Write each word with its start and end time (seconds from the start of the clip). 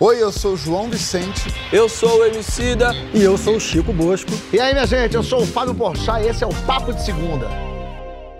Oi, 0.00 0.20
eu 0.22 0.32
sou 0.32 0.54
o 0.54 0.56
João 0.56 0.88
Vicente. 0.88 1.54
Eu 1.72 1.88
sou 1.88 2.20
o 2.20 2.24
Emicida. 2.24 2.92
E 3.14 3.22
eu 3.22 3.38
sou 3.38 3.56
o 3.56 3.60
Chico 3.60 3.92
Bosco. 3.92 4.30
E 4.52 4.58
aí, 4.60 4.72
minha 4.72 4.86
gente, 4.86 5.14
eu 5.14 5.22
sou 5.22 5.42
o 5.42 5.46
Fábio 5.46 5.74
Porchat 5.74 6.24
e 6.24 6.28
esse 6.28 6.42
é 6.42 6.46
o 6.46 6.54
Papo 6.66 6.92
de 6.92 7.04
Segunda. 7.04 7.46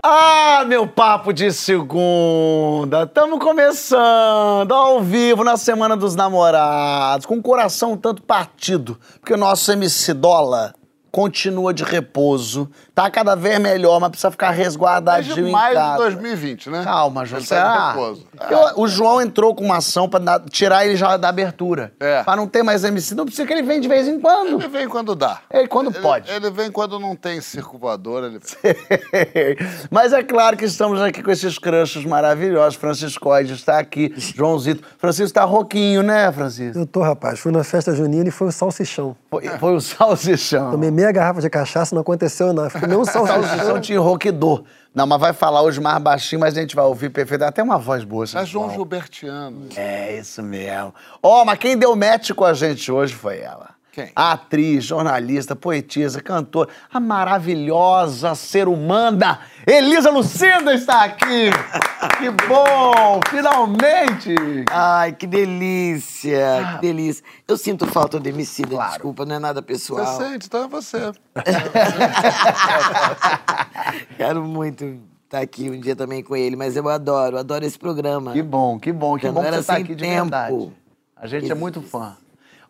Ah, 0.05 0.65
meu 0.67 0.85
papo 0.85 1.31
de 1.31 1.49
segunda! 1.53 3.03
Estamos 3.03 3.39
começando 3.39 4.73
ao 4.73 5.01
vivo 5.01 5.45
na 5.45 5.55
Semana 5.55 5.95
dos 5.95 6.13
Namorados, 6.13 7.25
com 7.25 7.37
o 7.37 7.41
coração 7.41 7.93
um 7.93 7.97
tanto 7.97 8.21
partido, 8.21 8.99
porque 9.21 9.33
o 9.33 9.37
nosso 9.37 9.71
MC 9.71 10.13
Dola 10.13 10.73
continua 11.13 11.71
de 11.71 11.83
repouso. 11.83 12.67
Tá 12.95 13.07
cada 13.09 13.35
vez 13.35 13.59
melhor, 13.59 13.99
mas 13.99 14.09
precisa 14.09 14.31
ficar 14.31 14.49
resguardadinho 14.49 15.35
Desde 15.35 15.49
em 15.49 15.53
maio 15.53 15.75
casa. 15.75 15.91
de 15.91 16.15
2020, 16.15 16.69
né? 16.71 16.83
Calma, 16.83 17.21
Ele 17.21 17.29
José. 17.29 17.55
tá 17.55 17.93
de 17.93 18.25
Ah, 18.39 18.73
o 18.75 18.87
João 18.87 19.21
entrou 19.21 19.53
com 19.53 19.63
uma 19.63 19.77
ação 19.77 20.09
pra 20.09 20.19
tirar 20.49 20.85
ele 20.87 20.95
já 20.95 21.15
da 21.15 21.29
abertura. 21.29 21.93
É. 21.99 22.23
Pra 22.23 22.35
não 22.35 22.47
ter 22.47 22.63
mais 22.63 22.83
MC. 22.83 23.13
Não 23.13 23.25
precisa 23.25 23.45
que 23.45 23.53
ele 23.53 23.61
venha 23.61 23.79
de 23.79 23.87
vez 23.87 24.07
em 24.07 24.19
quando. 24.19 24.59
Ele 24.59 24.67
vem 24.67 24.87
quando 24.87 25.13
dá. 25.13 25.41
Ele 25.51 25.67
quando 25.67 25.91
pode. 25.91 26.31
Ele 26.31 26.49
vem 26.49 26.71
quando 26.71 26.99
não 26.99 27.15
tem 27.15 27.39
circo 27.41 27.77
voador, 27.77 28.23
ele 28.23 28.39
vem. 28.39 28.73
Mas 29.91 30.13
é 30.13 30.23
claro 30.23 30.57
que 30.57 30.65
estamos 30.65 30.99
aqui 30.99 31.21
com 31.21 31.29
esses 31.29 31.59
crushes 31.59 32.05
maravilhosos. 32.05 32.73
Francisco 32.75 33.29
Oide 33.29 33.53
está 33.53 33.77
aqui, 33.77 34.11
Joãozito. 34.17 34.83
Francisco 34.97 35.25
está 35.27 35.43
rouquinho, 35.43 36.01
né, 36.01 36.31
Francisco? 36.31 36.79
Eu 36.79 36.87
tô, 36.87 37.01
rapaz. 37.03 37.39
Fui 37.39 37.51
na 37.51 37.63
festa 37.63 37.93
junina 37.93 38.27
e 38.29 38.31
foi 38.31 38.47
o 38.47 38.51
salsichão. 38.51 39.15
Foi, 39.29 39.47
foi 39.59 39.75
o 39.75 39.79
salsichão. 39.81 40.71
Tomei 40.71 40.89
meia 41.03 41.11
garrafa 41.11 41.41
de 41.41 41.49
cachaça, 41.49 41.93
não 41.93 42.01
aconteceu 42.01 42.53
nada. 42.53 42.69
Ficou 42.69 42.87
nem 42.87 42.97
um 42.97 43.05
salsichão 43.05 43.43
salsichão. 43.43 43.81
te 43.81 43.93
enroquidor. 43.93 44.63
Não, 44.95 45.05
mas 45.05 45.19
vai 45.19 45.33
falar 45.33 45.61
hoje 45.61 45.81
mais 45.81 46.01
baixinho, 46.01 46.39
mas 46.39 46.57
a 46.57 46.61
gente 46.61 46.75
vai 46.75 46.85
ouvir 46.85 47.09
perfeito. 47.09 47.43
Até 47.43 47.61
uma 47.61 47.77
voz 47.77 48.03
boa. 48.03 48.25
É. 48.33 48.45
João 48.45 48.69
Gilbertiano. 48.69 49.67
É, 49.75 50.17
isso 50.17 50.41
mesmo. 50.41 50.93
Ó, 51.21 51.43
mas 51.43 51.57
quem 51.59 51.77
deu 51.77 51.95
match 51.95 52.31
com 52.31 52.45
a 52.45 52.53
gente 52.53 52.91
hoje 52.91 53.13
foi 53.13 53.39
ela. 53.39 53.72
Quem? 53.93 54.11
A 54.15 54.31
atriz, 54.31 54.85
jornalista, 54.85 55.55
poetisa, 55.55 56.19
cantora, 56.19 56.67
a 56.91 56.99
maravilhosa 56.99 58.33
ser 58.33 58.67
humana, 58.67 59.41
Elisa 59.67 60.09
Lucinda 60.09 60.73
está 60.73 61.03
aqui. 61.03 61.51
que 62.17 62.31
bom, 62.47 63.19
finalmente. 63.29 64.33
Ai, 64.71 65.13
que 65.13 65.27
delícia, 65.27 66.73
que 66.73 66.87
delícia. 66.87 67.23
Eu 67.47 67.55
sinto 67.55 67.85
falta 67.85 68.19
do 68.19 68.27
Emicida, 68.27 68.75
desculpa, 68.75 69.25
não 69.25 69.35
é 69.35 69.39
nada 69.39 69.61
pessoal. 69.61 70.03
Você 70.03 70.23
sente, 70.23 70.47
então 70.47 70.63
é 70.63 70.67
você. 70.67 71.11
Quero 74.17 74.43
muito 74.43 74.85
estar 75.23 75.41
aqui 75.41 75.69
um 75.69 75.79
dia 75.79 75.95
também 75.95 76.23
com 76.23 76.35
ele, 76.35 76.55
mas 76.55 76.75
eu 76.75 76.89
adoro, 76.89 77.37
adoro 77.37 77.63
esse 77.63 77.77
programa. 77.77 78.31
Que 78.31 78.41
bom, 78.41 78.79
que 78.79 78.91
bom, 78.91 79.17
que 79.17 79.27
Já 79.27 79.31
bom 79.31 79.43
não 79.43 79.51
que 79.51 79.55
você 79.57 79.61
está 79.61 79.75
sem 79.75 79.83
aqui 79.83 79.93
de 79.93 80.03
tempo. 80.03 80.21
verdade. 80.23 80.71
A 81.15 81.27
gente 81.27 81.51
é 81.51 81.53
muito 81.53 81.79
fã. 81.79 82.17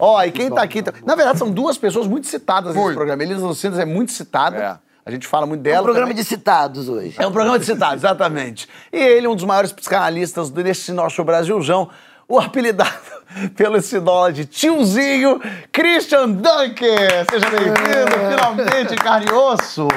Ó, 0.04 0.24
e 0.24 0.32
quem 0.32 0.50
tá 0.52 0.62
aqui... 0.62 0.82
tá- 0.84 0.94
Na 1.06 1.16
verdade, 1.16 1.38
são 1.40 1.50
duas 1.50 1.78
pessoas 1.78 2.08
muito 2.08 2.28
citadas 2.28 2.76
nesse 2.76 2.94
programa. 2.94 3.24
Elisa 3.24 3.46
Lucinda 3.46 3.82
é 3.82 3.86
muito 3.86 4.12
citada. 4.12 4.58
É. 4.58 4.78
A 5.06 5.12
gente 5.12 5.28
fala 5.28 5.46
muito 5.46 5.62
É 5.62 5.64
dela. 5.64 5.82
um 5.82 5.84
programa 5.84 6.08
também. 6.10 6.24
de 6.24 6.28
citados 6.28 6.88
hoje. 6.90 7.16
É 7.18 7.28
um 7.28 7.32
programa 7.32 7.60
de 7.60 7.66
citados, 7.66 8.04
exatamente. 8.04 8.68
E 8.92 8.98
ele, 8.98 9.28
um 9.28 9.36
dos 9.36 9.44
maiores 9.46 9.72
psicanalistas 9.72 10.50
desse 10.50 10.92
nosso 10.94 11.24
Brasilzão, 11.24 11.90
o 12.28 12.40
apelidado 12.40 12.92
pelo 13.56 13.78
dólar 14.02 14.32
de 14.32 14.46
tiozinho, 14.46 15.42
Christian 15.72 16.30
Dunker. 16.32 17.26
Seja 17.30 17.50
bem-vindo, 17.50 18.30
finalmente, 18.30 18.96
carne 18.96 19.26
e 19.30 19.34
osso. 19.34 19.88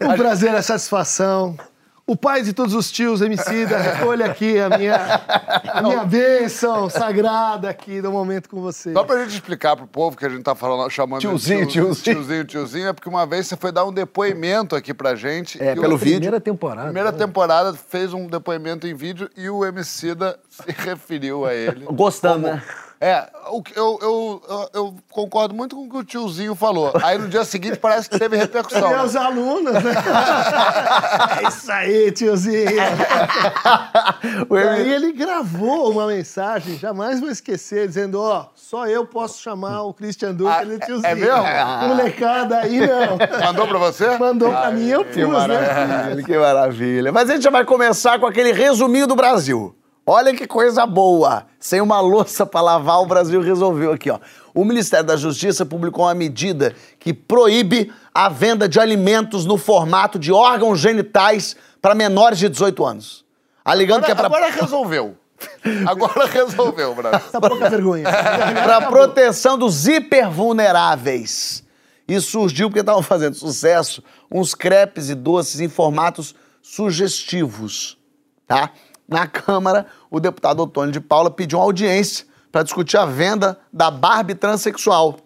Um 0.00 0.16
prazer, 0.16 0.54
a 0.54 0.62
satisfação. 0.62 1.56
O 2.04 2.16
pai 2.16 2.42
de 2.42 2.52
todos 2.52 2.74
os 2.74 2.90
tios, 2.90 3.22
Emicida, 3.22 3.78
recolha 3.78 4.26
aqui 4.26 4.58
a 4.58 4.76
minha, 4.76 4.96
a 5.72 5.82
minha 5.82 6.04
bênção 6.04 6.90
sagrada 6.90 7.70
aqui 7.70 8.02
do 8.02 8.10
momento 8.10 8.48
com 8.50 8.60
você. 8.60 8.92
Só 8.92 9.04
pra 9.04 9.20
gente 9.22 9.34
explicar 9.34 9.76
pro 9.76 9.86
povo 9.86 10.16
que 10.16 10.26
a 10.26 10.28
gente 10.28 10.42
tá 10.42 10.54
falando, 10.54 10.90
chamando 10.90 11.20
de 11.20 11.28
Tiozinho, 11.28 11.66
tio- 11.66 11.84
tiozinho. 11.84 12.14
tiozinho, 12.16 12.44
tiozinho, 12.44 12.88
é 12.88 12.92
porque 12.92 13.08
uma 13.08 13.24
vez 13.24 13.46
você 13.46 13.56
foi 13.56 13.70
dar 13.70 13.84
um 13.84 13.92
depoimento 13.92 14.74
aqui 14.74 14.92
pra 14.92 15.14
gente. 15.14 15.62
É, 15.62 15.74
e 15.74 15.78
o- 15.78 15.80
pelo 15.80 15.96
vídeo. 15.96 16.14
Primeira 16.16 16.40
temporada. 16.40 16.84
Primeira 16.86 17.12
né? 17.12 17.18
temporada 17.18 17.72
fez 17.72 18.12
um 18.12 18.26
depoimento 18.26 18.86
em 18.86 18.94
vídeo 18.94 19.30
e 19.36 19.48
o 19.48 19.64
Emicida 19.64 20.38
se 20.48 20.70
referiu 20.72 21.46
a 21.46 21.54
ele. 21.54 21.86
Gostando, 21.86 22.48
né? 22.48 22.62
É, 23.04 23.28
eu, 23.48 23.64
eu, 23.74 23.98
eu, 24.48 24.70
eu 24.72 24.94
concordo 25.10 25.52
muito 25.52 25.74
com 25.74 25.82
o 25.86 25.90
que 25.90 25.96
o 25.96 26.04
tiozinho 26.04 26.54
falou. 26.54 26.92
Aí 27.02 27.18
no 27.18 27.26
dia 27.28 27.44
seguinte 27.44 27.76
parece 27.76 28.08
que 28.08 28.16
teve 28.16 28.36
repercussão. 28.36 28.88
Meus 28.90 29.16
alunos, 29.16 29.72
né? 29.74 29.80
É 31.42 31.48
isso 31.48 31.72
aí, 31.72 32.12
tiozinho. 32.12 32.70
E 34.50 34.56
aí 34.56 34.92
ele 34.92 35.12
gravou 35.12 35.90
uma 35.90 36.06
mensagem, 36.06 36.78
jamais 36.78 37.18
vou 37.18 37.28
esquecer, 37.28 37.88
dizendo, 37.88 38.20
ó, 38.20 38.46
só 38.54 38.86
eu 38.86 39.04
posso 39.04 39.42
chamar 39.42 39.82
o 39.82 39.92
Christian 39.92 40.32
Duque 40.34 40.50
Ah, 40.52 40.62
de 40.64 40.74
é- 40.74 40.78
tiozinho. 40.78 41.06
é 41.10 41.14
mesmo? 41.16 41.88
Molecada 41.88 42.58
aí, 42.60 42.78
não. 42.86 43.18
Mandou 43.46 43.66
pra 43.66 43.78
você? 43.78 44.16
Mandou 44.16 44.50
pra 44.50 44.70
mim, 44.70 44.86
eu 44.88 45.04
pus, 45.04 45.14
Que 45.14 45.24
né? 45.26 46.22
que 46.24 46.38
maravilha. 46.38 47.10
Mas 47.10 47.28
a 47.28 47.34
gente 47.34 47.42
já 47.42 47.50
vai 47.50 47.64
começar 47.64 48.18
com 48.20 48.26
aquele 48.26 48.52
resuminho 48.52 49.08
do 49.08 49.16
Brasil. 49.16 49.74
Olha 50.04 50.34
que 50.34 50.46
coisa 50.46 50.84
boa. 50.84 51.46
Sem 51.60 51.80
uma 51.80 52.00
louça 52.00 52.44
para 52.44 52.60
lavar, 52.60 53.00
o 53.00 53.06
Brasil 53.06 53.40
resolveu 53.40 53.92
aqui, 53.92 54.10
ó. 54.10 54.18
O 54.52 54.64
Ministério 54.64 55.06
da 55.06 55.16
Justiça 55.16 55.64
publicou 55.64 56.04
uma 56.04 56.14
medida 56.14 56.74
que 56.98 57.14
proíbe 57.14 57.92
a 58.12 58.28
venda 58.28 58.68
de 58.68 58.80
alimentos 58.80 59.46
no 59.46 59.56
formato 59.56 60.18
de 60.18 60.32
órgãos 60.32 60.80
genitais 60.80 61.56
para 61.80 61.94
menores 61.94 62.38
de 62.38 62.48
18 62.48 62.84
anos. 62.84 63.24
Alegando 63.64 64.04
que 64.04 64.10
é 64.10 64.14
Agora, 64.14 64.28
para 64.28 64.46
agora 64.46 64.60
resolveu. 64.60 65.16
Agora 65.86 66.26
resolveu, 66.26 66.94
Brasil. 66.94 67.26
Essa 67.26 67.40
pouca 67.40 67.68
vergonha. 67.68 68.04
para 68.62 68.82
proteção 68.82 69.58
dos 69.58 69.88
hipervulneráveis. 69.88 71.64
Isso 72.06 72.30
surgiu 72.30 72.68
porque 72.68 72.80
estavam 72.80 73.02
fazendo 73.02 73.34
sucesso 73.34 74.02
uns 74.30 74.54
crepes 74.54 75.08
e 75.08 75.14
doces 75.14 75.60
em 75.60 75.68
formatos 75.68 76.34
sugestivos, 76.60 77.98
tá? 78.46 78.70
Na 79.08 79.26
Câmara, 79.26 79.86
o 80.10 80.18
deputado 80.20 80.60
Otônio 80.60 80.92
de 80.92 81.00
Paula 81.00 81.30
pediu 81.30 81.58
uma 81.58 81.64
audiência 81.64 82.26
para 82.50 82.62
discutir 82.62 82.96
a 82.96 83.04
venda 83.04 83.58
da 83.72 83.90
Barbie 83.90 84.34
transexual, 84.34 85.18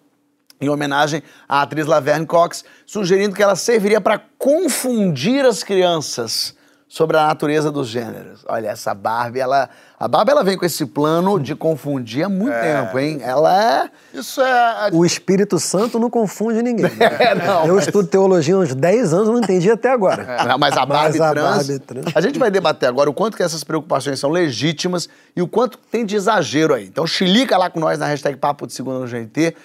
em 0.60 0.68
homenagem 0.68 1.22
à 1.48 1.62
atriz 1.62 1.86
Laverne 1.86 2.26
Cox, 2.26 2.64
sugerindo 2.86 3.34
que 3.34 3.42
ela 3.42 3.56
serviria 3.56 4.00
para 4.00 4.18
confundir 4.38 5.44
as 5.44 5.62
crianças 5.62 6.55
sobre 6.88 7.16
a 7.16 7.26
natureza 7.26 7.70
dos 7.70 7.88
gêneros. 7.88 8.44
Olha, 8.48 8.68
essa 8.68 8.94
Barbie, 8.94 9.40
ela, 9.40 9.68
a 9.98 10.06
Barbie 10.06 10.30
ela 10.30 10.44
vem 10.44 10.56
com 10.56 10.64
esse 10.64 10.86
plano 10.86 11.38
de 11.40 11.54
confundir 11.56 12.24
há 12.24 12.28
muito 12.28 12.54
tempo, 12.60 12.96
hein? 12.98 13.18
Ela 13.22 13.82
é 13.84 13.90
Isso 14.14 14.40
é. 14.40 14.50
a- 14.50 14.90
O 14.92 15.04
Espírito 15.04 15.58
Santo 15.58 15.98
não 15.98 16.08
confunde 16.08 16.62
ninguém. 16.62 16.86
É, 17.18 17.34
não, 17.34 17.66
eu 17.66 17.74
mas- 17.74 17.86
estudo 17.86 18.06
teologia 18.06 18.54
há 18.54 18.58
uns 18.58 18.72
10 18.74 19.12
anos, 19.12 19.28
não 19.28 19.38
entendi 19.38 19.68
até 19.70 19.90
agora. 19.90 20.36
Não, 20.46 20.58
mas 20.58 20.76
a 20.76 20.86
Barbie, 20.86 21.18
Mas 21.18 21.20
a 21.28 21.32
trans, 21.34 21.66
Barbie 21.68 21.78
trans. 21.80 22.06
A 22.14 22.20
gente 22.20 22.38
vai 22.38 22.50
debater 22.52 22.88
agora 22.88 23.10
o 23.10 23.14
quanto 23.14 23.36
que 23.36 23.42
essas 23.42 23.64
preocupações 23.64 24.20
são 24.20 24.30
legítimas 24.30 25.08
e 25.34 25.42
o 25.42 25.48
quanto 25.48 25.78
tem 25.90 26.06
de 26.06 26.14
exagero 26.14 26.72
aí. 26.72 26.86
Então, 26.86 27.04
chilica 27.06 27.58
lá 27.58 27.68
com 27.68 27.80
nós 27.80 27.98
na 27.98 28.06
hashtag 28.06 28.36
Papo 28.38 28.64
de 28.66 28.72
Segunda 28.72 29.00
no 29.00 29.06
GNT. 29.08 29.56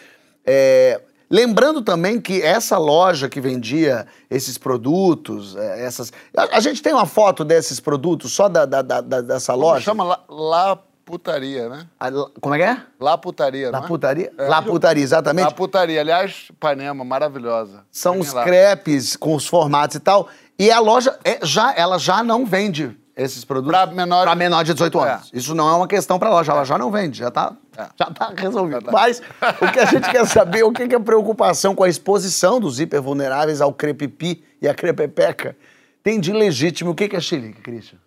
É, 0.45 0.99
lembrando 1.31 1.81
também 1.81 2.19
que 2.21 2.41
essa 2.41 2.77
loja 2.77 3.27
que 3.29 3.39
vendia 3.41 4.05
esses 4.29 4.57
produtos, 4.57 5.55
é, 5.55 5.85
essas. 5.85 6.11
A, 6.35 6.57
a 6.57 6.59
gente 6.59 6.81
tem 6.81 6.93
uma 6.93 7.05
foto 7.05 7.43
desses 7.45 7.79
produtos 7.79 8.31
só 8.33 8.47
da, 8.49 8.65
da- 8.65 8.81
da- 8.81 9.21
dessa 9.21 9.53
Como 9.53 9.65
loja? 9.65 9.81
chama 9.85 10.03
lá, 10.03 10.19
lá 10.29 10.79
putaria, 11.05 11.67
né? 11.69 11.87
A- 11.99 12.11
como 12.39 12.53
é 12.55 12.57
que 12.57 12.63
é? 12.63 12.77
Lá 12.99 13.17
putaria, 13.17 13.71
La 13.71 13.79
é? 13.79 13.87
Putaria? 13.87 14.31
La 14.37 14.61
Putaria, 14.61 15.03
exatamente. 15.03 15.45
Lá 15.45 15.51
putaria. 15.51 15.99
Aliás, 16.01 16.47
Ipanema, 16.49 17.03
maravilhosa. 17.03 17.83
São 17.91 18.13
Tem 18.13 18.21
os 18.21 18.33
lá. 18.33 18.43
crepes 18.43 19.15
com 19.15 19.33
os 19.35 19.47
formatos 19.47 19.95
e 19.95 19.99
tal. 19.99 20.27
E 20.59 20.69
a 20.69 20.79
loja 20.79 21.17
é, 21.23 21.39
já, 21.43 21.73
ela 21.75 21.97
já 21.97 22.23
não 22.23 22.45
vende 22.45 22.95
esses 23.15 23.43
produtos 23.45 23.71
Pra 23.71 23.85
menor- 23.87 24.23
pra 24.23 24.35
menor 24.35 24.63
de 24.63 24.73
18 24.73 24.99
anos. 24.99 25.29
É. 25.33 25.37
Isso 25.37 25.53
não 25.53 25.69
é 25.69 25.73
uma 25.75 25.87
questão 25.87 26.17
pra 26.17 26.29
loja, 26.29 26.51
ela 26.51 26.63
já 26.63 26.77
não 26.77 26.89
vende, 26.91 27.19
já 27.19 27.29
tá, 27.31 27.53
É. 27.77 27.87
já 27.97 28.05
tá 28.05 28.33
resolvido. 28.35 28.75
Já 28.79 28.81
tá. 28.81 28.91
Mas 28.91 29.21
o 29.61 29.71
que 29.71 29.79
a 29.79 29.85
gente 29.85 30.09
quer 30.09 30.25
saber 30.27 30.59
é 30.59 30.63
o 30.65 30.71
que 30.71 30.83
é 30.83 30.95
a 30.95 30.99
preocupação 30.99 31.75
com 31.75 31.83
a 31.83 31.89
exposição 31.89 32.59
dos 32.59 32.79
hipervulneráveis 32.79 33.61
ao 33.61 33.73
crepipi 33.73 34.43
e 34.61 34.67
à 34.67 34.73
crepepeca 34.73 35.55
tem 36.03 36.19
de 36.19 36.31
legítimo. 36.31 36.91
O 36.91 36.95
que 36.95 37.07
que 37.09 37.15
é 37.15 37.19
xilique, 37.19 37.61
Christian? 37.61 37.99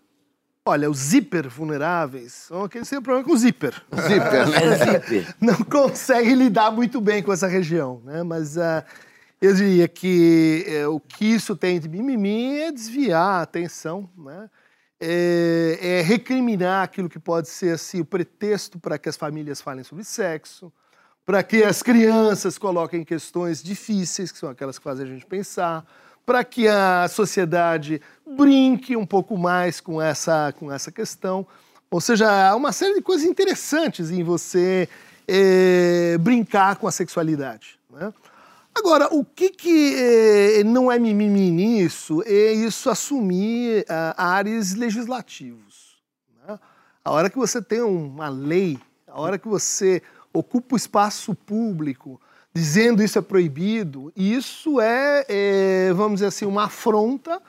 Olha, 0.66 0.90
os 0.90 1.12
hiper 1.12 1.46
vulneráveis 1.48 2.32
são 2.32 2.64
aqueles 2.64 2.88
que 2.88 2.94
têm 2.94 3.02
problema 3.02 3.28
com 3.28 3.34
o 3.34 3.36
zíper. 3.36 3.74
Zíper, 4.00 4.48
né? 4.48 4.58
É 5.30 5.34
não 5.38 5.56
consegue 5.56 6.34
lidar 6.34 6.70
muito 6.70 7.02
bem 7.02 7.22
com 7.22 7.30
essa 7.30 7.46
região, 7.46 8.00
né? 8.02 8.22
Mas 8.22 8.56
ah, 8.56 8.82
eu 9.42 9.54
diria 9.54 9.86
que 9.86 10.64
eh, 10.66 10.86
o 10.86 10.98
que 10.98 11.26
isso 11.26 11.54
tem 11.54 11.78
de 11.78 11.86
mimimi 11.86 12.60
é 12.60 12.72
desviar 12.72 13.40
a 13.40 13.42
atenção, 13.42 14.08
né? 14.16 14.48
É, 15.06 15.98
é 15.98 16.02
recriminar 16.02 16.82
aquilo 16.82 17.10
que 17.10 17.18
pode 17.18 17.48
ser 17.48 17.74
assim, 17.74 18.00
o 18.00 18.04
pretexto 18.04 18.78
para 18.78 18.98
que 18.98 19.08
as 19.08 19.16
famílias 19.16 19.60
falem 19.60 19.84
sobre 19.84 20.02
sexo, 20.02 20.72
para 21.26 21.42
que 21.42 21.62
as 21.62 21.82
crianças 21.82 22.56
coloquem 22.56 23.04
questões 23.04 23.62
difíceis, 23.62 24.32
que 24.32 24.38
são 24.38 24.48
aquelas 24.48 24.78
que 24.78 24.84
fazem 24.84 25.04
a 25.04 25.08
gente 25.08 25.26
pensar, 25.26 25.84
para 26.24 26.42
que 26.42 26.66
a 26.66 27.06
sociedade 27.08 28.00
brinque 28.26 28.96
um 28.96 29.04
pouco 29.04 29.36
mais 29.36 29.80
com 29.80 30.00
essa, 30.00 30.54
com 30.58 30.72
essa 30.72 30.90
questão. 30.90 31.46
Ou 31.90 32.00
seja, 32.00 32.48
há 32.48 32.56
uma 32.56 32.72
série 32.72 32.94
de 32.94 33.02
coisas 33.02 33.26
interessantes 33.26 34.10
em 34.10 34.22
você 34.22 34.88
é, 35.28 36.16
brincar 36.18 36.76
com 36.76 36.88
a 36.88 36.90
sexualidade. 36.90 37.78
Né? 37.90 38.12
Agora, 38.76 39.08
o 39.14 39.24
que, 39.24 39.50
que 39.50 39.94
é, 39.96 40.64
não 40.64 40.90
é 40.90 40.98
mimimi 40.98 41.50
nisso 41.50 42.22
é 42.26 42.52
isso 42.52 42.90
assumir 42.90 43.84
ah, 43.88 44.14
ares 44.36 44.74
legislativos. 44.74 45.98
Né? 46.46 46.58
A 47.04 47.10
hora 47.12 47.30
que 47.30 47.36
você 47.36 47.62
tem 47.62 47.80
uma 47.80 48.28
lei, 48.28 48.78
a 49.06 49.20
hora 49.20 49.38
que 49.38 49.46
você 49.46 50.02
ocupa 50.32 50.74
o 50.74 50.76
espaço 50.76 51.34
público 51.34 52.20
dizendo 52.52 53.02
isso 53.02 53.18
é 53.18 53.22
proibido, 53.22 54.12
isso 54.16 54.80
é, 54.80 55.24
é 55.28 55.92
vamos 55.92 56.14
dizer 56.14 56.26
assim, 56.26 56.46
uma 56.46 56.64
afronta 56.64 57.40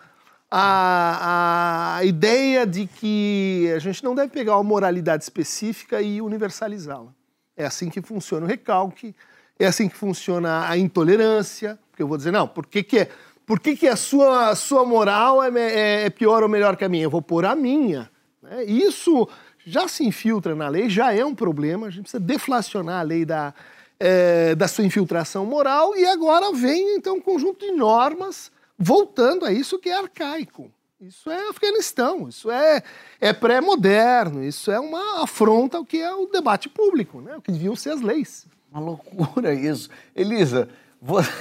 à, 0.50 1.98
à 1.98 2.06
ideia 2.06 2.66
de 2.66 2.88
que 2.88 3.72
a 3.76 3.80
gente 3.80 4.04
não 4.04 4.14
deve 4.14 4.30
pegar 4.32 4.56
uma 4.56 4.64
moralidade 4.64 5.24
específica 5.24 6.02
e 6.02 6.22
universalizá-la. 6.22 7.14
É 7.58 7.66
assim 7.66 7.90
que 7.90 8.02
funciona 8.02 8.46
o 8.46 8.50
recalque, 8.50 9.16
é 9.60 9.66
assim 9.66 9.88
que 9.88 9.96
funciona 9.96 10.68
a 10.68 10.78
intolerância, 10.78 11.80
porque 11.90 12.04
eu 12.04 12.08
vou 12.08 12.18
dizer, 12.18 12.32
não, 12.32 12.48
por 12.48 12.66
que, 12.66 12.84
que 12.84 13.00
é. 13.00 13.10
Por 13.46 13.60
que, 13.60 13.76
que 13.76 13.88
a 13.88 13.96
sua, 13.96 14.56
sua 14.56 14.84
moral 14.84 15.44
é, 15.44 15.50
é, 15.60 16.06
é 16.06 16.10
pior 16.10 16.42
ou 16.42 16.50
melhor 16.50 16.76
que 16.76 16.84
a 16.84 16.90
minha? 16.90 17.04
Eu 17.04 17.12
vou 17.12 17.22
pôr 17.22 17.46
a 17.46 17.56
minha. 17.56 18.10
Né? 18.42 18.64
Isso 18.64 19.30
já 19.64 19.88
se 19.88 20.04
infiltra 20.04 20.56
na 20.56 20.68
lei, 20.68 20.90
já 20.90 21.14
é 21.14 21.24
um 21.24 21.36
problema, 21.36 21.86
a 21.86 21.90
gente 21.92 22.04
precisa 22.04 22.24
deflacionar 22.24 23.00
a 23.00 23.04
lei 23.04 23.24
da, 23.24 23.54
é, 24.00 24.56
da 24.56 24.68
sua 24.68 24.84
infiltração 24.84 25.46
moral, 25.46 25.96
e 25.96 26.06
agora 26.06 26.52
vem 26.54 26.96
então 26.96 27.18
um 27.18 27.22
conjunto 27.22 27.66
de 27.66 27.72
normas 27.72 28.52
voltando 28.78 29.46
a 29.46 29.52
isso 29.52 29.80
que 29.80 29.90
é 29.90 29.98
arcaico. 29.98 30.72
Isso 31.00 31.30
é 31.30 31.50
Afeganistão, 31.50 32.28
isso 32.30 32.50
é, 32.50 32.82
é 33.20 33.34
pré-moderno, 33.34 34.44
isso 34.44 34.72
é 34.72 34.80
uma 34.80 35.24
afronta 35.24 35.78
ao 35.78 35.86
que 35.86 35.98
é 35.98 36.14
o 36.14 36.26
debate 36.26 36.70
público, 36.70 37.22
né? 37.22 37.38
o 37.38 37.42
que 37.42 37.52
deviam 37.52 37.76
ser 37.76 37.92
as 37.92 38.02
leis. 38.02 38.48
Uma 38.76 38.84
loucura 38.84 39.54
isso. 39.54 39.90
Elisa, 40.14 40.68
você... 41.02 41.32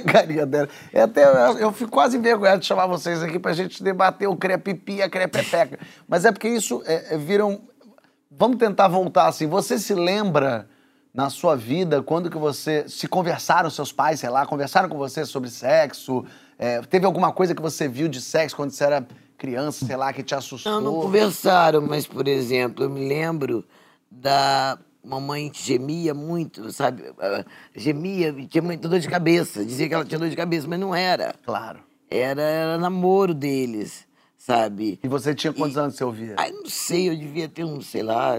carinha 0.06 0.46
dela. 0.46 0.68
É 0.92 1.02
até, 1.02 1.24
eu 1.60 1.72
fico 1.72 1.90
quase 1.90 2.16
envergonhado 2.16 2.60
de 2.60 2.66
chamar 2.66 2.86
vocês 2.86 3.22
aqui 3.22 3.38
pra 3.38 3.52
gente 3.52 3.82
debater 3.82 4.28
o 4.28 4.36
crepipi 4.36 4.96
e 4.96 5.02
a 5.02 5.10
crepepeca. 5.10 5.78
Mas 6.06 6.24
é 6.24 6.30
porque 6.30 6.48
isso 6.48 6.82
é, 6.86 7.14
é, 7.14 7.18
viram... 7.18 7.62
Vamos 8.30 8.58
tentar 8.58 8.88
voltar 8.88 9.26
assim. 9.26 9.46
Você 9.46 9.78
se 9.78 9.94
lembra 9.94 10.68
na 11.12 11.30
sua 11.30 11.56
vida 11.56 12.00
quando 12.00 12.30
que 12.30 12.38
você... 12.38 12.88
Se 12.88 13.08
conversaram 13.08 13.70
seus 13.70 13.92
pais, 13.92 14.20
sei 14.20 14.30
lá, 14.30 14.46
conversaram 14.46 14.88
com 14.88 14.96
você 14.96 15.24
sobre 15.24 15.50
sexo? 15.50 16.24
É, 16.56 16.80
teve 16.82 17.06
alguma 17.06 17.32
coisa 17.32 17.54
que 17.54 17.62
você 17.62 17.88
viu 17.88 18.08
de 18.08 18.20
sexo 18.20 18.54
quando 18.54 18.70
você 18.70 18.84
era 18.84 19.06
criança, 19.36 19.84
sei 19.84 19.96
lá, 19.96 20.12
que 20.12 20.22
te 20.22 20.34
assustou? 20.34 20.72
Não, 20.72 20.80
não 20.80 21.00
conversaram, 21.02 21.80
mas, 21.82 22.06
por 22.06 22.26
exemplo, 22.28 22.84
eu 22.84 22.90
me 22.90 23.08
lembro 23.08 23.64
da 24.10 24.78
mamãe 25.04 25.50
gemia 25.54 26.14
muito, 26.14 26.72
sabe? 26.72 27.04
Ah, 27.18 27.44
gemia, 27.74 28.32
tinha 28.48 28.62
muita 28.62 28.88
dor 28.88 28.98
de 28.98 29.08
cabeça. 29.08 29.64
Dizia 29.64 29.88
que 29.88 29.94
ela 29.94 30.04
tinha 30.04 30.18
dor 30.18 30.28
de 30.30 30.36
cabeça, 30.36 30.66
mas 30.66 30.78
não 30.80 30.94
era. 30.94 31.34
Claro. 31.44 31.80
Era, 32.10 32.42
era 32.42 32.78
namoro 32.78 33.34
deles, 33.34 34.06
sabe? 34.36 34.98
E 35.02 35.08
você 35.08 35.34
tinha 35.34 35.52
quantos 35.52 35.76
E- 35.76 35.80
anos 35.80 35.94
você 35.96 36.04
ouvia? 36.04 36.34
Ai, 36.38 36.50
não 36.52 36.66
sei, 36.66 37.08
eu 37.08 37.16
devia 37.16 37.48
ter 37.48 37.64
um, 37.64 37.80
sei 37.80 38.02
lá, 38.02 38.36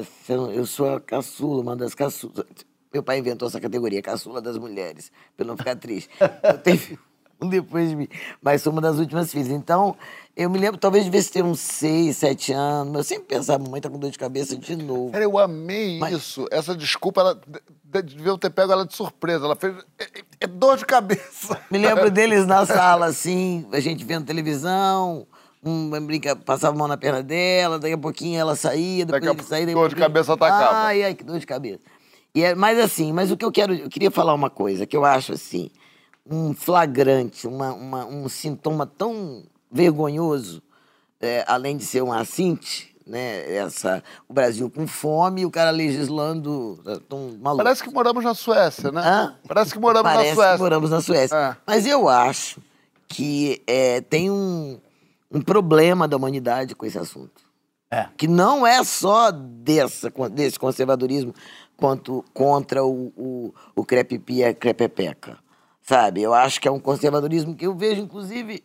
eu 0.54 0.66
sou 0.66 0.96
a 0.96 1.02
caçula, 1.02 1.62
uma 1.62 1.76
das 1.76 1.94
caçulas. 1.94 2.46
Meu 2.94 3.04
pai 3.04 3.20
inventou 3.20 3.48
essa 3.48 3.60
categoria, 3.60 4.02
caçula 4.02 4.42
das 4.42 4.58
mulheres, 4.58 5.12
pra 5.36 5.44
eu 5.44 5.48
não 5.48 5.58
ficar 5.58 5.76
triste. 5.76 6.10
Eu 6.44 6.58
tenho 6.58 6.78
um 6.94 6.98
depois 7.50 7.90
de 7.90 7.96
mim, 7.96 8.08
mas 8.42 8.62
sou 8.62 8.72
uma 8.72 8.82
das 8.82 8.98
últimas 8.98 9.32
filhas. 9.32 9.50
Então, 9.50 9.96
eu 10.36 10.50
me 10.50 10.58
lembro, 10.60 10.80
talvez 10.80 11.06
devesse 11.06 11.32
ter 11.32 11.44
uns 11.44 11.60
seis, 11.60 12.18
sete 12.18 12.52
anos, 12.54 12.88
mas 12.92 12.98
eu 12.98 13.04
sempre 13.04 13.26
pensava, 13.36 13.64
mamãe 13.64 13.80
tá 13.82 13.90
com 13.90 13.98
dor 14.00 14.12
de 14.12 14.18
cabeça 14.20 14.56
de 14.58 14.76
novo. 14.76 15.12
Cara, 15.12 15.24
eu 15.24 15.38
amei 15.38 16.00
Mas- 16.00 16.14
isso. 16.14 16.46
Essa 16.52 16.76
desculpa, 16.76 17.22
ela 17.22 17.36
de- 17.36 18.02
de- 18.02 18.16
deviam 18.16 18.38
ter 18.38 18.50
pego 18.50 18.72
ela 18.72 18.86
de 18.86 18.96
surpresa. 18.96 19.46
Ela 19.46 19.56
fez. 19.56 19.76
É, 19.98 20.04
é- 20.04 20.24
é 20.42 20.48
dor 20.48 20.78
de 20.78 20.86
cabeça. 20.86 21.60
Me 21.72 21.78
lembro 21.78 22.10
deles 22.12 22.46
na 22.46 22.66
sala, 22.66 23.06
assim, 23.08 23.66
a 23.72 23.80
gente 23.80 24.04
vendo 24.04 24.26
televisão, 24.26 25.26
um 25.64 25.90
brinca, 26.06 26.36
passava 26.36 26.76
a 26.76 26.78
mão 26.78 26.88
na 26.88 26.98
perna 26.98 27.24
dela, 27.24 27.80
daqui 27.80 27.94
a 27.94 27.98
pouquinho 27.98 28.40
ela 28.40 28.56
saía, 28.56 29.06
depois 29.06 29.22
Daqui 29.24 29.28
a 29.28 29.40
ele 29.40 29.48
saía, 29.48 29.66
pouco, 29.68 29.80
dor 29.80 29.90
de 29.90 29.96
cabeça 29.96 30.34
atacava. 30.34 30.78
Ai, 30.78 31.04
ai, 31.04 31.16
que 31.16 31.24
dor 31.24 31.40
de 31.40 31.46
cabeça. 31.48 31.80
E 32.36 32.44
é, 32.44 32.54
mas 32.54 32.78
assim, 32.78 33.14
mas 33.14 33.32
o 33.32 33.38
que 33.38 33.46
eu 33.46 33.52
quero, 33.52 33.74
eu 33.74 33.90
queria 33.90 34.12
falar 34.12 34.34
uma 34.34 34.50
coisa, 34.50 34.86
que 34.86 34.96
eu 34.96 35.06
acho 35.06 35.32
assim, 35.32 35.72
um 36.30 36.54
flagrante, 36.54 37.48
uma, 37.48 37.74
uma- 37.74 38.06
um 38.06 38.28
sintoma 38.30 38.86
tão 38.86 39.44
vergonhoso, 39.72 40.62
é, 41.22 41.44
além 41.48 41.78
de 41.78 41.86
ser 41.86 42.02
um 42.02 42.12
assinte, 42.12 42.96
né, 43.06 43.56
essa, 43.56 44.04
o 44.28 44.34
Brasil 44.34 44.70
com 44.70 44.88
fome 44.88 45.42
e 45.42 45.46
o 45.46 45.52
cara 45.52 45.70
legislando, 45.70 46.80
tá 46.84 47.00
tão 47.08 47.38
maluco. 47.40 47.64
Parece 47.64 47.84
que 47.84 47.92
moramos 47.92 48.24
na 48.24 48.34
Suécia, 48.34 48.92
né? 48.92 49.02
Hã? 49.04 49.36
Parece 49.48 49.72
que 49.74 49.80
moramos 49.80 50.12
Parece 50.12 50.30
na 50.30 50.36
Suécia. 50.36 50.56
que 50.56 50.62
moramos 50.64 50.90
na 50.90 51.02
Suécia. 51.02 51.36
É. 51.36 51.58
Mas 51.68 51.86
eu 51.86 52.10
acho 52.10 52.60
que 53.08 53.62
é, 53.68 54.02
tem 54.02 54.32
um, 54.32 54.80
um 55.32 55.40
problema 55.42 56.08
da 56.08 56.18
humanidade 56.18 56.74
com 56.74 56.86
esse 56.86 56.98
assunto. 56.98 57.44
É. 57.92 58.08
Que 58.18 58.28
não 58.28 58.66
é 58.66 58.84
só 58.84 59.30
dessa, 59.32 60.12
desse 60.32 60.58
conservadorismo 60.58 61.34
quanto 61.78 62.26
contra 62.34 62.84
o, 62.84 63.14
o, 63.16 63.54
o 63.76 63.86
crepipi 63.86 64.38
e 64.38 64.44
a 64.46 64.54
crepepeca. 64.54 65.38
Sabe? 65.86 66.22
Eu 66.22 66.34
acho 66.34 66.60
que 66.60 66.68
é 66.68 66.72
um 66.72 66.80
conservadorismo 66.80 67.56
que 67.56 67.66
eu 67.66 67.76
vejo, 67.76 68.02
inclusive, 68.02 68.64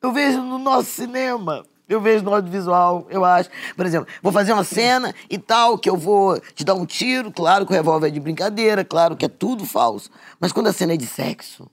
eu 0.00 0.10
vejo 0.10 0.40
no 0.40 0.58
nosso 0.58 0.90
cinema. 0.90 1.64
Eu 1.86 2.00
vejo 2.00 2.24
no 2.24 2.32
audiovisual, 2.32 3.06
eu 3.10 3.22
acho. 3.22 3.50
Por 3.76 3.84
exemplo, 3.84 4.08
vou 4.22 4.32
fazer 4.32 4.54
uma 4.54 4.64
cena 4.64 5.14
e 5.28 5.36
tal, 5.36 5.76
que 5.76 5.90
eu 5.90 5.96
vou 5.96 6.40
te 6.54 6.64
dar 6.64 6.74
um 6.74 6.86
tiro, 6.86 7.30
claro 7.30 7.66
que 7.66 7.72
o 7.72 7.76
revólver 7.76 8.06
é 8.06 8.10
de 8.10 8.18
brincadeira, 8.18 8.82
claro 8.82 9.14
que 9.14 9.26
é 9.26 9.28
tudo 9.28 9.66
falso. 9.66 10.08
Mas 10.40 10.52
quando 10.52 10.68
a 10.68 10.72
cena 10.72 10.94
é 10.94 10.96
de 10.96 11.06
sexo, 11.06 11.70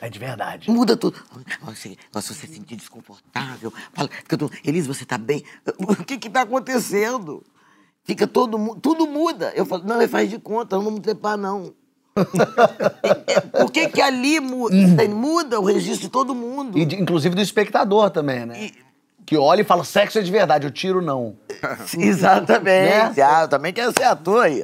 É 0.00 0.08
de 0.08 0.18
verdade. 0.18 0.70
Muda 0.70 0.96
tudo. 0.96 1.22
Nossa, 1.62 1.90
nossa, 2.12 2.34
você 2.34 2.46
se 2.46 2.54
sentir 2.54 2.76
desconfortável. 2.76 3.72
Fala, 3.92 4.08
todo, 4.26 4.50
Elisa, 4.64 4.92
você 4.92 5.04
tá 5.04 5.18
bem? 5.18 5.44
O 5.78 6.04
que 6.04 6.16
que 6.16 6.30
tá 6.30 6.42
acontecendo? 6.42 7.44
Fica 8.04 8.26
todo 8.26 8.58
mundo, 8.58 8.80
tudo 8.80 9.06
muda. 9.06 9.52
Eu 9.54 9.66
falo, 9.66 9.84
não, 9.84 10.08
faz 10.08 10.30
de 10.30 10.38
conta, 10.38 10.76
não 10.76 10.84
vamos 10.84 11.00
trepar, 11.00 11.36
não. 11.36 11.74
É, 12.16 13.34
é, 13.36 13.40
Por 13.40 13.70
que 13.72 13.88
que 13.88 14.00
ali 14.00 14.38
muda? 14.40 14.76
Muda 15.08 15.60
o 15.60 15.64
registro 15.64 16.02
de 16.02 16.08
todo 16.08 16.34
mundo. 16.34 16.78
E 16.78 16.84
de- 16.84 16.96
inclusive 17.00 17.34
do 17.34 17.40
espectador 17.42 18.10
também, 18.10 18.46
né? 18.46 18.70
Que 19.26 19.36
olha 19.38 19.62
e 19.62 19.64
fala, 19.64 19.84
sexo 19.84 20.18
é 20.18 20.22
de 20.22 20.30
verdade, 20.30 20.66
eu 20.66 20.70
tiro 20.70 21.00
não. 21.00 21.34
Exatamente. 21.98 23.16
Né? 23.16 23.22
Ah, 23.22 23.42
eu 23.42 23.48
também 23.48 23.72
quero 23.72 23.92
ser 23.92 24.04
ator 24.04 24.44
aí. 24.44 24.62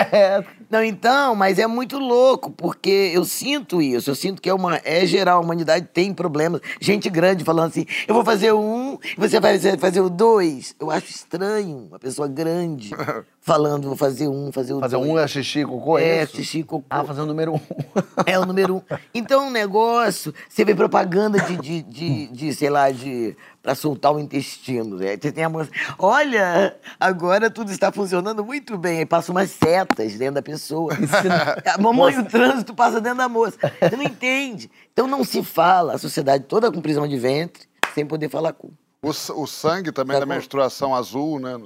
Não, 0.72 0.82
então, 0.82 1.34
mas 1.34 1.58
é 1.58 1.66
muito 1.66 1.98
louco, 1.98 2.50
porque 2.50 3.10
eu 3.12 3.26
sinto 3.26 3.82
isso. 3.82 4.08
Eu 4.08 4.14
sinto 4.14 4.40
que 4.40 4.48
é, 4.48 4.54
uma, 4.54 4.80
é 4.84 5.04
geral, 5.04 5.36
a 5.36 5.44
humanidade 5.44 5.86
tem 5.92 6.14
problemas. 6.14 6.62
Gente 6.80 7.10
grande 7.10 7.44
falando 7.44 7.68
assim, 7.68 7.84
eu 8.08 8.14
vou 8.14 8.24
fazer 8.24 8.52
o 8.52 8.58
um, 8.58 8.98
você 9.18 9.38
vai 9.38 9.52
fazer, 9.52 9.78
fazer 9.78 10.00
o 10.00 10.08
dois. 10.08 10.74
Eu 10.80 10.90
acho 10.90 11.10
estranho 11.10 11.88
uma 11.90 11.98
pessoa 11.98 12.26
grande 12.26 12.90
falando, 13.38 13.88
vou 13.88 13.96
fazer 13.96 14.28
um, 14.28 14.50
fazer 14.50 14.72
o 14.72 14.80
Fazer 14.80 14.96
dois. 14.96 15.10
um 15.10 15.18
é 15.18 15.28
xixi, 15.28 15.62
cocô, 15.62 15.98
é, 15.98 16.22
É, 16.22 16.26
xixi, 16.26 16.62
cocô. 16.62 16.86
Ah, 16.88 17.04
fazer 17.04 17.20
o 17.20 17.26
número 17.26 17.52
um. 17.54 17.60
É 18.24 18.38
o 18.38 18.46
número 18.46 18.76
um. 18.76 18.82
Então, 19.12 19.48
um 19.48 19.50
negócio, 19.50 20.32
você 20.48 20.64
vê 20.64 20.74
propaganda 20.74 21.38
de, 21.40 21.56
de, 21.58 21.82
de, 21.82 22.26
de, 22.28 22.54
sei 22.54 22.70
lá, 22.70 22.90
de. 22.90 23.36
Pra 23.62 23.74
soltar 23.74 24.12
o 24.12 24.18
intestino. 24.18 24.96
Né? 24.96 25.16
Você 25.20 25.30
tem 25.30 25.44
a 25.44 25.48
moça. 25.48 25.70
Olha, 25.98 26.76
agora 26.98 27.48
tudo 27.50 27.70
está 27.70 27.92
funcionando 27.92 28.44
muito 28.44 28.76
bem. 28.76 28.98
Aí 28.98 29.06
passa 29.06 29.30
umas 29.30 29.50
setas 29.50 30.14
dentro 30.14 30.34
da 30.34 30.42
pessoa. 30.42 30.92
A 31.72 31.80
mamãe 31.80 32.18
o 32.18 32.24
trânsito 32.24 32.74
passa 32.74 33.00
dentro 33.00 33.18
da 33.18 33.28
moça. 33.28 33.56
Você 33.80 33.96
não 33.96 34.02
entende. 34.04 34.70
Então 34.92 35.06
não 35.06 35.22
se 35.24 35.42
fala, 35.42 35.94
a 35.94 35.98
sociedade 35.98 36.44
toda 36.44 36.70
com 36.70 36.80
prisão 36.82 37.06
de 37.06 37.16
ventre, 37.18 37.64
sem 37.94 38.04
poder 38.04 38.28
falar 38.28 38.52
com. 38.52 38.68
O, 39.02 39.08
o 39.08 39.46
sangue 39.46 39.90
também 39.92 40.14
Tá 40.14 40.20
da 40.20 40.26
bom. 40.26 40.34
menstruação 40.34 40.94
azul, 40.94 41.38
né? 41.40 41.58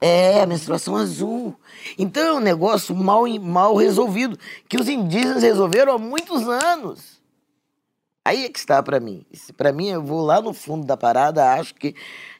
É, 0.00 0.42
a 0.42 0.46
menstruação 0.46 0.96
azul. 0.96 1.54
Então 1.98 2.22
é 2.22 2.32
um 2.34 2.40
negócio 2.40 2.94
mal, 2.94 3.24
mal 3.40 3.76
resolvido, 3.76 4.38
que 4.68 4.78
os 4.78 4.88
indígenas 4.88 5.42
resolveram 5.42 5.94
há 5.94 5.98
muitos 5.98 6.46
anos. 6.48 7.13
Aí 8.24 8.44
é 8.44 8.48
que 8.48 8.58
está 8.58 8.82
pra 8.82 8.98
mim. 8.98 9.24
Para 9.56 9.72
mim, 9.72 9.88
eu 9.88 10.02
vou 10.02 10.24
lá 10.24 10.40
no 10.40 10.54
fundo 10.54 10.86
da 10.86 10.96
parada, 10.96 11.52
acho 11.52 11.74
que 11.74 11.94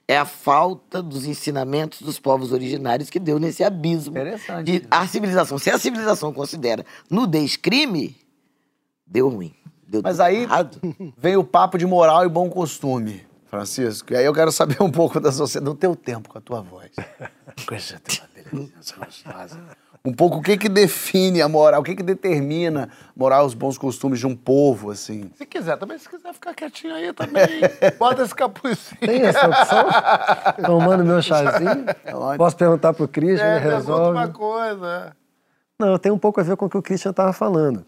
é 0.09 0.17
a 0.17 0.25
falta 0.25 1.03
dos 1.03 1.27
ensinamentos 1.27 2.01
dos 2.03 2.19
povos 2.19 2.53
originários 2.53 3.11
que 3.11 3.19
deu 3.19 3.39
nesse 3.39 3.63
abismo. 3.63 4.13
Interessante 4.13 4.65
De 4.65 4.77
isso. 4.79 4.87
a 4.91 5.07
civilização. 5.07 5.59
Se 5.59 5.71
a 5.71 5.79
civilização 5.79 6.33
considera 6.33 6.85
nudez 7.11 7.57
crime, 7.57 8.17
deu 9.07 9.29
ruim. 9.29 9.55
Deu 9.87 10.01
Mas 10.03 10.21
aí 10.21 10.43
errado. 10.43 10.79
vem 11.17 11.37
o 11.37 11.45
papo 11.45 11.77
de 11.77 11.87
moral 11.87 12.25
e 12.25 12.29
bom 12.29 12.49
costume, 12.49 13.27
Francisco. 13.47 14.13
E 14.13 14.17
aí 14.17 14.25
eu 14.25 14.33
quero 14.33 14.51
saber 14.51 14.83
um 14.83 14.91
pouco 14.91 15.21
da 15.21 15.31
sociedade, 15.31 15.71
do 15.71 15.79
teu 15.79 15.95
tempo, 15.95 16.29
com 16.29 16.39
a 16.39 16.41
tua 16.41 16.63
voz. 16.63 16.91
Com 17.67 17.75
essa 17.75 18.01
tua 18.01 18.27
beleza 18.35 18.97
gostosa. 18.97 19.61
Um 20.07 20.13
pouco 20.13 20.37
o 20.37 20.43
que 20.43 20.59
que 20.59 20.69
define 20.69 21.41
a 21.41 21.49
moral, 21.49 21.81
o 21.81 21.85
que 21.85 21.95
que 21.97 22.03
determina 22.03 22.91
a 22.93 23.13
moral, 23.17 23.47
os 23.47 23.55
bons 23.55 23.79
costumes 23.79 24.21
de 24.21 24.27
um 24.27 24.37
povo, 24.37 24.91
assim. 24.91 25.31
Se 25.35 25.47
quiser, 25.47 25.79
também 25.79 25.97
se 25.99 26.07
quiser 26.07 26.35
ficar 26.35 26.53
quietinho 26.53 26.95
aí 26.95 27.11
também. 27.15 27.63
Bota 27.99 28.23
esse 28.23 28.35
capuzinho. 28.35 29.01
Tem 29.01 29.23
essa 29.23 29.49
opção? 29.49 29.87
Tomando 30.67 31.07
meu 31.07 31.23
chazinho. 31.23 31.87
Posso 32.37 32.55
perguntar 32.55 32.93
pro 32.93 33.09
Cris, 33.09 33.41
É, 33.41 33.57
ele 33.57 33.65
resolve. 33.65 34.19
uma 34.19 34.29
coisa. 34.29 35.17
Não, 35.81 35.99
tem 35.99 36.13
um 36.13 36.19
pouco 36.19 36.39
a 36.39 36.45
ver 36.45 36.55
com 36.59 36.67
o 36.67 36.69
que 36.71 36.77
o 36.77 36.83
Christian 36.83 37.13
estava 37.13 37.33
falando. 37.33 37.83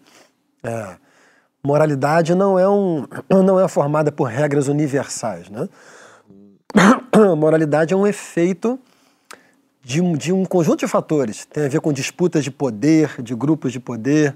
É, 0.64 0.96
moralidade 1.62 2.34
não 2.34 2.58
é, 2.58 2.66
um, 2.66 3.06
não 3.44 3.60
é 3.60 3.68
formada 3.68 4.10
por 4.10 4.24
regras 4.24 4.68
universais, 4.68 5.50
né? 5.50 5.68
Moralidade 7.36 7.92
é 7.92 7.96
um 7.96 8.06
efeito 8.06 8.80
de 9.86 10.00
um, 10.00 10.16
de 10.16 10.32
um 10.32 10.44
conjunto 10.44 10.80
de 10.80 10.88
fatores. 10.88 11.46
Tem 11.46 11.64
a 11.64 11.68
ver 11.68 11.80
com 11.80 11.92
disputas 11.92 12.42
de 12.42 12.50
poder, 12.50 13.22
de 13.22 13.36
grupos 13.36 13.70
de 13.70 13.78
poder. 13.78 14.34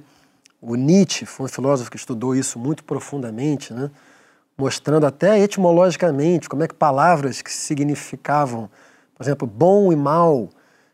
O 0.63 0.77
Nietzsche 0.77 1.27
foi 1.27 1.47
um 1.47 1.49
filósofo 1.49 1.91
que 1.91 1.97
estudou 1.97 2.37
isso 2.37 2.57
muito 2.57 2.85
profundamente, 2.85 3.75
né? 3.75 3.91
mostrando 4.57 5.07
até 5.07 5.41
etimologicamente 5.41 6.49
como 6.49 6.63
é 6.63 6.69
que 6.69 6.75
palavras 6.75 7.43
que 7.43 7.53
significavam, 7.53 8.71
por 9.13 9.25
exemplo, 9.25 9.45
bom 9.45 9.93
e 9.93 9.97
mal, 9.97 10.51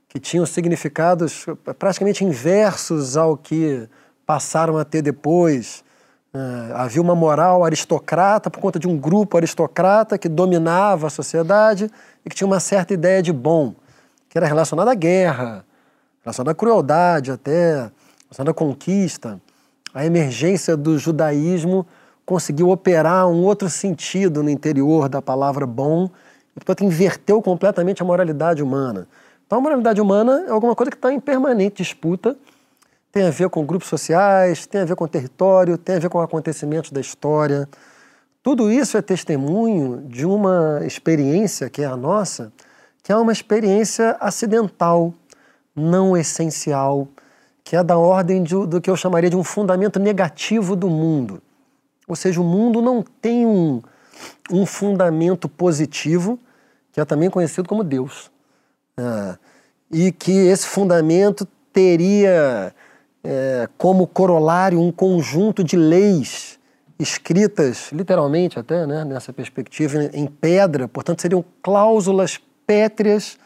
que 0.08 0.18
tinham 0.18 0.46
significados 0.46 1.44
praticamente 1.78 2.25
inversos 2.25 3.14
ao 3.14 3.36
que 3.36 3.86
passaram 4.25 4.78
a 4.78 4.86
ter 4.86 5.02
depois. 5.02 5.84
Uh, 6.32 6.72
havia 6.76 7.02
uma 7.02 7.14
moral 7.14 7.62
aristocrata 7.62 8.48
por 8.48 8.60
conta 8.60 8.78
de 8.78 8.88
um 8.88 8.96
grupo 8.96 9.36
aristocrata 9.36 10.16
que 10.16 10.30
dominava 10.30 11.08
a 11.08 11.10
sociedade 11.10 11.90
e 12.25 12.30
que 12.30 12.36
tinha 12.36 12.46
uma 12.46 12.60
certa 12.60 12.94
ideia 12.94 13.22
de 13.22 13.34
bom, 13.34 13.75
que 14.37 14.38
era 14.38 14.47
relacionada 14.47 14.90
à 14.90 14.95
guerra, 14.95 15.64
relacionada 16.23 16.50
à 16.50 16.55
crueldade 16.55 17.31
até, 17.31 17.90
relacionada 18.25 18.50
à 18.50 18.52
conquista. 18.52 19.40
A 19.95 20.05
emergência 20.05 20.76
do 20.76 20.99
judaísmo 20.99 21.87
conseguiu 22.26 22.69
operar 22.69 23.26
um 23.26 23.43
outro 23.43 23.71
sentido 23.71 24.43
no 24.43 24.50
interior 24.50 25.09
da 25.09 25.23
palavra 25.23 25.66
bom 25.66 26.11
e, 26.55 26.61
portanto, 26.61 26.85
inverteu 26.85 27.40
completamente 27.40 28.02
a 28.02 28.05
moralidade 28.05 28.62
humana. 28.62 29.09
Então, 29.47 29.57
a 29.57 29.61
moralidade 29.62 30.02
humana 30.02 30.45
é 30.47 30.50
alguma 30.50 30.75
coisa 30.76 30.90
que 30.90 30.99
está 30.99 31.11
em 31.11 31.19
permanente 31.19 31.76
disputa 31.76 32.37
tem 33.11 33.26
a 33.26 33.31
ver 33.31 33.49
com 33.49 33.64
grupos 33.64 33.88
sociais, 33.88 34.66
tem 34.66 34.83
a 34.83 34.85
ver 34.85 34.97
com 34.97 35.09
território, 35.09 35.78
tem 35.78 35.97
a 35.97 35.99
ver 35.99 36.11
com 36.11 36.21
acontecimentos 36.21 36.90
da 36.90 37.00
história. 37.00 37.66
Tudo 38.43 38.71
isso 38.71 38.99
é 38.99 39.00
testemunho 39.00 40.02
de 40.07 40.26
uma 40.26 40.83
experiência 40.85 41.71
que 41.71 41.81
é 41.81 41.87
a 41.87 41.97
nossa, 41.97 42.52
que 43.06 43.12
é 43.12 43.16
uma 43.16 43.30
experiência 43.30 44.16
acidental, 44.18 45.14
não 45.76 46.16
essencial, 46.16 47.06
que 47.62 47.76
é 47.76 47.84
da 47.84 47.96
ordem 47.96 48.42
de, 48.42 48.66
do 48.66 48.80
que 48.80 48.90
eu 48.90 48.96
chamaria 48.96 49.30
de 49.30 49.36
um 49.36 49.44
fundamento 49.44 50.00
negativo 50.00 50.75
do 50.75 50.90
mundo. 50.90 51.40
Ou 52.08 52.16
seja, 52.16 52.40
o 52.40 52.44
mundo 52.44 52.82
não 52.82 53.04
tem 53.04 53.46
um, 53.46 53.80
um 54.50 54.66
fundamento 54.66 55.48
positivo, 55.48 56.36
que 56.90 57.00
é 57.00 57.04
também 57.04 57.30
conhecido 57.30 57.68
como 57.68 57.84
Deus. 57.84 58.28
Ah, 58.96 59.38
e 59.88 60.10
que 60.10 60.32
esse 60.32 60.66
fundamento 60.66 61.46
teria 61.72 62.75
é, 63.22 63.68
como 63.78 64.08
corolário 64.08 64.80
um 64.80 64.90
conjunto 64.90 65.62
de 65.62 65.76
leis 65.76 66.58
escritas, 66.98 67.92
literalmente 67.92 68.58
até, 68.58 68.84
né, 68.84 69.04
nessa 69.04 69.32
perspectiva, 69.32 70.10
em 70.12 70.26
pedra, 70.26 70.88
portanto, 70.88 71.22
seriam 71.22 71.44
cláusulas 71.62 72.40
pétreas 72.66 73.38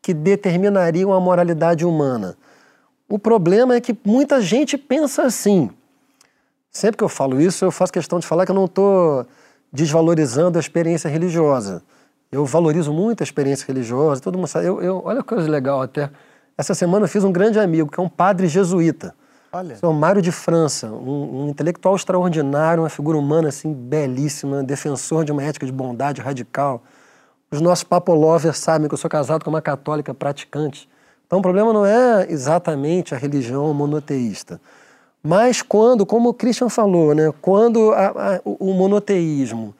que 0.00 0.14
determinariam 0.14 1.12
a 1.12 1.20
moralidade 1.20 1.84
humana. 1.84 2.36
O 3.08 3.18
problema 3.18 3.74
é 3.74 3.80
que 3.80 3.96
muita 4.04 4.40
gente 4.40 4.76
pensa 4.76 5.22
assim. 5.22 5.70
Sempre 6.70 6.98
que 6.98 7.04
eu 7.04 7.08
falo 7.08 7.40
isso, 7.40 7.64
eu 7.64 7.70
faço 7.70 7.92
questão 7.92 8.18
de 8.18 8.26
falar 8.26 8.44
que 8.44 8.50
eu 8.50 8.54
não 8.54 8.66
estou 8.66 9.26
desvalorizando 9.72 10.58
a 10.58 10.60
experiência 10.60 11.08
religiosa. 11.08 11.82
Eu 12.30 12.44
valorizo 12.44 12.92
muito 12.92 13.22
a 13.22 13.24
experiência 13.24 13.66
religiosa, 13.66 14.20
todo 14.20 14.36
mundo 14.36 14.46
sabe. 14.46 14.66
Eu, 14.66 14.82
eu, 14.82 15.02
olha 15.04 15.22
que 15.22 15.28
coisa 15.28 15.48
legal 15.48 15.80
até. 15.80 16.10
Essa 16.56 16.74
semana 16.74 17.04
eu 17.04 17.08
fiz 17.08 17.24
um 17.24 17.32
grande 17.32 17.58
amigo, 17.58 17.90
que 17.90 17.98
é 17.98 18.02
um 18.02 18.08
padre 18.08 18.46
jesuíta. 18.48 19.14
Olha. 19.50 19.76
São 19.76 19.94
Mário 19.94 20.20
de 20.20 20.30
França, 20.30 20.88
um, 20.88 21.44
um, 21.44 21.48
intelectual 21.48 21.96
extraordinário, 21.96 22.82
uma 22.82 22.90
figura 22.90 23.16
humana 23.16 23.48
assim 23.48 23.72
belíssima, 23.72 24.62
defensor 24.62 25.24
de 25.24 25.32
uma 25.32 25.42
ética 25.42 25.64
de 25.64 25.72
bondade 25.72 26.20
radical. 26.20 26.82
Os 27.50 27.60
nossos 27.60 27.84
papolovers 27.84 28.58
sabem 28.58 28.88
que 28.88 28.94
eu 28.94 28.98
sou 28.98 29.08
casado 29.08 29.44
com 29.44 29.50
uma 29.50 29.62
católica 29.62 30.12
praticante. 30.12 30.88
Então 31.26 31.38
o 31.38 31.42
problema 31.42 31.72
não 31.72 31.84
é 31.84 32.26
exatamente 32.30 33.14
a 33.14 33.18
religião 33.18 33.72
monoteísta. 33.72 34.60
Mas 35.22 35.62
quando, 35.62 36.06
como 36.06 36.30
o 36.30 36.34
Christian 36.34 36.68
falou, 36.68 37.14
né, 37.14 37.32
quando 37.40 37.92
a, 37.92 38.06
a, 38.08 38.40
o 38.44 38.72
monoteísmo 38.72 39.74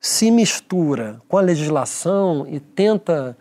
se 0.00 0.30
mistura 0.30 1.20
com 1.28 1.38
a 1.38 1.40
legislação 1.40 2.46
e 2.48 2.58
tenta 2.58 3.36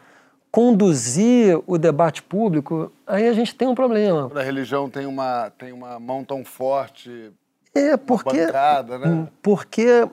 conduzir 0.51 1.59
o 1.65 1.77
debate 1.77 2.21
público, 2.21 2.91
aí 3.07 3.27
a 3.27 3.33
gente 3.33 3.55
tem 3.55 3.67
um 3.67 3.73
problema. 3.73 4.27
Quando 4.27 4.39
a 4.39 4.43
religião 4.43 4.89
tem 4.89 5.05
uma, 5.05 5.49
tem 5.57 5.71
uma 5.71 5.99
mão 5.99 6.23
tão 6.23 6.43
forte, 6.43 7.31
é 7.73 7.95
porque, 7.95 8.45
bancada, 8.45 8.99
né? 8.99 9.27
Porque 9.41 10.07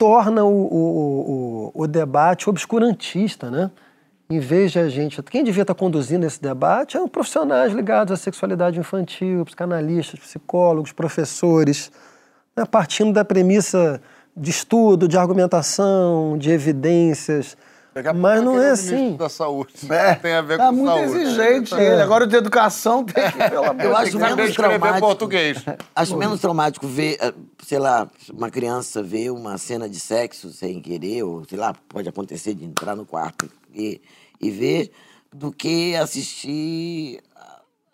torna 0.00 0.46
o, 0.46 0.48
o, 0.48 1.70
o, 1.74 1.82
o, 1.82 1.86
debate 1.86 2.48
obscurantista, 2.48 3.50
né? 3.50 3.70
Em 4.30 4.38
vez 4.38 4.72
de 4.72 4.78
a 4.78 4.88
gente... 4.88 5.22
Quem 5.24 5.44
devia 5.44 5.60
estar 5.60 5.74
conduzindo 5.74 6.24
esse 6.24 6.40
debate 6.40 6.96
eram 6.96 7.06
profissionais 7.06 7.74
ligados 7.74 8.10
à 8.10 8.16
sexualidade 8.16 8.80
infantil, 8.80 9.44
psicanalistas, 9.44 10.18
psicólogos, 10.18 10.90
professores, 10.90 11.92
né? 12.56 12.64
partindo 12.64 13.12
da 13.12 13.26
premissa 13.26 14.00
de 14.34 14.50
estudo, 14.50 15.06
de 15.06 15.18
argumentação, 15.18 16.38
de 16.38 16.50
evidências 16.50 17.54
mas 18.16 18.42
não 18.42 18.60
é 18.60 18.70
assim. 18.70 19.16
da 19.16 19.28
saúde. 19.28 19.72
É. 19.90 20.14
Tem 20.14 20.32
a 20.34 20.42
ver 20.42 20.58
tá 20.58 20.66
com 20.68 20.72
muito 20.72 20.88
saúde. 20.88 21.22
exigente 21.22 21.74
ele. 21.74 22.02
Agora 22.02 22.24
o 22.24 22.26
de 22.26 22.36
educação 22.36 23.04
tem 23.04 23.30
que, 23.30 23.38
pelo 23.50 23.64
amor 23.70 23.82
Eu 23.84 23.90
de 23.90 23.96
acho 23.96 24.12
saber 24.12 24.36
menos 24.36 24.50
escrever 24.50 24.78
traumático. 24.78 25.06
português. 25.06 25.64
Acho 25.94 26.16
menos 26.16 26.40
traumático 26.40 26.86
ver, 26.86 27.16
eh, 27.20 27.34
sei 27.64 27.78
lá, 27.78 28.08
uma 28.32 28.50
criança 28.50 29.02
ver 29.02 29.30
uma 29.30 29.58
cena 29.58 29.88
de 29.88 29.98
sexo 30.00 30.50
sem 30.50 30.80
querer, 30.80 31.22
ou 31.24 31.44
sei 31.48 31.58
lá, 31.58 31.74
pode 31.88 32.08
acontecer 32.08 32.54
de 32.54 32.64
entrar 32.64 32.94
no 32.96 33.04
quarto 33.04 33.50
e, 33.74 34.00
e 34.40 34.50
ver, 34.50 34.90
do 35.32 35.50
que 35.52 35.94
assistir 35.96 37.20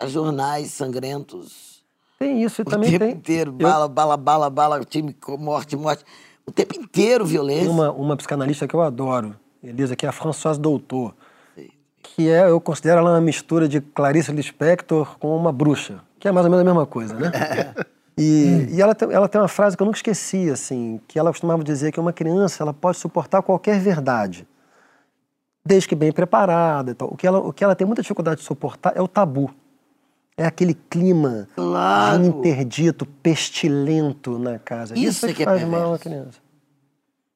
a, 0.01 0.07
jornais 0.07 0.71
sangrentos 0.73 1.83
Tem 2.19 2.43
isso 2.43 2.61
e 2.61 2.63
o 2.63 2.65
também 2.65 2.91
tempo 2.91 3.05
tem. 3.05 3.15
inteiro. 3.15 3.51
Eu- 3.59 3.67
Bala, 3.67 3.89
bala, 3.89 4.17
bala, 4.17 4.51
bala, 4.51 4.85
time, 4.85 5.17
morte, 5.39 5.75
morte. 5.77 6.05
O 6.47 6.53
tempo 6.53 6.79
inteiro 6.79 7.25
violência. 7.27 7.63
Tem 7.65 7.71
uma, 7.73 7.91
uma 7.91 8.17
psicanalista 8.17 8.69
que 8.69 8.75
eu 8.75 8.81
adoro, 8.81 9.35
Elisa, 9.69 9.97
que 9.97 10.07
é 10.07 10.09
a 10.09 10.13
Françoise 10.13 10.61
Doutor, 10.61 11.15
que 12.03 12.29
é, 12.31 12.49
eu 12.49 12.61
considero 12.61 13.01
ela 13.01 13.11
uma 13.13 13.21
mistura 13.21 13.69
de 13.69 13.81
Clarice 13.81 14.33
Lispector 14.33 15.19
com 15.19 15.37
uma 15.37 15.53
bruxa, 15.53 16.01
que 16.19 16.29
é 16.29 16.33
mais 16.33 16.47
ou 16.47 16.51
menos 16.51 16.63
a 16.63 16.65
mesma 16.65 16.87
coisa, 16.87 17.15
né? 17.15 17.31
E, 18.19 18.69
e 18.71 18.81
ela, 18.81 18.95
tem, 18.95 19.13
ela 19.13 19.29
tem 19.29 19.39
uma 19.39 19.47
frase 19.47 19.77
que 19.77 19.83
eu 19.83 19.85
nunca 19.85 19.99
esqueci, 19.99 20.49
assim, 20.49 20.99
que 21.07 21.19
ela 21.19 21.31
costumava 21.31 21.63
dizer 21.63 21.93
que 21.93 22.01
uma 22.01 22.15
criança 22.15 22.63
ela 22.63 22.73
pode 22.73 22.97
suportar 22.97 23.43
qualquer 23.43 23.79
verdade, 23.79 24.49
desde 25.63 25.87
que 25.87 25.95
bem 25.95 26.11
preparada 26.11 26.93
e 26.93 26.95
tal. 26.95 27.09
O 27.13 27.15
que 27.19 27.27
ela, 27.27 27.41
o 27.41 27.53
que 27.53 27.63
ela 27.63 27.75
tem 27.77 27.87
muita 27.87 28.01
dificuldade 28.01 28.41
de 28.41 28.47
suportar 28.47 28.95
é 28.97 29.03
o 29.03 29.07
tabu. 29.07 29.51
É 30.35 30.47
aquele 30.47 30.73
clima 30.73 31.47
Claro. 31.55 32.25
interdito, 32.25 33.05
pestilento 33.05 34.39
na 34.39 34.59
casa. 34.59 34.95
Isso 34.95 35.09
Isso, 35.09 35.27
é 35.27 35.29
que 35.29 35.35
que 35.35 35.43
é 35.43 35.45
faz 35.45 35.63
mal 35.65 35.93
à 35.93 35.99
criança. 35.99 36.39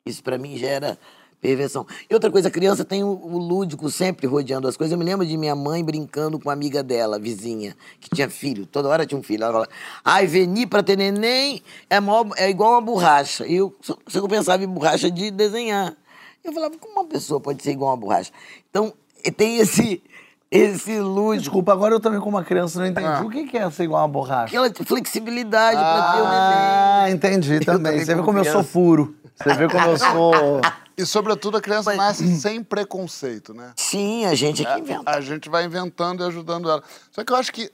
Isso 0.06 0.22
pra 0.22 0.38
mim 0.38 0.56
gera 0.56 0.96
perversão. 1.40 1.86
E 2.08 2.12
outra 2.14 2.30
coisa, 2.30 2.48
a 2.48 2.50
criança 2.50 2.84
tem 2.84 3.02
o, 3.02 3.08
o 3.08 3.38
lúdico 3.38 3.90
sempre 3.90 4.26
rodeando 4.26 4.68
as 4.68 4.76
coisas. 4.76 4.92
Eu 4.92 4.98
me 4.98 5.04
lembro 5.04 5.24
de 5.26 5.36
minha 5.36 5.54
mãe 5.56 5.84
brincando 5.84 6.38
com 6.38 6.48
uma 6.48 6.52
amiga 6.52 6.82
dela, 6.82 7.18
vizinha, 7.18 7.74
que 8.00 8.10
tinha 8.10 8.28
filho. 8.28 8.66
Toda 8.66 8.88
hora 8.88 9.06
tinha 9.06 9.18
um 9.18 9.22
filho. 9.22 9.42
Ela 9.44 9.52
falava, 9.52 9.70
ai, 10.04 10.26
venir 10.26 10.66
pra 10.66 10.82
ter 10.82 10.96
neném 10.96 11.62
é, 11.88 11.98
mó- 12.00 12.26
é 12.36 12.50
igual 12.50 12.72
uma 12.72 12.80
borracha. 12.82 13.46
E 13.46 13.56
eu, 13.56 13.74
eu 14.14 14.28
pensava 14.28 14.62
em 14.62 14.68
borracha 14.68 15.10
de 15.10 15.30
desenhar. 15.30 15.94
Eu 16.44 16.52
falava, 16.52 16.74
como 16.78 16.94
uma 17.00 17.04
pessoa 17.06 17.40
pode 17.40 17.62
ser 17.62 17.70
igual 17.72 17.90
uma 17.90 17.96
borracha? 17.96 18.30
Então, 18.70 18.92
tem 19.36 19.58
esse, 19.58 20.02
esse 20.50 20.98
lúdico, 20.98 21.42
Desculpa, 21.44 21.72
agora 21.72 21.94
eu 21.94 22.00
também, 22.00 22.18
como 22.20 22.36
uma 22.36 22.44
criança, 22.44 22.78
não 22.78 22.86
entendi. 22.86 23.24
O 23.24 23.28
que 23.30 23.56
é 23.56 23.70
ser 23.70 23.84
igual 23.84 24.02
uma 24.02 24.08
borracha? 24.08 24.46
aquela 24.58 24.70
flexibilidade 24.86 25.76
pra 25.78 26.12
ter 26.12 26.20
o 26.20 26.24
neném. 26.24 26.34
Ah, 26.34 27.06
entendi 27.10 27.60
também. 27.60 27.82
também 27.92 27.98
Você 28.04 28.14
vê 28.14 28.14
como 28.14 28.24
como 28.26 28.38
eu 28.38 28.44
sou 28.44 28.52
criança. 28.54 28.72
puro. 28.72 29.14
Você 29.36 29.54
vê 29.54 29.68
como 29.68 29.86
eu 29.86 29.96
sou... 29.98 30.60
E, 31.00 31.06
sobretudo, 31.06 31.56
a 31.56 31.60
criança 31.60 31.94
nasce 31.94 32.40
sem 32.40 32.62
preconceito, 32.62 33.54
né? 33.54 33.72
Sim, 33.76 34.26
a 34.26 34.34
gente 34.34 34.64
é 34.66 34.74
que 34.74 34.80
inventa. 34.80 35.10
A 35.10 35.20
gente 35.20 35.48
vai 35.48 35.64
inventando 35.64 36.22
e 36.22 36.26
ajudando 36.26 36.70
ela. 36.70 36.82
Só 37.10 37.24
que 37.24 37.32
eu 37.32 37.36
acho 37.36 37.52
que. 37.52 37.70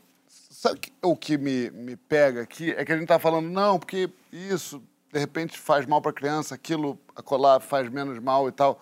Sabe 0.50 0.78
que- 0.80 0.92
o 1.02 1.14
que 1.16 1.37
me, 1.37 1.71
me 1.71 1.97
pega 1.97 2.42
aqui 2.42 2.71
é 2.73 2.85
que 2.85 2.90
a 2.92 2.97
gente 2.97 3.06
tá 3.06 3.18
falando, 3.18 3.49
não, 3.49 3.78
porque 3.78 4.09
isso, 4.33 4.83
de 5.12 5.18
repente, 5.18 5.59
faz 5.59 5.85
mal 5.87 6.00
pra 6.00 6.12
criança, 6.12 6.54
aquilo, 6.54 6.99
colar 7.25 7.61
faz 7.61 7.88
menos 7.90 8.18
mal 8.18 8.49
e 8.49 8.52
tal. 8.52 8.80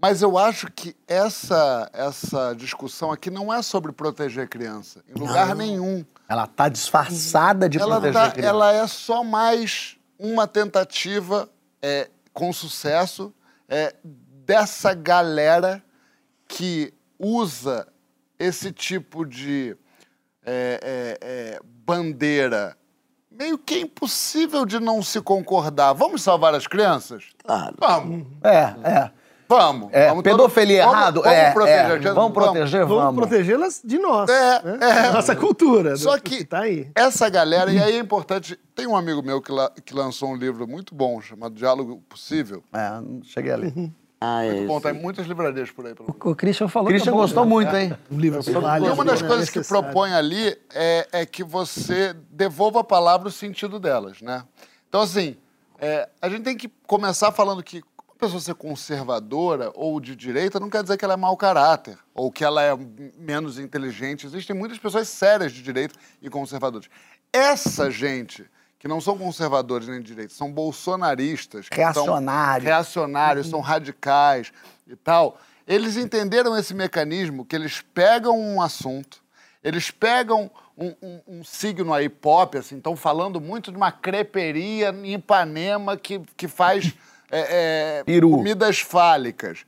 Mas 0.00 0.20
eu 0.22 0.36
acho 0.38 0.70
que 0.70 0.94
essa, 1.08 1.90
essa 1.92 2.54
discussão 2.54 3.10
aqui 3.10 3.30
não 3.30 3.52
é 3.52 3.62
sobre 3.62 3.90
proteger 3.92 4.44
a 4.44 4.46
criança, 4.46 5.02
em 5.08 5.18
lugar 5.18 5.54
nenhum. 5.56 6.04
Ela 6.28 6.46
tá 6.46 6.68
disfarçada 6.68 7.68
de 7.68 7.78
Ela, 7.78 7.96
proteger 7.96 8.12
tá- 8.14 8.26
a 8.26 8.30
criança. 8.30 8.48
ela 8.48 8.72
é 8.72 8.86
só 8.86 9.24
mais 9.24 9.96
uma 10.18 10.46
tentativa 10.46 11.48
é, 11.82 12.08
com 12.32 12.52
sucesso 12.52 13.32
é, 13.68 13.94
dessa 14.02 14.94
galera 14.94 15.82
que 16.48 16.92
usa 17.18 17.86
esse 18.38 18.72
tipo 18.72 19.24
de 19.24 19.76
é, 20.44 20.80
é, 20.82 21.18
é, 21.20 21.60
bandeira, 21.64 22.76
meio 23.30 23.58
que 23.58 23.74
é 23.74 23.80
impossível 23.80 24.64
de 24.64 24.78
não 24.78 25.02
se 25.02 25.20
concordar. 25.20 25.92
Vamos 25.92 26.22
salvar 26.22 26.54
as 26.54 26.66
crianças? 26.66 27.24
Claro. 27.44 27.74
Vamos. 27.78 28.26
É, 28.42 28.88
é. 28.88 29.10
Vamos. 29.48 29.88
É, 29.92 30.08
vamos 30.08 30.22
pedofilia 30.24 30.82
todo- 30.84 30.92
errado? 30.92 31.22
Vamos, 31.22 31.32
é, 31.38 31.42
vamos 31.42 31.54
proteger. 31.54 31.78
é. 31.84 31.98
criança? 31.98 32.14
Vamos 32.14 32.32
proteger, 32.32 32.86
Vamos, 32.86 33.02
vamos. 33.04 33.20
protegê-las 33.26 33.82
de 33.84 33.98
nós. 33.98 34.28
É, 34.30 34.62
né? 34.62 34.78
é. 34.80 35.10
Nossa 35.12 35.36
cultura. 35.36 35.96
Só 35.96 36.16
do- 36.16 36.22
que 36.22 36.44
tá 36.44 36.60
aí. 36.60 36.90
essa 36.94 37.28
galera, 37.28 37.70
e 37.72 37.78
aí 37.80 37.96
é 37.96 37.98
importante. 37.98 38.58
Tem 38.74 38.86
um 38.86 38.96
amigo 38.96 39.22
meu 39.22 39.40
que, 39.40 39.52
la- 39.52 39.70
que 39.84 39.94
lançou 39.94 40.30
um 40.30 40.36
livro 40.36 40.66
muito 40.66 40.94
bom 40.94 41.20
chamado 41.20 41.54
Diálogo 41.54 42.02
Possível. 42.08 42.62
É, 42.72 42.90
não 43.00 43.22
cheguei 43.22 43.52
ali. 43.52 43.92
Ah, 44.20 44.42
é. 44.44 44.64
Bom, 44.64 44.80
tá 44.80 44.90
em 44.90 44.94
muitas 44.94 45.26
livrarias 45.26 45.70
por 45.70 45.86
aí. 45.86 45.92
Você. 45.94 46.10
O 46.24 46.34
Christian 46.34 46.68
falou 46.68 46.88
Christian 46.88 47.12
que 47.12 47.18
é 47.18 47.20
gostou 47.20 47.44
né? 47.44 47.50
muito, 47.50 47.76
hein? 47.76 47.94
Um 48.10 48.18
livro 48.18 48.40
válido, 48.60 48.90
E 48.90 48.92
uma 48.94 49.04
das 49.04 49.20
coisas 49.20 49.50
que 49.50 49.62
propõe 49.62 50.12
ali 50.14 50.56
é, 50.74 51.06
é 51.12 51.26
que 51.26 51.44
você 51.44 52.16
devolva 52.30 52.80
a 52.80 52.84
palavra 52.84 53.28
o 53.28 53.30
sentido 53.30 53.78
delas, 53.78 54.22
né? 54.22 54.42
Então, 54.88 55.02
assim, 55.02 55.36
é, 55.78 56.08
a 56.20 56.30
gente 56.30 56.42
tem 56.44 56.56
que 56.56 56.66
começar 56.86 57.30
falando 57.30 57.62
que 57.62 57.82
uma 58.16 58.20
pessoa 58.20 58.40
ser 58.40 58.54
conservadora 58.54 59.70
ou 59.74 60.00
de 60.00 60.16
direita 60.16 60.58
não 60.58 60.70
quer 60.70 60.82
dizer 60.82 60.96
que 60.96 61.04
ela 61.04 61.14
é 61.14 61.16
mau 61.18 61.36
caráter 61.36 61.98
ou 62.14 62.32
que 62.32 62.42
ela 62.42 62.62
é 62.62 62.70
menos 63.18 63.58
inteligente. 63.58 64.26
Existem 64.26 64.56
muitas 64.56 64.78
pessoas 64.78 65.06
sérias 65.08 65.52
de 65.52 65.62
direita 65.62 65.94
e 66.22 66.30
conservadoras. 66.30 66.88
Essa 67.30 67.90
gente 67.90 68.46
que 68.78 68.88
não 68.88 69.00
são 69.00 69.18
conservadores 69.18 69.86
nem 69.88 70.00
de 70.00 70.06
direita, 70.06 70.32
são 70.32 70.50
bolsonaristas, 70.50 71.68
que 71.68 71.74
são 71.76 71.82
Reacionários. 72.04 72.64
reacionários, 72.64 73.46
são 73.48 73.60
radicais 73.60 74.52
e 74.86 74.96
tal, 74.96 75.38
eles 75.66 75.96
entenderam 75.96 76.56
esse 76.56 76.72
mecanismo 76.74 77.44
que 77.44 77.56
eles 77.56 77.82
pegam 77.94 78.38
um 78.38 78.60
assunto, 78.62 79.22
eles 79.64 79.90
pegam 79.90 80.50
um, 80.76 80.94
um- 81.02 81.20
um 81.26 81.44
signo 81.44 81.92
aí 81.92 82.08
pop, 82.08 82.56
assim, 82.56 82.76
estão 82.76 82.94
falando 82.96 83.40
muito 83.40 83.70
de 83.70 83.76
uma 83.76 83.90
creperia 83.90 84.90
em 84.90 85.14
Ipanema 85.14 85.96
que, 85.96 86.20
que 86.36 86.46
faz 86.46 86.94
é, 87.30 88.02
é, 88.02 88.04
comidas 88.36 88.78
fálicas. 88.80 89.64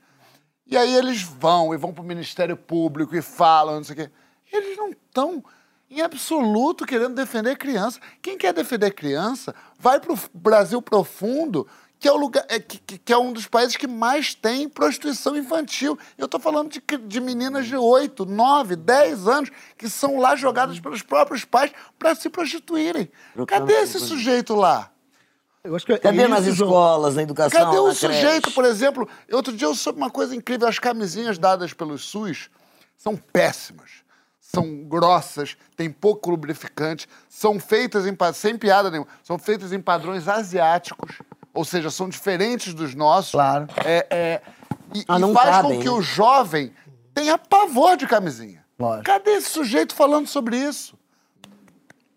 E 0.65 0.77
aí 0.77 0.93
eles 0.95 1.21
vão 1.23 1.73
e 1.73 1.77
vão 1.77 1.91
para 1.93 2.03
o 2.03 2.05
Ministério 2.07 2.55
Público 2.55 3.15
e 3.15 3.21
falam, 3.21 3.75
não 3.77 3.83
sei 3.83 3.93
o 3.93 3.97
quê. 3.97 4.11
Eles 4.51 4.77
não 4.77 4.89
estão, 4.89 5.43
em 5.89 6.01
absoluto, 6.01 6.85
querendo 6.85 7.15
defender 7.15 7.57
criança. 7.57 7.99
Quem 8.21 8.37
quer 8.37 8.53
defender 8.53 8.91
criança 8.91 9.53
vai 9.79 9.99
para 9.99 10.13
o 10.13 10.19
Brasil 10.33 10.79
profundo, 10.81 11.67
que 11.99 12.07
é, 12.07 12.11
o 12.11 12.17
lugar, 12.17 12.45
é, 12.47 12.59
que, 12.59 12.77
que- 12.99 13.11
é 13.11 13.17
um 13.17 13.33
dos 13.33 13.45
países 13.47 13.75
que 13.75 13.87
mais 13.87 14.33
tem 14.35 14.69
prostituição 14.69 15.35
infantil. 15.35 15.97
Eu 16.17 16.25
estou 16.25 16.39
falando 16.39 16.69
de, 16.71 16.81
de 17.07 17.19
meninas 17.19 17.65
de 17.65 17.75
8, 17.75 18.25
9, 18.25 18.75
10 18.75 19.27
anos 19.27 19.49
que 19.77 19.89
são 19.89 20.17
lá 20.19 20.35
jogadas 20.35 20.79
pelos 20.79 21.01
próprios 21.01 21.43
pais 21.45 21.71
para 21.97 22.13
se 22.15 22.29
prostituírem. 22.29 23.11
Cadê 23.47 23.73
esse 23.83 23.99
sujeito 23.99 24.55
lá? 24.55 24.91
Eu 25.63 25.75
acho 25.75 25.85
que 25.85 25.93
é 25.93 25.97
Cadê 25.97 26.27
nas 26.27 26.45
isso, 26.45 26.55
João. 26.55 26.69
escolas, 26.69 27.15
na 27.15 27.23
educação, 27.23 27.59
Cadê 27.59 27.75
na 27.75 27.81
o 27.81 27.85
creche? 27.85 27.99
sujeito, 27.99 28.51
por 28.51 28.63
exemplo? 28.65 29.07
Outro 29.31 29.51
dia 29.55 29.67
eu 29.67 29.75
soube 29.75 29.97
uma 29.99 30.09
coisa 30.09 30.35
incrível: 30.35 30.67
as 30.67 30.79
camisinhas 30.79 31.37
dadas 31.37 31.73
pelos 31.73 32.05
SUS 32.05 32.49
são 32.97 33.15
péssimas. 33.15 33.91
São 34.41 34.83
grossas, 34.85 35.55
têm 35.75 35.91
pouco 35.91 36.31
lubrificante, 36.31 37.07
são 37.29 37.59
feitas 37.59 38.07
em, 38.07 38.17
sem 38.33 38.57
piada 38.57 38.89
nenhuma, 38.89 39.07
são 39.21 39.37
feitas 39.37 39.71
em 39.71 39.79
padrões 39.79 40.27
asiáticos, 40.27 41.19
ou 41.53 41.63
seja, 41.63 41.91
são 41.91 42.09
diferentes 42.09 42.73
dos 42.73 42.95
nossos. 42.95 43.33
Claro. 43.33 43.67
É, 43.85 44.07
é, 44.09 44.41
e 44.95 45.05
Ah, 45.07 45.17
e 45.17 45.21
não 45.21 45.33
faz 45.35 45.49
cabem, 45.51 45.73
com 45.75 45.79
que 45.79 45.85
né? 45.85 45.91
o 45.91 46.01
jovem 46.01 46.73
tenha 47.13 47.37
pavor 47.37 47.95
de 47.95 48.07
camisinha. 48.07 48.65
Lógico. 48.79 49.03
Cadê 49.05 49.31
esse 49.33 49.51
sujeito 49.51 49.93
falando 49.93 50.25
sobre 50.25 50.57
isso? 50.57 50.97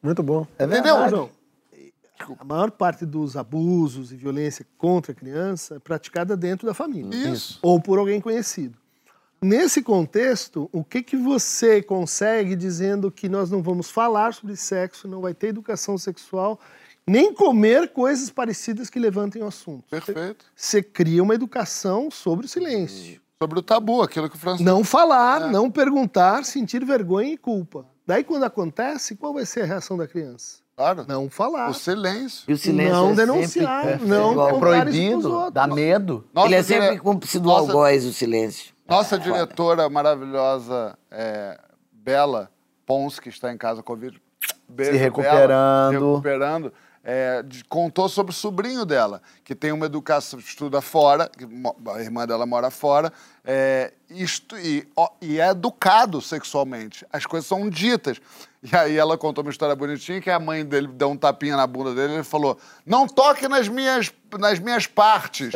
Muito 0.03 0.23
bom. 0.23 0.47
É 0.59 0.65
Entendeu? 0.65 0.97
verdade. 1.01 1.31
A 2.38 2.45
maior 2.45 2.71
parte 2.71 3.05
dos 3.05 3.37
abusos 3.37 4.13
e 4.13 4.17
violência 4.17 4.67
contra 4.78 5.13
a 5.13 5.15
criança 5.15 5.76
é 5.76 5.78
praticada 5.78 6.37
dentro 6.37 6.67
da 6.67 6.75
família. 6.75 7.15
Isso. 7.32 7.58
Ou 7.63 7.80
por 7.80 7.99
alguém 7.99 8.21
conhecido. 8.21 8.76
Nesse 9.43 9.82
contexto, 9.82 10.71
o 10.73 10.85
que, 10.85 11.02
que 11.02 11.17
você 11.17 11.82
consegue 11.82 12.54
dizendo 12.54 13.11
que 13.11 13.28
nós 13.28 13.50
não 13.50 13.61
vamos 13.61 13.91
falar 13.91 14.32
sobre 14.35 14.54
sexo, 14.54 15.08
não 15.08 15.21
vai 15.21 15.35
ter 15.35 15.49
educação 15.49 15.99
sexual, 15.99 16.61
nem 17.04 17.35
comer 17.35 17.93
coisas 17.93 18.30
parecidas 18.30 18.89
que 18.89 19.00
levantem 19.00 19.43
o 19.43 19.47
assunto? 19.47 19.91
Perfeito. 19.91 20.45
Você 20.54 20.80
cria 20.80 21.21
uma 21.21 21.35
educação 21.35 22.08
sobre 22.08 22.47
o 22.47 22.49
silêncio. 22.49 23.21
Sobre 23.43 23.58
o 23.58 23.63
tabu, 23.63 24.00
aquilo 24.00 24.30
que 24.30 24.37
o 24.37 24.39
Francisco. 24.39 24.65
Não 24.65 24.85
falar, 24.85 25.50
não 25.50 25.69
perguntar, 25.69 26.45
sentir 26.45 26.85
vergonha 26.85 27.32
e 27.32 27.37
culpa. 27.37 27.85
Daí, 28.06 28.23
quando 28.23 28.45
acontece, 28.45 29.17
qual 29.17 29.35
vai 29.35 29.45
ser 29.45 29.63
a 29.63 29.67
reação 29.67 29.97
da 29.97 30.06
criança? 30.06 30.62
Claro. 30.76 31.04
Não 31.06 31.28
falar. 31.28 31.69
O 31.71 31.75
silêncio. 31.75 32.45
E 32.49 32.52
o 32.54 32.58
silêncio 32.58 32.93
não 32.95 33.11
é 33.11 33.15
denunciar, 33.15 33.85
sempre- 33.85 34.06
não 34.06 34.49
É 34.49 34.58
proibido, 34.58 35.50
dá 35.50 35.67
medo. 35.67 36.25
Nossa 36.32 36.49
Ele 36.49 36.54
é 36.56 36.63
dire- 36.63 36.80
sempre 36.80 36.99
cúmplice 36.99 37.39
do 37.39 37.49
Nossa- 37.49 37.61
algoz, 37.73 38.04
o 38.04 38.13
silêncio. 38.13 38.73
Nossa 38.89 39.19
diretora 39.19 39.89
maravilhosa, 39.89 40.99
é, 41.11 41.58
Bela 41.93 42.50
Pons, 42.87 43.21
que 43.21 43.28
está 43.28 43.52
em 43.52 43.56
casa 43.58 43.82
com 43.82 43.93
Covid, 43.93 44.21
beijo, 44.69 44.93
Se 44.93 44.97
recuperando. 44.99 45.49
Bela, 45.49 45.89
se 45.91 45.95
recuperando, 46.11 46.73
é, 47.04 47.45
contou 47.69 48.08
sobre 48.08 48.30
o 48.30 48.34
sobrinho 48.34 48.84
dela, 48.84 49.21
que 49.45 49.54
tem 49.54 49.73
uma 49.73 49.86
educação, 49.86 50.38
estuda 50.38 50.80
fora, 50.80 51.30
a 51.95 52.00
irmã 52.00 52.26
dela 52.26 52.47
mora 52.47 52.71
fora, 52.71 53.12
é, 53.45 53.93
e, 54.08 54.23
estu- 54.23 54.56
e, 54.58 54.86
ó, 54.97 55.08
e 55.21 55.41
é 55.41 55.49
educado 55.50 56.21
sexualmente. 56.21 57.04
As 57.12 57.26
coisas 57.26 57.49
são 57.49 57.69
ditas. 57.69 58.21
E 58.62 58.76
aí 58.76 58.97
ela 58.97 59.19
contou 59.19 59.43
uma 59.43 59.50
história 59.50 59.75
bonitinha 59.75 60.21
que 60.21 60.30
a 60.30 60.38
mãe 60.38 60.65
dele 60.65 60.86
deu 60.86 61.10
um 61.10 61.17
tapinha 61.17 61.56
na 61.56 61.67
bunda 61.67 61.93
dele 61.93 62.12
e 62.12 62.17
ele 62.19 62.23
falou: 62.25 62.56
não 62.86 63.08
toque 63.08 63.49
nas 63.49 63.67
minhas, 63.67 64.12
nas 64.38 64.60
minhas 64.60 64.86
partes 64.86 65.50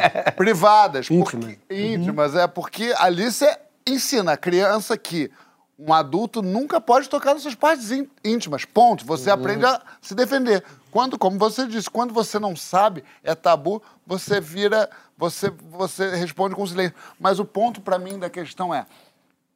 privadas. 0.36 1.10
Íntimas. 1.10 1.54
porque- 1.56 1.58
íntimas, 1.74 2.34
é 2.34 2.46
porque 2.46 2.94
ali 2.96 3.30
você 3.30 3.54
ensina 3.86 4.32
a 4.32 4.36
criança 4.36 4.96
que 4.96 5.30
um 5.78 5.92
adulto 5.92 6.40
nunca 6.40 6.80
pode 6.80 7.08
tocar 7.08 7.34
nas 7.34 7.42
suas 7.42 7.54
partes 7.54 7.90
ín- 7.90 8.08
íntimas. 8.24 8.64
Ponto. 8.64 9.04
Você 9.04 9.30
aprende 9.30 9.64
a 9.66 9.80
se 10.00 10.14
defender. 10.14 10.64
Quando, 10.90 11.18
como 11.18 11.38
você 11.38 11.66
disse, 11.66 11.90
quando 11.90 12.14
você 12.14 12.38
não 12.38 12.56
sabe, 12.56 13.04
é 13.22 13.34
tabu, 13.34 13.82
você 14.06 14.40
vira, 14.40 14.88
você, 15.18 15.50
você 15.50 16.14
responde 16.16 16.54
com 16.54 16.66
silêncio. 16.66 16.96
Mas 17.20 17.38
o 17.38 17.44
ponto 17.44 17.82
para 17.82 17.98
mim 17.98 18.18
da 18.18 18.30
questão 18.30 18.74
é 18.74 18.86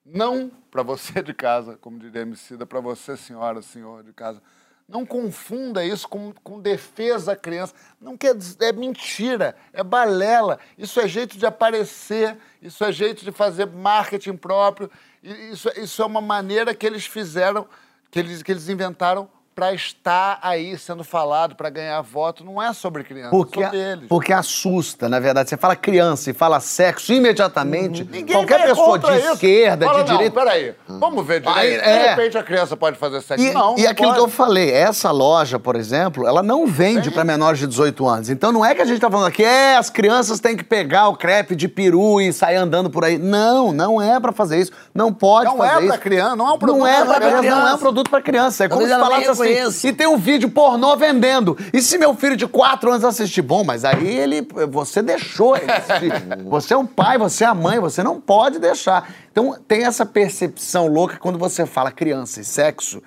não 0.05 0.51
para 0.71 0.83
você 0.83 1.23
de 1.23 1.33
casa, 1.33 1.79
como 1.81 1.99
diria 1.99 2.21
a 2.21 2.23
Emicida, 2.23 2.67
para 2.67 2.81
você, 2.81 3.17
senhora, 3.17 3.63
senhor 3.63 4.03
de 4.03 4.13
casa. 4.13 4.43
Não 4.89 5.07
confunda 5.07 5.85
isso 5.85 6.09
com, 6.09 6.33
com 6.43 6.61
defesa 6.61 7.33
à 7.33 7.37
criança. 7.37 7.73
Não 8.01 8.17
quer 8.17 8.35
dizer, 8.35 8.57
é 8.61 8.73
mentira, 8.73 9.55
é 9.73 9.85
balela. 9.85 10.59
Isso 10.77 10.99
é 11.01 11.07
jeito 11.07 11.39
de 11.39 11.47
aparecer, 11.47 12.37
isso 12.61 12.83
é 12.85 12.91
jeito 12.91 13.25
de 13.25 13.31
fazer 13.31 13.67
marketing 13.67 14.37
próprio. 14.37 14.91
Isso, 15.23 15.69
isso 15.77 16.03
é 16.03 16.07
uma 16.07 16.21
maneira 16.21 16.75
que 16.75 16.87
eles 16.87 17.05
fizeram, 17.05 17.67
que 18.11 18.19
eles, 18.19 18.43
que 18.43 18.51
eles 18.51 18.69
inventaram 18.69 19.29
para 19.55 19.75
estar 19.75 20.39
aí 20.43 20.79
sendo 20.79 21.05
falado, 21.05 21.55
para 21.55 21.69
ganhar 21.69 22.01
voto. 22.01 22.43
Não 22.45 22.63
é 22.63 22.73
sobre 22.73 23.05
criança, 23.05 23.31
Porque, 23.31 23.61
é 23.61 23.65
sobre 23.65 23.79
eles. 23.79 24.07
porque 24.09 24.33
assusta, 24.33 25.09
na 25.09 25.21
verdade. 25.21 25.51
Você 25.51 25.57
fala 25.57 25.77
criança 25.77 26.31
e 26.31 26.33
fala 26.33 26.61
sexo, 26.61 27.13
imediatamente, 27.13 28.05
Ninguém 28.05 28.37
qualquer 28.37 28.63
pessoa 28.69 28.99
de 28.99 29.19
isso. 29.19 29.33
esquerda, 29.33 29.85
Fala, 29.87 30.03
de 30.03 30.11
não, 30.11 30.17
direita. 30.17 30.41
Peraí, 30.41 30.75
vamos 30.89 31.27
ver 31.27 31.41
direito. 31.41 31.59
Aí, 31.59 31.71
De 31.73 31.77
é. 31.79 32.09
repente 32.11 32.39
a 32.39 32.43
criança 32.43 32.77
pode 32.77 32.97
fazer 32.97 33.21
sexo. 33.21 33.45
E, 33.45 33.53
não, 33.53 33.77
e 33.77 33.83
não 33.83 33.91
aquilo 33.91 34.13
que 34.13 34.19
pode. 34.19 34.19
eu 34.21 34.29
falei, 34.29 34.71
essa 34.73 35.11
loja, 35.11 35.59
por 35.59 35.77
exemplo, 35.77 36.27
ela 36.27 36.43
não 36.43 36.67
vende 36.67 37.11
para 37.11 37.25
menores 37.25 37.59
de 37.59 37.67
18 37.67 38.07
anos. 38.09 38.31
Então 38.31 38.53
não 38.53 38.65
é 38.65 38.75
que 38.75 38.81
a 38.81 38.87
gente 38.87 39.01
tá 39.01 39.11
falando 39.11 39.27
aqui, 39.27 39.45
é, 39.45 39.77
as 39.77 39.91
crianças 39.91 40.41
têm 40.41 40.57
que 40.57 40.65
pegar 40.65 41.09
o 41.09 41.17
crepe 41.17 41.55
de 41.55 41.69
peru 41.69 42.21
e 42.21 42.33
sair 42.33 42.57
andando 42.57 42.89
por 42.89 43.05
aí. 43.05 43.19
Não, 43.19 43.73
não 43.73 44.01
é 44.01 44.19
para 44.19 44.33
fazer 44.33 44.59
isso. 44.59 44.73
Não 44.95 45.13
pode 45.13 45.47
Não 45.51 45.57
fazer 45.59 45.75
é 45.75 45.79
isso. 45.81 45.89
pra 45.89 45.99
criança, 45.99 46.37
não 46.37 46.49
é 46.49 46.53
um 46.53 46.59
produto 46.59 46.79
Não 46.79 46.87
é 46.87 46.97
pra 46.97 47.05
pra 47.07 47.15
criança. 47.17 47.39
criança, 47.41 47.61
não 47.61 47.69
é 47.69 47.75
um 47.75 47.79
produto 47.79 48.11
para 48.11 48.23
criança. 48.23 48.65
É 48.65 48.69
como 48.69 48.83
se 48.87 48.89
falasse 48.89 49.29
assim, 49.29 49.40
reconheça. 49.43 49.89
e 49.89 49.93
tem 49.93 50.07
um 50.07 50.17
vídeo 50.17 50.51
pornô 50.51 50.97
vendendo. 50.97 51.57
E 51.73 51.81
se 51.81 51.99
meu 51.99 52.15
filho 52.15 52.37
de 52.37 52.47
4 52.47 52.91
anos 52.91 53.05
assistir, 53.05 53.43
bom, 53.43 53.65
mas 53.65 53.85
aí 53.85 54.07
ele, 54.07 54.47
você 54.69 55.03
deixou 55.03 55.57
ele 55.57 55.71
assistir. 55.71 56.11
Você 56.47 56.75
é 56.75 56.77
um 56.77 56.87
pai, 56.87 57.17
você 57.19 57.45
é 57.45 57.47
a 57.47 57.55
mãe, 57.55 57.79
você 57.79 58.03
não 58.03 58.21
pode 58.21 58.59
deixar. 58.59 59.09
Então 59.31 59.57
tem 59.67 59.85
essa 59.85 60.05
percepção 60.05 60.87
louca 60.87 61.17
quando 61.19 61.39
você 61.39 61.65
fala 61.65 61.91
criança 61.91 62.41
e 62.41 62.45
sexo, 62.45 63.03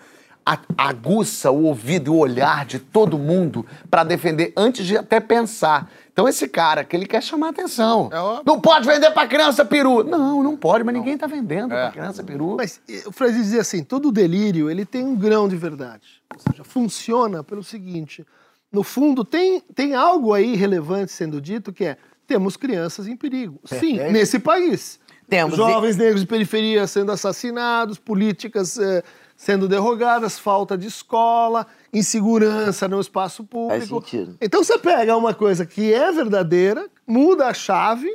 aguça 0.77 1.51
o 1.51 1.63
ouvido 1.65 2.07
e 2.07 2.15
o 2.15 2.17
olhar 2.17 2.65
de 2.65 2.79
todo 2.79 3.17
mundo 3.17 3.65
para 3.89 4.03
defender 4.03 4.51
antes 4.57 4.85
de 4.85 4.97
até 4.97 5.19
pensar. 5.19 5.89
Então 6.11 6.27
esse 6.27 6.47
cara 6.47 6.83
que 6.83 6.95
ele 6.95 7.05
quer 7.05 7.23
chamar 7.23 7.49
atenção. 7.49 8.09
É 8.11 8.19
óbvio. 8.19 8.43
não 8.45 8.59
pode 8.59 8.85
vender 8.85 9.09
pra 9.11 9.27
criança 9.27 9.63
peru. 9.65 10.03
Não, 10.03 10.43
não 10.43 10.55
pode, 10.57 10.83
mas 10.83 10.93
ninguém 10.93 11.17
tá 11.17 11.25
vendendo 11.27 11.73
É. 11.73 11.83
pra 11.83 11.91
criança 11.91 12.23
peru. 12.23 12.55
Mas 12.57 12.79
o 13.05 13.11
Freire 13.11 13.35
dizia 13.37 13.61
assim, 13.61 13.83
todo 13.83 14.11
delírio 14.11 14.69
ele 14.69 14.85
tem 14.85 15.03
um 15.03 15.15
grão 15.15 15.47
de 15.47 15.55
verdade. 15.55 16.21
Ou 16.33 16.39
seja, 16.39 16.63
funciona 16.63 17.43
pelo 17.43 17.63
seguinte, 17.63 18.25
no 18.71 18.83
fundo 18.83 19.23
tem, 19.23 19.61
tem 19.73 19.95
algo 19.95 20.33
aí 20.33 20.55
relevante 20.55 21.11
sendo 21.11 21.39
dito 21.39 21.71
que 21.71 21.85
é, 21.85 21.97
temos 22.27 22.57
crianças 22.57 23.07
em 23.07 23.15
perigo. 23.15 23.59
Sim, 23.65 23.77
Perfeito. 23.97 24.11
nesse 24.11 24.39
país. 24.39 24.99
Temos. 25.29 25.55
Jovens 25.55 25.95
negros 25.97 26.21
de 26.21 26.27
periferia 26.27 26.85
sendo 26.85 27.11
assassinados, 27.11 27.97
políticas 27.97 28.77
eh, 28.77 29.01
sendo 29.35 29.67
derrogadas, 29.67 30.39
falta 30.39 30.77
de 30.77 30.87
escola, 30.87 31.67
insegurança 31.93 32.87
no 32.87 32.99
espaço 32.99 33.43
público. 33.43 34.01
sentido. 34.01 34.37
Então 34.41 34.63
você 34.63 34.77
pega 34.77 35.15
uma 35.17 35.33
coisa 35.33 35.65
que 35.65 35.93
é 35.93 36.11
verdadeira, 36.11 36.89
muda 37.05 37.47
a 37.47 37.53
chave 37.53 38.09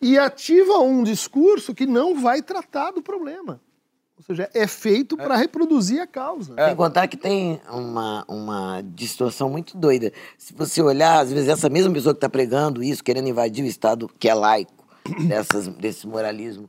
e 0.00 0.18
ativa 0.18 0.78
um 0.78 1.02
discurso 1.02 1.74
que 1.74 1.86
não 1.86 2.20
vai 2.20 2.42
tratar 2.42 2.90
do 2.90 3.02
problema. 3.02 3.60
Ou 4.18 4.24
seja, 4.24 4.48
é 4.54 4.66
feito 4.66 5.14
para 5.14 5.36
reproduzir 5.36 6.00
a 6.00 6.06
causa. 6.06 6.54
Sem 6.54 6.74
contar 6.74 7.06
que 7.06 7.18
tem 7.18 7.60
uma, 7.70 8.24
uma 8.26 8.82
distorção 8.82 9.50
muito 9.50 9.76
doida. 9.76 10.10
Se 10.38 10.54
você 10.54 10.80
olhar, 10.80 11.20
às 11.20 11.30
vezes, 11.30 11.48
essa 11.50 11.68
mesma 11.68 11.92
pessoa 11.92 12.14
que 12.14 12.18
está 12.18 12.28
pregando 12.28 12.82
isso, 12.82 13.04
querendo 13.04 13.28
invadir 13.28 13.62
o 13.62 13.68
Estado 13.68 14.10
que 14.18 14.26
é 14.26 14.34
laico, 14.34 14.72
dessas, 15.28 15.68
desse 15.68 16.06
moralismo, 16.06 16.68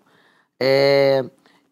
é, 0.59 1.23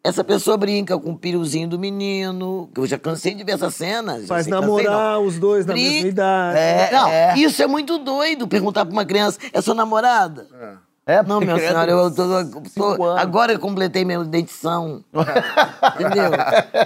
essa 0.08 0.24
pessoa 0.24 0.56
brinca 0.58 0.98
com 1.00 1.12
o 1.12 1.18
piruzinho 1.18 1.68
do 1.68 1.80
menino, 1.80 2.70
que 2.74 2.80
eu 2.80 2.86
já 2.86 2.98
cansei 2.98 3.34
de 3.34 3.44
ver 3.44 3.54
essas 3.54 3.74
cenas. 3.76 4.22
já 4.22 4.28
Faz 4.28 4.46
cansei, 4.46 4.62
namorar 4.62 5.16
não. 5.16 5.26
os 5.26 5.40
dois 5.40 5.66
na 5.66 5.74
Brin- 5.74 5.90
mesma 5.90 6.08
idade. 6.10 6.58
É, 6.60 6.90
Não, 6.92 7.08
é. 7.08 7.38
isso 7.38 7.62
é 7.64 7.68
muito 7.68 7.98
doido, 7.98 8.48
perguntar 8.48 8.86
pra 8.86 8.94
uma 8.94 9.06
criança, 9.06 9.40
é 9.52 9.62
sua 9.62 9.74
namorada? 9.74 10.48
É, 10.62 10.74
Não, 11.28 11.40
minha 11.40 11.56
senhora, 11.60 11.92
eu 11.92 12.10
tô, 12.12 12.24
tô- 12.76 13.04
agora 13.12 13.54
eu 13.54 13.60
completei 13.60 14.04
minha 14.04 14.24
dentição. 14.24 15.04
Entendeu? 15.94 16.32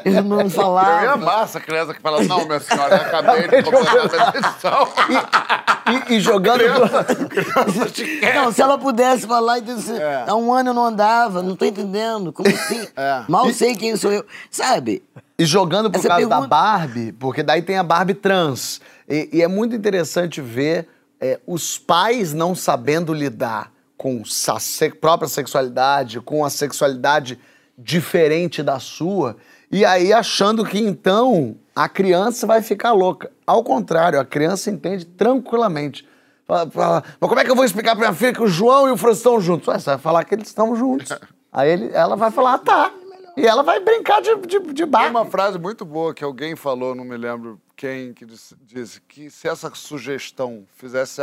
Eu 0.04 0.24
não 0.24 0.42
Eu 0.42 1.04
ia 1.04 1.12
amar 1.14 1.44
essa 1.46 1.60
criança 1.62 1.94
que 1.94 2.02
fala, 2.02 2.22
não, 2.24 2.46
minha 2.46 2.60
senhora, 2.60 2.98
eu 2.98 3.02
acabei 3.02 3.48
de 3.48 3.64
completar 3.64 4.28
a 4.28 4.32
medição. 4.34 4.88
E, 6.10 6.16
e 6.16 6.20
jogando. 6.20 6.62
Não, 8.36 8.52
se 8.52 8.62
ela 8.62 8.78
pudesse 8.78 9.26
falar, 9.26 9.60
então, 9.60 9.76
assim, 9.76 9.98
É. 9.98 10.26
há 10.28 10.36
um 10.36 10.54
ano 10.54 10.72
eu 10.72 10.74
não 10.74 10.86
andava, 10.86 11.42
não 11.42 11.56
tô 11.56 11.64
entendendo. 11.64 12.34
Como 12.34 12.48
assim? 12.50 12.88
É. 12.98 13.24
Mal 13.28 13.50
sei 13.54 13.74
quem 13.76 13.96
sou 13.96 14.12
eu. 14.12 14.26
Sabe? 14.52 15.02
E 15.38 15.46
jogando 15.46 15.90
por 15.90 16.00
Essa 16.00 16.10
causa 16.10 16.28
da 16.28 16.36
pergunta- 16.36 16.50
Barbie, 16.50 17.14
porque 17.14 17.42
daí 17.42 17.62
tem 17.62 17.78
a 17.78 17.84
Barbie 17.84 18.16
trans. 18.16 18.82
E, 19.08 19.30
e 19.32 19.42
é 19.42 19.48
muito 19.48 19.74
interessante 19.74 20.42
ver 20.42 20.90
é, 21.22 21.40
os 21.48 21.78
pais 21.78 22.34
não 22.34 22.54
sabendo 22.54 23.14
lidar 23.14 23.72
com 24.00 24.24
a 24.48 24.60
se- 24.62 24.92
própria 24.92 25.28
sexualidade, 25.28 26.22
com 26.22 26.46
a 26.46 26.50
sexualidade 26.50 27.38
diferente 27.78 28.64
da 28.64 28.80
sua, 28.80 29.36
e 29.70 29.84
aí 29.84 30.14
achando 30.14 30.64
que 30.66 30.80
então 30.80 31.58
a 31.76 31.90
criança 31.90 32.48
vai 32.48 32.62
ficar 32.62 32.94
louca. 32.94 33.30
Ao 33.46 33.62
contrário, 33.62 34.18
a 34.18 34.24
criança 34.24 34.72
entende 34.72 35.04
tranquilamente. 35.06 36.08
Fala, 36.48 36.72
fala, 36.72 37.04
mas 37.20 37.28
como 37.28 37.42
é 37.42 37.44
que 37.44 37.52
eu 37.52 37.56
vou 37.58 37.66
explicar 37.66 37.92
pra 37.96 38.06
minha 38.08 38.14
filha 38.18 38.32
que 38.34 38.42
o 38.42 38.48
João 38.48 38.88
e 38.88 38.92
o 38.92 38.96
Francisco 38.98 39.28
estão 39.30 39.42
juntos? 39.42 39.68
Ué, 39.68 39.78
você 39.78 39.90
vai 39.90 40.00
falar 40.00 40.24
que 40.24 40.34
eles 40.34 40.48
estão 40.48 40.74
juntos. 40.78 41.12
Aí 41.52 41.70
ele, 41.70 41.90
ela 41.94 42.16
vai 42.16 42.32
falar, 42.32 42.54
ah, 42.54 42.58
tá. 42.60 42.94
E 43.36 43.46
ela 43.46 43.64
vai 43.64 43.82
brincar 43.82 44.22
de, 44.22 44.34
de, 44.48 44.60
de 44.60 44.74
Tem 44.74 44.88
barco. 44.88 45.10
uma 45.10 45.26
frase 45.26 45.60
muito 45.60 45.84
boa 45.84 46.14
que 46.14 46.24
alguém 46.24 46.56
falou, 46.56 46.96
não 46.96 47.04
me 47.04 47.18
lembro 47.18 47.60
quem, 47.76 48.14
que 48.14 48.26
disse, 48.26 48.56
disse 48.66 49.02
que 49.02 49.30
se 49.30 49.48
essa 49.48 49.70
sugestão 49.76 50.64
fizesse 50.78 51.22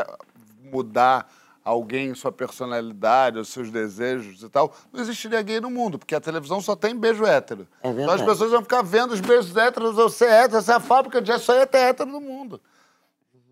mudar 0.70 1.26
alguém, 1.66 2.14
sua 2.14 2.30
personalidade, 2.30 3.38
os 3.40 3.48
seus 3.48 3.72
desejos 3.72 4.40
e 4.42 4.48
tal, 4.48 4.72
não 4.92 5.00
existiria 5.00 5.42
gay 5.42 5.60
no 5.60 5.68
mundo, 5.68 5.98
porque 5.98 6.14
a 6.14 6.20
televisão 6.20 6.60
só 6.60 6.76
tem 6.76 6.96
beijo 6.96 7.26
hétero. 7.26 7.66
É 7.82 7.88
então 7.90 8.10
as 8.10 8.22
pessoas 8.22 8.52
vão 8.52 8.62
ficar 8.62 8.82
vendo 8.82 9.12
os 9.12 9.20
beijos 9.20 9.54
héteros, 9.56 9.96
você 9.96 10.26
é 10.26 10.42
hétero, 10.44 10.58
essa 10.58 10.72
é 10.74 10.76
a 10.76 10.80
fábrica 10.80 11.20
de 11.20 11.36
só 11.40 11.66
ter 11.66 11.78
hétero 11.78 12.08
no 12.08 12.20
mundo. 12.20 12.60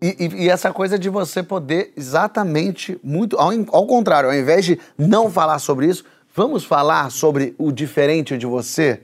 E, 0.01 0.15
e- 0.25 0.43
e 0.45 0.49
essa 0.49 0.71
coisa 0.71 0.97
de 0.97 1.09
você 1.09 1.43
poder 1.43 1.91
exatamente 1.97 2.97
muito. 3.03 3.37
Ao, 3.37 3.49
ao 3.71 3.85
contrário, 3.85 4.29
ao 4.29 4.35
invés 4.35 4.63
de 4.63 4.79
não 4.97 5.29
falar 5.29 5.59
sobre 5.59 5.87
isso, 5.87 6.05
vamos 6.33 6.63
falar 6.63 7.09
sobre 7.11 7.53
o 7.57 7.71
diferente 7.71 8.37
de 8.37 8.45
você? 8.45 9.03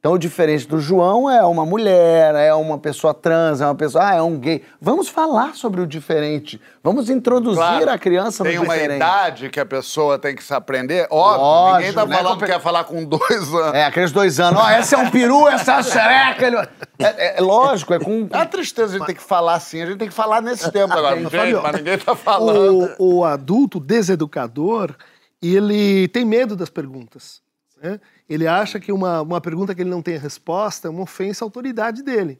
Então, 0.00 0.12
o 0.14 0.18
diferente 0.18 0.66
do 0.66 0.80
João 0.80 1.28
é 1.30 1.44
uma 1.44 1.66
mulher, 1.66 2.34
é 2.34 2.54
uma 2.54 2.78
pessoa 2.78 3.12
trans, 3.12 3.60
é 3.60 3.66
uma 3.66 3.74
pessoa. 3.74 4.02
Ah, 4.08 4.14
é 4.14 4.22
um 4.22 4.38
gay. 4.38 4.64
Vamos 4.80 5.10
falar 5.10 5.54
sobre 5.54 5.82
o 5.82 5.86
diferente. 5.86 6.58
Vamos 6.82 7.10
introduzir 7.10 7.58
Claro, 7.58 7.90
a 7.90 7.98
criança 7.98 8.42
Tem 8.42 8.56
no 8.56 8.62
uma 8.62 8.72
diferente. 8.72 8.96
idade 8.96 9.50
que 9.50 9.60
a 9.60 9.66
pessoa 9.66 10.18
tem 10.18 10.34
que 10.34 10.42
se 10.42 10.54
aprender, 10.54 11.06
óbvio, 11.10 11.42
Lógico, 11.42 11.76
ninguém 11.80 11.92
tá 11.92 12.06
né? 12.06 12.16
falando 12.16 12.38
que 12.38 12.46
quer 12.46 12.60
falar 12.62 12.84
com 12.84 13.04
dois 13.04 13.52
anos. 13.52 13.74
É, 13.74 13.84
aqueles 13.84 14.10
dois 14.10 14.40
anos. 14.40 14.58
Ó, 14.58 14.70
esse 14.70 14.94
é 14.94 14.98
um 14.98 15.10
peru, 15.10 15.46
essa 15.46 15.72
é 15.72 15.74
uma 15.74 15.82
xereca. 15.82 16.46
ele- 16.46 16.56
É, 16.98 17.36
é 17.36 17.40
lógico, 17.42 17.92
é 17.92 17.98
com. 17.98 18.26
É 18.32 18.38
a 18.38 18.46
tristeza 18.46 18.94
a 18.94 18.98
gente 18.98 19.06
ter 19.06 19.14
que 19.14 19.22
falar 19.22 19.52
assim, 19.56 19.82
a 19.82 19.86
gente 19.86 19.98
tem 19.98 20.08
que 20.08 20.14
falar 20.14 20.40
nesse 20.40 20.72
tempo 20.72 20.94
agora. 20.94 21.14
Mas, 21.16 21.24
Gente, 21.24 21.36
Fabio, 21.40 21.62
mas 21.62 21.76
ninguém 21.76 21.98
tá 21.98 22.16
falando. 22.16 22.90
O, 22.98 23.18
o 23.18 23.24
adulto 23.26 23.78
deseducador, 23.78 24.94
ele 25.42 26.08
tem 26.08 26.24
medo 26.24 26.56
das 26.56 26.70
perguntas. 26.70 27.42
né? 27.82 28.00
Ele 28.30 28.46
acha 28.46 28.78
que 28.78 28.92
uma, 28.92 29.20
uma 29.22 29.40
pergunta 29.40 29.74
que 29.74 29.82
ele 29.82 29.90
não 29.90 30.00
tem 30.00 30.16
resposta 30.16 30.86
é 30.86 30.90
uma 30.90 31.02
ofensa 31.02 31.44
à 31.44 31.46
autoridade 31.46 32.00
dele. 32.02 32.38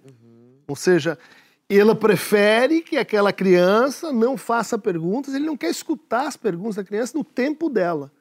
Ou 0.68 0.76
seja, 0.76 1.18
ele 1.68 1.92
prefere 1.96 2.80
que 2.80 2.96
aquela 2.96 3.32
criança 3.32 4.12
não 4.12 4.36
faça 4.36 4.78
perguntas, 4.78 5.34
ele 5.34 5.44
não 5.46 5.56
quer 5.56 5.68
escutar 5.70 6.28
as 6.28 6.36
perguntas 6.36 6.76
da 6.76 6.84
criança 6.84 7.18
no 7.18 7.24
tempo 7.24 7.68
dela. 7.68 8.12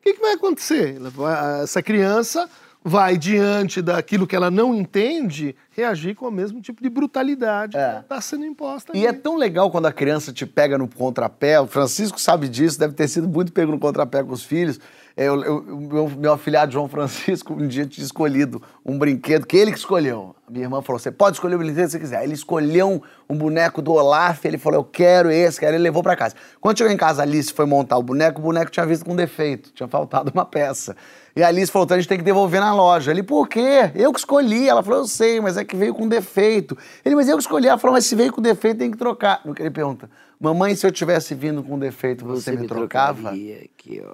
O 0.00 0.02
que, 0.02 0.14
que 0.14 0.20
vai 0.22 0.32
acontecer? 0.32 0.98
Vai- 1.00 1.62
Essa 1.62 1.82
criança 1.82 2.48
vai, 2.84 3.16
diante 3.16 3.80
daquilo 3.80 4.26
que 4.26 4.34
ela 4.34 4.50
não 4.50 4.74
entende, 4.74 5.54
reagir 5.70 6.16
com 6.16 6.26
o 6.26 6.32
mesmo 6.32 6.60
tipo 6.60 6.82
de 6.82 6.88
brutalidade 6.88 7.76
É. 7.76 7.92
que 7.96 8.00
está 8.00 8.20
sendo 8.20 8.44
imposta. 8.46 8.96
E 8.96 9.04
é 9.06 9.10
ali. 9.10 9.18
tão 9.18 9.36
legal 9.36 9.70
quando 9.70 9.86
a 9.86 9.92
criança 9.92 10.32
te 10.32 10.44
pega 10.46 10.76
no 10.78 10.88
contrapé. 10.88 11.60
O 11.60 11.66
Francisco 11.68 12.18
sabe 12.20 12.48
disso, 12.48 12.78
deve 12.78 12.94
ter 12.94 13.06
sido 13.06 13.28
muito 13.28 13.52
pego 13.52 13.70
no 13.70 13.78
contrapé 13.78 14.24
com 14.24 14.32
os 14.32 14.42
filhos. 14.42 14.80
É, 15.16 15.26
eu- 15.28 15.42
eu- 15.42 15.62
meu, 15.62 16.08
meu 16.08 16.32
afilhado 16.32 16.72
João 16.72 16.88
Francisco 16.88 17.52
um 17.54 17.66
dia 17.66 17.86
tinha 17.86 18.04
escolhido 18.04 18.62
um 18.84 18.98
brinquedo 18.98 19.46
que 19.46 19.56
ele 19.56 19.72
que 19.72 19.78
escolheu. 19.78 20.34
A 20.46 20.50
minha 20.50 20.64
irmã 20.64 20.80
falou: 20.82 20.98
você 20.98 21.10
pode 21.10 21.36
escolher 21.36 21.54
o 21.56 21.58
brinquedo 21.58 21.84
que 21.84 21.90
você 21.92 21.98
quiser. 21.98 22.22
Ele 22.24 22.34
escolheu 22.34 22.88
um, 22.88 23.00
um 23.34 23.36
boneco 23.36 23.82
do 23.82 23.92
Olaf, 23.92 24.44
ele 24.44 24.58
falou: 24.58 24.80
eu 24.80 24.84
quero 24.84 25.30
esse, 25.30 25.60
quero. 25.60 25.74
Ele 25.76 25.82
levou 25.82 26.02
pra 26.02 26.16
casa. 26.16 26.34
Quando 26.60 26.78
chegou 26.78 26.92
em 26.92 26.96
casa, 26.96 27.22
a 27.22 27.24
Alice 27.24 27.52
foi 27.52 27.66
montar 27.66 27.98
o 27.98 28.02
boneco, 28.02 28.40
o 28.40 28.42
boneco 28.42 28.70
tinha 28.70 28.86
visto 28.86 29.04
com 29.04 29.14
defeito, 29.14 29.70
tinha 29.72 29.88
faltado 29.88 30.30
uma 30.34 30.44
peça. 30.46 30.96
E 31.34 31.42
a 31.42 31.48
Alice 31.48 31.70
falou: 31.72 31.84
então 31.84 31.96
a 31.96 32.00
gente 32.00 32.08
tem 32.08 32.18
que 32.18 32.24
devolver 32.24 32.60
na 32.60 32.74
loja. 32.74 33.10
Ele, 33.10 33.22
por 33.22 33.48
quê? 33.48 33.90
Eu 33.94 34.12
que 34.12 34.18
escolhi. 34.18 34.68
Ela 34.68 34.82
falou: 34.82 35.00
eu 35.00 35.06
sei, 35.06 35.40
mas 35.40 35.56
é 35.56 35.64
que 35.64 35.74
veio 35.74 35.94
com 35.94 36.06
defeito. 36.06 36.76
Ele, 37.04 37.14
mas 37.14 37.28
eu 37.28 37.36
que 37.36 37.42
escolhi. 37.42 37.68
Ela 37.68 37.78
falou: 37.78 37.94
mas 37.94 38.04
se 38.04 38.14
veio 38.14 38.32
com 38.32 38.42
defeito, 38.42 38.78
tem 38.78 38.90
que 38.90 38.98
trocar. 38.98 39.40
No 39.44 39.54
que 39.54 39.62
ele 39.62 39.70
pergunta: 39.70 40.10
mamãe, 40.38 40.74
se 40.74 40.86
eu 40.86 40.90
tivesse 40.90 41.34
vindo 41.34 41.62
com 41.62 41.78
defeito, 41.78 42.24
você, 42.24 42.52
me, 42.52 42.66
trocava? 42.66 43.20
trocaria, 43.20 43.66
Que. 43.76 44.02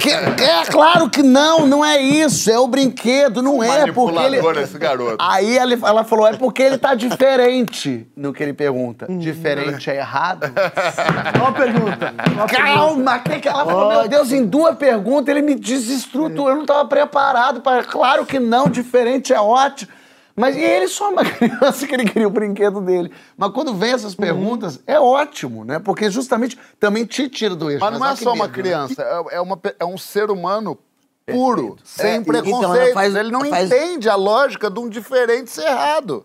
Que- 0.00 0.10
é 0.10 0.64
claro 0.66 1.10
que 1.10 1.22
não, 1.22 1.66
não 1.66 1.84
é 1.84 2.00
isso. 2.00 2.48
É 2.50 2.58
o 2.58 2.68
brinquedo, 2.68 3.42
não 3.42 3.62
é 3.62 3.90
porque 3.90 4.18
ele. 4.18 4.38
Esse 4.60 4.78
garoto. 4.78 5.16
Aí 5.18 5.58
ela, 5.58 5.72
ela 5.72 6.04
falou: 6.04 6.26
é 6.26 6.36
porque 6.36 6.62
ele 6.62 6.78
tá 6.78 6.94
diferente. 6.94 8.06
No 8.16 8.32
que 8.32 8.42
ele 8.42 8.52
pergunta: 8.52 9.06
diferente 9.18 9.90
é 9.90 9.96
errado? 9.96 10.46
Qual 11.36 11.48
a 11.48 11.52
pergunta? 11.52 12.14
Qual 12.34 12.44
a 12.44 12.48
pergunta? 12.48 12.56
Calma, 12.56 13.18
que 13.18 13.48
ela 13.48 13.64
falou, 13.64 13.88
meu 13.90 14.08
Deus, 14.08 14.32
em 14.32 14.44
duas 14.44 14.76
perguntas 14.76 15.34
ele 15.34 15.42
me 15.42 15.54
desestruturou, 16.00 16.48
eu 16.48 16.54
não 16.56 16.62
estava 16.62 16.86
preparado 16.88 17.60
para. 17.60 17.84
Claro 17.84 18.24
que 18.26 18.38
não, 18.38 18.68
diferente 18.68 19.32
é 19.32 19.40
ótimo. 19.40 19.90
Mas 20.36 20.56
ele 20.56 20.88
só 20.88 21.08
é 21.08 21.10
uma 21.10 21.24
criança 21.26 21.86
que 21.86 21.94
ele 21.94 22.04
queria 22.04 22.26
o 22.26 22.30
brinquedo 22.30 22.80
dele. 22.80 23.12
Mas 23.36 23.50
quando 23.52 23.74
vem 23.74 23.92
essas 23.92 24.14
perguntas, 24.14 24.80
é 24.86 24.98
ótimo, 24.98 25.64
né? 25.64 25.78
Porque 25.78 26.10
justamente 26.10 26.58
também 26.78 27.04
te 27.04 27.28
tira 27.28 27.54
do 27.54 27.70
eixo. 27.70 27.84
Mas 27.84 27.92
não 27.92 28.00
olha 28.06 28.12
é 28.12 28.16
só 28.16 28.32
uma 28.32 28.46
medo, 28.46 28.56
né? 28.56 28.62
criança, 28.62 29.02
é, 29.02 29.36
é 29.36 29.40
uma 29.40 29.60
é 29.78 29.84
um 29.84 29.98
ser 29.98 30.30
humano 30.30 30.78
puro, 31.26 31.76
sem 31.84 32.16
É, 32.16 32.20
preconceitos. 32.22 32.74
então, 32.80 32.94
faz- 32.94 33.14
Ele 33.14 33.30
não 33.30 33.44
faz- 33.44 33.70
entende 33.70 34.08
a 34.08 34.14
lógica 34.16 34.70
de 34.70 34.80
um 34.80 34.88
diferente 34.88 35.50
ser 35.50 35.66
errado. 35.66 36.24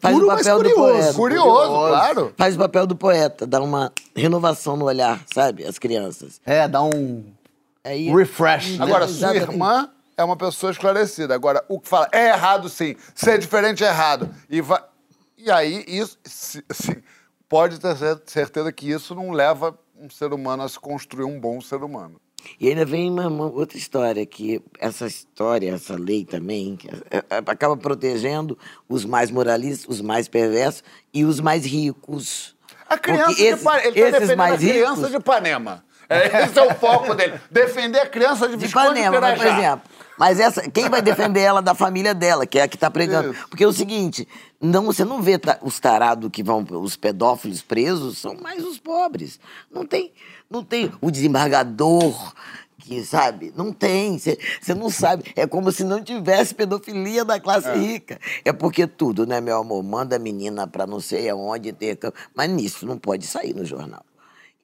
Faz 0.00 0.14
puro, 0.14 0.26
o 0.26 0.28
mas 0.28 0.38
papel 0.46 0.56
do 0.62 0.70
curioso. 0.70 0.92
poeta. 0.92 1.14
Curioso, 1.14 1.88
claro. 1.88 2.34
Faz 2.36 2.54
o 2.54 2.58
papel 2.58 2.86
do 2.86 2.96
poeta, 2.96 3.46
dá 3.46 3.62
uma 3.62 3.90
renovação 4.14 4.76
no 4.76 4.84
olhar, 4.86 5.20
sabe? 5.32 5.64
As 5.64 5.78
crianças. 5.78 6.38
É, 6.44 6.66
dá 6.68 6.82
um 6.82 7.24
Aí, 7.84 8.10
refresh. 8.14 8.78
né? 8.78 8.84
Agora, 8.84 9.06
sua 9.08 9.30
Exatamente. 9.34 9.50
irmã 9.52 9.90
é 10.16 10.22
uma 10.24 10.36
pessoa 10.36 10.70
esclarecida. 10.72 11.34
Agora, 11.34 11.64
o 11.68 11.80
que 11.80 11.88
fala 11.88 12.08
é 12.12 12.28
errado 12.28 12.68
sim, 12.68 12.94
ser 13.14 13.38
diferente 13.38 13.82
é 13.82 13.88
errado. 13.88 14.30
E, 14.48 14.60
vai... 14.60 14.80
e 15.36 15.50
aí, 15.50 15.84
isso 15.88 16.18
assim, 16.68 16.94
pode 17.48 17.80
ter 17.80 17.96
cer- 17.96 18.22
certeza 18.26 18.72
que 18.72 18.90
isso 18.90 19.14
não 19.14 19.30
leva 19.32 19.76
um 19.98 20.08
ser 20.10 20.32
humano 20.32 20.62
a 20.62 20.68
se 20.68 20.78
construir 20.78 21.24
um 21.24 21.40
bom 21.40 21.60
ser 21.60 21.82
humano. 21.82 22.20
E 22.58 22.68
ainda 22.68 22.84
vem 22.84 23.08
uma, 23.08 23.28
uma 23.28 23.46
outra 23.46 23.78
história, 23.78 24.24
que 24.26 24.60
essa 24.80 25.06
história, 25.06 25.72
essa 25.72 25.94
lei 25.94 26.24
também, 26.24 26.74
que 26.76 26.88
é- 26.88 27.18
é- 27.30 27.36
acaba 27.46 27.76
protegendo 27.76 28.58
os 28.88 29.04
mais 29.04 29.30
moralistas, 29.30 29.86
os 29.88 30.00
mais 30.00 30.26
perversos 30.28 30.82
e 31.14 31.24
os 31.24 31.38
mais 31.40 31.64
ricos. 31.64 32.56
A 32.88 32.98
criança 32.98 33.26
Porque 33.26 33.42
de 33.42 33.48
esses- 33.48 33.60
Ipanema. 33.62 33.86
Ele 33.86 34.00
está 34.00 34.08
esses 34.18 34.28
defendendo 34.28 34.54
a 34.54 34.58
criança 34.58 34.94
ricos- 34.96 35.10
de 35.10 35.16
Ipanema. 35.16 35.84
É, 36.12 36.44
esse 36.44 36.58
é 36.58 36.62
o 36.62 36.74
foco 36.74 37.14
dele. 37.14 37.40
Defender 37.50 38.00
a 38.00 38.06
criança 38.06 38.46
de 38.48 38.56
De 38.56 38.64
Visconde 38.64 38.86
Ipanema, 39.00 39.20
mas, 39.20 39.38
por 39.38 39.46
exemplo. 39.46 39.82
Mas 40.18 40.38
essa, 40.38 40.70
quem 40.70 40.88
vai 40.88 41.00
defender 41.02 41.40
ela 41.40 41.60
da 41.62 41.74
família 41.74 42.14
dela, 42.14 42.46
que 42.46 42.58
é 42.58 42.62
a 42.62 42.68
que 42.68 42.76
está 42.76 42.90
pregando? 42.90 43.32
Isso. 43.32 43.48
Porque 43.48 43.64
é 43.64 43.66
o 43.66 43.72
seguinte, 43.72 44.28
não, 44.60 44.84
você 44.84 45.04
não 45.04 45.20
vê 45.22 45.38
ta- 45.38 45.58
os 45.62 45.80
tarados 45.80 46.30
que 46.30 46.42
vão, 46.42 46.64
os 46.70 46.96
pedófilos 46.96 47.62
presos, 47.62 48.18
são 48.18 48.34
mais 48.34 48.64
os 48.64 48.78
pobres. 48.78 49.40
Não 49.70 49.84
tem, 49.86 50.12
não 50.50 50.62
tem 50.62 50.92
o 51.00 51.10
desembargador 51.10 52.32
que, 52.78 53.04
sabe? 53.04 53.52
Não 53.56 53.72
tem. 53.72 54.18
Você 54.18 54.36
não 54.76 54.90
sabe. 54.90 55.32
É 55.34 55.46
como 55.46 55.72
se 55.72 55.82
não 55.82 56.02
tivesse 56.02 56.54
pedofilia 56.54 57.24
da 57.24 57.40
classe 57.40 57.70
rica. 57.72 58.20
É 58.44 58.52
porque 58.52 58.86
tudo, 58.86 59.26
né, 59.26 59.40
meu 59.40 59.58
amor? 59.58 59.82
Manda 59.82 60.16
a 60.16 60.18
menina 60.18 60.66
pra 60.66 60.86
não 60.86 61.00
sei 61.00 61.30
aonde 61.30 61.72
ter. 61.72 61.98
Mas 62.34 62.50
nisso 62.50 62.84
não 62.86 62.98
pode 62.98 63.26
sair 63.26 63.54
no 63.54 63.64
jornal. 63.64 64.04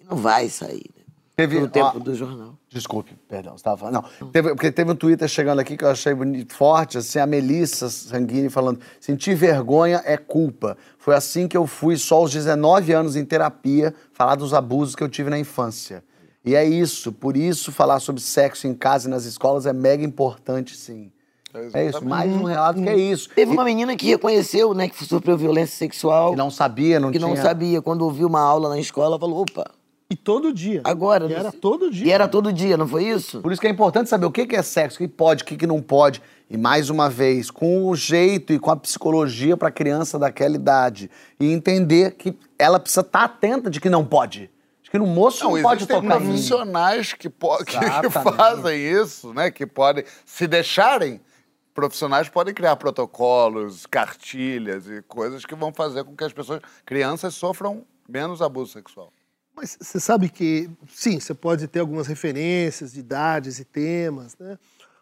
E 0.01 0.05
não 0.05 0.17
vai 0.17 0.49
sair, 0.49 0.85
né? 0.97 0.98
Teve- 1.39 1.61
No 1.61 1.69
tempo 1.69 1.93
ó, 1.95 1.99
do 2.01 2.15
jornal. 2.17 2.55
Desculpe, 2.69 3.15
perdão, 3.29 3.53
você 3.53 3.59
estava 3.59 3.77
falando. 3.77 3.95
Não, 4.21 4.29
teve- 4.33 4.49
porque 4.57 4.73
teve 4.73 4.91
um 4.91 4.97
Twitter 4.97 5.29
chegando 5.29 5.61
aqui 5.61 5.77
que 5.77 5.85
eu 5.85 5.89
achei 5.89 6.13
bonito, 6.13 6.53
forte, 6.53 6.99
assim, 6.99 7.21
a 7.21 7.27
Melissa 7.27 7.89
Sanguini 7.89 8.51
falando: 8.51 8.81
sentir 8.99 9.37
vergonha 9.37 10.03
é 10.05 10.17
culpa. 10.17 10.77
Foi 10.99 11.15
assim 11.15 11.47
que 11.47 11.57
eu 11.57 11.65
fui 11.65 11.97
só 11.97 12.17
aos 12.17 12.33
19 12.33 12.93
anos 12.93 13.15
em 13.15 13.25
terapia 13.25 13.95
falar 14.13 14.35
dos 14.35 14.53
abusos 14.53 14.97
que 14.97 15.03
eu 15.05 15.09
tive 15.09 15.31
na 15.31 15.39
infância. 15.39 16.03
E 16.45 16.57
é 16.57 16.65
isso, 16.65 17.13
por 17.13 17.37
isso 17.37 17.71
falar 17.71 18.01
sobre 18.01 18.21
sexo 18.21 18.67
em 18.67 18.75
casa 18.75 19.07
e 19.07 19.11
nas 19.11 19.25
escolas 19.25 19.65
é 19.65 19.73
mega 19.73 20.03
importante, 20.05 20.77
sim. 20.77 21.13
É 21.73 21.87
isso, 21.87 22.05
mais 22.05 22.33
um 22.33 22.43
relato 22.43 22.83
que 22.83 22.89
é 22.89 22.97
isso. 22.97 23.29
Teve 23.33 23.53
uma 23.53 23.65
menina 23.65 23.97
que 23.97 24.07
reconheceu, 24.09 24.75
né, 24.75 24.89
que 24.89 25.05
sofreu 25.05 25.37
violência 25.39 25.77
sexual. 25.77 26.31
Que 26.33 26.37
não 26.37 26.51
sabia, 26.51 26.99
não 26.99 27.13
que 27.13 27.19
tinha... 27.19 27.29
não 27.29 27.37
sabia. 27.37 27.81
Quando 27.81 28.03
ouviu 28.03 28.27
uma 28.27 28.41
aula 28.41 28.69
na 28.69 28.79
escola, 28.81 29.19
falou: 29.19 29.43
opa, 29.43 29.71
E 30.11 30.17
todo 30.17 30.53
dia. 30.55 30.81
agora. 30.85 31.27
E 31.27 31.35
era 31.35 31.53
todo 31.53 31.91
dia. 31.91 32.07
E 32.07 32.11
era 32.11 32.27
todo 32.27 32.51
dia, 32.53 32.77
não 32.79 32.89
foi 32.89 33.05
isso? 33.05 33.43
Por 33.43 33.53
isso 33.53 33.61
que 33.61 33.67
é 33.67 33.71
importante 33.71 34.09
saber 34.09 34.25
o 34.25 34.31
que 34.33 34.47
que 34.47 34.57
é 34.57 34.63
sexo, 34.63 34.97
o 34.97 34.99
que 35.01 35.09
pode, 35.09 35.43
o 35.43 35.47
que 35.47 35.55
que 35.57 35.67
não 35.67 35.83
pode. 35.83 36.23
E 36.49 36.57
mais 36.57 36.89
uma 36.89 37.11
vez, 37.11 37.51
com 37.51 37.87
o 37.87 37.95
jeito 37.95 38.55
e 38.55 38.59
com 38.59 38.71
a 38.71 38.77
psicologia 38.77 39.55
para 39.55 39.69
a 39.69 39.71
criança 39.71 40.19
daquela 40.19 40.55
idade. 40.57 41.11
E 41.39 41.53
entender 41.53 42.13
que 42.13 42.35
ela 42.59 42.81
precisa 42.81 43.03
estar 43.03 43.25
atenta 43.25 43.69
de 43.69 43.81
que 43.83 43.91
não 43.91 44.03
pode. 44.03 44.51
De 44.83 44.91
que 44.91 44.97
no 44.99 45.07
moço 45.07 45.45
não, 45.45 45.55
Não, 45.57 45.63
pode 45.63 45.87
tocar 45.87 45.99
em 46.01 46.03
mim. 46.25 46.27
profissionais 46.29 47.13
que, 47.13 47.29
po- 47.29 47.63
que- 47.63 47.79
que 47.79 48.09
fazem 48.11 48.81
isso, 48.81 49.35
né? 49.35 49.51
Que 49.51 49.67
podem, 49.67 50.05
se 50.25 50.47
deixarem, 50.47 51.21
profissionais 51.75 52.31
podem 52.31 52.55
criar 52.55 52.77
protocolos, 52.77 53.85
cartilhas 53.85 54.87
e 54.89 55.03
coisas 55.03 55.45
que 55.45 55.55
vão 55.55 55.71
fazer 55.71 56.03
com 56.05 56.17
que 56.17 56.25
as 56.25 56.33
pessoas, 56.33 56.63
crianças, 56.87 57.35
sofram 57.35 57.85
menos 58.09 58.41
abuso 58.41 58.73
sexual. 58.73 59.13
Mas 59.61 59.77
você 59.81 59.99
sabe 59.99 60.29
que, 60.29 60.71
sim, 60.95 61.19
você 61.19 61.35
pode 61.35 61.67
ter 61.67 61.81
algumas 61.81 62.07
referências 62.07 62.93
de 62.93 63.01
idades 63.01 63.59
e 63.59 63.65
temas, 63.65 64.37
né? 64.39 64.57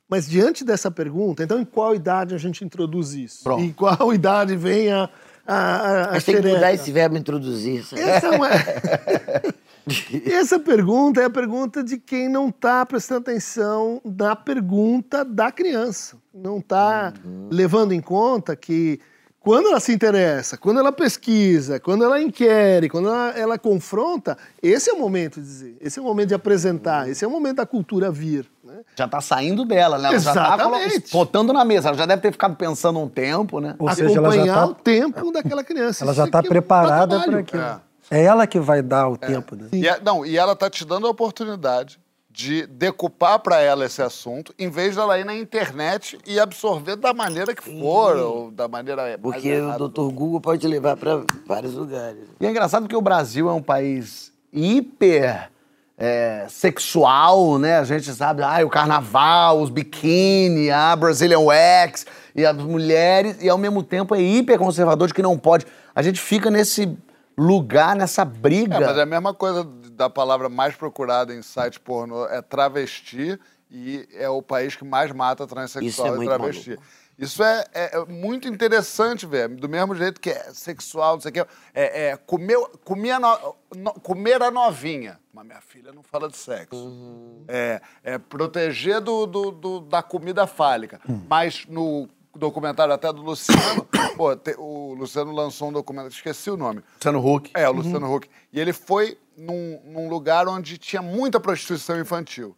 Mas 0.08 0.26
diante 0.28 0.64
dessa 0.64 0.90
pergunta, 0.90 1.42
então 1.42 1.60
em 1.60 1.64
qual 1.64 1.94
idade 1.94 2.34
a 2.34 2.38
gente 2.38 2.64
introduz 2.64 3.12
isso? 3.12 3.44
Pronto. 3.44 3.62
Em 3.62 3.72
qual 3.72 4.12
idade 4.14 4.56
vem 4.56 4.90
a, 4.92 5.10
a, 5.46 6.04
a, 6.08 6.12
Mas 6.12 6.24
tem 6.24 6.40
que 6.40 6.48
mudar 6.48 6.72
esse 6.72 6.90
verbo 6.90 7.16
introduzir. 7.18 7.84
sabe? 7.84 8.00
Essa, 8.02 8.26
é 8.28 8.30
uma- 8.30 8.48
Essa 10.32 10.58
pergunta 10.58 11.20
é 11.20 11.24
a 11.26 11.30
pergunta 11.30 11.82
de 11.84 11.98
quem 11.98 12.28
não 12.28 12.48
está 12.48 12.84
prestando 12.84 13.20
atenção 13.20 14.00
na 14.04 14.34
pergunta 14.34 15.24
da 15.24 15.52
criança. 15.52 16.16
Não 16.34 16.58
está 16.58 17.12
levando 17.50 17.92
em 17.92 18.00
conta 18.00 18.56
que 18.56 18.98
quando 19.46 19.68
ela 19.68 19.78
se 19.78 19.92
interessa, 19.92 20.56
quando 20.56 20.80
ela 20.80 20.90
pesquisa, 20.90 21.78
quando 21.78 22.02
ela 22.02 22.20
inquere, 22.20 22.88
quando 22.88 23.06
ela, 23.06 23.30
ela 23.38 23.56
confronta, 23.58 24.36
esse 24.60 24.90
é 24.90 24.92
o 24.92 24.98
momento 24.98 25.40
de 25.40 25.46
dizer, 25.46 25.76
esse 25.80 26.00
é 26.00 26.02
o 26.02 26.04
momento 26.04 26.28
de 26.30 26.34
apresentar, 26.34 27.08
esse 27.08 27.24
é 27.24 27.28
o 27.28 27.30
momento 27.30 27.58
da 27.58 27.64
cultura 27.66 28.10
vir. 28.10 28.50
Né? 28.64 28.80
Já 28.96 29.06
tá 29.06 29.20
saindo 29.20 29.64
dela, 29.64 29.98
né? 29.98 30.08
Ela 30.08 30.18
já 30.18 30.34
tá 30.34 30.58
colo- 30.64 30.74
Exatamente. 30.74 31.12
botando 31.12 31.52
na 31.52 31.64
mesa. 31.64 31.90
Ela 31.90 31.96
já 31.96 32.06
deve 32.06 32.22
ter 32.22 32.32
ficado 32.32 32.56
pensando 32.56 32.98
um 32.98 33.08
tempo, 33.08 33.60
né? 33.60 33.76
Ou 33.78 33.88
seja, 33.94 34.18
ela 34.18 34.32
já 34.32 34.34
Acompanhar 34.42 34.54
tá- 34.56 34.66
o 34.66 34.74
tempo 34.74 35.30
daquela 35.30 35.62
criança. 35.62 36.02
Ela 36.04 36.12
já 36.12 36.24
está 36.24 36.40
é 36.40 36.42
preparada 36.42 37.20
para 37.20 37.38
aquilo. 37.38 37.62
É. 37.62 37.80
É. 38.10 38.24
ela 38.24 38.48
que 38.48 38.58
vai 38.58 38.82
dar 38.82 39.08
o 39.08 39.16
tempo, 39.16 39.54
né? 39.54 39.68
E, 39.72 39.88
a- 39.88 40.00
não, 40.04 40.26
e 40.26 40.36
ela 40.36 40.56
tá 40.56 40.68
te 40.68 40.84
dando 40.84 41.06
a 41.06 41.10
oportunidade 41.10 42.00
de 42.36 42.66
decupar 42.66 43.38
para 43.38 43.62
ela 43.62 43.86
esse 43.86 44.02
assunto, 44.02 44.54
em 44.58 44.68
vez 44.68 44.94
dela 44.94 45.18
ir 45.18 45.24
na 45.24 45.34
internet 45.34 46.18
e 46.26 46.38
absorver 46.38 46.94
da 46.94 47.14
maneira 47.14 47.54
que 47.54 47.62
for, 47.62 48.14
ou 48.18 48.50
da 48.50 48.68
maneira 48.68 49.18
Porque 49.18 49.58
o 49.58 49.78
doutor 49.78 50.12
Google 50.12 50.38
pode 50.38 50.60
te 50.60 50.68
levar 50.68 50.98
para 50.98 51.22
vários 51.46 51.72
lugares. 51.72 52.24
E 52.38 52.44
é 52.44 52.50
engraçado 52.50 52.82
porque 52.82 52.94
o 52.94 53.00
Brasil 53.00 53.48
é 53.48 53.52
um 53.54 53.62
país 53.62 54.30
hiper 54.52 55.50
é, 55.96 56.44
sexual, 56.50 57.58
né? 57.58 57.78
A 57.78 57.84
gente 57.84 58.12
sabe, 58.12 58.42
ah, 58.42 58.58
o 58.62 58.68
carnaval, 58.68 59.62
os 59.62 59.70
biquíni, 59.70 60.70
a 60.70 60.94
Brazilian 60.94 61.40
Wax 61.40 62.04
e 62.34 62.44
as 62.44 62.54
mulheres, 62.54 63.42
e 63.42 63.48
ao 63.48 63.56
mesmo 63.56 63.82
tempo 63.82 64.14
é 64.14 64.20
hiper 64.20 64.58
conservador 64.58 65.08
de 65.08 65.14
que 65.14 65.22
não 65.22 65.38
pode. 65.38 65.66
A 65.94 66.02
gente 66.02 66.20
fica 66.20 66.50
nesse 66.50 66.98
lugar, 67.38 67.96
nessa 67.96 68.26
briga. 68.26 68.76
É, 68.76 68.80
mas 68.80 68.98
é 68.98 69.02
a 69.02 69.06
mesma 69.06 69.32
coisa 69.32 69.66
da 69.96 70.10
palavra 70.10 70.48
mais 70.48 70.74
procurada 70.76 71.34
em 71.34 71.40
site 71.42 71.80
pornô 71.80 72.26
é 72.26 72.42
travesti 72.42 73.38
e 73.70 74.06
é 74.12 74.28
o 74.28 74.42
país 74.42 74.76
que 74.76 74.84
mais 74.84 75.10
mata 75.10 75.44
Isso 75.44 75.54
transexual 75.54 76.20
é 76.20 76.22
e 76.22 76.26
travesti. 76.26 76.70
maluco. 76.70 76.86
Isso 77.18 77.42
é, 77.42 77.64
é- 77.72 77.96
é 77.96 78.04
muito 78.04 78.46
interessante, 78.46 79.24
velho. 79.24 79.56
Do 79.56 79.70
mesmo 79.70 79.94
jeito 79.94 80.20
que 80.20 80.28
é 80.28 80.52
sexual, 80.52 81.14
não 81.14 81.20
sei 81.22 81.30
o 81.30 81.32
quê. 81.32 81.46
É, 81.74 82.08
é 82.08 82.12
a 82.12 83.18
no- 83.18 83.56
no- 83.74 83.94
comer 84.00 84.42
a 84.42 84.50
novinha. 84.50 85.18
Mas 85.32 85.46
minha 85.46 85.60
filha 85.62 85.92
não 85.92 86.02
fala 86.02 86.28
de 86.28 86.36
sexo. 86.36 86.76
Uhum. 86.76 87.44
É, 87.48 87.80
é 88.04 88.18
proteger 88.18 89.00
do, 89.00 89.24
do- 89.24 89.50
do- 89.50 89.80
da 89.80 90.02
comida 90.02 90.46
fálica. 90.46 91.00
Mas 91.26 91.64
no 91.66 92.06
documentário 92.34 92.92
até 92.92 93.10
do 93.10 93.22
Luciano, 93.22 93.88
pô, 94.14 94.36
te- 94.36 94.54
o 94.58 94.92
Luciano 94.92 95.32
lançou 95.32 95.70
um 95.70 95.72
documentário, 95.72 96.12
esqueci 96.14 96.50
o 96.50 96.56
nome. 96.58 96.82
Luciano 96.96 97.26
Huck. 97.26 97.50
É, 97.54 97.66
o 97.66 97.72
Luciano 97.72 98.14
Huck. 98.14 98.28
E 98.52 98.60
ele 98.60 98.74
foi 98.74 99.16
num, 99.36 99.80
num 99.84 100.08
lugar 100.08 100.48
onde 100.48 100.78
tinha 100.78 101.02
muita 101.02 101.38
prostituição 101.38 101.98
infantil. 102.00 102.56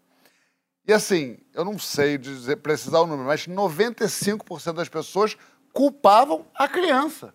E 0.87 0.93
assim, 0.93 1.39
eu 1.55 1.65
não 1.65 1.79
sei 1.79 2.17
dizer, 2.17 2.57
precisar 2.57 3.01
o 3.01 3.07
número, 3.07 3.27
mas 3.29 3.47
95% 3.47 4.73
das 4.73 4.89
pessoas 4.89 5.37
culpavam 5.73 6.47
a 6.55 6.67
criança. 6.67 7.35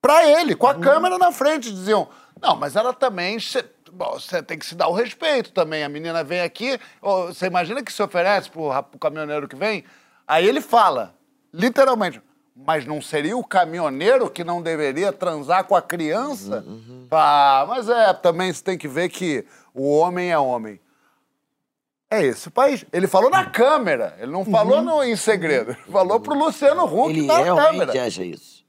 Pra 0.00 0.26
ele, 0.28 0.54
com 0.54 0.66
a 0.66 0.74
câmera 0.74 1.18
na 1.18 1.32
frente. 1.32 1.70
Diziam, 1.72 2.08
não, 2.40 2.56
mas 2.56 2.76
ela 2.76 2.92
também... 2.92 3.38
Você 3.38 4.42
tem 4.42 4.58
que 4.58 4.66
se 4.66 4.74
dar 4.74 4.88
o 4.88 4.92
respeito 4.92 5.52
também. 5.52 5.84
A 5.84 5.88
menina 5.88 6.24
vem 6.24 6.40
aqui, 6.40 6.78
você 7.00 7.46
imagina 7.46 7.82
que 7.82 7.92
se 7.92 8.02
oferece 8.02 8.50
pro, 8.50 8.68
rap- 8.68 8.90
pro 8.90 8.98
caminhoneiro 8.98 9.46
que 9.46 9.54
vem? 9.54 9.84
Aí 10.26 10.46
ele 10.48 10.60
fala, 10.60 11.14
literalmente, 11.52 12.20
mas 12.54 12.86
não 12.86 13.02
seria 13.02 13.36
o 13.36 13.44
caminhoneiro 13.44 14.30
que 14.30 14.44
não 14.44 14.62
deveria 14.62 15.12
transar 15.12 15.64
com 15.64 15.74
a 15.74 15.82
criança? 15.82 16.64
Ah, 17.10 17.64
mas 17.68 17.88
é, 17.88 18.12
também 18.12 18.52
você 18.52 18.62
tem 18.62 18.78
que 18.78 18.86
ver 18.86 19.08
que 19.08 19.44
o 19.74 19.90
homem 19.96 20.30
é 20.30 20.38
homem. 20.38 20.80
É 22.10 22.22
esse 22.22 22.46
o 22.48 22.50
país. 22.50 22.84
Ele 22.92 23.08
falou 23.08 23.28
na 23.28 23.44
câmera, 23.46 24.16
ele 24.20 24.30
não 24.30 24.44
falou 24.44 24.80
no, 24.82 25.02
em 25.02 25.16
segredo. 25.16 25.72
Ele 25.72 25.92
falou 25.92 26.20
pro 26.20 26.38
Luciano 26.38 26.84
Huck 26.84 27.10
Ele 27.10 27.26
na 27.26 27.38
realmente 27.38 27.86
câmera. 27.86 28.06
acha 28.06 28.24
isso. 28.24 28.64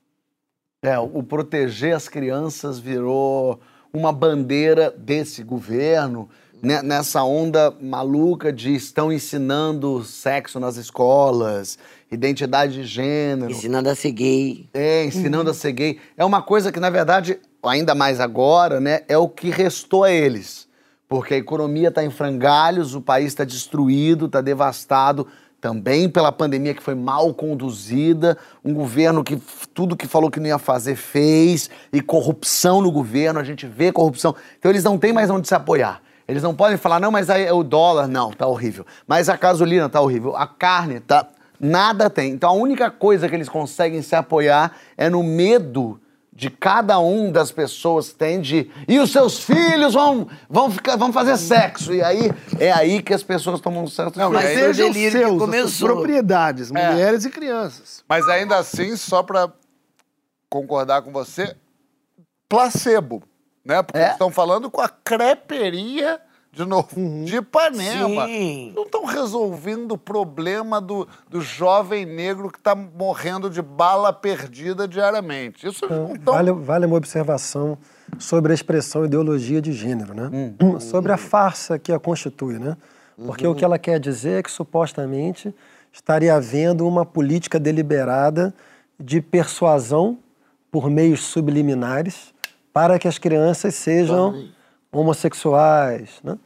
É, 0.82 0.98
o 0.98 1.22
proteger 1.22 1.96
as 1.96 2.08
crianças 2.08 2.80
virou 2.80 3.60
uma 3.94 4.12
bandeira 4.12 4.92
desse 4.92 5.44
governo, 5.44 6.30
né, 6.62 6.82
nessa 6.82 7.24
onda 7.24 7.72
maluca 7.80 8.52
de 8.52 8.76
estão 8.76 9.12
ensinando 9.12 10.04
sexo 10.04 10.60
nas 10.60 10.78
escolas, 10.78 11.78
identidade 12.12 12.74
de 12.74 12.84
gênero. 12.84 13.52
Ensinando 13.52 13.90
a 13.90 13.96
ser 13.96 14.12
gay. 14.12 14.70
É, 14.74 15.06
ensinando 15.06 15.50
a 15.50 15.54
ser 15.54 15.72
gay. 15.72 16.00
É 16.16 16.24
uma 16.24 16.42
coisa 16.42 16.72
que, 16.72 16.80
na 16.80 16.90
verdade, 16.90 17.40
ainda 17.64 17.96
mais 17.96 18.20
agora, 18.20 18.80
né, 18.80 19.02
é 19.08 19.18
o 19.18 19.28
que 19.28 19.50
restou 19.50 20.04
a 20.04 20.12
eles. 20.12 20.68
Porque 21.08 21.36
a 21.36 21.38
economia 21.38 21.90
está 21.90 22.04
em 22.04 22.10
frangalhos, 22.10 22.96
o 22.96 23.02
país 23.02 23.28
está 23.28 23.44
destruído, 23.44 24.26
está 24.26 24.42
devastado, 24.42 25.28
também 25.62 26.10
pela 26.10 26.32
pandemia 26.32 26.74
que 26.74 26.82
foi 26.82 26.96
mal 26.96 27.34
conduzida, 27.34 28.38
um 28.64 28.74
governo 28.74 29.24
que 29.24 29.42
tudo 29.74 29.96
que 29.96 30.08
falou 30.08 30.30
que 30.30 30.40
não 30.40 30.48
ia 30.48 30.60
fazer 30.60 30.96
fez, 30.96 31.70
e 31.92 32.02
corrupção 32.02 32.82
no 32.82 32.92
governo, 32.92 33.40
a 33.40 33.44
gente 33.44 33.66
vê 33.66 33.92
corrupção. 33.92 34.36
Então 34.60 34.72
eles 34.72 34.84
não 34.84 34.98
têm 34.98 35.14
mais 35.14 35.30
onde 35.30 35.48
se 35.48 35.56
apoiar. 35.56 36.02
Eles 36.28 36.42
não 36.42 36.56
podem 36.56 36.78
falar, 36.78 37.00
não, 37.00 37.12
mas 37.12 37.30
aí 37.30 37.50
o 37.52 37.64
dólar, 37.64 38.08
não, 38.08 38.32
tá 38.32 38.48
horrível. 38.48 38.86
Mas 39.08 39.30
a 39.30 39.38
gasolina 39.38 39.88
tá 39.88 40.02
horrível, 40.02 40.36
a 40.36 40.48
carne 40.48 41.00
tá. 41.00 41.28
Nada 41.60 42.10
tem. 42.10 42.32
Então 42.32 42.50
a 42.50 42.54
única 42.54 42.90
coisa 42.92 43.28
que 43.30 43.36
eles 43.36 43.50
conseguem 43.50 44.02
se 44.02 44.16
apoiar 44.16 44.76
é 44.98 45.10
no 45.10 45.24
medo 45.24 46.00
de 46.34 46.50
cada 46.50 47.00
um 47.00 47.32
das 47.32 47.50
pessoas 47.50 48.10
que 48.10 48.16
tem 48.16 48.42
de. 48.42 48.70
E 48.90 49.00
os 49.00 49.10
seus 49.12 49.40
filhos 49.40 49.94
vão, 49.94 50.28
vão, 50.50 50.70
ficar, 50.70 50.98
vão 50.98 51.14
fazer 51.14 51.38
sexo. 51.38 51.94
E 51.94 52.04
aí 52.04 52.30
é 52.60 52.72
aí 52.74 53.02
que 53.02 53.14
as 53.14 53.24
pessoas 53.24 53.62
tomam 53.62 53.88
certo. 53.88 54.18
Não, 54.20 54.32
Mas 54.32 54.46
aí- 54.48 54.58
foi 54.60 54.70
o 54.70 54.74
sejam 54.74 54.92
delírio 54.92 55.12
que 55.22 55.26
seus, 55.28 55.40
começou. 55.40 55.88
propriedades, 55.90 56.72
É. 56.76 56.92
mulheres 56.92 57.24
e 57.24 57.30
crianças. 57.30 58.04
Mas 58.10 58.28
ainda 58.28 58.58
assim, 58.58 58.98
só 58.98 59.24
para 59.24 59.50
concordar 60.50 61.02
com 61.04 61.12
você, 61.14 61.56
placebo, 62.50 63.24
né? 63.64 63.82
Porque 63.82 64.00
É. 64.00 64.12
estão 64.12 64.30
falando 64.30 64.70
com 64.70 64.82
a 64.82 64.90
creperia, 64.90 66.20
de 66.56 66.64
novo, 66.64 66.88
de 67.26 67.36
Ipanema. 67.36 68.26
Sim. 68.28 68.72
Não 68.74 68.84
estão 68.84 69.04
resolvendo 69.04 69.92
o 69.92 69.98
problema 69.98 70.80
do, 70.80 71.06
do 71.30 71.42
jovem 71.42 72.06
negro 72.06 72.50
que 72.50 72.58
está 72.58 72.74
morrendo 72.74 73.50
de 73.50 73.62
bala 73.62 74.14
perdida 74.14 74.88
diariamente. 74.88 75.68
Isso 75.68 75.86
não 75.90 76.14
estão... 76.16 76.34
Vale, 76.34 76.52
vale 76.54 76.86
uma 76.86 76.96
observação 76.96 77.78
sobre 78.18 78.54
a 78.54 78.56
expressão 78.56 79.04
ideologia 79.04 79.62
de 79.62 79.74
gênero, 79.74 80.14
né? 80.14 80.56
Hum. 80.62 80.80
Sobre 80.80 81.12
a 81.12 81.18
farsa 81.18 81.78
que 81.78 81.92
a 81.92 82.00
constitui, 82.00 82.58
né? 82.58 82.78
Porque 83.18 83.46
o 83.46 83.54
que 83.54 83.64
ela 83.64 83.78
quer 83.78 84.00
dizer 84.00 84.40
é 84.40 84.44
que 84.44 84.52
supostamente 84.52 85.54
estaria 85.92 86.36
havendo 86.36 86.88
uma 86.88 87.06
política 87.06 87.60
deliberada 87.60 88.54
de 89.00 89.22
persuasão 89.22 90.18
por 90.72 90.90
meios 90.90 91.22
subliminares 91.22 92.34
para 92.74 93.00
que 93.00 93.08
as 93.08 93.18
crianças 93.18 93.76
sejam 93.76 94.50
homossexuais. 95.00 96.10
Né? 96.24 96.38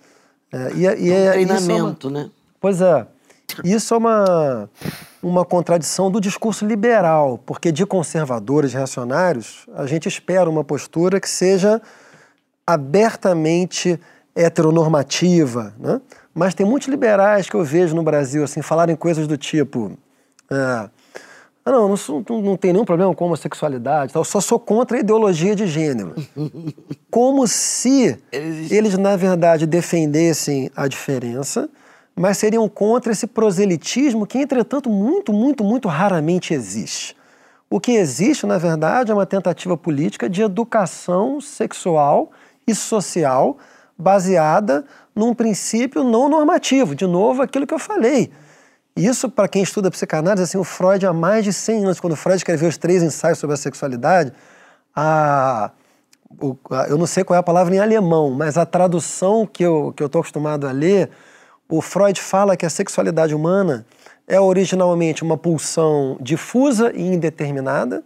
É, 0.52 0.72
e, 0.76 0.88
é- 0.88 1.00
e 1.00 1.12
é- 1.12 1.42
isso 1.42 1.54
é 1.54 1.56
uma- 1.56 1.56
Treinamento, 1.58 2.10
né? 2.10 2.30
Pois 2.60 2.82
é. 2.82 3.06
Isso 3.64 3.94
é 3.94 3.98
uma, 3.98 4.70
uma 5.24 5.44
contradição 5.44 6.12
do 6.12 6.22
discurso 6.22 6.66
liberal, 6.66 7.40
porque 7.46 7.72
de 7.72 7.84
conservadores 7.86 8.74
reacionários, 8.74 9.66
a 9.76 9.88
gente 9.88 10.08
espera 10.08 10.48
uma 10.50 10.64
postura 10.64 11.20
que 11.20 11.28
seja 11.30 11.82
abertamente 12.66 14.00
heteronormativa, 14.36 15.74
né? 15.80 16.00
Mas 16.34 16.54
tem 16.54 16.66
muitos 16.66 16.88
liberais 16.88 17.50
que 17.50 17.56
eu 17.56 17.64
vejo 17.64 17.96
no 17.96 18.04
Brasil 18.04 18.44
assim 18.44 18.62
falarem 18.62 18.96
coisas 18.96 19.28
do 19.28 19.36
tipo, 19.36 19.98
é, 20.50 20.90
ah, 21.70 21.88
não, 21.88 21.90
não, 22.30 22.42
não, 22.42 22.58
tem 22.58 22.74
nenhum 22.74 22.86
problema 22.86 23.14
com 23.14 23.26
homossexualidade, 23.26 24.14
tal, 24.14 24.22
eu 24.22 24.26
só 24.26 24.42
sou 24.42 24.60
contra 24.60 24.98
a 24.98 25.00
ideologia 25.00 25.56
de 25.56 25.68
gênero. 25.68 26.14
Como 27.10 27.48
se 27.48 28.18
Eles- 28.32 28.72
eles, 28.72 28.98
na 28.98 29.16
verdade, 29.16 29.66
defendessem 29.66 30.70
a 30.76 30.88
diferença, 30.88 31.70
mas 32.16 32.38
seriam 32.38 32.68
contra 32.68 33.12
esse 33.14 33.26
proselitismo 33.28 34.28
que, 34.28 34.38
entretanto, 34.40 34.90
muito, 34.90 35.32
muito, 35.32 35.64
muito 35.64 35.88
raramente 35.88 36.54
existe. 36.54 37.16
O 37.70 37.80
que 37.80 37.92
existe, 37.92 38.46
na 38.46 38.58
verdade, 38.58 39.12
é 39.12 39.14
uma 39.14 39.26
tentativa 39.26 39.78
política 39.78 40.30
de 40.30 40.42
educação 40.42 41.40
sexual 41.40 42.32
e 42.68 42.74
social 42.76 43.58
baseada 43.98 44.86
num 45.16 45.34
princípio 45.34 46.04
não 46.04 46.28
normativo. 46.30 46.96
De 46.96 47.06
novo, 47.06 47.42
aquilo 47.42 47.68
que 47.68 47.74
eu 47.74 47.80
falei. 47.80 48.32
Isso, 49.00 49.30
para 49.30 49.48
quem 49.48 49.64
estuda 49.64 49.90
psicanálise, 49.90 50.44
assim, 50.44 50.58
o 50.58 50.64
Freud 50.64 51.06
há 51.06 51.14
mais 51.14 51.44
de 51.46 51.54
100 51.54 51.86
anos, 51.86 52.00
quando 52.00 52.14
o 52.14 52.16
Freud 52.18 52.38
escreveu 52.38 52.68
os 52.68 52.78
três 52.78 53.02
ensaios 53.02 53.38
sobre 53.40 53.54
a 53.54 53.58
sexualidade, 53.58 54.34
a, 54.96 55.72
o- 56.42 56.56
a- 56.72 56.88
eu 56.90 56.98
não 56.98 57.06
sei 57.08 57.24
qual 57.24 57.36
é 57.36 57.40
a 57.40 57.44
palavra 57.44 57.74
em 57.76 57.80
alemão, 57.80 58.30
mas 58.32 58.58
a 58.58 58.66
tradução 58.66 59.46
que 59.46 59.64
eu 59.64 59.94
que 59.96 60.04
eu 60.04 60.08
estou 60.08 60.20
acostumado 60.20 60.68
a 60.68 60.72
ler, 60.72 61.10
o 61.70 61.82
Freud 61.82 62.20
fala 62.20 62.58
que 62.58 62.66
a 62.66 62.70
sexualidade 62.70 63.34
humana 63.34 63.86
é 64.28 64.40
originalmente 64.40 65.24
uma 65.24 65.38
pulsão 65.38 66.18
difusa 66.20 66.92
e 66.94 67.02
indeterminada, 67.02 68.04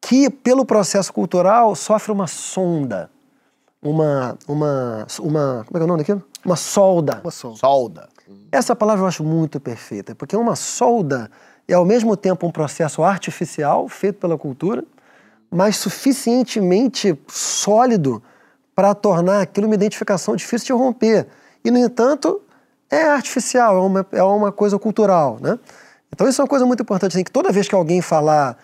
que 0.00 0.28
pelo 0.28 0.64
processo 0.66 1.12
cultural 1.12 1.74
sofre 1.76 2.10
uma 2.12 2.26
sonda, 2.26 3.08
uma 3.82 4.36
uma 4.48 5.06
uma 5.20 5.64
como 5.66 5.76
é 5.76 5.78
que 5.78 5.82
é 5.82 5.84
o 5.84 5.86
nome 5.86 5.98
daquilo? 6.00 6.22
Uma 6.44 6.56
solda. 6.56 7.20
Uma 7.22 7.30
só. 7.30 7.54
Solda. 7.54 8.08
Essa 8.50 8.76
palavra 8.76 9.04
eu 9.04 9.08
acho 9.08 9.24
muito 9.24 9.58
perfeita, 9.58 10.14
porque 10.14 10.36
uma 10.36 10.56
solda 10.56 11.30
é 11.66 11.74
ao 11.74 11.84
mesmo 11.84 12.16
tempo 12.16 12.46
um 12.46 12.50
processo 12.50 13.02
artificial 13.02 13.88
feito 13.88 14.18
pela 14.18 14.36
cultura, 14.36 14.84
mas 15.50 15.76
suficientemente 15.76 17.18
sólido 17.28 18.22
para 18.74 18.94
tornar 18.94 19.42
aquilo 19.42 19.66
uma 19.66 19.74
identificação 19.74 20.34
difícil 20.34 20.66
de 20.66 20.82
romper. 20.82 21.26
E, 21.64 21.70
no 21.70 21.78
entanto, 21.78 22.40
é 22.90 23.02
artificial, 23.02 23.76
é 23.76 23.80
uma, 23.80 24.06
é 24.12 24.22
uma 24.22 24.50
coisa 24.50 24.78
cultural. 24.78 25.38
Né? 25.40 25.58
Então, 26.12 26.28
isso 26.28 26.40
é 26.40 26.44
uma 26.44 26.48
coisa 26.48 26.66
muito 26.66 26.82
importante, 26.82 27.16
assim, 27.16 27.24
que 27.24 27.30
toda 27.30 27.52
vez 27.52 27.68
que 27.68 27.74
alguém 27.74 28.00
falar 28.00 28.56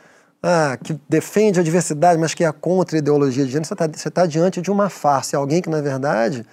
ah, 0.43 0.79
que 0.83 0.99
defende 1.09 1.61
a 1.61 1.63
diversidade, 1.63 2.19
mas 2.19 2.35
que 2.35 2.45
é 2.45 2.53
contra 2.53 2.97
a 2.97 2.99
ideologia 2.99 3.45
de 3.45 3.51
gênero, 3.51 3.67
você 3.67 3.75
está 3.75 4.11
tá 4.11 4.27
diante 4.27 4.61
de 4.61 4.71
uma 4.71 4.89
farsa. 4.89 5.37
É 5.37 5.39
alguém 5.39 5.61
que, 5.61 5.69
na 5.69 5.81
verdade, 5.81 6.45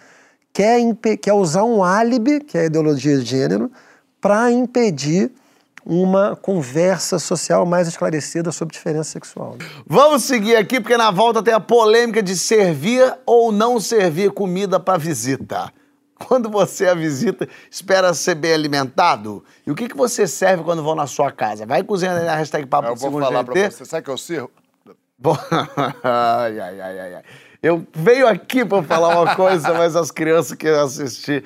quer, 0.56 1.18
quer 1.18 1.34
usar 1.34 1.66
um 1.66 1.84
álibi, 1.84 2.40
que 2.40 2.58
é 2.58 2.62
a 2.62 2.66
ideologia 2.66 3.18
de 3.18 3.26
gênero, 3.26 3.70
para 4.22 4.50
impedir 4.50 5.30
uma 5.86 6.36
conversa 6.36 7.20
social 7.20 7.66
mais 7.66 7.90
esclarecida 7.90 8.52
sobre 8.54 8.74
diferença 8.74 9.12
sexual. 9.12 9.58
Vamos 9.86 10.24
seguir 10.24 10.56
aqui, 10.56 10.80
porque 10.80 10.96
na 10.96 11.12
volta 11.12 11.44
tem 11.44 11.54
a 11.54 11.60
polêmica 11.60 12.24
de 12.24 12.38
servir 12.38 13.04
ou 13.26 13.52
não 13.52 13.80
servir 13.82 14.32
comida 14.32 14.80
para 14.80 14.98
visita. 14.98 15.72
Quando 16.26 16.50
você 16.50 16.88
a 16.88 16.96
visita, 16.96 17.48
espera 17.70 18.14
ser 18.14 18.36
bem 18.36 18.54
alimentado? 18.54 19.44
E 19.68 19.70
o 19.70 19.76
que, 19.76 19.90
que 19.90 19.98
você 19.98 20.26
serve 20.26 20.64
quando 20.64 20.82
vão 20.82 20.96
na 20.96 21.06
sua 21.06 21.30
casa? 21.30 21.66
Vai 21.66 21.84
cozinhando 21.84 22.22
aí 22.22 22.26
na 22.26 22.36
hashtag 22.36 22.66
Papo 22.66 22.88
Eu 22.88 22.96
vou 22.96 23.20
falar 23.20 23.42
GT? 23.42 23.52
pra 23.52 23.72
você, 23.72 23.86
sabe 23.86 24.06
que 24.06 24.10
eu 24.10 24.18
sirvo? 24.18 24.50
Bom, 25.20 25.38
ai, 26.02 26.60
ai, 26.60 26.82
ai, 26.82 27.00
ai, 27.00 27.16
ai. 27.16 27.24
Eu 27.66 27.84
venho 27.96 28.28
aqui 28.28 28.64
para 28.64 28.84
falar 28.84 29.20
uma 29.20 29.36
coisa, 29.36 29.74
mas 29.74 29.96
as 29.96 30.12
crianças 30.12 30.56
querem 30.56 30.80
assistir. 30.80 31.44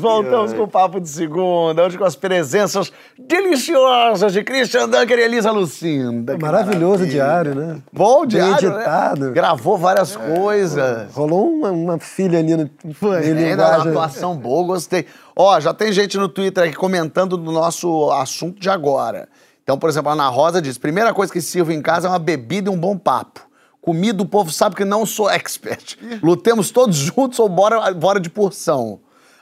Voltamos 0.00 0.54
com 0.54 0.62
o 0.62 0.68
Papo 0.68 0.98
de 0.98 1.06
Segunda, 1.10 1.84
hoje 1.84 1.98
com 1.98 2.04
as 2.04 2.16
presenças 2.16 2.90
deliciosas 3.18 4.32
de 4.32 4.42
Christian 4.42 4.88
Dunker 4.88 5.18
e 5.18 5.22
Elisa 5.22 5.50
Lucinda. 5.50 6.38
Maravilhoso 6.38 7.00
maravilha. 7.00 7.10
diário, 7.10 7.54
né? 7.54 7.82
Bom 7.92 8.24
diário, 8.24 8.70
editado. 8.70 9.26
né? 9.26 9.32
Gravou 9.32 9.76
várias 9.76 10.16
coisas. 10.16 11.12
Rolou 11.12 11.46
uma, 11.46 11.70
uma 11.70 11.98
filha 11.98 12.38
ali 12.38 12.56
no, 12.56 12.62
em 12.62 12.70
Ainda 12.86 13.04
uma 13.04 13.50
linguagem. 13.50 13.88
atuação 13.90 14.34
boa, 14.34 14.66
gostei. 14.68 15.04
Ó, 15.36 15.60
já 15.60 15.74
tem 15.74 15.92
gente 15.92 16.16
no 16.16 16.26
Twitter 16.26 16.64
aqui 16.64 16.74
comentando 16.74 17.36
do 17.36 17.52
nosso 17.52 18.10
assunto 18.12 18.58
de 18.58 18.70
agora. 18.70 19.28
Então, 19.70 19.78
por 19.78 19.88
exemplo, 19.88 20.10
a 20.10 20.14
Ana 20.14 20.26
Rosa 20.26 20.60
diz: 20.60 20.76
primeira 20.76 21.14
coisa 21.14 21.32
que 21.32 21.40
sirvo 21.40 21.70
em 21.70 21.80
casa 21.80 22.08
é 22.08 22.10
uma 22.10 22.18
bebida 22.18 22.68
e 22.68 22.74
um 22.74 22.76
bom 22.76 22.98
papo. 22.98 23.48
Comida, 23.80 24.20
o 24.20 24.26
povo 24.26 24.50
sabe 24.50 24.74
que 24.74 24.84
não 24.84 25.06
sou 25.06 25.30
expert. 25.30 25.96
Lutemos 26.20 26.72
todos 26.72 26.96
juntos 26.96 27.38
ou 27.38 27.48
bora, 27.48 27.94
bora 27.94 28.18
de 28.18 28.28
porção. 28.28 28.98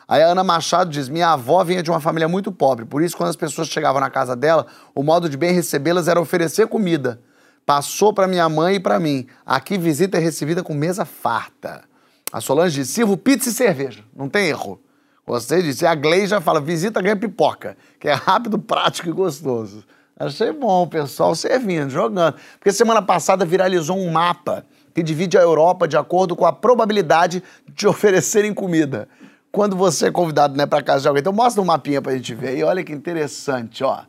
Aí 0.07 0.23
a 0.23 0.27
Ana 0.27 0.45
Machado 0.45 0.91
diz: 0.91 1.09
minha 1.09 1.31
avó 1.31 1.65
vinha 1.65 1.83
de 1.83 1.91
uma 1.91 1.99
família 1.99 2.29
muito 2.29 2.53
pobre, 2.53 2.85
por 2.85 3.03
isso, 3.03 3.17
quando 3.17 3.31
as 3.31 3.37
pessoas 3.37 3.69
chegavam 3.69 4.03
na 4.03 4.11
casa 4.11 4.37
dela, 4.37 4.67
o 4.95 5.03
modo 5.03 5.31
de 5.31 5.37
bem 5.39 5.55
recebê-las 5.55 6.09
era 6.09 6.21
oferecer 6.21 6.67
comida. 6.67 7.23
Passou 7.65 8.13
para 8.13 8.29
minha 8.29 8.51
mãe 8.51 8.75
e 8.75 8.81
para 8.81 9.01
mim. 9.01 9.27
Aqui 9.47 9.79
visita 9.79 10.19
é 10.19 10.21
recebida 10.21 10.63
com 10.63 10.75
mesa 10.75 11.07
farta. 11.07 11.85
A 12.31 12.39
Solange 12.43 12.83
diz: 12.83 12.91
sirvo 12.91 13.17
pizza 13.17 13.49
e 13.49 13.53
cerveja. 13.55 14.05
Não 14.15 14.29
tem 14.29 14.49
erro. 14.49 14.79
Você 15.25 15.63
disse, 15.63 15.87
a 15.87 15.95
Gleija 15.95 16.39
fala, 16.41 16.59
visita 16.59 17.03
ganha 17.03 17.17
pipoca, 17.17 17.77
que 18.01 18.09
é 18.09 18.15
rápido, 18.15 18.59
prático 18.59 19.09
e 19.09 19.13
gostoso. 19.13 19.85
Achei 20.19 20.51
bom 20.51 20.85
pessoal 20.89 21.33
servindo, 21.35 21.91
jogando. 21.91 22.35
Porque 22.59 22.73
semana 22.73 23.01
passada 23.01 23.45
viralizou 23.45 23.97
um 23.97 24.11
mapa 24.11 24.67
que 24.93 25.01
divide 25.01 25.39
a 25.39 25.43
Europa 25.43 25.87
de 25.87 25.97
acordo 25.97 26.35
com 26.35 26.45
a 26.45 26.53
probabilidade 26.53 27.41
de 27.69 27.87
oferecerem 27.89 28.53
comida. 28.53 29.09
Quando 29.53 29.77
você 29.77 30.09
é 30.09 30.11
convidado 30.11 30.57
né, 30.57 30.67
para 30.67 30.83
casa 30.83 31.03
de 31.03 31.09
alguém. 31.09 31.21
Então 31.21 31.33
mostra 31.33 31.63
um 31.63 31.65
mapinha 31.65 32.03
pra 32.03 32.13
gente 32.15 32.35
ver 32.35 32.49
aí. 32.49 32.65
Olha 32.65 32.83
que 32.83 32.93
interessante, 32.93 33.85
ó. 33.85 34.01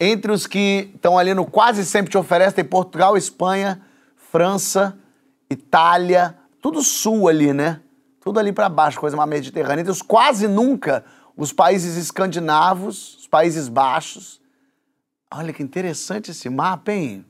Entre 0.00 0.32
os 0.32 0.48
que 0.48 0.90
estão 0.94 1.16
ali 1.16 1.32
no 1.32 1.46
quase 1.46 1.84
sempre 1.84 2.10
te 2.10 2.18
oferece, 2.18 2.56
tem 2.56 2.64
Portugal, 2.64 3.16
Espanha, 3.16 3.80
França, 4.16 4.98
Itália, 5.48 6.34
tudo 6.60 6.82
sul 6.82 7.28
ali, 7.28 7.52
né? 7.52 7.80
Tudo 8.20 8.40
ali 8.40 8.52
para 8.52 8.68
baixo, 8.68 8.98
coisa 8.98 9.16
mais 9.16 9.30
mediterrânea. 9.30 9.82
Entre 9.82 9.92
os 9.92 10.02
quase 10.02 10.48
nunca, 10.48 11.04
os 11.36 11.52
países 11.52 11.96
escandinavos, 11.96 13.18
os 13.18 13.26
Países 13.28 13.68
Baixos. 13.68 14.43
Olha 15.36 15.52
que 15.52 15.64
interessante 15.64 16.30
esse 16.30 16.48
mapa, 16.48 16.92
hein? 16.92 17.24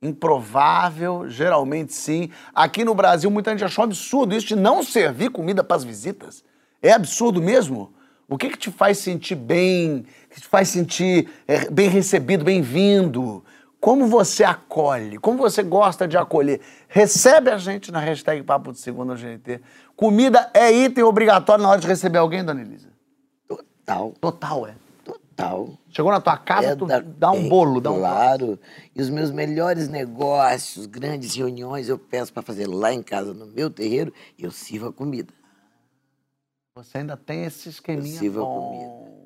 Improvável, 0.00 1.28
geralmente 1.28 1.92
sim. 1.92 2.30
Aqui 2.54 2.84
no 2.84 2.94
Brasil, 2.94 3.28
muita 3.30 3.50
gente 3.50 3.64
achou 3.64 3.82
absurdo 3.82 4.36
isso 4.36 4.46
de 4.46 4.54
não 4.54 4.80
servir 4.80 5.30
comida 5.30 5.64
para 5.64 5.76
as 5.76 5.82
visitas. 5.82 6.44
É 6.80 6.92
absurdo 6.92 7.42
mesmo? 7.42 7.92
O 8.28 8.38
que, 8.38 8.50
que 8.50 8.56
te 8.56 8.70
faz 8.70 8.98
sentir 8.98 9.34
bem, 9.34 10.06
que 10.30 10.40
te 10.40 10.46
faz 10.46 10.68
sentir 10.68 11.28
é, 11.48 11.68
bem 11.68 11.88
recebido, 11.88 12.44
bem-vindo? 12.44 13.44
Como 13.80 14.06
você 14.06 14.44
acolhe? 14.44 15.18
Como 15.18 15.38
você 15.38 15.64
gosta 15.64 16.06
de 16.06 16.16
acolher? 16.16 16.60
Recebe 16.88 17.50
a 17.50 17.58
gente 17.58 17.90
na 17.90 17.98
hashtag 17.98 18.42
Papo 18.44 18.72
de 18.72 18.78
Segunda 18.78 19.16
GNT. 19.16 19.60
Comida 19.96 20.48
é 20.54 20.70
item 20.70 21.02
obrigatório 21.02 21.62
na 21.64 21.70
hora 21.70 21.80
de 21.80 21.88
receber 21.88 22.18
alguém, 22.18 22.44
dona 22.44 22.60
Elisa? 22.60 22.88
Total. 23.48 24.14
Total, 24.20 24.66
é. 24.68 24.85
Total. 25.36 25.78
Chegou 25.90 26.10
na 26.10 26.20
tua 26.20 26.38
casa, 26.38 26.68
É 26.68 26.74
tu 26.74 26.86
da- 26.86 27.00
dá 27.00 27.30
um 27.30 27.44
é, 27.44 27.48
bolo, 27.48 27.78
dá 27.80 27.92
um 27.92 27.98
Claro. 27.98 28.58
E 28.94 29.02
os 29.02 29.10
meus 29.10 29.30
melhores 29.30 29.86
negócios, 29.86 30.86
grandes 30.86 31.34
reuniões, 31.34 31.88
eu 31.90 31.98
peço 31.98 32.32
para 32.32 32.42
fazer 32.42 32.66
lá 32.66 32.90
em 32.92 33.02
casa, 33.02 33.34
no 33.34 33.46
meu 33.46 33.68
terreiro, 33.70 34.12
e 34.38 34.44
eu 34.44 34.50
sirvo 34.50 34.88
a 34.88 34.92
comida. 34.92 35.32
Você 36.74 36.98
ainda 36.98 37.16
tem 37.16 37.44
esse 37.44 37.68
esqueminha 37.68 38.14
Eu 38.14 38.18
sirvo 38.18 38.40
a 38.40 38.44
bom. 38.44 39.16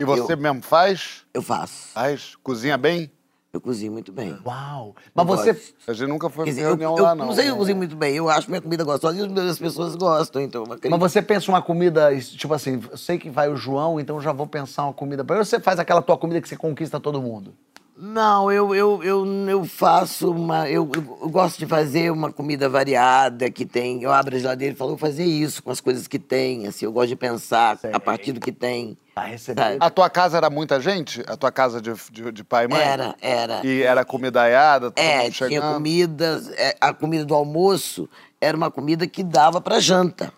E 0.00 0.04
você 0.04 0.36
mesmo 0.36 0.62
faz? 0.62 1.26
Eu 1.34 1.42
faço. 1.42 1.88
Faz? 1.88 2.34
Cozinha 2.36 2.78
bem? 2.78 3.10
Eu 3.58 3.60
cozinho 3.60 3.90
muito 3.90 4.12
bem. 4.12 4.38
Uau! 4.46 4.94
Mas 5.12 5.28
Eu 5.28 5.36
você... 5.36 5.52
gosto. 5.52 5.74
A 5.88 5.92
gente 5.92 6.08
nunca 6.08 6.30
foi 6.30 6.44
Quer 6.44 6.52
pra 6.52 6.54
dizer, 6.54 6.62
eu, 6.62 6.68
reunião 6.68 6.96
eu 6.96 7.02
lá, 7.02 7.14
não. 7.14 7.26
não 7.26 7.32
sei, 7.34 7.50
eu 7.50 7.56
cozinho 7.56 7.76
muito 7.76 7.96
bem. 7.96 8.14
Eu 8.14 8.28
acho 8.28 8.48
minha 8.48 8.62
comida 8.62 8.84
gostosa 8.84 9.18
e 9.18 9.40
as 9.50 9.58
pessoas 9.58 9.96
gostam, 9.96 10.40
então... 10.40 10.60
eu 10.62 10.72
acredito. 10.72 10.90
Mas 10.90 11.00
você 11.00 11.20
pensa 11.20 11.50
uma 11.50 11.60
comida, 11.60 12.16
tipo 12.20 12.54
assim, 12.54 12.80
eu 12.88 12.96
sei 12.96 13.18
que 13.18 13.28
vai 13.28 13.48
o 13.50 13.56
João, 13.56 13.98
então 13.98 14.16
eu 14.16 14.22
já 14.22 14.32
vou 14.32 14.46
pensar 14.46 14.84
uma 14.84 14.92
comida 14.92 15.24
pra 15.24 15.34
ele. 15.34 15.40
Ou 15.40 15.44
você 15.44 15.58
faz 15.58 15.80
aquela 15.80 16.00
tua 16.00 16.16
comida 16.16 16.40
que 16.40 16.48
você 16.48 16.56
conquista 16.56 17.00
todo 17.00 17.20
mundo? 17.20 17.52
Não, 18.00 18.50
eu, 18.52 18.72
eu, 18.76 19.02
eu, 19.02 19.26
eu 19.48 19.64
faço 19.64 20.30
uma. 20.30 20.68
Eu, 20.68 20.88
eu 20.94 21.28
gosto 21.28 21.58
de 21.58 21.66
fazer 21.66 22.12
uma 22.12 22.32
comida 22.32 22.68
variada 22.68 23.50
que 23.50 23.66
tem. 23.66 24.00
Eu 24.04 24.12
abro 24.12 24.36
a 24.36 24.38
geladeira 24.38 24.72
e 24.72 24.76
falo, 24.76 24.90
vou 24.90 24.98
fazer 24.98 25.24
isso 25.24 25.60
com 25.60 25.70
as 25.72 25.80
coisas 25.80 26.06
que 26.06 26.16
tem. 26.16 26.68
Assim, 26.68 26.84
eu 26.84 26.92
gosto 26.92 27.08
de 27.08 27.16
pensar 27.16 27.76
a 27.92 27.98
partir 27.98 28.30
do 28.30 28.38
que 28.38 28.52
tem. 28.52 28.96
Sabe? 29.36 29.78
A 29.80 29.90
tua 29.90 30.08
casa 30.08 30.36
era 30.36 30.48
muita 30.48 30.80
gente? 30.80 31.24
A 31.26 31.36
tua 31.36 31.50
casa 31.50 31.82
de, 31.82 31.92
de, 32.12 32.30
de 32.30 32.44
pai 32.44 32.66
e 32.66 32.68
mãe? 32.68 32.80
Era, 32.80 33.16
era. 33.20 33.66
E 33.66 33.82
era 33.82 34.04
comidaiada? 34.04 34.92
É, 34.94 35.28
tinha 35.28 35.60
comida. 35.60 36.40
é, 36.56 36.76
A 36.80 36.94
comida 36.94 37.24
do 37.24 37.34
almoço 37.34 38.08
era 38.40 38.56
uma 38.56 38.70
comida 38.70 39.08
que 39.08 39.24
dava 39.24 39.60
pra 39.60 39.80
janta. 39.80 40.32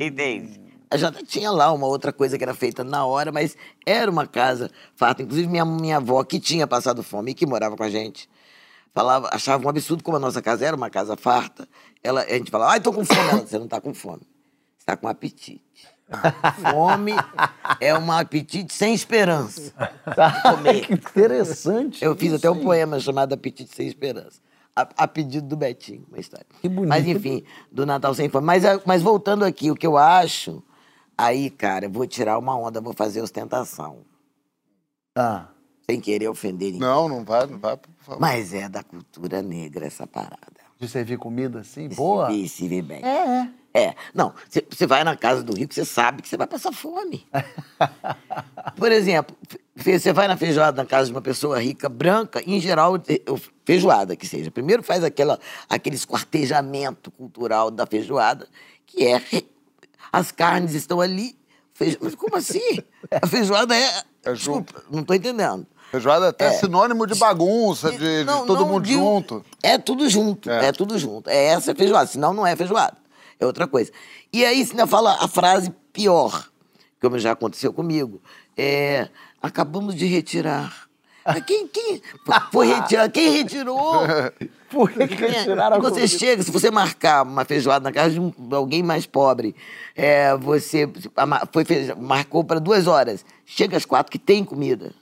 Entende? 0.00 0.63
Janta 0.96 1.24
tinha 1.24 1.50
lá 1.50 1.72
uma 1.72 1.86
outra 1.86 2.12
coisa 2.12 2.36
que 2.36 2.44
era 2.44 2.54
feita 2.54 2.84
na 2.84 3.04
hora, 3.04 3.32
mas 3.32 3.56
era 3.84 4.10
uma 4.10 4.26
casa 4.26 4.70
farta. 4.94 5.22
Inclusive, 5.22 5.48
minha, 5.48 5.64
minha 5.64 5.96
avó, 5.96 6.22
que 6.24 6.38
tinha 6.38 6.66
passado 6.66 7.02
fome 7.02 7.32
e 7.32 7.34
que 7.34 7.46
morava 7.46 7.76
com 7.76 7.82
a 7.82 7.90
gente, 7.90 8.28
falava, 8.92 9.28
achava 9.32 9.64
um 9.64 9.68
absurdo 9.68 10.02
como 10.02 10.16
a 10.16 10.20
nossa 10.20 10.40
casa 10.40 10.66
era 10.66 10.76
uma 10.76 10.90
casa 10.90 11.16
farta. 11.16 11.68
Ela, 12.02 12.22
a 12.22 12.34
gente 12.34 12.50
falava, 12.50 12.72
ai, 12.72 12.80
tô 12.80 12.92
com 12.92 13.04
fome. 13.04 13.28
Ela, 13.28 13.46
você 13.46 13.58
não 13.58 13.68
tá 13.68 13.80
com 13.80 13.94
fome. 13.94 14.22
Você 14.78 14.86
tá 14.86 14.96
com 14.96 15.08
apetite. 15.08 15.62
Fome 16.60 17.12
é 17.80 17.96
um 17.96 18.12
apetite 18.12 18.72
sem 18.72 18.94
esperança. 18.94 19.72
que 20.86 20.92
interessante. 20.92 22.04
Eu 22.04 22.14
fiz 22.14 22.32
até 22.32 22.50
um 22.50 22.62
poema 22.62 23.00
chamado 23.00 23.32
Apetite 23.32 23.74
Sem 23.74 23.86
Esperança. 23.86 24.40
A, 24.76 25.04
a 25.04 25.08
pedido 25.08 25.46
do 25.46 25.56
Betinho, 25.56 26.04
uma 26.08 26.18
história. 26.18 26.46
Que 26.60 26.68
bonito. 26.68 26.88
Mas 26.88 27.06
enfim, 27.06 27.44
do 27.70 27.86
Natal 27.86 28.12
Sem 28.12 28.28
Fome. 28.28 28.44
Mas, 28.44 28.64
mas 28.84 29.02
voltando 29.02 29.44
aqui, 29.44 29.70
o 29.70 29.76
que 29.76 29.86
eu 29.86 29.96
acho. 29.96 30.62
Aí, 31.16 31.48
cara, 31.50 31.86
eu 31.86 31.90
vou 31.90 32.06
tirar 32.06 32.38
uma 32.38 32.56
onda, 32.56 32.80
vou 32.80 32.92
fazer 32.92 33.20
ostentação. 33.22 33.98
Ah, 35.16 35.48
Sem 35.88 36.00
querer 36.00 36.28
ofender 36.28 36.72
ninguém. 36.72 36.80
Não, 36.80 37.08
não 37.08 37.24
vai, 37.24 37.46
não 37.46 37.58
vai, 37.58 37.76
por 37.76 37.90
favor. 38.00 38.20
Mas 38.20 38.52
é 38.52 38.68
da 38.68 38.82
cultura 38.82 39.40
negra 39.42 39.86
essa 39.86 40.06
parada. 40.06 40.38
de 40.78 40.88
servir 40.88 41.18
comida 41.18 41.60
assim, 41.60 41.88
Se 41.88 41.96
boa? 41.96 42.26
vê, 42.28 42.48
se 42.48 42.66
vê 42.68 42.82
bem. 42.82 43.04
É, 43.04 43.42
é. 43.42 43.50
É, 43.76 43.94
não, 44.14 44.32
você 44.70 44.86
vai 44.86 45.02
na 45.02 45.16
casa 45.16 45.42
do 45.42 45.52
rico, 45.52 45.74
você 45.74 45.84
sabe 45.84 46.22
que 46.22 46.28
você 46.28 46.36
vai 46.36 46.46
passar 46.46 46.70
fome. 46.72 47.26
Por 48.76 48.92
exemplo, 48.92 49.36
você 49.74 50.12
vai 50.12 50.28
na 50.28 50.36
feijoada 50.36 50.80
na 50.82 50.88
casa 50.88 51.06
de 51.06 51.12
uma 51.12 51.20
pessoa 51.20 51.60
rica, 51.60 51.88
branca, 51.88 52.40
em 52.46 52.60
geral, 52.60 52.94
o- 52.94 53.40
feijoada 53.64 54.14
que 54.14 54.26
seja. 54.28 54.48
Primeiro 54.50 54.82
faz 54.82 55.02
aquela, 55.02 55.40
aquele 55.68 55.96
esquartejamento 55.96 57.10
cultural 57.10 57.68
da 57.70 57.84
feijoada, 57.84 58.48
que 58.86 59.04
é 59.06 59.20
as 60.18 60.30
carnes 60.32 60.74
estão 60.74 61.00
ali. 61.00 61.36
Feijo... 61.72 61.98
Mas 62.00 62.14
como 62.14 62.36
assim? 62.36 62.78
A 63.20 63.26
feijoada 63.26 63.74
é. 63.76 64.02
É 64.24 64.32
Desculpa, 64.32 64.82
não 64.90 65.02
tô 65.02 65.12
entendendo. 65.14 65.66
Feijoada 65.90 66.26
é 66.26 66.28
até 66.30 66.46
É. 66.46 66.50
sinônimo 66.52 67.06
de 67.06 67.14
bagunça, 67.16 67.90
de, 67.92 67.98
de 67.98 68.24
Não, 68.24 68.46
todo 68.46 68.60
não 68.60 68.68
mundo 68.68 68.84
digo- 68.84 69.00
junto. 69.00 69.44
É 69.62 69.76
tudo 69.78 70.08
junto, 70.08 70.50
É. 70.50 70.66
é. 70.66 70.72
tudo 70.72 70.98
junto. 70.98 71.28
É 71.30 71.44
essa 71.46 71.72
é 71.72 71.74
feijoada, 71.74 72.06
senão 72.06 72.32
não 72.32 72.46
é 72.46 72.56
feijoada. 72.56 72.96
É 73.38 73.44
outra 73.46 73.66
coisa. 73.66 73.90
E 74.32 74.44
aí 74.44 74.64
você 74.64 74.72
ainda 74.72 74.86
fala 74.86 75.16
a 75.20 75.28
frase 75.28 75.70
pior, 75.92 76.48
como 77.00 77.18
já 77.18 77.32
aconteceu 77.32 77.72
comigo. 77.72 78.20
É, 78.56 79.08
acabamos 79.42 79.94
de 79.94 80.06
retirar. 80.06 80.83
Quem, 81.46 81.66
quem 81.68 82.02
foi 82.52 82.66
retirar? 82.68 83.08
Quem 83.10 83.30
retirou? 83.30 84.02
Por 84.70 84.90
que, 84.90 85.06
que 85.06 85.14
retiraram 85.26 85.76
a 85.76 85.78
você 85.80 85.90
comida? 86.00 86.08
chega, 86.08 86.42
se 86.42 86.50
você 86.50 86.70
marcar 86.70 87.22
uma 87.22 87.44
feijoada 87.44 87.84
na 87.84 87.92
casa 87.92 88.10
de 88.18 88.54
alguém 88.54 88.82
mais 88.82 89.06
pobre, 89.06 89.54
é, 89.94 90.36
você 90.36 90.88
foi, 91.52 91.64
feijo- 91.64 91.96
marcou 91.96 92.42
para 92.42 92.58
duas 92.58 92.86
horas, 92.88 93.24
chega 93.46 93.76
às 93.76 93.84
quatro 93.84 94.10
que 94.10 94.18
tem 94.18 94.44
comida. 94.44 94.92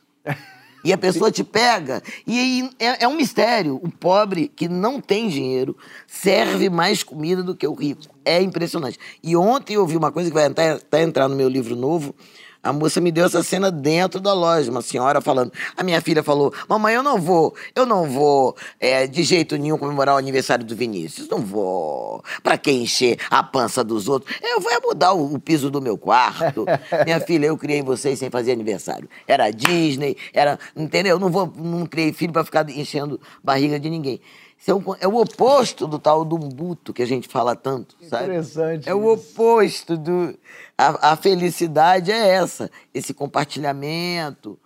E 0.85 0.93
a 0.93 0.99
pessoa 0.99 1.31
te 1.31 1.45
pega. 1.45 2.03
E 2.27 2.39
aí 2.39 2.71
é, 2.79 3.05
é 3.05 3.09
um 3.09 3.15
mistério. 3.15 3.77
O 3.83 3.89
pobre 3.91 4.49
que 4.49 4.69
não 4.69 5.01
tem 5.01 5.29
dinheiro 5.29 5.77
serve 6.09 6.69
mais 6.69 7.05
comida 7.05 7.41
do 7.43 7.55
que 7.55 7.67
o 7.67 7.73
rico. 7.73 8.03
É 8.25 8.43
impressionante. 8.43 8.99
E 9.23 9.37
ontem 9.37 9.75
eu 9.75 9.83
ouvi 9.83 9.97
uma 9.97 10.11
coisa 10.11 10.29
que 10.29 10.35
vai 10.35 10.47
entrar, 10.47 10.81
tá 10.81 11.01
entrar 11.01 11.29
no 11.29 11.37
meu 11.37 11.49
livro 11.49 11.77
novo. 11.77 12.15
A 12.63 12.73
moça 12.73 13.01
me 13.01 13.11
deu 13.11 13.25
essa 13.25 13.43
cena 13.43 13.73
dentro 13.73 14.21
da 14.21 14.33
loja, 14.33 14.71
uma 14.71 14.83
senhora 14.83 15.21
falando. 15.21 15.53
A 15.77 15.83
minha 15.83 16.01
filha 16.01 16.23
falou: 16.23 16.55
Mamãe, 16.69 16.95
eu 16.95 17.03
não 17.03 17.21
vou, 17.21 17.55
eu 17.75 17.85
não 17.85 18.09
vou 18.09 18.57
é, 18.79 19.07
de 19.07 19.25
jeito 19.25 19.57
nenhum 19.57 19.77
comemorar 19.77 20.15
o 20.15 20.19
aniversário 20.19 20.65
do 20.65 20.77
Vinícius. 20.77 21.29
Não 21.29 21.39
vou. 21.39 22.23
Pra 22.43 22.57
que 22.57 22.71
encher 22.71 23.19
a 23.29 23.43
pança 23.43 23.83
dos 23.83 24.09
outros? 24.09 24.37
Eu 24.41 24.61
vou 24.61 24.71
é 24.71 24.79
mudar 24.79 25.13
o, 25.13 25.35
o 25.35 25.41
piso 25.41 25.71
do 25.71 25.83
meu 25.83 25.99
quarto. 25.99 26.65
minha 27.05 27.19
filha, 27.21 27.47
eu 27.47 27.59
criei 27.59 27.83
vocês 27.83 28.19
sem 28.19 28.31
fazer 28.31 28.53
aniversário. 28.53 29.09
Era 29.27 29.51
Disney, 29.51 30.17
era. 30.33 30.59
Entendeu? 30.77 31.19
Não 31.19 31.31
vou, 31.31 31.53
não 31.57 31.85
criei 31.85 32.13
filho 32.13 32.33
pra 32.33 32.45
ficar 32.45 32.69
enchendo 32.71 33.21
barriga 33.43 33.81
de 33.81 33.91
ninguém. 33.91 34.21
É, 34.67 34.73
um- 34.75 34.95
é 35.01 35.09
o 35.09 35.17
oposto 35.17 35.87
do 35.89 35.99
tal 35.99 36.25
do 36.25 36.37
umbuto 36.37 36.93
que 36.93 37.03
a 37.03 37.07
gente 37.07 37.27
fala 37.29 37.57
tanto, 37.57 37.97
sabe? 38.09 38.25
Interessante 38.25 38.89
É 38.89 38.95
o 38.95 39.13
isso. 39.15 39.31
oposto 39.33 39.97
do. 39.97 40.35
A, 40.79 41.13
a 41.13 41.17
felicidade 41.17 42.13
é 42.13 42.29
essa, 42.29 42.71
esse 42.95 43.13
compartilhamento, 43.13 44.59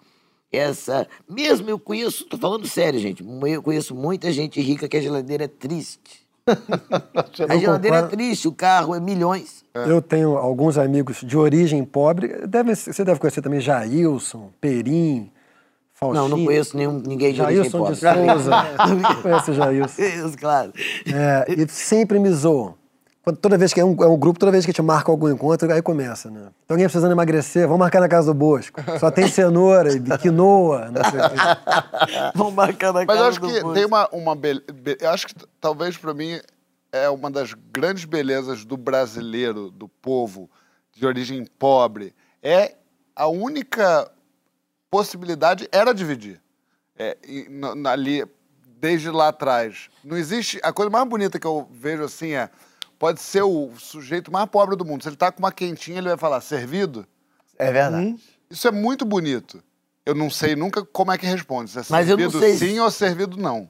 essa. 0.52 1.06
Mesmo 1.28 1.68
eu 1.70 1.78
conheço, 1.78 2.24
tô 2.26 2.36
falando 2.38 2.66
sério, 2.66 3.00
gente. 3.00 3.24
Eu 3.46 3.62
conheço 3.62 3.94
muita 3.94 4.30
gente 4.32 4.60
rica 4.60 4.88
que 4.88 4.96
a 4.96 5.00
geladeira 5.00 5.44
é 5.44 5.48
triste. 5.48 6.26
A 7.48 7.56
geladeira 7.56 7.96
é 7.96 8.02
triste, 8.06 8.46
o 8.46 8.52
carro 8.52 8.94
é 8.94 9.00
milhões. 9.00 9.64
Eu 9.74 10.00
tenho 10.00 10.36
alguns 10.36 10.78
amigos 10.78 11.20
de 11.22 11.36
origem 11.36 11.84
pobre. 11.84 12.46
Deve, 12.46 12.74
você 12.76 13.04
deve 13.04 13.18
conhecer 13.18 13.42
também 13.42 13.60
Jailson, 13.60 14.50
Perim, 14.60 15.30
Faustinho. 15.98 16.28
Não, 16.28 16.36
não 16.36 16.44
conheço 16.44 16.76
nenhum, 16.76 16.92
ninguém 17.04 17.32
de 17.32 17.40
origem 17.40 17.64
Jailson 17.70 17.90
de 17.90 17.96
Souza. 17.98 18.50
Não 19.00 19.22
conhece 19.22 19.50
o 19.50 19.54
Jailson. 19.54 20.02
Isso, 20.02 20.36
claro. 20.38 20.72
É, 21.06 21.46
e 21.52 21.66
sempre 21.68 22.18
me 22.18 22.30
zoam. 22.30 22.74
Quando- 23.22 23.38
toda 23.38 23.56
vez 23.58 23.72
que 23.72 23.80
é 23.80 23.84
um, 23.84 23.96
é 24.04 24.06
um 24.06 24.16
grupo, 24.16 24.38
toda 24.38 24.52
vez 24.52 24.64
que 24.64 24.70
a 24.70 24.72
gente 24.72 24.82
marca 24.82 25.10
algum 25.10 25.28
encontro, 25.28 25.72
aí 25.72 25.80
começa, 25.82 26.30
né? 26.30 26.42
Tem 26.66 26.74
alguém 26.74 26.84
precisando 26.86 27.10
emagrecer, 27.12 27.62
vamos 27.66 27.78
marcar 27.80 28.00
na 28.00 28.08
casa 28.08 28.26
do 28.32 28.34
Bosco. 28.38 28.78
Só 29.00 29.10
tem 29.10 29.26
cenoura 29.26 29.90
e 29.92 30.00
quinoa, 30.18 30.90
não 30.92 31.02
sei 31.10 31.18
o 31.20 31.30
quê. 31.30 31.36
Vão 32.36 32.50
marcar 32.52 32.92
na 32.92 33.04
Mas 33.04 33.08
eu 33.08 33.14
cara 33.16 33.28
acho 33.28 33.40
do 33.40 33.46
que 33.48 33.54
Bosco. 33.54 33.72
tem 33.74 33.84
uma, 33.86 34.08
uma 34.12 34.36
be- 34.36 34.62
Eu 35.00 35.10
acho 35.10 35.26
que 35.26 35.34
talvez 35.60 35.96
pra 35.96 36.12
mim 36.14 36.38
é 36.92 37.08
uma 37.08 37.30
das 37.30 37.52
grandes 37.72 38.04
belezas 38.04 38.64
do 38.64 38.76
brasileiro, 38.76 39.70
do 39.72 39.88
povo 39.88 40.48
de 40.92 41.04
origem 41.04 41.44
pobre. 41.58 42.14
É 42.42 42.74
a 43.16 43.26
única 43.26 44.08
possibilidade 44.96 45.68
era 45.70 45.92
dividir. 45.92 46.40
É, 46.98 47.16
e 47.26 47.46
na- 47.50 47.90
ali, 47.90 48.24
desde 48.80 49.10
lá 49.10 49.28
atrás. 49.28 49.88
Não 50.02 50.16
existe. 50.16 50.58
A 50.62 50.72
coisa 50.72 50.90
mais 50.90 51.06
bonita 51.06 51.38
que 51.38 51.46
eu 51.46 51.68
vejo 51.70 52.02
assim 52.04 52.32
é. 52.32 52.48
Pode 52.98 53.20
ser 53.20 53.42
o 53.42 53.70
sujeito 53.76 54.32
mais 54.32 54.48
pobre 54.48 54.74
do 54.74 54.84
mundo. 54.84 55.02
Se 55.02 55.08
ele 55.10 55.16
tá 55.16 55.30
com 55.30 55.38
uma 55.40 55.52
quentinha, 55.52 55.98
ele 55.98 56.08
vai 56.08 56.16
falar, 56.16 56.40
servido? 56.40 57.06
É 57.58 57.70
verdade. 57.70 58.16
Isso 58.50 58.66
é 58.66 58.70
muito 58.70 59.04
bonito. 59.04 59.62
Eu 60.06 60.14
não 60.14 60.30
sei 60.30 60.56
nunca 60.56 60.82
como 60.84 61.12
é 61.12 61.18
que 61.18 61.26
responde. 61.26 61.70
Se 61.70 61.78
é 61.78 61.82
Mas 61.90 62.08
eu 62.08 62.16
não 62.16 62.30
servido 62.30 62.58
sei 62.58 62.68
sim 62.70 62.80
ou 62.80 62.90
servido 62.90 63.36
não. 63.36 63.68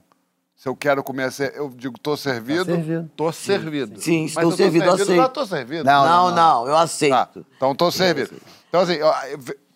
Se 0.55 0.69
eu 0.69 0.75
quero 0.75 1.03
comer, 1.03 1.29
eu 1.55 1.69
digo 1.69 1.99
tô 1.99 2.15
servido, 2.15 2.65
servido. 2.65 3.11
tô 3.15 3.31
servido. 3.31 4.01
Sim, 4.01 4.21
Mas 4.21 4.29
estou 4.29 4.43
eu 4.43 4.49
tô 4.51 4.55
servido, 4.55 4.85
servido, 4.85 5.03
aceito. 5.03 5.17
já 5.21 5.29
tô 5.29 5.45
servido. 5.45 5.83
Não, 5.83 6.05
Não, 6.05 6.35
não, 6.35 6.67
eu 6.67 6.77
aceito. 6.77 7.11
Tá, 7.11 7.29
então 7.57 7.75
tô 7.75 7.91
servido. 7.91 8.33
Então 8.69 8.81
assim, 8.81 8.97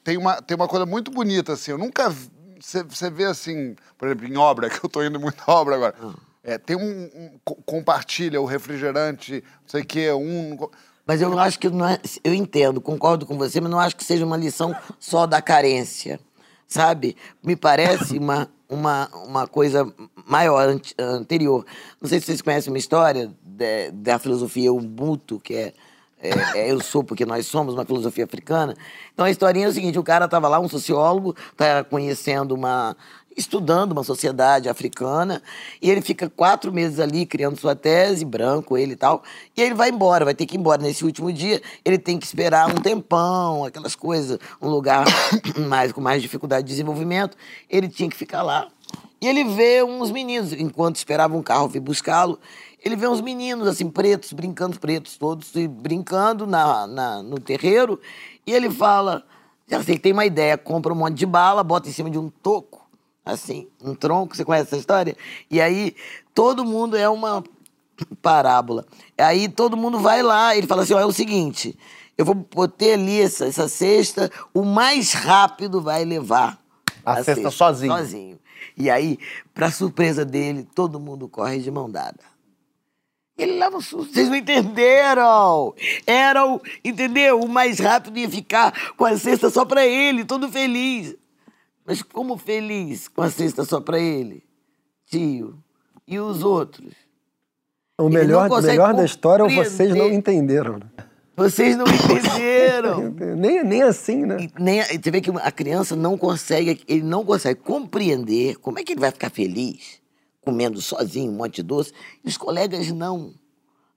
tem 0.04 0.18
uma, 0.18 0.41
tem 0.41 0.56
uma 0.56 0.68
coisa 0.68 0.86
muito 0.86 1.12
bonita 1.12 1.54
assim, 1.54 1.72
eu 1.72 1.78
nunca 1.78 2.14
você 2.60 3.10
vê 3.10 3.26
assim, 3.26 3.76
por 3.97 4.08
exemplo, 4.08 4.28
em 4.28 4.38
obra, 4.38 4.70
que 4.72 4.84
eu 4.86 4.89
tô 4.89 5.04
indo 5.04 5.20
muito 5.20 5.43
na 5.47 5.54
obra 5.54 5.76
agora. 5.76 5.95
Ah. 6.02 6.14
É, 6.43 6.58
tem 6.58 6.76
um, 6.76 6.82
um 7.14 7.39
co- 7.45 7.56
compartilha 7.66 8.41
o 8.41 8.45
refrigerante, 8.45 9.43
não 9.62 9.68
sei 9.68 9.82
o 9.82 9.86
quê, 9.86 10.12
um 10.12 10.58
Mas 11.06 11.22
eu 11.22 11.38
acho 11.38 11.60
que 11.60 11.70
não 11.70 11.88
é, 11.88 11.99
eu 12.24 12.34
entendo, 12.34 12.82
concordo 12.82 13.26
com 13.28 13.38
você, 13.38 13.62
mas 13.62 13.70
não 13.70 13.80
acho 13.80 13.95
que 13.95 14.04
seja 14.04 14.26
uma 14.26 14.38
lição 14.38 14.76
só 14.99 15.28
da 15.28 15.39
carência, 15.41 16.20
sabe? 16.68 17.16
Me 17.43 17.56
parece 17.56 18.18
uma, 18.18 18.49
uma, 18.68 19.08
uma 19.24 19.47
coisa 19.47 19.91
maior, 20.26 20.68
ante- 20.68 20.95
anterior. 20.97 21.64
Não 22.02 22.10
sei 22.10 22.20
se 22.20 22.26
vocês 22.26 22.41
conhecem 22.41 22.72
uma 22.74 22.80
história 22.80 23.32
de- 23.43 23.91
da 23.91 24.18
filosofia 24.18 24.74
Ubuntu, 24.74 25.39
que 25.39 25.54
é, 25.54 25.74
é, 26.22 26.60
é 26.60 26.72
eu 26.72 26.80
sou 26.82 27.04
porque 27.04 27.26
nós 27.26 27.46
somos, 27.46 27.74
uma 27.74 27.86
filosofia 27.86 28.26
africana. 28.26 28.76
Então 29.14 29.26
a 29.26 29.32
historinha 29.32 29.66
é 29.66 29.70
o 29.70 29.74
seguinte, 29.74 29.98
o 29.98 30.04
cara 30.04 30.26
estava 30.26 30.48
lá, 30.48 30.60
um 30.60 30.70
sociólogo, 30.70 31.36
está 31.52 31.84
conhecendo 31.84 32.54
uma 32.54 32.96
estudando 33.36 33.94
uma 33.94 34.04
sociedade 34.04 34.68
africana 34.68 35.42
e 35.82 35.90
ele 35.90 36.02
fica 36.02 36.30
quatro 36.30 36.72
meses 36.72 37.00
ali 37.00 37.26
criando 37.26 37.58
sua 37.58 37.76
tese, 37.76 38.26
branco 38.26 38.78
ele 38.78 38.94
e 38.94 38.96
tal, 38.96 39.24
e 39.56 39.62
ele 39.62 39.74
vai 39.74 39.90
embora, 39.90 40.26
vai 40.26 40.34
ter 40.34 40.46
que 40.46 40.56
ir 40.56 40.60
embora 40.60 40.82
nesse 40.82 41.06
último 41.06 41.32
dia, 41.32 41.62
ele 41.84 41.98
tem 41.98 42.18
que 42.18 42.26
esperar 42.26 42.70
um 42.70 42.76
tempão, 42.76 43.64
aquelas 43.64 43.96
coisas, 43.96 44.38
um 44.62 44.70
lugar 44.70 45.06
mais 45.68 45.92
com 45.92 46.02
mais 46.02 46.22
dificuldade 46.22 46.64
de 46.64 46.72
desenvolvimento, 46.72 47.38
ele 47.70 47.88
tinha 47.88 48.10
que 48.10 48.18
ficar 48.18 48.42
lá. 48.42 48.68
E 49.22 49.28
ele 49.28 49.44
vê 49.44 49.84
uns 49.84 50.10
meninos, 50.10 50.52
enquanto 50.52 50.96
esperava 50.96 51.38
um 51.38 51.44
carro 51.44 51.68
vir 51.68 51.80
buscá-lo, 51.80 52.40
ele 52.84 52.96
vê 52.96 53.08
uns 53.08 53.22
meninos 53.22 53.68
assim, 53.68 53.90
pretos, 53.90 54.34
brincando, 54.34 54.80
pretos 54.80 55.18
todos, 55.18 55.56
e 55.56 55.68
brincando 55.68 56.46
na, 56.48 56.88
na- 56.88 57.24
no 57.24 57.40
terreiro, 57.40 58.00
e 58.46 58.52
ele 58.54 58.70
fala, 58.70 59.24
já 59.68 59.84
sei, 59.84 59.98
tem 60.00 60.12
uma 60.14 60.26
ideia, 60.26 60.58
compra 60.58 60.92
um 60.92 60.96
monte 60.96 61.16
de 61.16 61.26
bala, 61.26 61.64
bota 61.64 61.88
em 61.88 61.92
cima 61.92 62.10
de 62.10 62.18
um 62.18 62.30
toco, 62.30 62.82
assim, 63.24 63.68
um 63.84 63.94
tronco, 63.94 64.36
você 64.36 64.44
conhece 64.44 64.68
essa 64.70 64.78
história? 64.78 65.16
E 65.50 65.62
aí 65.62 65.96
todo 66.34 66.66
mundo 66.66 66.98
é 66.98 67.08
uma 67.08 67.44
parábola. 68.22 68.86
Aí 69.18 69.48
todo 69.48 69.78
mundo 69.78 70.00
vai 70.00 70.24
lá, 70.24 70.56
ele 70.56 70.68
fala 70.68 70.84
assim, 70.84 70.94
ó, 70.94 71.00
é 71.00 71.06
o 71.06 71.12
seguinte, 71.12 71.78
eu 72.18 72.26
vou 72.26 72.34
botar 72.36 72.86
ali 72.94 73.22
essa, 73.22 73.46
essa 73.46 73.68
cesta, 73.68 74.32
o 74.54 74.64
mais 74.64 75.14
rápido 75.14 75.82
vai 75.82 76.04
levar 76.04 76.58
A 77.06 77.24
cesta 77.24 77.52
sozinho. 77.52 77.92
Sozinho. 77.96 78.40
E 78.78 78.90
aí, 78.90 79.20
pra 79.54 79.70
surpresa 79.72 80.24
dele, 80.26 80.68
todo 80.74 81.00
mundo 81.00 81.28
corre 81.28 81.60
de 81.60 81.70
mão 81.70 81.90
dada. 81.90 82.31
Ele 83.44 83.58
leva 83.60 83.82
susto. 83.82 84.14
Vocês 84.14 84.30
não 84.30 84.36
entenderam? 84.36 85.74
Era 86.06 86.46
o, 86.46 86.62
entendeu? 86.84 87.39
O 87.39 87.50
mais 87.50 87.80
rápido 87.80 88.18
ia 88.18 88.30
ficar 88.30 88.94
com 88.96 89.06
a 89.06 89.18
cesta 89.18 89.50
só 89.50 89.66
pra 89.66 89.86
ele, 89.86 90.26
todo 90.26 90.50
feliz. 90.50 91.16
Mas 91.86 92.02
como 92.02 92.38
feliz 92.38 93.08
com 93.08 93.22
a 93.22 93.30
cesta 93.30 93.66
só 93.66 93.82
pra 93.82 94.00
ele? 94.00 94.44
Tio. 95.06 95.58
E 96.08 96.20
os 96.20 96.44
outros? 96.44 96.94
O 97.98 98.08
Ele 98.08 98.18
melhor, 98.18 98.50
melhor 98.62 98.94
da 98.94 99.06
história 99.06 99.44
é 99.44 99.56
vocês 99.56 99.96
não 99.96 100.08
entenderam. 100.10 100.74
né? 100.80 101.06
Vocês 101.36 101.78
não 101.78 101.86
entenderam. 101.89 103.12
Nem, 103.38 103.64
nem 103.64 103.84
assim, 103.84 104.26
né? 104.26 104.38
E 104.39 104.52
nem, 104.62 104.84
você 104.84 105.12
vê 105.12 105.22
que 105.22 105.30
a 105.30 105.52
criança 105.52 105.96
não 105.96 106.18
consegue, 106.18 106.82
ele 106.88 107.04
não 107.04 107.24
consegue 107.24 107.60
compreender 107.62 108.58
como 108.58 108.80
é 108.80 108.84
que 108.84 108.94
ele 108.94 109.00
vai 109.00 109.12
ficar 109.12 109.30
feliz 109.30 110.01
comendo 110.42 110.82
sozinho 110.82 111.32
um 111.32 111.36
monte 111.36 111.56
de 111.56 111.64
doce. 111.64 111.94
E 112.24 112.28
os 112.28 112.38
colegas 112.38 112.92
não, 112.92 113.34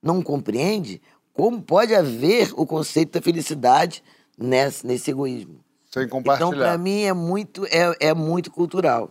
não 0.03 0.23
compreendem 0.23 1.01
como 1.33 1.61
pode 1.61 1.95
haver 1.95 2.53
o 2.57 2.65
conceito 2.65 3.13
da 3.13 3.23
felicidade 3.23 4.03
nesse, 4.39 4.87
nesse 4.87 5.11
egoísmo. 5.11 5.65
Sem 5.91 6.05
Então, 6.05 6.19
compartilhar. 6.23 6.57
para 6.57 6.79
mim, 6.79 7.03
é 7.03 7.13
muito, 7.13 7.65
é, 7.67 7.97
é 8.09 8.15
muito 8.15 8.51
cultural. 8.51 9.11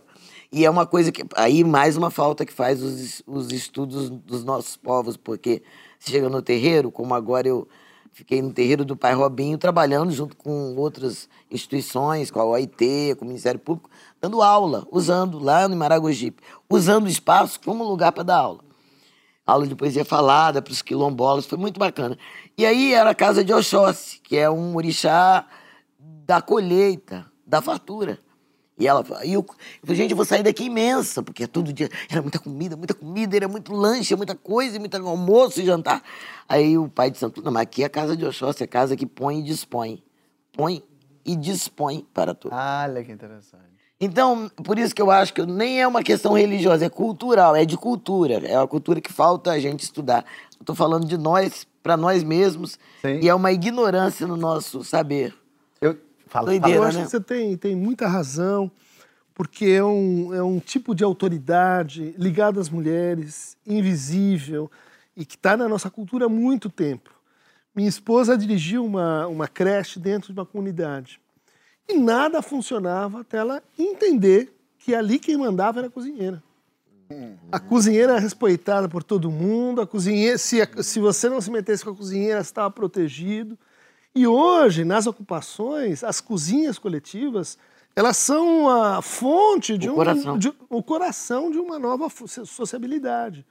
E 0.52 0.64
é 0.64 0.70
uma 0.70 0.86
coisa 0.86 1.10
que. 1.10 1.24
Aí, 1.34 1.64
mais 1.64 1.96
uma 1.96 2.10
falta 2.10 2.46
que 2.46 2.52
faz 2.52 2.82
os, 2.82 3.22
os 3.26 3.50
estudos 3.50 4.08
dos 4.08 4.44
nossos 4.44 4.76
povos, 4.76 5.16
porque 5.16 5.62
você 5.98 6.12
chega 6.12 6.28
no 6.28 6.40
terreiro, 6.40 6.92
como 6.92 7.14
agora 7.14 7.48
eu 7.48 7.66
fiquei 8.12 8.40
no 8.40 8.52
terreiro 8.52 8.84
do 8.84 8.96
Pai 8.96 9.14
Robinho, 9.14 9.58
trabalhando 9.58 10.12
junto 10.12 10.36
com 10.36 10.76
outras 10.76 11.28
instituições, 11.50 12.30
com 12.30 12.38
a 12.38 12.44
OIT, 12.44 13.16
com 13.18 13.24
o 13.24 13.28
Ministério 13.28 13.58
Público, 13.58 13.90
dando 14.24 14.40
aula, 14.42 14.86
usando, 14.90 15.38
lá 15.38 15.68
no 15.68 15.76
Maragogipe, 15.76 16.42
usando 16.68 17.04
o 17.04 17.08
espaço 17.08 17.60
como 17.60 17.84
lugar 17.84 18.10
para 18.12 18.22
dar 18.22 18.36
aula 18.38 18.64
aula 19.46 19.66
de 19.66 19.74
poesia 19.74 20.06
falada 20.06 20.62
para 20.62 20.72
os 20.72 20.80
quilombolas, 20.80 21.44
foi 21.44 21.58
muito 21.58 21.78
bacana. 21.78 22.16
E 22.56 22.64
aí 22.64 22.94
era 22.94 23.10
a 23.10 23.14
casa 23.14 23.44
de 23.44 23.52
Oxóssi, 23.52 24.18
que 24.20 24.38
é 24.38 24.48
um 24.48 24.74
orixá 24.74 25.46
da 25.98 26.40
colheita, 26.40 27.26
da 27.46 27.60
fartura. 27.60 28.18
E 28.78 28.88
ela 28.88 29.04
fa- 29.04 29.22
e 29.22 29.34
eu, 29.34 29.40
eu 29.40 29.46
falei, 29.82 29.96
gente, 29.96 30.12
eu 30.12 30.16
vou 30.16 30.24
sair 30.24 30.42
daqui 30.42 30.64
imensa, 30.64 31.22
porque 31.22 31.46
todo 31.46 31.74
dia 31.74 31.90
era 32.08 32.22
muita 32.22 32.38
comida, 32.38 32.74
muita 32.74 32.94
comida, 32.94 33.36
era 33.36 33.46
muito 33.46 33.74
lanche, 33.74 34.16
muita 34.16 34.34
coisa, 34.34 34.78
muito 34.80 34.96
almoço 34.96 35.60
e 35.60 35.66
jantar. 35.66 36.02
Aí 36.48 36.78
o 36.78 36.88
pai 36.88 37.10
de 37.10 37.18
Santo, 37.18 37.42
não, 37.42 37.52
mas 37.52 37.64
aqui 37.64 37.82
é 37.82 37.86
a 37.86 37.90
casa 37.90 38.16
de 38.16 38.24
Oxóssi, 38.24 38.62
é 38.62 38.64
a 38.64 38.68
casa 38.68 38.96
que 38.96 39.04
põe 39.04 39.40
e 39.40 39.42
dispõe. 39.42 40.02
Põe 40.54 40.82
e 41.22 41.36
dispõe 41.36 42.06
para 42.14 42.34
tudo. 42.34 42.54
Olha 42.54 43.04
que 43.04 43.12
interessante. 43.12 43.73
Então, 44.00 44.50
por 44.62 44.78
isso 44.78 44.94
que 44.94 45.00
eu 45.00 45.10
acho 45.10 45.32
que 45.32 45.44
nem 45.46 45.80
é 45.80 45.86
uma 45.86 46.02
questão 46.02 46.32
religiosa, 46.32 46.84
é 46.84 46.90
cultural, 46.90 47.54
é 47.54 47.64
de 47.64 47.76
cultura. 47.76 48.34
É 48.46 48.58
uma 48.58 48.66
cultura 48.66 49.00
que 49.00 49.12
falta 49.12 49.52
a 49.52 49.58
gente 49.58 49.80
estudar. 49.80 50.24
Tô 50.64 50.74
falando 50.74 51.06
de 51.06 51.16
nós, 51.16 51.66
para 51.82 51.96
nós 51.96 52.24
mesmos, 52.24 52.78
Sim. 53.02 53.20
e 53.22 53.28
é 53.28 53.34
uma 53.34 53.52
ignorância 53.52 54.26
no 54.26 54.36
nosso 54.36 54.82
saber. 54.82 55.34
Eu 55.80 55.96
falo, 56.26 56.46
Doideira, 56.46 56.78
Eu 56.78 56.82
acho 56.82 56.98
né? 56.98 57.04
que 57.04 57.10
você 57.10 57.20
tem, 57.20 57.56
tem 57.56 57.76
muita 57.76 58.08
razão, 58.08 58.70
porque 59.34 59.66
é 59.66 59.84
um, 59.84 60.34
é 60.34 60.42
um 60.42 60.58
tipo 60.58 60.94
de 60.94 61.04
autoridade 61.04 62.14
ligado 62.18 62.58
às 62.58 62.68
mulheres, 62.68 63.56
invisível, 63.66 64.70
e 65.16 65.24
que 65.24 65.36
está 65.36 65.56
na 65.56 65.68
nossa 65.68 65.90
cultura 65.90 66.26
há 66.26 66.28
muito 66.28 66.68
tempo. 66.68 67.10
Minha 67.74 67.88
esposa 67.88 68.38
dirigiu 68.38 68.84
uma, 68.84 69.26
uma 69.26 69.48
creche 69.48 69.98
dentro 69.98 70.32
de 70.32 70.38
uma 70.38 70.46
comunidade. 70.46 71.20
E 71.88 71.94
nada 71.94 72.40
funcionava 72.42 73.20
até 73.20 73.38
ela 73.38 73.62
entender 73.78 74.52
que 74.78 74.94
ali 74.94 75.18
quem 75.18 75.36
mandava 75.36 75.80
era 75.80 75.88
a 75.88 75.90
cozinheira. 75.90 76.42
A 77.52 77.60
cozinheira 77.60 78.12
era 78.12 78.20
respeitada 78.20 78.88
por 78.88 79.02
todo 79.04 79.30
mundo, 79.30 79.80
a 79.80 79.86
cozinheira, 79.86 80.36
se, 80.38 80.56
se 80.82 80.98
você 80.98 81.28
não 81.28 81.40
se 81.40 81.50
metesse 81.50 81.84
com 81.84 81.90
a 81.90 81.94
cozinheira, 81.94 82.42
você 82.42 82.48
estava 82.50 82.70
protegido. 82.70 83.58
E 84.14 84.26
hoje, 84.26 84.84
nas 84.84 85.06
ocupações, 85.06 86.02
as 86.02 86.20
cozinhas 86.20 86.78
coletivas, 86.78 87.58
elas 87.94 88.16
são 88.16 88.68
a 88.68 89.02
fonte 89.02 89.76
de 89.78 89.88
O 89.88 89.92
um 89.92 89.94
coração. 89.94 90.38
de- 90.38 90.52
o 90.68 90.82
coração 90.82 91.50
de 91.50 91.58
uma 91.58 91.78
nova 91.78 92.08
sociabilidade. 92.10 93.44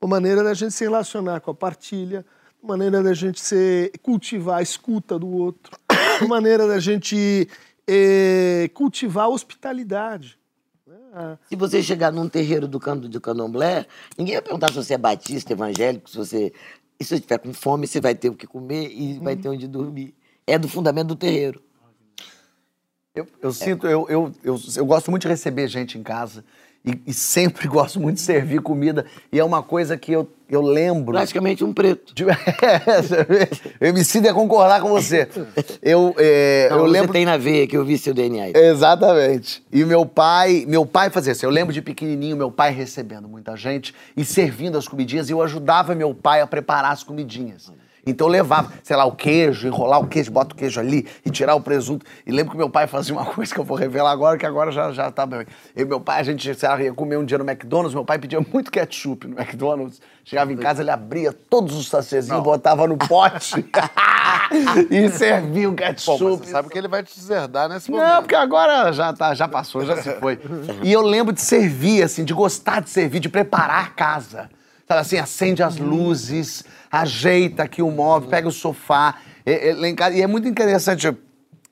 Uma 0.00 0.08
maneira 0.10 0.42
da 0.42 0.54
gente 0.54 0.72
se 0.72 0.84
relacionar 0.84 1.40
com 1.40 1.50
a 1.50 1.54
partilha, 1.54 2.24
uma 2.62 2.74
maneira 2.76 3.02
da 3.02 3.12
gente 3.12 3.40
se 3.40 3.92
cultivar 4.02 4.58
a 4.58 4.62
escuta 4.62 5.18
do 5.18 5.28
outro, 5.28 5.76
uma 6.22 6.36
maneira 6.36 6.66
da 6.66 6.78
gente 6.78 7.48
eh, 7.92 8.68
cultivar 8.72 9.24
a 9.24 9.28
hospitalidade. 9.28 10.38
né? 10.86 10.96
A- 11.12 11.38
Se 11.48 11.56
você 11.56 11.82
chegar 11.82 12.12
num 12.12 12.28
terreiro 12.28 12.68
do, 12.68 12.78
can, 12.78 12.96
do 12.96 13.20
candomblé, 13.20 13.86
ninguém 14.16 14.34
vai 14.36 14.42
perguntar 14.42 14.68
se 14.68 14.74
você 14.76 14.94
é 14.94 14.98
batista, 14.98 15.52
evangélico, 15.52 16.08
se 16.08 16.16
você. 16.16 16.52
E 16.98 17.04
se 17.04 17.08
você 17.08 17.14
estiver 17.16 17.38
com 17.38 17.52
fome, 17.52 17.86
você 17.86 18.00
vai 18.00 18.14
ter 18.14 18.28
o 18.28 18.34
que 18.36 18.46
comer 18.46 18.90
e 18.92 19.18
vai 19.18 19.34
ter 19.34 19.48
onde 19.48 19.66
dormir. 19.66 20.14
É 20.46 20.58
do 20.58 20.68
fundamento 20.68 21.08
do 21.08 21.16
terreiro. 21.16 21.62
Eu, 23.14 23.26
eu 23.42 23.52
sinto, 23.52 23.86
eu, 23.88 24.06
eu, 24.08 24.32
eu, 24.44 24.60
eu 24.76 24.86
gosto 24.86 25.10
muito 25.10 25.22
de 25.22 25.28
receber 25.28 25.66
gente 25.66 25.98
em 25.98 26.02
casa 26.02 26.44
e, 26.84 26.98
e 27.06 27.12
sempre 27.12 27.66
gosto 27.68 28.00
muito 28.00 28.16
de 28.16 28.22
servir 28.22 28.60
comida. 28.60 29.04
E 29.32 29.38
é 29.38 29.44
uma 29.44 29.62
coisa 29.62 29.96
que 29.96 30.12
eu, 30.12 30.28
eu 30.48 30.60
lembro. 30.62 31.12
Praticamente 31.12 31.62
um 31.64 31.72
preto. 31.72 32.14
de- 32.14 32.24
eu 33.80 33.88
MC 33.88 34.20
ia 34.20 34.32
concordar 34.34 34.80
com 34.80 34.88
você. 34.88 35.28
Eu, 35.82 36.14
é, 36.18 36.68
Não, 36.70 36.78
eu 36.78 36.84
você 36.84 36.90
lembro. 36.90 37.12
tem 37.12 37.24
na 37.24 37.36
veia 37.36 37.66
que 37.66 37.76
eu 37.76 37.84
vi 37.84 37.98
seu 37.98 38.14
DNA. 38.14 38.44
aí. 38.44 38.52
Exatamente. 38.54 39.62
E 39.72 39.84
meu 39.84 40.04
pai, 40.06 40.64
meu 40.66 40.84
pai 40.86 41.10
fazia 41.10 41.32
isso. 41.32 41.44
Eu 41.44 41.50
lembro 41.50 41.72
de 41.72 41.82
pequenininho, 41.82 42.36
meu 42.36 42.50
pai 42.50 42.72
recebendo 42.72 43.28
muita 43.28 43.56
gente 43.56 43.94
e 44.16 44.24
servindo 44.24 44.76
as 44.78 44.88
comidinhas 44.88 45.28
e 45.28 45.32
eu 45.32 45.42
ajudava 45.42 45.94
meu 45.94 46.14
pai 46.14 46.40
a 46.40 46.46
preparar 46.46 46.92
as 46.92 47.02
comidinhas. 47.02 47.70
Então 48.10 48.26
eu 48.26 48.30
levava, 48.32 48.72
sei 48.82 48.96
lá, 48.96 49.04
o 49.04 49.12
queijo, 49.12 49.66
enrolar 49.66 50.00
o 50.00 50.06
queijo, 50.06 50.30
bota 50.30 50.54
o 50.54 50.56
queijo 50.56 50.78
ali 50.80 51.06
e 51.24 51.30
tirar 51.30 51.54
o 51.54 51.60
presunto. 51.60 52.04
E 52.26 52.30
lembro 52.30 52.52
que 52.52 52.56
meu 52.58 52.68
pai 52.70 52.86
fazia 52.86 53.14
uma 53.14 53.24
coisa 53.32 53.52
que 53.52 53.60
eu 53.60 53.64
vou 53.64 53.76
revelar 53.76 54.10
agora, 54.10 54.36
que 54.38 54.46
agora 54.46 54.70
já, 54.70 54.92
já 54.92 55.10
tá 55.10 55.24
bem. 55.26 55.46
Eu 55.74 55.86
e 55.86 55.88
meu 55.88 56.00
pai, 56.00 56.20
a 56.20 56.22
gente 56.22 56.54
sei 56.54 56.68
lá, 56.68 56.80
ia 56.82 56.92
comer 56.92 57.16
um 57.16 57.24
dia 57.24 57.38
no 57.38 57.48
McDonald's, 57.48 57.94
meu 57.94 58.04
pai 58.04 58.18
pedia 58.18 58.40
muito 58.40 58.70
ketchup 58.70 59.26
no 59.26 59.38
McDonald's. 59.40 60.00
Chegava 60.24 60.52
em 60.52 60.56
casa, 60.56 60.82
ele 60.82 60.90
abria 60.90 61.32
todos 61.32 61.74
os 61.74 61.88
sachêzinhos, 61.88 62.42
botava 62.42 62.86
no 62.86 62.96
pote 62.96 63.64
e 64.90 65.08
servia 65.08 65.68
o 65.68 65.72
Pô, 65.72 65.76
ketchup. 65.76 66.24
mas 66.24 66.38
você 66.38 66.50
sabe 66.50 66.68
que 66.68 66.78
ele 66.78 66.88
vai 66.88 67.02
te 67.02 67.14
deserdar 67.14 67.68
nesse 67.68 67.90
Não, 67.90 67.98
momento. 67.98 68.18
porque 68.22 68.34
agora 68.34 68.92
já, 68.92 69.12
tá, 69.12 69.34
já 69.34 69.48
passou, 69.48 69.84
já 69.84 69.96
se 69.96 70.12
foi. 70.14 70.38
E 70.82 70.92
eu 70.92 71.02
lembro 71.02 71.32
de 71.32 71.40
servir, 71.40 72.02
assim, 72.02 72.24
de 72.24 72.32
gostar 72.34 72.80
de 72.80 72.90
servir, 72.90 73.20
de 73.20 73.28
preparar 73.28 73.84
a 73.84 73.88
casa. 73.88 74.50
Sabe 74.86 75.00
assim, 75.00 75.18
acende 75.18 75.62
as 75.62 75.76
luzes, 75.76 76.64
ajeita 76.90 77.62
aqui 77.62 77.82
o 77.82 77.90
móvel, 77.90 78.28
pega 78.28 78.48
o 78.48 78.52
sofá. 78.52 79.16
Em 79.46 79.94
casa- 79.94 80.16
e 80.16 80.22
é 80.22 80.26
muito 80.26 80.48
interessante. 80.48 81.06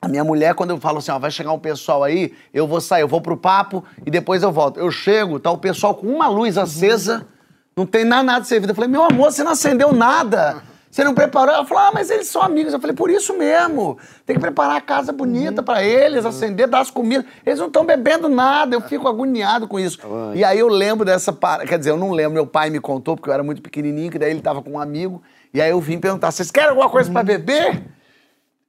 A 0.01 0.07
minha 0.07 0.23
mulher, 0.23 0.55
quando 0.55 0.69
eu 0.69 0.77
falo 0.79 0.99
assim, 0.99 1.11
ó, 1.11 1.19
vai 1.19 1.29
chegar 1.29 1.51
um 1.51 1.59
pessoal 1.59 2.03
aí, 2.03 2.31
eu 2.53 2.65
vou 2.65 2.79
sair, 2.79 3.01
eu 3.01 3.07
vou 3.07 3.19
pro 3.19 3.35
papo 3.35 3.83
e 4.05 4.09
depois 4.09 4.41
eu 4.43 4.51
volto. 4.51 4.79
Eu 4.79 4.89
chego, 4.89 5.39
tá 5.39 5.51
o 5.51 5.57
pessoal 5.57 5.93
com 5.93 6.07
uma 6.07 6.27
luz 6.29 6.57
acesa, 6.57 7.27
não 7.75 7.85
tem 7.85 8.05
nada, 8.05 8.23
nada 8.23 8.45
servido. 8.45 8.71
Eu 8.71 8.75
falei, 8.75 8.89
meu 8.89 9.03
amor, 9.03 9.31
você 9.31 9.43
não 9.43 9.51
acendeu 9.51 9.91
nada. 9.91 10.63
Você 10.89 11.03
não 11.03 11.13
preparou? 11.13 11.53
Ela 11.53 11.65
falou, 11.65 11.83
ah, 11.83 11.91
mas 11.93 12.09
eles 12.09 12.27
são 12.27 12.41
amigos. 12.41 12.73
Eu 12.73 12.79
falei, 12.79 12.95
por 12.95 13.11
isso 13.11 13.37
mesmo. 13.37 13.97
Tem 14.25 14.35
que 14.35 14.41
preparar 14.41 14.77
a 14.77 14.81
casa 14.81 15.11
bonita 15.11 15.61
pra 15.61 15.83
eles, 15.83 16.25
acender, 16.25 16.67
dar 16.67 16.79
as 16.79 16.89
comidas. 16.89 17.25
Eles 17.45 17.59
não 17.59 17.67
estão 17.67 17.85
bebendo 17.85 18.27
nada. 18.27 18.75
Eu 18.75 18.81
fico 18.81 19.07
agoniado 19.07 19.67
com 19.67 19.79
isso. 19.79 19.99
E 20.33 20.43
aí 20.43 20.57
eu 20.57 20.67
lembro 20.67 21.05
dessa 21.05 21.31
parada. 21.31 21.67
Quer 21.67 21.77
dizer, 21.77 21.91
eu 21.91 21.97
não 21.97 22.11
lembro. 22.11 22.33
Meu 22.33 22.47
pai 22.47 22.71
me 22.71 22.79
contou, 22.79 23.15
porque 23.15 23.29
eu 23.29 23.33
era 23.33 23.43
muito 23.43 23.61
pequenininho, 23.61 24.11
que 24.11 24.17
daí 24.17 24.31
ele 24.31 24.41
tava 24.41 24.63
com 24.63 24.71
um 24.71 24.79
amigo. 24.79 25.21
E 25.53 25.61
aí 25.61 25.69
eu 25.69 25.79
vim 25.79 25.99
perguntar, 25.99 26.31
vocês 26.31 26.49
querem 26.49 26.69
alguma 26.69 26.89
coisa 26.89 27.11
pra 27.11 27.21
beber? 27.21 27.83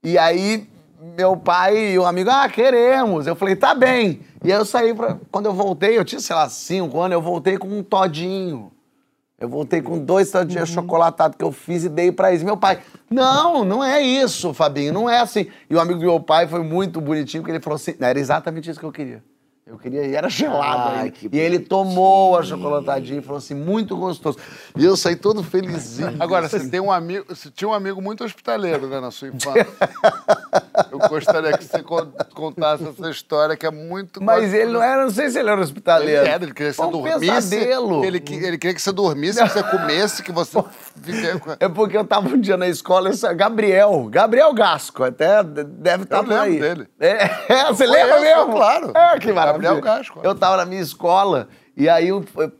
E 0.02 0.18
aí, 0.18 0.68
meu 1.16 1.36
pai 1.36 1.92
e 1.92 1.98
o 1.98 2.04
amigo, 2.04 2.30
ah, 2.30 2.48
queremos. 2.48 3.26
Eu 3.26 3.34
falei, 3.34 3.56
tá 3.56 3.74
bem. 3.74 4.20
E 4.44 4.52
aí 4.52 4.58
eu 4.58 4.64
saí 4.66 4.94
pra. 4.94 5.16
Quando 5.30 5.46
eu 5.46 5.54
voltei, 5.54 5.96
eu 5.96 6.04
tinha, 6.04 6.20
sei 6.20 6.36
lá, 6.36 6.48
cinco 6.50 7.00
anos, 7.00 7.14
eu 7.14 7.22
voltei 7.22 7.56
com 7.56 7.68
um 7.68 7.82
todinho. 7.82 8.70
Eu 9.40 9.48
voltei 9.48 9.80
com 9.80 9.98
dois 9.98 10.30
todinhos 10.30 10.68
chocolatados 10.68 11.34
que 11.34 11.42
eu 11.42 11.50
fiz 11.50 11.82
e 11.84 11.88
dei 11.88 12.12
pra 12.12 12.28
eles. 12.30 12.42
Meu 12.42 12.58
pai, 12.58 12.82
não, 13.10 13.64
não 13.64 13.82
é 13.82 14.02
isso, 14.02 14.52
Fabinho, 14.52 14.92
não 14.92 15.08
é 15.08 15.18
assim. 15.18 15.46
E 15.70 15.74
o 15.74 15.80
amigo 15.80 15.98
do 15.98 16.04
meu 16.04 16.20
pai 16.20 16.46
foi 16.46 16.62
muito 16.62 17.00
bonitinho, 17.00 17.42
porque 17.42 17.52
ele 17.52 17.62
falou 17.62 17.76
assim, 17.76 17.94
era 17.98 18.20
exatamente 18.20 18.68
isso 18.68 18.78
que 18.78 18.84
eu 18.84 18.92
queria. 18.92 19.24
Eu 19.70 19.78
queria, 19.78 20.04
e 20.04 20.16
era 20.16 20.28
gelado 20.28 20.88
Ai, 20.90 20.98
ainda. 20.98 21.10
que 21.12 21.28
E 21.32 21.38
ele 21.38 21.60
tomou 21.60 22.36
a 22.36 22.42
chocolatadinha 22.42 23.20
e 23.20 23.22
falou 23.22 23.38
assim, 23.38 23.54
muito 23.54 23.96
gostoso. 23.96 24.36
E 24.76 24.84
eu 24.84 24.96
saí 24.96 25.14
todo 25.14 25.44
felizinho. 25.44 26.16
Agora, 26.18 26.48
você 26.48 26.68
tem 26.68 26.80
um 26.80 26.90
amigo, 26.90 27.24
você 27.28 27.48
tinha 27.52 27.68
um 27.68 27.72
amigo 27.72 28.02
muito 28.02 28.24
hospitaleiro, 28.24 28.88
né, 28.88 28.98
na 28.98 29.12
sua 29.12 29.28
infância. 29.28 29.68
Eu 30.90 30.98
gostaria 31.08 31.56
que 31.56 31.64
você 31.64 31.82
con- 31.82 32.10
contasse 32.34 32.82
essa 32.88 33.10
história 33.10 33.56
que 33.56 33.64
é 33.66 33.70
muito. 33.70 34.20
Mas 34.22 34.52
ele 34.52 34.72
não 34.72 34.82
era, 34.82 35.04
não 35.04 35.10
sei 35.10 35.28
se 35.30 35.38
ele 35.38 35.48
era 35.48 35.58
Ele 35.58 35.64
hospitaleiro. 35.64 36.26
era, 36.26 36.44
ele 36.44 36.52
queria 36.54 36.70
que 36.72 36.76
você 36.76 36.82
um 36.82 36.90
dormisse. 36.90 37.20
pesadelo. 37.20 38.04
Ele, 38.04 38.16
ele 38.28 38.58
queria 38.58 38.74
que 38.74 38.82
você 38.82 38.90
dormisse, 38.92 39.40
que 39.42 39.48
você 39.48 39.62
comesse, 39.62 40.22
que 40.22 40.32
você. 40.32 40.58
É 41.60 41.68
porque 41.68 41.96
eu 41.96 42.04
tava 42.04 42.28
um 42.28 42.40
dia 42.40 42.56
na 42.56 42.66
escola, 42.68 43.10
esse 43.10 43.32
Gabriel, 43.34 44.08
Gabriel 44.10 44.52
Gasco, 44.52 45.04
até 45.04 45.42
deve 45.44 46.04
estar 46.04 46.18
Eu 46.18 46.24
por 46.24 46.32
aí. 46.34 46.58
lembro 46.58 46.68
dele. 46.84 46.88
É, 46.98 47.30
é, 47.48 47.64
você 47.66 47.84
Eu 47.84 47.90
lembra 47.90 48.16
conheço, 48.16 48.36
mesmo? 48.38 48.52
claro. 48.52 48.92
É, 48.96 49.18
que 49.18 49.32
maravilha. 49.32 49.59
Gabriel 49.62 49.80
Gasco. 49.96 50.20
Eu 50.22 50.34
tava 50.34 50.56
na 50.58 50.64
minha 50.66 50.80
escola, 50.82 51.48
e 51.76 51.88
aí 51.88 52.08
eu, 52.08 52.24
eu- 52.36 52.52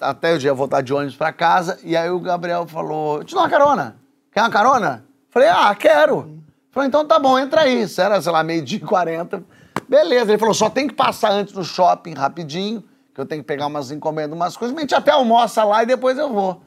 até 0.00 0.32
eu 0.32 0.38
ia 0.38 0.54
voltar 0.54 0.80
de 0.80 0.92
ônibus 0.92 1.16
pra 1.16 1.32
casa, 1.32 1.78
e 1.84 1.96
aí 1.96 2.10
o 2.10 2.18
Gabriel 2.20 2.66
falou, 2.66 3.22
te 3.24 3.34
dou 3.34 3.42
uma 3.42 3.48
carona, 3.50 3.96
quer 4.32 4.40
uma 4.42 4.50
carona? 4.50 5.04
Falei, 5.30 5.48
ah, 5.48 5.74
quero. 5.74 6.38
Falei, 6.72 6.88
então 6.88 7.06
tá 7.06 7.18
bom, 7.18 7.38
entra 7.38 7.62
aí. 7.62 7.82
Isso 7.82 8.00
era, 8.00 8.20
sei 8.20 8.30
lá, 8.32 8.42
meio-dia 8.42 8.78
e 8.78 8.80
40. 8.80 9.42
Beleza, 9.88 10.30
ele 10.30 10.38
falou, 10.38 10.54
só 10.54 10.68
tem 10.70 10.86
que 10.88 10.94
passar 10.94 11.30
antes 11.32 11.52
no 11.54 11.64
shopping 11.64 12.14
rapidinho, 12.14 12.82
que 13.14 13.20
eu 13.20 13.26
tenho 13.26 13.42
que 13.42 13.46
pegar 13.46 13.66
umas 13.66 13.90
encomendas, 13.90 14.36
umas 14.36 14.56
coisas, 14.56 14.72
mas 14.74 14.80
a 14.80 14.82
gente 14.82 14.94
até 14.94 15.10
almoça 15.10 15.62
lá 15.64 15.82
e 15.82 15.86
depois 15.86 16.16
eu 16.18 16.32
vou. 16.32 16.62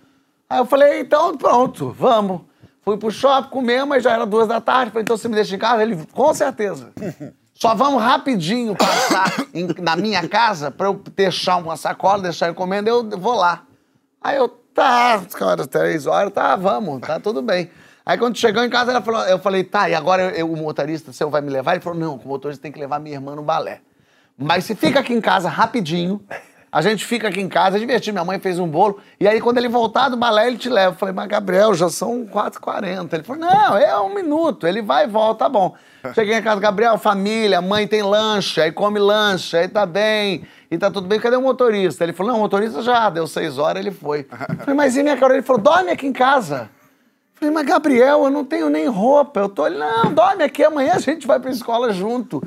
Aí 0.49 0.59
eu 0.59 0.65
falei, 0.65 0.99
então 1.01 1.35
pronto, 1.37 1.95
vamos. 1.97 2.41
Fui 2.81 2.97
pro 2.97 3.09
shopping, 3.09 3.49
comer, 3.49 3.85
mas 3.85 4.03
já 4.03 4.11
era 4.11 4.25
duas 4.25 4.45
da 4.47 4.59
tarde. 4.59 4.91
Falei, 4.91 5.03
então 5.03 5.15
você 5.15 5.27
me 5.29 5.35
deixa 5.35 5.55
em 5.55 5.59
casa? 5.59 5.81
Ele, 5.81 6.05
com 6.13 6.33
certeza. 6.33 6.91
Só 7.63 7.73
vamos 7.73 8.03
rapidinho 8.03 8.75
passar 8.75 9.31
em- 9.55 9.73
na 9.81 9.95
minha 9.95 10.27
casa 10.27 10.69
pra 10.69 10.87
eu 10.87 11.01
deixar 11.15 11.55
uma 11.55 11.77
sacola, 11.77 12.23
deixar 12.23 12.47
a 12.47 12.49
encomenda, 12.49 12.89
eu 12.89 13.09
vou 13.17 13.35
lá. 13.35 13.63
Aí 14.21 14.35
eu, 14.35 14.49
tá, 14.49 15.21
cara, 15.33 15.65
três 15.65 16.05
horas, 16.05 16.33
tá, 16.33 16.57
vamos, 16.57 16.99
tá 16.99 17.21
tudo 17.21 17.41
bem. 17.41 17.71
Aí 18.05 18.17
quando 18.17 18.37
chegou 18.37 18.61
em 18.65 18.69
casa, 18.69 18.91
ela 18.91 19.01
falou, 19.01 19.21
eu 19.21 19.39
falei, 19.39 19.63
tá, 19.63 19.89
e 19.89 19.95
agora 19.95 20.23
eu- 20.23 20.29
eu- 20.31 20.51
o 20.51 20.57
motorista 20.57 21.13
seu 21.13 21.29
vai 21.29 21.39
me 21.39 21.49
levar? 21.49 21.71
Ele 21.71 21.79
falou, 21.79 21.97
não, 21.97 22.15
o 22.17 22.27
motorista 22.27 22.61
tem 22.61 22.69
que 22.69 22.77
levar 22.77 22.99
minha 22.99 23.15
irmã 23.15 23.33
no 23.33 23.41
balé. 23.43 23.79
Mas 24.37 24.65
se 24.65 24.75
fica 24.75 24.99
aqui 24.99 25.13
em 25.13 25.21
casa 25.21 25.47
rapidinho, 25.47 26.21
a 26.73 26.81
gente 26.81 27.05
fica 27.05 27.27
aqui 27.27 27.39
em 27.39 27.47
casa, 27.47 27.77
divertir. 27.77 28.11
Minha 28.11 28.25
mãe 28.25 28.39
fez 28.39 28.57
um 28.57 28.67
bolo. 28.67 28.99
E 29.19 29.27
aí, 29.27 29.39
quando 29.39 29.59
ele 29.59 29.69
voltar 29.69 30.09
do 30.09 30.17
balé, 30.17 30.47
ele 30.47 30.57
te 30.57 30.69
leva. 30.69 30.95
Eu 30.95 30.97
falei, 30.97 31.13
mas 31.13 31.27
Gabriel, 31.27 31.75
já 31.75 31.87
são 31.87 32.25
4h40. 32.25 33.13
Ele 33.13 33.21
falou, 33.21 33.39
não, 33.39 33.77
é 33.77 33.95
um 34.01 34.11
minuto. 34.11 34.65
Ele 34.65 34.81
vai 34.81 35.03
e 35.03 35.07
volta, 35.07 35.45
tá 35.45 35.49
bom. 35.49 35.75
Cheguei 36.15 36.35
em 36.35 36.41
casa, 36.41 36.59
Gabriel, 36.59 36.97
família, 36.97 37.61
mãe 37.61 37.87
tem 37.87 38.01
lanche, 38.01 38.59
aí 38.59 38.71
come 38.71 38.97
lanche, 38.97 39.55
aí 39.55 39.67
tá 39.67 39.85
bem, 39.85 40.43
e 40.69 40.77
tá 40.77 40.89
tudo 40.89 41.07
bem. 41.07 41.19
Cadê 41.19 41.35
o 41.35 41.41
motorista? 41.41 42.03
Ele 42.03 42.11
falou, 42.11 42.31
não, 42.31 42.39
o 42.39 42.41
motorista 42.41 42.81
já 42.81 43.07
deu 43.11 43.27
seis 43.27 43.59
horas, 43.59 43.79
ele 43.79 43.91
foi. 43.91 44.27
Eu 44.49 44.57
falei, 44.57 44.75
mas 44.75 44.97
e 44.97 45.03
minha 45.03 45.15
Carol? 45.15 45.35
Ele 45.35 45.45
falou, 45.45 45.61
dorme 45.61 45.91
aqui 45.91 46.07
em 46.07 46.11
casa. 46.11 46.71
Eu 47.35 47.39
Falei, 47.39 47.53
mas 47.53 47.65
Gabriel, 47.67 48.23
eu 48.23 48.29
não 48.31 48.43
tenho 48.43 48.69
nem 48.69 48.87
roupa. 48.87 49.41
Eu 49.41 49.49
tô, 49.49 49.67
ele, 49.67 49.77
não, 49.77 50.13
dorme 50.13 50.43
aqui, 50.43 50.63
amanhã 50.63 50.93
a 50.93 50.99
gente 50.99 51.27
vai 51.27 51.39
pra 51.39 51.51
escola 51.51 51.93
junto. 51.93 52.41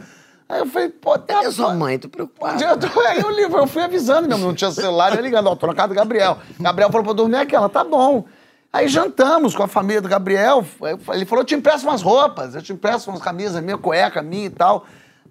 Aí 0.49 0.61
eu 0.61 0.67
falei, 0.67 0.89
pô, 0.91 1.19
tem 1.19 1.35
Cadê 1.37 1.51
sua 1.51 1.75
mãe? 1.75 1.99
Tô 1.99 2.09
preocupado. 2.09 2.63
eu, 2.63 2.77
tô- 2.79 3.01
aí 3.01 3.21
eu, 3.21 3.31
li- 3.31 3.43
eu 3.43 3.67
fui 3.67 3.83
avisando 3.83 4.29
mesmo, 4.29 4.47
não 4.47 4.55
tinha 4.55 4.71
celular, 4.71 5.11
eu 5.11 5.17
ia 5.17 5.23
ligando, 5.23 5.49
ó, 5.49 5.57
tô 5.57 5.67
na 5.67 5.75
casa 5.75 5.89
do 5.89 5.95
Gabriel. 5.95 6.39
Gabriel 6.61 6.89
falou 6.91 7.03
pra 7.03 7.11
eu 7.11 7.15
dormir 7.17 7.37
aqui, 7.39 7.57
ela, 7.57 7.69
tá 7.69 7.83
bom. 7.83 8.25
Aí 8.73 8.87
jantamos 8.89 9.57
com 9.57 9.63
a 9.63 9.67
família 9.69 10.01
do 10.01 10.09
Gabriel, 10.09 10.65
ele 11.15 11.25
falou, 11.25 11.43
eu 11.43 11.47
te 11.47 11.55
empresto 11.55 11.87
umas 11.89 12.03
roupas, 12.03 12.55
eu 12.55 12.63
te 12.63 12.73
empresto 12.73 13.11
umas 13.11 13.21
camisas, 13.23 13.61
minha 13.63 13.79
cueca, 13.79 14.23
minha 14.23 14.47
e 14.47 14.51
tal. 14.51 14.85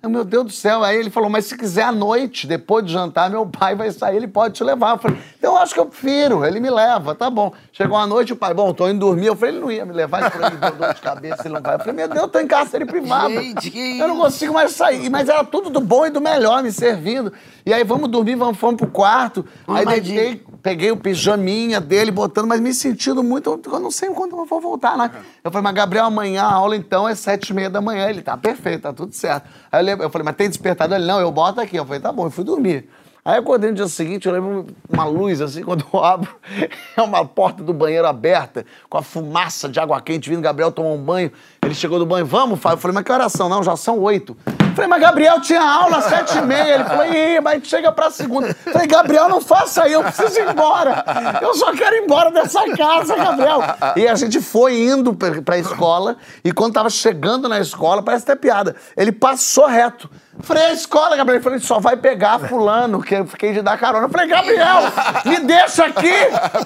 Eu, 0.05 0.09
meu 0.09 0.23
Deus 0.23 0.45
do 0.45 0.51
céu, 0.51 0.83
aí 0.83 0.99
ele 0.99 1.09
falou, 1.09 1.31
mas 1.31 1.45
se 1.45 1.57
quiser 1.57 1.81
à 1.81 1.91
noite, 1.91 2.45
depois 2.45 2.85
de 2.85 2.93
jantar, 2.93 3.27
meu 3.27 3.43
pai 3.43 3.73
vai 3.73 3.89
sair, 3.89 4.17
ele 4.17 4.27
pode 4.27 4.53
te 4.53 4.63
levar. 4.63 4.91
Eu 4.91 4.97
falei, 4.99 5.17
então 5.35 5.53
eu 5.53 5.57
acho 5.57 5.73
que 5.73 5.79
eu 5.79 5.87
prefiro, 5.87 6.45
ele 6.45 6.59
me 6.59 6.69
leva, 6.69 7.15
tá 7.15 7.27
bom. 7.27 7.51
Chegou 7.73 7.97
a 7.97 8.05
noite, 8.05 8.31
o 8.31 8.35
pai, 8.35 8.53
bom, 8.53 8.71
tô 8.71 8.87
indo 8.87 8.99
dormir. 8.99 9.25
Eu 9.25 9.35
falei, 9.35 9.55
ele 9.55 9.61
não 9.61 9.71
ia 9.71 9.83
me 9.83 9.93
levar, 9.93 10.21
ele 10.21 10.29
falou, 10.29 10.47
ele 10.47 10.57
deu 10.57 10.71
dor 10.73 10.93
de 10.93 11.01
cabeça, 11.01 11.41
ele 11.45 11.55
não 11.55 11.61
vai. 11.61 11.73
Eu 11.73 11.79
falei, 11.79 11.93
meu 11.93 12.07
Deus, 12.07 12.21
eu 12.21 12.27
tô 12.27 12.39
em 12.39 12.45
cárcere 12.45 12.85
privado. 12.85 13.33
Eu 13.33 14.07
não 14.07 14.17
consigo 14.17 14.53
mais 14.53 14.73
sair. 14.73 15.09
Mas 15.09 15.27
era 15.27 15.43
tudo 15.43 15.71
do 15.71 15.81
bom 15.81 16.05
e 16.05 16.11
do 16.11 16.21
melhor 16.21 16.61
me 16.61 16.71
servindo. 16.71 17.33
E 17.65 17.73
aí, 17.73 17.83
vamos 17.83 18.07
dormir, 18.07 18.35
vamos, 18.35 18.59
fomos 18.59 18.77
pro 18.77 18.87
quarto. 18.87 19.43
Uma 19.67 19.79
aí 19.79 19.85
deitei, 19.85 20.45
peguei 20.61 20.91
o 20.91 20.97
pijaminha 20.97 21.81
dele, 21.81 22.11
botando, 22.11 22.47
mas 22.47 22.61
me 22.61 22.71
sentindo 22.75 23.23
muito. 23.23 23.59
Eu 23.65 23.79
não 23.79 23.89
sei 23.89 24.09
quando 24.09 24.37
eu 24.37 24.45
vou 24.45 24.61
voltar, 24.61 24.95
né? 24.95 25.09
Eu 25.43 25.49
falei, 25.49 25.63
mas 25.63 25.73
Gabriel, 25.73 26.05
amanhã 26.05 26.43
a 26.43 26.53
aula 26.53 26.75
então 26.75 27.09
é 27.09 27.15
sete 27.15 27.49
e 27.49 27.53
meia 27.55 27.71
da 27.71 27.81
manhã. 27.81 28.07
Ele 28.07 28.21
tá 28.21 28.37
perfeito, 28.37 28.83
tá 28.83 28.93
tudo 28.93 29.15
certo. 29.15 29.49
Aí 29.71 29.89
eu, 29.89 29.94
eu 30.03 30.09
falei, 30.09 30.25
mas 30.25 30.35
tem 30.35 30.49
despertador? 30.49 30.97
Ele, 30.97 31.07
não, 31.07 31.19
eu 31.19 31.31
boto 31.31 31.59
aqui. 31.59 31.75
Eu 31.75 31.85
falei, 31.85 32.01
tá 32.01 32.11
bom, 32.11 32.25
eu 32.25 32.31
fui 32.31 32.43
dormir. 32.43 32.89
Aí 33.23 33.37
eu 33.37 33.41
acordei 33.41 33.71
no 33.71 33.75
dia 33.75 33.87
seguinte, 33.87 34.27
eu 34.27 34.33
lembro 34.33 34.67
uma 34.87 35.03
luz 35.05 35.41
assim, 35.41 35.63
quando 35.63 35.83
eu 35.91 36.03
abro, 36.03 36.29
é 36.95 37.01
uma 37.01 37.25
porta 37.25 37.63
do 37.63 37.73
banheiro 37.73 38.05
aberta, 38.05 38.63
com 38.87 38.99
a 38.99 39.01
fumaça 39.01 39.67
de 39.67 39.79
água 39.79 39.99
quente 39.99 40.29
vindo, 40.29 40.41
Gabriel 40.41 40.71
tomou 40.71 40.95
um 40.95 41.01
banho, 41.01 41.31
ele 41.63 41.73
chegou 41.73 41.97
do 41.97 42.05
banho, 42.05 42.23
vamos, 42.23 42.59
Fábio? 42.59 42.75
Eu 42.75 42.81
falei, 42.81 42.93
mas 42.93 43.03
que 43.03 43.11
horas 43.11 43.31
são? 43.31 43.49
Não, 43.49 43.63
já 43.63 43.75
são 43.75 43.99
oito. 43.99 44.37
Falei, 44.75 44.89
mas 44.89 45.01
Gabriel 45.01 45.41
tinha 45.41 45.61
aula 45.61 45.97
às 45.97 46.05
sete 46.05 46.37
e 46.37 46.41
meia. 46.41 46.75
Ele 46.75 46.83
falou, 46.83 47.05
ih, 47.05 47.39
mas 47.41 47.65
chega 47.67 47.91
pra 47.91 48.11
segunda. 48.11 48.53
Falei, 48.53 48.87
Gabriel, 48.87 49.29
não 49.29 49.41
faça 49.41 49.83
aí, 49.83 49.93
eu 49.93 50.03
preciso 50.03 50.39
ir 50.39 50.49
embora. 50.49 51.03
Eu 51.41 51.53
só 51.55 51.71
quero 51.71 51.95
ir 51.95 52.03
embora 52.03 52.29
dessa 52.31 52.61
casa, 52.75 53.15
Gabriel. 53.15 53.61
E 53.95 54.07
a 54.07 54.15
gente 54.15 54.41
foi 54.41 54.81
indo 54.81 55.13
pra, 55.13 55.57
escola, 55.57 56.17
e 56.43 56.51
quando 56.51 56.73
tava 56.73 56.89
chegando 56.89 57.47
na 57.47 57.59
escola, 57.59 58.03
parece 58.03 58.23
até 58.23 58.35
piada, 58.35 58.75
ele 58.97 59.11
passou 59.11 59.65
reto. 59.65 60.09
Falei, 60.41 60.65
a 60.65 60.73
escola, 60.73 61.15
Gabriel. 61.15 61.41
Falou, 61.41 61.59
só 61.59 61.79
vai 61.79 61.95
pegar 61.95 62.39
fulano, 62.39 63.01
que 63.01 63.15
eu 63.15 63.25
fiquei 63.25 63.53
de 63.53 63.61
dar 63.61 63.77
carona. 63.77 64.09
Falei, 64.09 64.27
Gabriel, 64.27 64.81
me 65.23 65.39
deixa 65.39 65.85
aqui. 65.85 66.11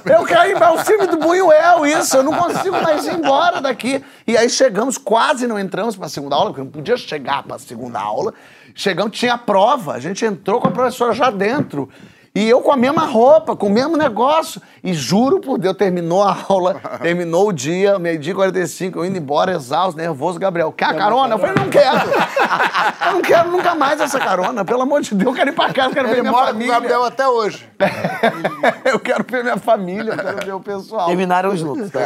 Eu 0.05 0.26
quero 0.26 0.49
ir 0.49 0.57
para 0.57 0.74
o 0.74 0.80
filme 0.80 1.05
do 1.05 1.18
Buñuel, 1.18 1.86
isso. 1.86 2.18
Eu 2.18 2.24
não 2.24 2.34
consigo 2.34 2.82
mais 2.82 3.05
ir 3.05 3.14
embora 3.14 3.62
daqui. 3.62 4.03
E 4.26 4.36
aí 4.36 4.49
chegamos, 4.49 4.97
quase 4.97 5.45
não 5.45 5.60
entramos 5.60 5.95
para 5.95 6.07
a 6.07 6.10
segunda 6.10 6.36
aula, 6.36 6.49
porque 6.49 6.62
não 6.62 6.72
podia 6.72 6.97
chegar 6.97 7.43
para 7.43 7.57
a 7.57 7.60
segunda 7.60 7.99
aula. 8.00 8.34
Chegamos, 8.76 9.18
tinha 9.18 9.38
prova. 9.38 9.93
A 9.93 10.00
gente 10.00 10.24
entrou 10.26 10.62
com 10.62 10.68
a 10.68 10.72
professora 10.72 11.14
já 11.14 11.30
dentro. 11.30 11.89
E 12.36 12.47
eu 12.47 12.61
com 12.61 12.71
a 12.71 12.77
mesma 12.77 13.05
roupa, 13.05 13.55
com 13.55 13.67
o 13.67 13.69
mesmo 13.69 13.97
negócio. 13.97 14.61
E 14.84 14.93
juro 14.93 15.39
por 15.39 15.57
Deus, 15.57 15.75
terminou 15.75 16.23
a 16.23 16.38
aula, 16.47 16.75
terminou 17.01 17.49
o 17.49 17.51
dia, 17.53 17.97
meio-dia 17.97 18.32
e 18.32 18.36
45, 18.36 18.99
eu 18.99 19.05
indo 19.05 19.17
embora, 19.17 19.51
exausto, 19.53 19.97
nervoso, 19.99 20.39
Gabriel. 20.39 20.71
Quer 20.71 20.86
a 20.86 20.93
carona? 20.93 21.36
Eu 21.36 21.39
falei, 21.39 21.55
não 21.55 21.69
quero. 21.69 21.97
eu 23.07 23.11
não 23.13 23.21
quero 23.21 23.51
nunca 23.51 23.73
mais 23.75 23.99
essa 23.99 24.19
carona. 24.19 24.63
Pelo 24.63 24.84
amor 24.84 25.01
de 25.01 25.15
Deus, 25.15 25.27
eu 25.32 25.34
quero 25.36 25.49
ir 25.49 25.53
pra 25.55 25.73
casa, 25.73 25.93
quero 25.93 26.07
ver 26.07 26.21
minha 26.21 26.32
mora 26.32 26.45
com 26.45 26.49
o 26.49 26.53
família. 26.53 26.73
Gabriel 26.73 27.03
até 27.03 27.27
hoje. 27.27 27.67
eu 28.86 28.99
quero 28.99 29.25
ver 29.27 29.43
minha 29.43 29.57
família, 29.57 30.11
eu 30.13 30.17
quero 30.17 30.45
ver 30.45 30.53
o 30.53 30.59
pessoal. 30.59 31.07
Terminaram 31.07 31.55
juntos, 31.57 31.89
tá? 31.89 31.99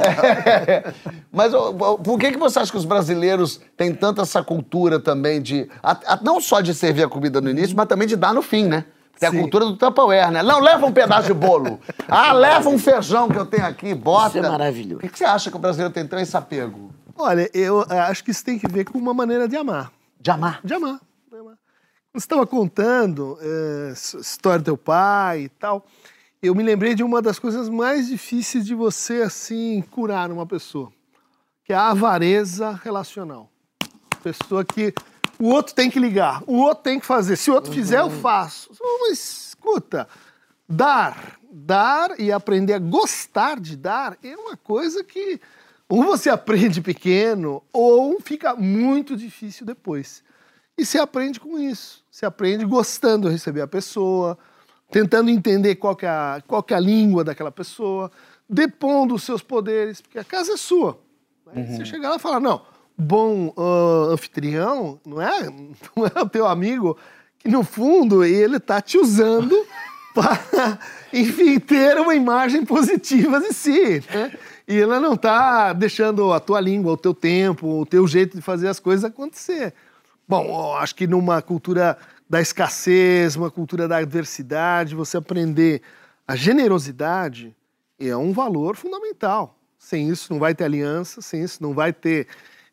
Mas 1.31 1.51
por 2.03 2.17
que, 2.19 2.31
que 2.31 2.37
você 2.37 2.59
acha 2.59 2.71
que 2.71 2.77
os 2.77 2.85
brasileiros 2.85 3.59
têm 3.75 3.93
tanta 3.93 4.21
essa 4.21 4.43
cultura 4.43 4.99
também 4.99 5.41
de. 5.41 5.69
a- 5.81 5.97
a- 6.13 6.19
não 6.21 6.39
só 6.39 6.61
de 6.61 6.73
servir 6.73 7.03
a 7.03 7.09
comida 7.09 7.41
no 7.41 7.49
início, 7.49 7.75
mas 7.75 7.87
também 7.87 8.07
de 8.07 8.15
dar 8.15 8.33
no 8.33 8.41
fim, 8.41 8.65
né? 8.65 8.85
Tem 9.23 9.29
a 9.29 9.31
Sim. 9.31 9.39
cultura 9.41 9.65
do 9.65 9.77
Tupperware, 9.77 10.31
né? 10.31 10.43
Não, 10.43 10.59
leva 10.59 10.85
um 10.85 10.91
pedaço 10.91 11.27
de 11.27 11.33
bolo. 11.33 11.79
Ah, 12.09 12.33
leva 12.33 12.69
um 12.69 12.77
feijão 12.77 13.29
que 13.29 13.37
eu 13.37 13.45
tenho 13.45 13.65
aqui, 13.65 13.93
bota. 13.93 14.37
Isso 14.37 14.45
é 14.45 14.49
maravilhoso. 14.49 14.95
Por 14.95 15.01
que, 15.01 15.09
que 15.09 15.17
você 15.17 15.23
acha 15.25 15.49
que 15.49 15.55
o 15.55 15.59
brasileiro 15.59 15.93
tem 15.93 16.05
tão 16.05 16.19
esse 16.19 16.35
apego? 16.35 16.91
Olha, 17.15 17.49
eu 17.53 17.85
eh, 17.89 17.99
acho 17.99 18.23
que 18.23 18.31
isso 18.31 18.43
tem 18.43 18.59
que 18.59 18.67
ver 18.67 18.83
com 18.85 18.97
uma 18.97 19.13
maneira 19.13 19.47
de 19.47 19.55
amar. 19.55 19.91
De 20.19 20.29
amar. 20.31 20.59
De 20.63 20.73
amar. 20.73 20.99
de 21.31 21.37
amar. 21.37 21.53
Você 22.13 22.25
estava 22.25 22.45
contando 22.45 23.37
s- 23.91 24.17
história 24.17 24.59
do 24.59 24.65
teu 24.65 24.77
pai 24.77 25.43
e 25.43 25.49
tal. 25.49 25.85
Eu 26.41 26.53
me 26.53 26.61
lembrei 26.63 26.93
de 26.95 27.03
uma 27.03 27.21
das 27.21 27.39
coisas 27.39 27.69
mais 27.69 28.07
difíceis 28.09 28.65
de 28.65 28.75
você, 28.75 29.21
assim, 29.21 29.81
curar 29.89 30.29
uma 30.31 30.45
pessoa. 30.45 30.91
Que 31.63 31.71
é 31.71 31.75
a 31.77 31.91
avareza 31.91 32.77
relacional. 32.83 33.49
Pessoa 34.21 34.65
que 34.65 34.93
o 35.43 35.49
outro 35.49 35.75
tem 35.75 35.89
que 35.89 35.99
ligar, 35.99 36.41
o 36.47 36.55
outro 36.55 36.85
tem 36.85 36.99
que 37.01 37.05
fazer. 37.05 37.35
Se 37.35 37.51
o 37.51 37.53
outro 37.53 37.69
fizer, 37.71 37.99
eu 37.99 38.09
faço. 38.09 38.71
Mas, 39.01 39.47
escuta, 39.49 40.07
dar, 40.69 41.37
dar 41.51 42.17
e 42.17 42.31
aprender 42.31 42.71
a 42.71 42.79
gostar 42.79 43.59
de 43.59 43.75
dar 43.75 44.17
é 44.23 44.37
uma 44.37 44.55
coisa 44.55 45.03
que 45.03 45.41
ou 45.89 46.01
você 46.01 46.29
aprende 46.29 46.79
pequeno 46.79 47.61
ou 47.73 48.21
fica 48.21 48.55
muito 48.55 49.17
difícil 49.17 49.65
depois. 49.65 50.23
E 50.77 50.85
você 50.85 50.97
aprende 50.97 51.41
com 51.41 51.59
isso. 51.59 52.05
Você 52.09 52.25
aprende 52.25 52.63
gostando 52.63 53.27
de 53.27 53.33
receber 53.33 53.61
a 53.61 53.67
pessoa, 53.67 54.37
tentando 54.89 55.29
entender 55.29 55.75
qual 55.75 55.93
que 55.93 56.05
é 56.05 56.09
a, 56.09 56.41
qual 56.47 56.63
que 56.63 56.73
é 56.73 56.77
a 56.77 56.79
língua 56.79 57.21
daquela 57.21 57.51
pessoa, 57.51 58.09
depondo 58.49 59.13
os 59.13 59.23
seus 59.23 59.41
poderes, 59.41 59.99
porque 59.99 60.17
a 60.17 60.23
casa 60.23 60.53
é 60.53 60.57
sua. 60.57 60.97
né? 61.53 61.75
Você 61.75 61.83
chegar 61.83 62.11
lá 62.11 62.15
e 62.15 62.19
falar, 62.19 62.39
não, 62.39 62.61
bom 62.97 63.53
ah, 63.57 64.13
anfitrião 64.13 64.99
não 65.05 65.21
é, 65.21 65.43
não 65.95 66.05
é 66.05 66.21
o 66.21 66.29
teu 66.29 66.47
amigo 66.47 66.97
que, 67.39 67.49
no 67.49 67.63
fundo, 67.63 68.23
ele 68.23 68.59
tá 68.59 68.81
te 68.81 68.97
usando 68.97 69.55
para, 70.15 70.79
enfim, 71.11 71.59
ter 71.59 71.99
uma 71.99 72.15
imagem 72.15 72.65
positiva 72.65 73.39
de 73.39 73.53
si, 73.53 74.03
né? 74.13 74.31
E 74.65 74.79
ela 74.79 74.99
não 74.99 75.17
tá 75.17 75.73
deixando 75.73 76.31
a 76.31 76.39
tua 76.39 76.61
língua, 76.61 76.93
o 76.93 76.97
teu 76.97 77.13
tempo, 77.13 77.81
o 77.81 77.85
teu 77.85 78.07
jeito 78.07 78.37
de 78.37 78.41
fazer 78.41 78.69
as 78.69 78.79
coisas 78.79 79.03
acontecer. 79.03 79.73
Bom, 80.25 80.73
acho 80.77 80.95
que 80.95 81.05
numa 81.05 81.41
cultura 81.41 81.97
da 82.29 82.39
escassez, 82.39 83.35
uma 83.35 83.51
cultura 83.51 83.89
da 83.89 83.97
adversidade, 83.97 84.95
você 84.95 85.17
aprender 85.17 85.81
a 86.25 86.35
generosidade 86.35 87.53
é 87.99 88.15
um 88.15 88.31
valor 88.31 88.77
fundamental. 88.77 89.59
Sem 89.77 90.09
isso 90.09 90.31
não 90.31 90.39
vai 90.39 90.55
ter 90.55 90.63
aliança, 90.63 91.21
sem 91.21 91.43
isso 91.43 91.61
não 91.61 91.73
vai 91.73 91.91
ter 91.91 92.27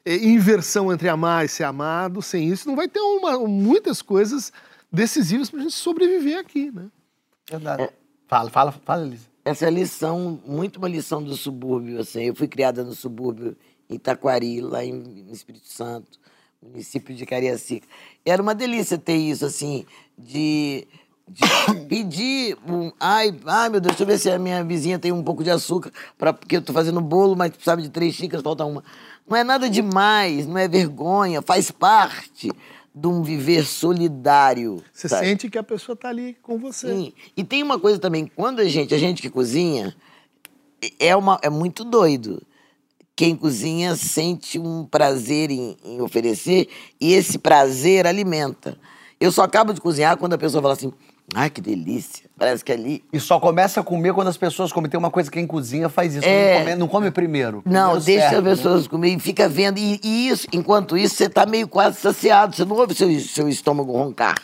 inversão 0.06 0.92
entre 0.92 1.08
amar 1.08 1.44
e 1.44 1.48
ser 1.48 1.64
amado. 1.64 2.22
Sem 2.22 2.48
isso, 2.48 2.68
não 2.68 2.76
vai 2.76 2.88
ter 2.88 3.00
uma, 3.00 3.38
muitas 3.46 4.02
coisas 4.02 4.52
decisivas 4.90 5.50
para 5.50 5.60
a 5.60 5.62
gente 5.62 5.74
sobreviver 5.74 6.38
aqui, 6.38 6.70
né? 6.70 6.86
Verdade. 7.48 7.90
Fala, 8.26 8.50
fala, 8.50 8.72
fala, 8.72 9.06
Elisa. 9.06 9.28
Essa 9.44 9.64
é 9.64 9.68
a 9.68 9.70
lição, 9.70 10.40
muito 10.46 10.76
uma 10.76 10.88
lição 10.88 11.22
do 11.22 11.34
subúrbio, 11.34 11.98
assim. 11.98 12.22
Eu 12.22 12.34
fui 12.34 12.46
criada 12.46 12.84
no 12.84 12.94
subúrbio, 12.94 13.56
em 13.88 13.94
Itaquari, 13.94 14.60
lá 14.60 14.84
em, 14.84 14.92
no 14.92 15.32
Espírito 15.32 15.66
Santo, 15.66 16.18
município 16.62 17.14
de 17.14 17.24
Cariacica. 17.24 17.88
Era 18.24 18.42
uma 18.42 18.54
delícia 18.54 18.98
ter 18.98 19.16
isso, 19.16 19.44
assim, 19.44 19.86
de, 20.16 20.86
de 21.26 21.42
pedir 21.88 22.56
um... 22.68 22.92
Ai, 23.00 23.34
ai, 23.46 23.68
meu 23.70 23.80
Deus, 23.80 23.96
deixa 23.96 24.02
eu 24.02 24.06
ver 24.06 24.18
se 24.18 24.30
a 24.30 24.38
minha 24.38 24.62
vizinha 24.62 24.98
tem 24.98 25.10
um 25.10 25.24
pouco 25.24 25.42
de 25.42 25.50
açúcar, 25.50 25.90
pra, 26.18 26.32
porque 26.32 26.58
eu 26.58 26.62
tô 26.62 26.72
fazendo 26.72 27.00
bolo, 27.00 27.34
mas 27.34 27.50
precisava 27.50 27.80
de 27.80 27.88
três 27.88 28.14
xícaras, 28.14 28.44
falta 28.44 28.64
uma. 28.64 28.84
Não 29.30 29.36
é 29.36 29.44
nada 29.44 29.70
demais, 29.70 30.44
não 30.44 30.58
é 30.58 30.66
vergonha, 30.66 31.40
faz 31.40 31.70
parte 31.70 32.50
de 32.92 33.06
um 33.06 33.22
viver 33.22 33.64
solidário. 33.64 34.82
Você 34.92 35.08
sabe? 35.08 35.24
sente 35.24 35.48
que 35.48 35.56
a 35.56 35.62
pessoa 35.62 35.94
está 35.94 36.08
ali 36.08 36.36
com 36.42 36.58
você. 36.58 36.88
Sim. 36.88 37.12
E 37.36 37.44
tem 37.44 37.62
uma 37.62 37.78
coisa 37.78 37.96
também, 37.96 38.26
quando 38.26 38.58
a 38.58 38.64
gente, 38.64 38.92
a 38.92 38.98
gente 38.98 39.22
que 39.22 39.30
cozinha, 39.30 39.94
é, 40.98 41.14
uma, 41.14 41.38
é 41.42 41.48
muito 41.48 41.84
doido. 41.84 42.42
Quem 43.14 43.36
cozinha 43.36 43.94
sente 43.94 44.58
um 44.58 44.84
prazer 44.84 45.52
em, 45.52 45.76
em 45.84 46.00
oferecer 46.00 46.68
e 47.00 47.12
esse 47.12 47.38
prazer 47.38 48.08
alimenta. 48.08 48.76
Eu 49.20 49.30
só 49.30 49.42
acabo 49.42 49.72
de 49.72 49.80
cozinhar 49.80 50.16
quando 50.16 50.32
a 50.32 50.38
pessoa 50.38 50.60
fala 50.60 50.74
assim, 50.74 50.92
ai 51.34 51.50
que 51.50 51.60
delícia, 51.60 52.28
parece 52.36 52.64
que 52.64 52.72
ali... 52.72 53.04
E 53.12 53.20
só 53.20 53.38
começa 53.38 53.80
a 53.80 53.82
comer 53.82 54.12
quando 54.12 54.28
as 54.28 54.36
pessoas 54.36 54.72
comem. 54.72 54.90
Tem 54.90 54.98
uma 54.98 55.10
coisa 55.10 55.30
que 55.30 55.38
quem 55.38 55.46
cozinha 55.46 55.88
faz 55.88 56.14
isso. 56.14 56.26
É. 56.26 56.54
Não, 56.54 56.64
come, 56.64 56.76
não 56.76 56.88
come 56.88 57.10
primeiro. 57.10 57.62
Não, 57.64 57.92
Primeiro 57.92 58.04
deixa 58.04 58.30
serve, 58.30 58.36
as 58.50 58.58
né? 58.58 58.64
pessoas 58.64 58.88
comer 58.88 59.16
e 59.16 59.18
fica 59.20 59.48
vendo. 59.48 59.78
E, 59.78 60.00
e 60.02 60.28
isso, 60.28 60.46
enquanto 60.52 60.96
isso, 60.96 61.14
você 61.14 61.28
tá 61.28 61.46
meio 61.46 61.68
quase 61.68 61.98
saciado. 61.98 62.54
Você 62.54 62.64
não 62.64 62.76
ouve 62.76 62.94
seu, 62.94 63.08
seu 63.20 63.48
estômago 63.48 63.92
roncar. 63.92 64.34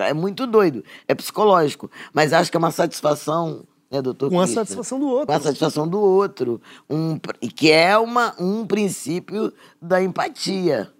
É 0.00 0.12
muito 0.12 0.46
doido. 0.46 0.84
É 1.06 1.14
psicológico. 1.14 1.90
Mas 2.12 2.32
acho 2.32 2.50
que 2.50 2.56
é 2.56 2.58
uma 2.58 2.70
satisfação, 2.70 3.64
né, 3.90 4.02
doutor? 4.02 4.30
Com 4.30 4.40
a 4.40 4.46
satisfação 4.46 4.98
do 4.98 5.08
outro. 5.08 5.26
Com 5.26 5.32
a 5.32 5.40
satisfação 5.40 5.88
do 5.88 6.00
outro. 6.00 6.60
Um, 6.90 7.18
e 7.40 7.48
que 7.48 7.70
é 7.70 7.96
uma, 7.96 8.34
um 8.38 8.66
princípio 8.66 9.52
da 9.80 10.02
empatia. 10.02 10.90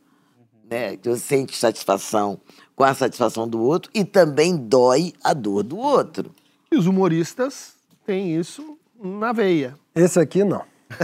Né? 0.69 0.97
Que 0.97 1.09
você 1.09 1.21
sente 1.21 1.57
satisfação 1.57 2.41
com 2.77 2.85
a 2.85 2.95
satisfação 2.95 3.49
do 3.49 3.61
outro 3.61 3.91
e 3.95 4.05
também 4.05 4.55
dói 4.57 5.15
a 5.25 5.33
dor 5.33 5.63
do 5.65 5.79
outro. 5.79 6.31
E 6.71 6.77
os 6.77 6.87
humoristas 6.87 7.73
têm 8.07 8.39
isso 8.39 8.77
na 9.03 9.33
veia. 9.33 9.75
Esse 9.95 10.21
aqui 10.21 10.45
não. 10.45 10.63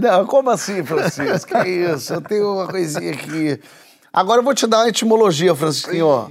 Não, 0.00 0.26
como 0.26 0.50
assim, 0.50 0.84
Francisco? 0.84 1.50
Que 1.60 1.68
isso? 1.68 2.14
Eu 2.14 2.20
tenho 2.20 2.52
uma 2.54 2.68
coisinha 2.68 3.12
aqui. 3.12 3.60
Agora 4.12 4.40
eu 4.40 4.44
vou 4.44 4.54
te 4.54 4.66
dar 4.66 4.78
uma 4.78 4.88
etimologia, 4.88 5.54
Francisquinho. 5.54 6.30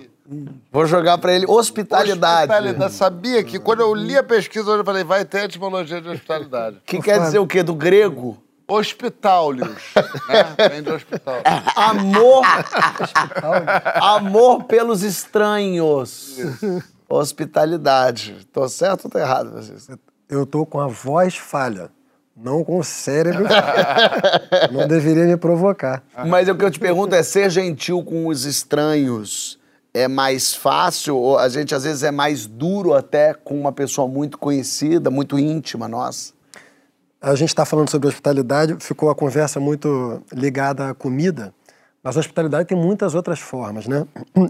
Vou 0.72 0.86
jogar 0.86 1.18
pra 1.18 1.34
ele 1.34 1.46
hospitalidade. 1.48 2.52
Hospitalidade. 2.52 2.94
Sabia 2.94 3.44
que 3.44 3.60
quando 3.60 3.82
eu 3.82 3.94
li 3.94 4.18
a 4.18 4.24
pesquisa 4.24 4.72
eu 4.72 4.84
falei, 4.84 5.04
vai 5.04 5.24
ter 5.26 5.46
etimologia 5.46 6.02
de 6.02 6.10
hospitalidade. 6.10 6.78
Que 6.86 7.00
quer 7.00 7.20
dizer 7.20 7.40
o 7.40 7.46
quê? 7.46 7.62
Do 7.62 7.76
grego? 7.76 8.38
Hospitálios. 8.68 9.94
né? 10.28 10.70
Vem 10.70 10.82
de 10.82 10.92
hospital. 10.92 11.36
Amor. 11.76 12.44
Amor 13.96 14.64
pelos 14.64 15.04
estranhos. 15.04 16.38
Hospitalidade. 17.08 18.48
Tô 18.52 18.68
certo 18.68 19.06
ou 19.06 19.12
tô 19.12 19.20
errado, 19.20 19.52
Francisco? 19.52 20.00
Eu 20.28 20.46
tô 20.46 20.66
com 20.66 20.80
a 20.80 20.88
voz 20.88 21.36
falha, 21.36 21.92
não 22.36 22.64
com 22.64 22.80
o 22.80 22.84
cérebro. 22.84 23.46
não 24.74 24.88
deveria 24.88 25.26
me 25.26 25.38
provocar. 25.38 26.04
Mas 26.26 26.50
o 26.50 26.56
que 26.56 26.66
eu 26.66 26.72
te 26.72 26.80
pergunto 26.80 27.14
é 27.14 27.22
ser 27.22 27.50
gentil 27.52 28.04
com 28.04 28.28
os 28.28 28.46
estranhos 28.46 29.60
é 29.96 30.10
mais 30.10 30.54
fácil 30.54 31.16
ou 31.16 31.38
a 31.40 31.48
gente 31.48 31.74
às 31.74 31.86
vezes 31.86 32.04
é 32.04 32.12
mais 32.12 32.46
duro 32.46 32.94
até 32.94 33.34
com 33.34 33.58
uma 33.58 33.72
pessoa 33.72 34.06
muito 34.08 34.38
conhecida, 34.38 35.10
muito 35.10 35.40
íntima 35.40 35.88
nossa? 35.88 36.35
A 37.26 37.34
gente 37.34 37.50
está 37.50 37.66
falando 37.66 37.90
sobre 37.90 38.08
hospitalidade, 38.08 38.76
ficou 38.80 39.10
a 39.10 39.16
conversa 39.16 39.60
muito 39.60 40.22
ligada 40.32 40.90
à 40.92 40.94
comida, 40.94 41.52
mas 42.04 42.16
a 42.16 42.20
hospitalidade 42.20 42.70
tem 42.70 42.78
muitas 42.78 43.16
outras 43.16 43.40
formas, 43.40 43.88
né? 43.88 44.06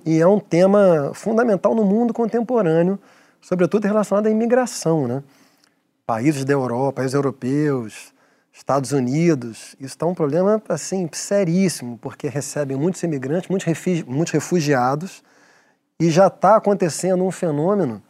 E 0.06 0.20
é 0.20 0.28
um 0.28 0.42
tema 0.42 1.12
fundamental 1.14 1.74
no 1.74 1.86
mundo 1.86 2.14
contemporâneo, 2.14 3.00
sobretudo 3.40 3.86
relacionado 3.86 4.28
à 4.28 4.30
imigração, 4.30 5.08
né? 5.08 5.24
Países 6.06 6.44
da 6.44 6.52
Europa, 6.52 6.98
países 6.98 7.14
europeus, 7.14 8.14
Estados 8.52 8.92
Unidos, 8.92 9.74
isso 9.80 9.96
está 9.96 10.06
um 10.06 10.14
problema 10.14 10.62
assim 10.68 11.08
seríssimo, 11.14 11.98
porque 12.02 12.28
recebem 12.28 12.76
muitos 12.76 13.02
imigrantes, 13.04 13.48
muitos, 13.48 14.04
muitos 14.06 14.34
refugiados, 14.34 15.24
e 15.98 16.10
já 16.10 16.28
está 16.28 16.58
acontecendo 16.58 17.24
um 17.24 17.32
fenômeno 17.32 18.04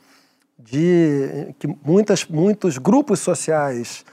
de 0.57 1.53
que 1.59 1.67
muitas, 1.85 2.25
muitos 2.25 2.79
grupos 2.79 3.19
sociais 3.19 4.03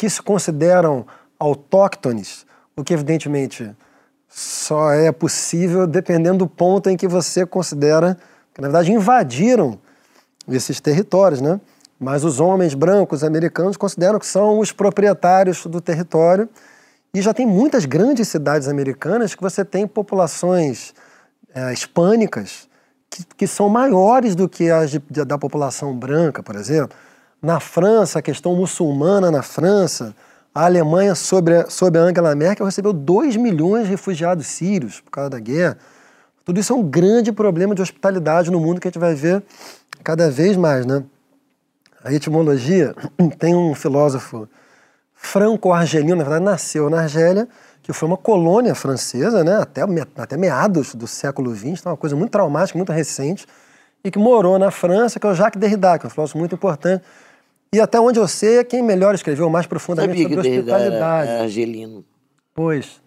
que 0.00 0.08
se 0.08 0.22
consideram 0.22 1.04
autóctones, 1.38 2.46
o 2.74 2.82
que 2.82 2.94
evidentemente 2.94 3.70
só 4.26 4.92
é 4.92 5.12
possível 5.12 5.86
dependendo 5.86 6.38
do 6.38 6.46
ponto 6.46 6.88
em 6.88 6.96
que 6.96 7.06
você 7.06 7.44
considera 7.44 8.16
que, 8.54 8.62
na 8.62 8.68
verdade, 8.68 8.90
invadiram 8.92 9.78
esses 10.48 10.80
territórios, 10.80 11.42
né? 11.42 11.60
Mas 11.98 12.24
os 12.24 12.40
homens 12.40 12.72
brancos 12.72 13.22
americanos 13.22 13.76
consideram 13.76 14.18
que 14.18 14.26
são 14.26 14.58
os 14.58 14.72
proprietários 14.72 15.66
do 15.66 15.82
território 15.82 16.48
e 17.12 17.20
já 17.20 17.34
tem 17.34 17.46
muitas 17.46 17.84
grandes 17.84 18.26
cidades 18.28 18.68
americanas 18.68 19.34
que 19.34 19.42
você 19.42 19.66
tem 19.66 19.86
populações 19.86 20.94
eh, 21.54 21.74
hispânicas 21.74 22.70
que, 23.10 23.22
que 23.36 23.46
são 23.46 23.68
maiores 23.68 24.34
do 24.34 24.48
que 24.48 24.70
as 24.70 24.92
de- 24.92 25.24
da 25.26 25.36
população 25.36 25.94
branca, 25.94 26.42
por 26.42 26.56
exemplo. 26.56 26.96
Na 27.42 27.58
França, 27.58 28.18
a 28.18 28.22
questão 28.22 28.54
muçulmana 28.54 29.30
na 29.30 29.42
França, 29.42 30.14
a 30.54 30.66
Alemanha, 30.66 31.14
sob 31.14 31.54
a, 31.54 31.62
a 31.62 31.98
Angela 32.00 32.34
Merkel, 32.34 32.66
recebeu 32.66 32.92
2 32.92 33.36
milhões 33.36 33.84
de 33.84 33.90
refugiados 33.90 34.46
sírios 34.46 35.00
por 35.00 35.10
causa 35.10 35.30
da 35.30 35.38
guerra. 35.38 35.78
Tudo 36.44 36.60
isso 36.60 36.72
é 36.72 36.76
um 36.76 36.82
grande 36.82 37.32
problema 37.32 37.74
de 37.74 37.80
hospitalidade 37.80 38.50
no 38.50 38.60
mundo 38.60 38.80
que 38.80 38.88
a 38.88 38.90
gente 38.90 38.98
vai 38.98 39.14
ver 39.14 39.42
cada 40.04 40.30
vez 40.30 40.56
mais, 40.56 40.84
né? 40.84 41.02
A 42.04 42.12
etimologia 42.12 42.94
tem 43.38 43.54
um 43.54 43.74
filósofo 43.74 44.48
franco-argelino, 45.14 46.16
na 46.16 46.24
verdade 46.24 46.44
nasceu 46.44 46.90
na 46.90 47.02
Argélia, 47.02 47.46
que 47.82 47.92
foi 47.92 48.08
uma 48.08 48.16
colônia 48.16 48.74
francesa, 48.74 49.44
né, 49.44 49.56
até, 49.56 49.82
até 50.16 50.36
meados 50.36 50.94
do 50.94 51.06
século 51.06 51.54
XX, 51.54 51.80
então 51.80 51.92
uma 51.92 51.96
coisa 51.96 52.16
muito 52.16 52.30
traumática, 52.30 52.78
muito 52.78 52.92
recente, 52.92 53.46
e 54.02 54.10
que 54.10 54.18
morou 54.18 54.58
na 54.58 54.70
França, 54.70 55.20
que 55.20 55.26
é 55.26 55.30
o 55.30 55.34
Jacques 55.34 55.60
Derrida, 55.60 55.98
que 55.98 56.06
é 56.06 56.08
um 56.08 56.10
filósofo 56.10 56.38
muito 56.38 56.54
importante. 56.54 57.04
E 57.72 57.80
até 57.80 58.00
onde 58.00 58.18
eu 58.18 58.26
sei, 58.26 58.58
é 58.58 58.64
quem 58.64 58.82
melhor 58.82 59.14
escreveu 59.14 59.48
mais 59.48 59.66
profundamente 59.66 60.22
Sabia 60.22 60.28
que 60.28 60.34
sobre 60.34 60.48
era, 60.50 60.60
hospitalidade. 60.60 61.30
era 61.30 61.42
argelino. 61.42 62.04
Pois. 62.52 63.00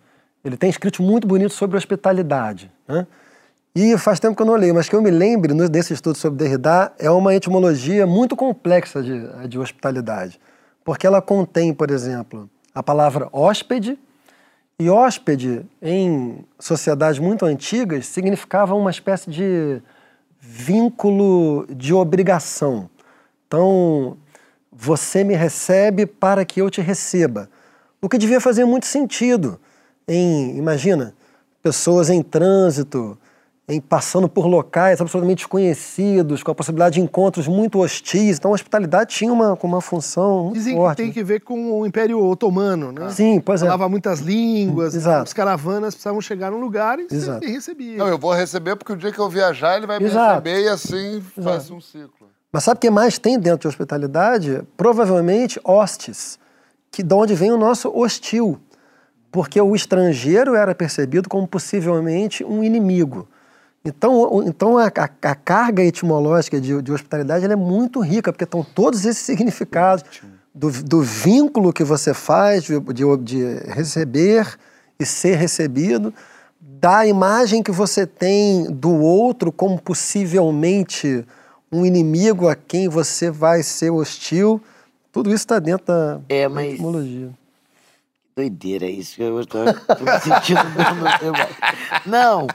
Ele 0.43 0.55
tem 0.55 0.69
escrito 0.69 1.03
muito 1.03 1.27
bonito 1.27 1.53
sobre 1.53 1.77
hospitalidade. 1.77 2.71
Né? 2.87 3.05
E 3.75 3.97
faz 3.97 4.19
tempo 4.19 4.35
que 4.35 4.41
eu 4.41 4.45
não 4.45 4.55
leio, 4.55 4.73
mas 4.73 4.87
que 4.87 4.95
eu 4.95 5.01
me 5.01 5.11
lembre 5.11 5.53
desse 5.67 5.93
estudo 5.93 6.17
sobre 6.17 6.37
Derrida 6.39 6.93
é 6.97 7.09
uma 7.09 7.33
etimologia 7.35 8.07
muito 8.07 8.35
complexa 8.35 9.01
de, 9.01 9.47
de 9.47 9.59
hospitalidade. 9.59 10.39
Porque 10.83 11.07
ela 11.07 11.21
contém, 11.21 11.73
por 11.73 11.89
exemplo, 11.89 12.49
a 12.73 12.81
palavra 12.81 13.27
hóspede, 13.31 13.97
e 14.79 14.89
hóspede, 14.89 15.65
em 15.81 16.43
sociedades 16.59 17.19
muito 17.19 17.45
antigas, 17.45 18.07
significava 18.07 18.73
uma 18.75 18.89
espécie 18.89 19.29
de 19.29 19.81
vínculo 20.39 21.65
de 21.69 21.93
obrigação. 21.93 22.89
Então, 23.47 24.17
você 24.75 25.23
me 25.23 25.35
recebe 25.35 26.05
para 26.05 26.43
que 26.45 26.61
eu 26.61 26.69
te 26.69 26.81
receba. 26.81 27.49
O 28.01 28.09
que 28.09 28.17
devia 28.17 28.41
fazer 28.41 28.65
muito 28.65 28.85
sentido 28.85 29.59
em, 30.07 30.57
imagina, 30.57 31.13
pessoas 31.61 32.09
em 32.09 32.21
trânsito, 32.21 33.17
em 33.65 33.79
passando 33.79 34.27
por 34.27 34.45
locais 34.45 34.99
absolutamente 34.99 35.37
desconhecidos, 35.39 36.43
com 36.43 36.51
a 36.51 36.55
possibilidade 36.55 36.95
de 36.95 37.01
encontros 37.01 37.47
muito 37.47 37.79
hostis. 37.79 38.37
Então, 38.37 38.51
a 38.51 38.55
hospitalidade 38.55 39.15
tinha 39.15 39.31
uma, 39.31 39.57
uma 39.63 39.79
função 39.79 40.43
muito 40.45 40.55
Dizem 40.55 40.73
que 40.73 40.79
forte. 40.79 40.97
tem 40.97 41.11
que 41.13 41.23
ver 41.23 41.39
com 41.39 41.79
o 41.79 41.85
Império 41.85 42.21
Otomano, 42.21 42.91
né? 42.91 43.09
Sim, 43.09 43.39
pois 43.39 43.61
é. 43.61 43.65
Falava 43.65 43.87
muitas 43.87 44.19
línguas, 44.19 44.93
Exato. 44.93 45.23
as 45.23 45.33
caravanas 45.33 45.93
precisavam 45.93 46.19
chegar 46.19 46.51
num 46.51 46.59
lugar 46.59 46.99
e 46.99 47.07
Exato. 47.09 47.45
ser 47.45 47.51
recebiam. 47.51 47.97
Não, 47.99 48.07
eu 48.07 48.17
vou 48.17 48.33
receber 48.33 48.75
porque 48.75 48.91
o 48.91 48.97
dia 48.97 49.13
que 49.13 49.19
eu 49.19 49.29
viajar 49.29 49.77
ele 49.77 49.87
vai 49.87 49.97
me 49.97 50.05
Exato. 50.05 50.43
receber 50.43 50.63
e 50.63 50.67
assim 50.67 51.23
faz 51.41 51.71
um 51.71 51.79
ciclo. 51.79 52.32
Mas 52.53 52.63
sabe 52.65 52.77
o 52.77 52.81
que 52.81 52.91
mais 52.91 53.17
tem 53.17 53.39
dentro 53.39 53.61
de 53.61 53.67
hospitalidade? 53.67 54.61
Provavelmente 54.77 55.59
hostes, 55.63 56.37
que 56.91 57.01
de 57.01 57.13
onde 57.13 57.33
vem 57.33 57.51
o 57.51 57.57
nosso 57.57 57.89
hostil. 57.89 58.59
Porque 59.31 59.59
o 59.59 59.75
estrangeiro 59.75 60.53
era 60.55 60.75
percebido 60.75 61.27
como 61.27 61.47
possivelmente 61.47 62.43
um 62.43 62.63
inimigo. 62.63 63.27
Então, 63.83 64.43
então 64.45 64.77
a, 64.77 64.85
a- 64.85 65.09
a 65.31 65.35
carga 65.35 65.83
etimológica 65.83 66.61
de, 66.61 66.79
de 66.81 66.91
hospitalidade 66.93 67.43
é 67.43 67.55
muito 67.55 67.99
rica, 67.99 68.31
porque 68.31 68.43
estão 68.43 68.63
todos 68.63 69.03
esses 69.05 69.23
significados. 69.25 70.05
do, 70.53 70.69
do 70.83 71.01
vínculo 71.01 71.73
que 71.73 71.83
você 71.83 72.13
faz 72.13 72.63
de, 72.63 72.79
de, 72.79 73.17
de 73.17 73.43
receber 73.71 74.55
e 74.99 75.05
ser 75.05 75.35
recebido, 75.35 76.13
da 76.61 77.07
imagem 77.07 77.63
que 77.63 77.71
você 77.71 78.05
tem 78.05 78.65
do 78.71 78.91
outro 78.91 79.51
como 79.51 79.81
possivelmente 79.81 81.25
um 81.73 81.85
inimigo 81.85 82.47
a 82.47 82.55
quem 82.55 82.87
você 82.87 83.31
vai 83.31 83.63
ser 83.63 83.89
hostil. 83.89 84.61
Tudo 85.11 85.29
isso 85.29 85.37
está 85.37 85.59
dentro 85.59 85.87
da, 85.87 86.19
É, 86.29 86.43
da 86.43 86.49
mas- 86.49 86.73
etimologia. 86.73 87.29
Doideira 88.35 88.85
isso. 88.87 89.21
Eu 89.21 89.45
tô, 89.45 89.59
tô 89.63 90.03
me 90.03 90.19
sentindo 90.19 90.59
tema. 91.19 91.47
Não, 92.03 92.47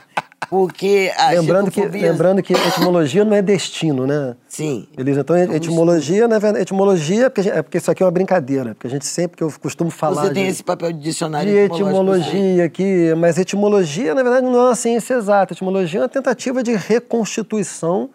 porque 0.49 1.09
a 1.15 1.29
Lembrando 1.31 1.71
que, 1.71 1.85
lembrando 1.85 2.43
que 2.43 2.51
etimologia 2.53 3.23
não 3.23 3.33
é 3.33 3.41
destino, 3.41 4.05
né? 4.05 4.35
Sim. 4.49 4.89
Beleza? 4.93 5.21
Então, 5.21 5.37
etimologia, 5.37 6.27
na 6.27 6.37
verdade, 6.37 6.63
etimologia 6.63 7.27
é 7.27 7.29
porque, 7.29 7.43
gente- 7.43 7.57
é 7.57 7.61
porque 7.61 7.77
isso 7.77 7.89
aqui 7.89 8.03
é 8.03 8.05
uma 8.05 8.11
brincadeira, 8.11 8.75
porque 8.75 8.87
a 8.87 8.89
gente 8.89 9.05
sempre 9.05 9.37
que 9.37 9.43
eu 9.43 9.49
costumo 9.61 9.89
falar 9.89 10.23
Você 10.23 10.33
tem 10.33 10.43
de, 10.45 10.49
esse 10.49 10.63
papel 10.63 10.91
de 10.91 10.99
dicionário 10.99 11.49
de 11.49 11.57
etimologia 11.57 12.65
aqui, 12.65 13.13
mas 13.15 13.37
etimologia, 13.37 14.13
na 14.13 14.21
verdade, 14.21 14.45
não 14.47 14.55
é 14.59 14.63
uma 14.69 14.75
ciência 14.75 15.13
exata. 15.13 15.53
Etimologia 15.53 16.01
é 16.01 16.03
uma 16.03 16.09
tentativa 16.09 16.61
de 16.61 16.75
reconstituição, 16.75 18.09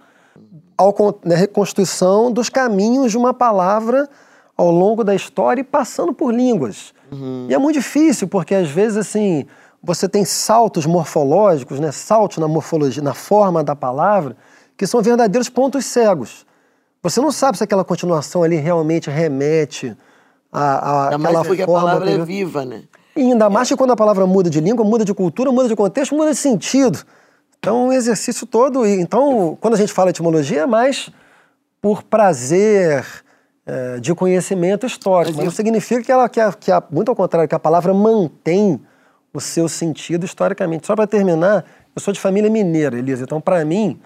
ao, 0.76 0.92
con- 0.92 1.14
né, 1.24 1.34
reconstituição 1.34 2.30
dos 2.32 2.48
caminhos 2.48 3.10
de 3.10 3.16
uma 3.18 3.32
palavra 3.34 4.08
ao 4.56 4.70
longo 4.70 5.02
da 5.04 5.14
história 5.14 5.60
e 5.60 5.64
passando 5.64 6.12
por 6.12 6.32
línguas. 6.32 6.92
E 7.48 7.54
é 7.54 7.58
muito 7.58 7.76
difícil, 7.76 8.26
porque 8.26 8.54
às 8.54 8.68
vezes, 8.68 8.96
assim, 8.96 9.46
você 9.82 10.08
tem 10.08 10.24
saltos 10.24 10.84
morfológicos, 10.86 11.78
né, 11.78 11.92
saltos 11.92 12.38
na 12.38 12.48
morfologia, 12.48 13.02
na 13.02 13.14
forma 13.14 13.62
da 13.62 13.76
palavra, 13.76 14.36
que 14.76 14.86
são 14.86 15.00
verdadeiros 15.00 15.48
pontos 15.48 15.84
cegos. 15.84 16.44
Você 17.02 17.20
não 17.20 17.30
sabe 17.30 17.58
se 17.58 17.62
aquela 17.64 17.84
continuação 17.84 18.42
ali 18.42 18.56
realmente 18.56 19.10
remete 19.10 19.96
a, 20.52 20.62
a 20.62 21.04
Ainda 21.10 21.18
mais 21.18 21.46
porque 21.46 21.62
a 21.62 21.66
forma 21.66 21.88
palavra 21.88 22.10
é 22.10 22.18
viva, 22.24 22.64
né? 22.64 22.82
E 23.16 23.20
ainda 23.20 23.48
mais 23.48 23.68
que 23.68 23.76
quando 23.76 23.92
a 23.92 23.96
palavra 23.96 24.26
muda 24.26 24.50
de 24.50 24.60
língua, 24.60 24.84
muda 24.84 25.04
de 25.04 25.14
cultura, 25.14 25.52
muda 25.52 25.68
de 25.68 25.76
contexto, 25.76 26.16
muda 26.16 26.30
de 26.30 26.36
sentido. 26.36 26.98
Então, 27.64 27.88
o 27.88 27.92
exercício 27.92 28.46
todo. 28.46 28.86
e- 28.86 29.00
Então, 29.00 29.56
quando 29.60 29.74
a 29.74 29.76
gente 29.78 29.92
fala 29.92 30.10
etimologia, 30.10 30.60
é 30.62 30.66
mais 30.66 31.10
por 31.80 32.02
prazer 32.02 33.04
eh, 33.66 33.98
de 33.98 34.14
conhecimento 34.14 34.84
histórico. 34.84 35.36
Mas 35.38 35.44
não 35.46 35.50
significa 35.50 36.02
que 36.02 36.12
ela, 36.12 36.28
que 36.28 36.38
a, 36.38 36.52
que 36.52 36.70
a- 36.70 36.82
muito 36.90 37.08
ao 37.08 37.16
contrário, 37.16 37.48
que 37.48 37.54
a 37.54 37.58
palavra 37.58 37.94
mantém 37.94 38.78
o 39.32 39.40
seu 39.40 39.66
sentido 39.70 40.26
historicamente. 40.26 40.86
Só 40.86 40.94
para 40.94 41.06
terminar, 41.06 41.64
eu 41.96 42.00
sou 42.02 42.12
de 42.12 42.20
família 42.20 42.50
mineira, 42.50 42.98
Elisa. 42.98 43.24
Então, 43.24 43.40
para 43.40 43.64
mim, 43.64 43.98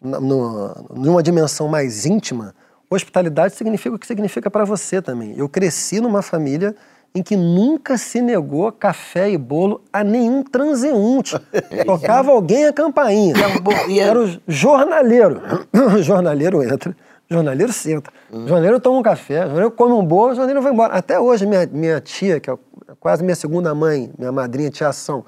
no, 0.00 0.68
numa 0.94 1.20
dimensão 1.22 1.66
mais 1.66 2.06
íntima, 2.06 2.54
hospitalidade 2.88 3.56
significa 3.56 3.96
o 3.96 3.98
que 3.98 4.06
significa 4.06 4.48
para 4.48 4.64
você 4.64 5.02
também. 5.02 5.34
Eu 5.36 5.48
cresci 5.48 6.00
numa 6.00 6.22
família 6.22 6.74
em 7.14 7.22
que 7.22 7.36
nunca 7.36 7.98
se 7.98 8.22
negou 8.22 8.72
café 8.72 9.30
e 9.30 9.36
bolo 9.36 9.82
a 9.92 10.02
nenhum 10.02 10.42
transeunte. 10.42 11.38
Tocava 11.84 12.30
alguém 12.30 12.66
a 12.66 12.72
campainha. 12.72 13.34
É 13.36 13.92
é- 13.92 13.98
Era 13.98 14.20
o 14.20 14.40
jornaleiro. 14.48 15.40
O 15.72 15.98
jornaleiro 16.02 16.62
entra, 16.62 16.96
o 17.30 17.34
jornaleiro 17.34 17.72
senta. 17.72 18.10
O 18.30 18.48
jornaleiro 18.48 18.80
toma 18.80 18.98
um 18.98 19.02
café, 19.02 19.42
jornaleiro 19.42 19.70
come 19.72 19.92
um 19.92 20.04
bolo, 20.04 20.32
o 20.32 20.34
jornaleiro 20.34 20.62
vai 20.62 20.72
embora. 20.72 20.94
Até 20.94 21.20
hoje, 21.20 21.44
minha, 21.46 21.66
minha 21.66 22.00
tia, 22.00 22.40
que 22.40 22.50
é 22.50 22.56
quase 22.98 23.22
minha 23.22 23.36
segunda 23.36 23.74
mãe, 23.74 24.10
minha 24.18 24.32
madrinha, 24.32 24.70
tia 24.70 24.88
Ação, 24.88 25.24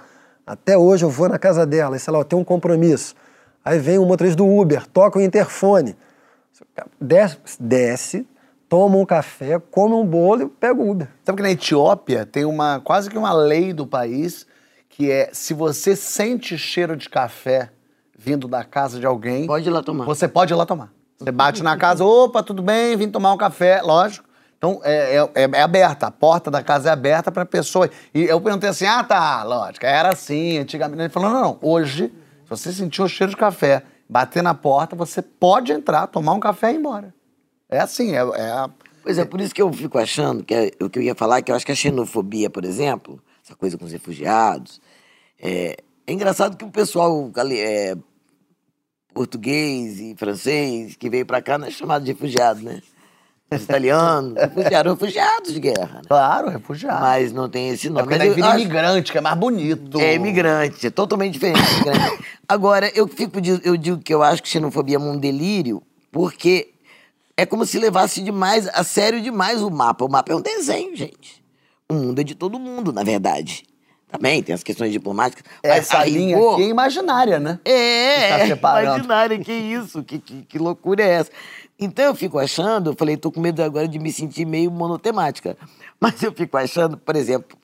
até 0.47 0.77
hoje 0.77 1.05
eu 1.05 1.11
vou 1.11 1.29
na 1.29 1.39
casa 1.39 1.67
dela, 1.67 1.97
e 1.97 2.01
sei 2.01 2.13
lá, 2.13 2.19
eu 2.19 2.25
tenho 2.25 2.41
um 2.41 2.45
compromisso. 2.45 3.15
Aí 3.65 3.79
vem 3.79 3.99
o 3.99 4.05
motorista 4.07 4.37
do 4.37 4.47
Uber, 4.47 4.87
toca 4.87 5.19
o 5.19 5.23
interfone. 5.23 5.97
Desce, 7.01 7.37
desce, 7.61 8.27
toma 8.75 8.97
um 8.97 9.07
café, 9.07 9.61
come 9.71 9.95
um 9.95 10.05
bolo 10.05 10.43
e 10.43 10.49
pega 10.49 10.81
o 10.81 10.91
Uber. 10.91 11.09
Sabe 11.25 11.37
que 11.37 11.43
na 11.45 11.51
Etiópia 11.53 12.27
tem 12.27 12.45
uma 12.45 12.81
quase 12.81 13.09
que 13.09 13.17
uma 13.17 13.33
lei 13.33 13.73
do 13.73 13.87
país 13.87 14.49
que 14.89 15.13
é 15.13 15.31
se 15.33 15.55
você 15.55 15.95
sente 15.95 16.59
cheiro 16.59 16.97
de 16.97 17.09
café 17.09 17.71
vindo 18.19 18.49
da 18.49 18.65
casa 18.65 18.99
de 18.99 19.07
alguém, 19.07 19.47
Pode 19.47 19.69
ir 19.69 19.71
lá 19.71 19.81
tomar. 19.81 20.05
você 20.05 20.27
pode 20.27 20.53
ir 20.53 20.57
lá 20.57 20.67
tomar. 20.67 20.93
Você 21.21 21.31
bate 21.31 21.63
na 21.63 21.77
casa, 21.77 22.05
opa, 22.05 22.43
tudo 22.43 22.65
bem, 22.65 22.97
vim 22.97 23.09
tomar 23.09 23.33
um 23.33 23.37
café, 23.37 23.81
lógico. 23.81 24.29
Então 24.59 24.81
é, 24.83 25.19
é, 25.19 25.45
é- 25.45 25.51
é 25.53 25.63
aberta, 25.63 26.09
a 26.09 26.11
porta 26.11 26.51
da 26.51 26.61
casa 26.61 26.89
é 26.89 26.93
aberta 26.93 27.31
para 27.31 27.45
pessoa. 27.47 27.89
E 28.13 28.25
eu 28.25 28.41
perguntei 28.41 28.71
assim: 28.71 28.87
ah, 28.87 29.05
tá, 29.05 29.45
lógico, 29.45 29.87
era 29.87 30.09
assim 30.13 30.59
antigamente. 30.59 31.01
Ele 31.01 31.09
falou: 31.11 31.31
não, 31.31 31.41
não, 31.41 31.59
hoje, 31.63 32.09
se 32.43 32.51
você 32.51 32.73
sentiu 32.73 33.05
o 33.05 33.09
cheiro 33.09 33.31
de 33.31 33.37
café, 33.37 33.85
bater 34.09 34.43
na 34.43 34.53
porta, 34.53 34.97
você 34.97 35.23
pode 35.23 35.71
entrar, 35.71 36.09
tomar 36.09 36.33
um 36.33 36.41
café 36.41 36.73
e 36.73 36.75
ir 36.75 36.79
embora. 36.79 37.15
É 37.75 37.81
assim, 37.81 38.13
é, 38.13 38.17
é 38.19 38.51
a- 38.51 38.71
Pois 39.03 39.19
é, 39.19 39.25
por 39.25 39.41
isso 39.41 39.55
que 39.55 39.61
eu 39.61 39.71
fico 39.73 39.99
achando, 39.99 40.43
que 40.43 40.55
é, 40.55 40.71
o 40.81 40.89
que 40.89 40.99
eu 40.99 41.03
ia 41.03 41.15
falar, 41.15 41.43
que 41.43 41.53
eu 41.53 41.57
acho 41.57 41.67
que 41.67 41.73
a 41.73 41.75
xenofobia, 41.75 42.49
por 42.49 42.65
exemplo, 42.65 43.21
essa 43.45 43.55
coisa 43.55 43.77
com 43.77 43.85
os 43.85 43.93
refugiados, 43.93 44.81
é, 45.39 45.77
é 46.07 46.13
engraçado 46.13 46.57
que 46.57 46.65
o 46.65 46.71
pessoal 46.71 47.31
é, 47.53 47.95
português 49.13 50.01
e 50.01 50.15
francês 50.17 50.97
que 50.97 51.09
veio 51.11 51.27
pra 51.27 51.43
cá 51.43 51.59
não 51.59 51.67
é 51.67 51.71
chamado 51.71 52.05
de 52.05 52.13
refugiado, 52.13 52.63
né? 52.63 52.81
Os 53.53 53.63
italianos, 53.63 54.35
refugiados, 54.41 54.93
refugiados 54.93 55.53
de 55.53 55.61
guerra, 55.61 55.97
né? 55.97 56.03
claro, 56.09 56.49
refugiado. 56.49 57.01
Mas 57.01 57.33
não 57.33 57.49
tem 57.49 57.69
esse 57.69 57.87
é 57.87 57.91
nome. 57.91 58.03
porque 58.05 58.15
Mas 58.19 58.27
daí 58.27 58.35
vira 58.35 58.49
acho- 58.49 58.61
imigrante, 58.61 59.13
que 59.13 59.19
é 59.19 59.21
mais 59.21 59.37
bonito. 59.39 60.01
É 60.01 60.15
imigrante, 60.15 60.87
é 60.87 60.91
totalmente 60.91 61.35
diferente. 61.35 61.61
Agora, 62.49 62.91
eu 62.95 63.07
fico 63.07 63.39
eu 63.63 63.77
digo 63.77 63.99
que 63.99 64.13
eu 64.13 64.23
acho 64.23 64.43
que 64.43 64.49
xenofobia 64.49 64.97
é 64.97 64.99
um 64.99 65.17
delírio, 65.19 65.83
porque 66.11 66.74
é 67.37 67.45
como 67.47 67.65
se 67.67 67.79
levasse 67.79 68.23
demais, 68.23 68.69
a 68.69 68.85
sério 68.85 69.21
demais 69.21 69.63
o 69.63 69.71
mapa. 69.71 70.05
O 70.05 70.09
mapa 70.11 70.33
é 70.33 70.37
um 70.37 70.41
desenho, 70.41 70.95
gente. 70.97 71.43
O 71.89 71.95
mundo 71.95 72.21
é 72.21 72.25
de 72.25 72.35
todo 72.35 72.59
mundo, 72.59 72.93
na 72.93 73.03
verdade. 73.03 73.65
Também 74.09 74.43
tem 74.43 74.55
as 74.55 74.63
questões 74.63 74.93
diplomáticas. 74.93 75.45
mas 75.63 75.73
Essa 75.79 75.99
a 75.99 76.05
linha 76.05 76.37
rigor- 76.37 76.55
aqui 76.55 76.63
é 76.63 76.69
imaginária, 76.69 77.41
né? 77.41 77.59
é, 77.65 78.25
Está 78.35 78.47
separando. 78.47 78.87
imaginária, 78.97 79.39
que 79.41 79.53
isso, 79.53 80.03
que, 80.05 80.19
que, 80.21 80.43
que 80.43 80.59
loucura 80.59 81.03
é 81.03 81.09
essa? 81.11 81.31
Então 81.79 82.05
eu 82.05 82.15
fico 82.15 82.39
achando, 82.39 82.91
eu 82.91 82.95
falei, 82.95 83.17
tô 83.17 83.33
com 83.33 83.41
medo 83.41 83.61
agora 83.61 83.89
de 83.89 83.99
me 83.99 84.13
sentir 84.13 84.45
meio 84.47 84.71
monotemática, 84.71 85.57
mas 86.01 86.23
eu 86.23 86.33
fico 86.33 86.57
achando, 86.57 86.97
por 86.97 87.17
exemplo, 87.17 87.59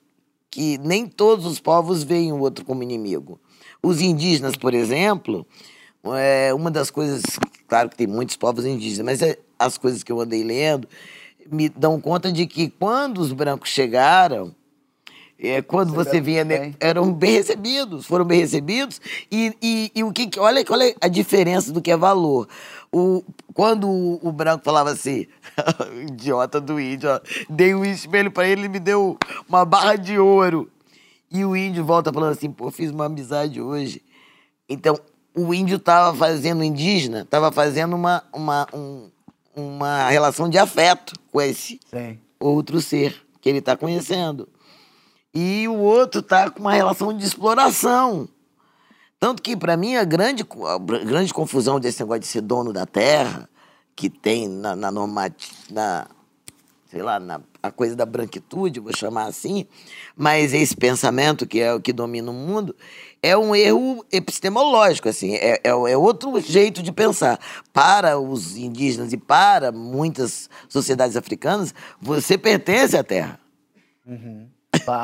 que 0.51 0.77
nem 0.79 1.07
todos 1.07 1.47
os 1.47 1.61
povos 1.61 2.03
veem 2.03 2.33
o 2.33 2.41
outro 2.41 2.65
como 2.65 2.83
inimigo. 2.83 3.39
Os 3.81 4.01
indígenas, 4.01 4.57
por 4.57 4.75
exemplo, 4.75 5.47
é 6.17 6.53
uma 6.53 6.73
das 6.73 6.91
coisas, 6.91 7.23
claro 7.69 7.89
que 7.89 7.97
tem 7.97 8.09
muitos 8.09 8.37
povos 8.37 8.67
indígenas, 8.67 9.05
mas 9.07 9.23
é- 9.23 9.39
as 9.61 9.79
coisas 9.79 10.03
que 10.03 10.11
eu 10.11 10.21
andei 10.21 10.43
lendo 10.43 10.89
me 11.51 11.69
dão 11.69 12.01
conta 12.01 12.33
de 12.33 12.47
que 12.47 12.69
quando 12.71 13.19
os 13.19 13.33
brancos 13.33 13.71
chegaram, 13.71 14.55
é, 15.39 15.63
quando 15.63 15.93
você 15.95 16.21
vinha, 16.21 16.45
né, 16.45 16.59
bem. 16.59 16.77
eram 16.79 17.13
bem 17.13 17.33
recebidos, 17.33 18.07
foram 18.07 18.25
bem 18.25 18.41
recebidos. 18.41 19.01
E, 19.33 19.57
e, 19.63 19.91
e 19.95 20.05
o 20.05 20.13
que, 20.13 20.29
olha, 20.39 20.63
olha 20.69 20.95
a 21.01 21.09
diferença 21.09 21.73
do 21.73 21.81
que 21.81 21.91
é 21.91 21.97
valor. 21.97 22.47
O, 22.93 23.25
quando 23.55 23.89
o, 23.89 24.21
o 24.23 24.31
branco 24.33 24.63
falava 24.65 24.91
assim, 24.91 25.27
idiota 26.09 26.61
do 26.61 26.79
índio, 26.79 27.11
ó, 27.11 27.21
dei 27.49 27.75
um 27.75 27.85
espelho 27.85 28.31
pra 28.31 28.47
ele, 28.47 28.63
ele 28.63 28.69
me 28.69 28.79
deu 28.79 29.17
uma 29.49 29.65
barra 29.65 29.97
de 29.97 30.19
ouro. 30.19 30.71
E 31.31 31.45
o 31.45 31.57
índio 31.57 31.85
volta 31.85 32.13
falando 32.13 32.33
assim, 32.33 32.51
pô, 32.51 32.71
fiz 32.71 32.91
uma 32.91 33.07
amizade 33.07 33.61
hoje. 33.63 34.03
Então, 34.69 34.99
o 35.35 35.55
índio 35.55 35.79
tava 35.79 36.15
fazendo, 36.17 36.61
o 36.61 36.65
indígena, 36.65 37.25
tava 37.25 37.51
fazendo 37.51 37.95
uma, 37.97 38.23
uma, 38.35 38.67
um- 38.75 39.09
uma 39.55 40.09
relação 40.09 40.49
de 40.49 40.59
afeto 40.59 41.15
com 41.31 41.41
esse 41.41 41.81
Sim. 41.91 42.19
outro 42.39 42.81
ser 42.81 43.27
que 43.41 43.49
ele 43.49 43.59
está 43.59 43.77
conhecendo. 43.77 44.49
E 45.33 45.67
o 45.69 45.75
outro 45.75 46.23
tá 46.23 46.51
com 46.51 46.61
uma 46.61 46.73
relação 46.73 47.17
de 47.17 47.25
exploração. 47.25 48.29
Tanto 49.19 49.43
que, 49.43 49.57
para 49.57 49.77
mim, 49.77 49.97
a 49.97 50.05
grande, 50.05 50.45
a 50.67 50.79
grande 51.05 51.33
confusão 51.33 51.79
desse 51.79 52.01
negócio 52.01 52.21
de 52.21 52.27
ser 52.27 52.41
dono 52.41 52.73
da 52.73 52.87
terra, 52.87 53.49
que 53.95 54.09
tem 54.09 54.49
na, 54.49 54.75
na 54.75 54.91
na 55.71 56.07
sei 56.91 57.03
lá, 57.03 57.21
na, 57.21 57.41
a 57.63 57.71
coisa 57.71 57.95
da 57.95 58.05
branquitude, 58.05 58.81
vou 58.81 58.93
chamar 58.93 59.27
assim, 59.27 59.65
mas 60.17 60.53
esse 60.53 60.77
pensamento 60.77 61.47
que 61.47 61.61
é 61.61 61.73
o 61.73 61.81
que 61.81 61.93
domina 61.93 62.33
o 62.33 62.35
mundo, 62.35 62.75
é 63.23 63.37
um 63.37 63.55
erro 63.55 64.05
epistemológico, 64.11 65.09
assim, 65.09 65.35
é, 65.35 65.61
é, 65.63 65.69
é 65.69 65.97
outro 65.97 66.41
jeito 66.41 66.83
de 66.83 66.91
pensar. 66.91 67.39
Para 67.73 68.19
os 68.19 68.57
indígenas 68.57 69.13
e 69.13 69.17
para 69.17 69.71
muitas 69.71 70.51
sociedades 70.69 71.17
africanas, 71.17 71.73
você 72.01 72.37
pertence 72.37 72.97
à 72.97 73.05
terra. 73.05 73.39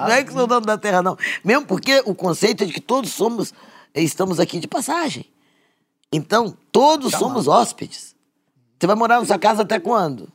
Não 0.09 0.15
é 0.15 0.25
que 0.25 0.33
sou 0.33 0.47
dono 0.47 0.67
da 0.67 0.77
terra, 0.77 1.03
não. 1.03 1.17
Mesmo 1.45 1.67
porque 1.67 2.03
o 2.05 2.17
conceito 2.17 2.65
é 2.65 2.67
de 2.67 2.73
que 2.73 2.81
todos 2.81 3.13
somos, 3.13 3.55
estamos 3.95 4.41
aqui 4.41 4.59
de 4.59 4.67
passagem. 4.67 5.25
Então, 6.13 6.57
todos 6.73 7.13
somos 7.13 7.47
hóspedes. 7.47 8.17
Você 8.79 8.87
vai 8.89 8.97
morar 8.97 9.21
na 9.21 9.27
sua 9.27 9.39
casa 9.39 9.63
até 9.63 9.79
quando? 9.79 10.33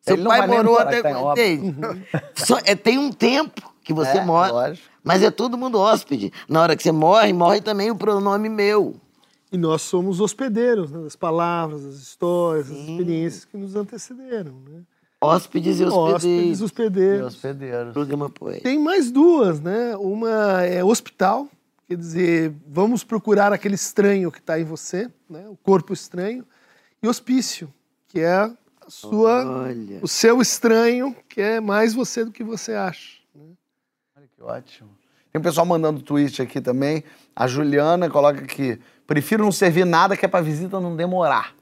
Seu 0.00 0.16
Ele 0.16 0.24
pai 0.24 0.46
morou 0.46 0.78
até 0.78 1.02
tá? 1.02 1.10
Só- 2.36 2.58
é, 2.64 2.74
tem 2.74 2.98
um 2.98 3.12
tempo 3.12 3.62
que 3.82 3.92
você 3.92 4.18
É, 4.18 4.24
mora. 4.24 4.52
lógico. 4.52 4.86
Mas 5.02 5.22
é 5.22 5.30
todo 5.30 5.56
mundo 5.56 5.78
hóspede. 5.78 6.32
Na 6.48 6.62
hora 6.62 6.76
que 6.76 6.82
você 6.82 6.92
morre, 6.92 7.32
morre 7.32 7.60
também 7.60 7.90
o 7.90 7.96
pronome 7.96 8.48
meu. 8.48 8.96
E 9.50 9.56
nós 9.56 9.80
somos 9.82 10.20
hospedeiros 10.20 10.90
né, 10.90 11.00
das 11.02 11.16
palavras, 11.16 11.82
das 11.82 11.94
histórias, 11.96 12.68
das 12.68 12.76
experiências 12.78 13.44
que 13.46 13.56
nos 13.56 13.74
antecederam. 13.74 14.52
Né? 14.68 14.82
Hóspedes 15.20 15.80
e 15.80 15.84
hóspedes, 15.84 16.60
hospedeiros. 16.60 16.60
E 16.60 16.64
hospedeiros. 16.64 17.26
hospedeiros. 17.34 17.92
Programa 17.94 18.28
poético. 18.28 18.64
Tem 18.64 18.78
mais 18.78 19.10
duas, 19.10 19.58
né? 19.60 19.96
Uma 19.96 20.62
é 20.64 20.84
hospital, 20.84 21.48
quer 21.88 21.96
dizer, 21.96 22.52
vamos 22.66 23.02
procurar 23.02 23.52
aquele 23.52 23.74
estranho 23.74 24.30
que 24.30 24.38
está 24.38 24.60
em 24.60 24.64
você, 24.64 25.10
né? 25.28 25.46
O 25.48 25.56
corpo 25.56 25.92
estranho. 25.94 26.44
E 27.02 27.08
hospício, 27.08 27.72
que 28.08 28.20
é 28.20 28.50
sua, 28.88 29.44
Olha. 29.44 30.00
o 30.02 30.08
seu 30.08 30.40
estranho, 30.40 31.14
que 31.28 31.40
é 31.40 31.60
mais 31.60 31.94
você 31.94 32.24
do 32.24 32.32
que 32.32 32.42
você 32.42 32.72
acha. 32.72 33.18
Olha 34.16 34.28
que 34.34 34.42
ótimo. 34.42 34.90
Tem 35.32 35.38
um 35.38 35.42
pessoal 35.42 35.66
mandando 35.66 36.02
tweet 36.02 36.40
aqui 36.40 36.60
também. 36.60 37.04
A 37.36 37.46
Juliana 37.46 38.08
coloca 38.08 38.40
aqui: 38.40 38.80
prefiro 39.06 39.44
não 39.44 39.52
servir 39.52 39.84
nada 39.84 40.16
que 40.16 40.24
é 40.24 40.28
pra 40.28 40.40
visita 40.40 40.80
não 40.80 40.96
demorar. 40.96 41.54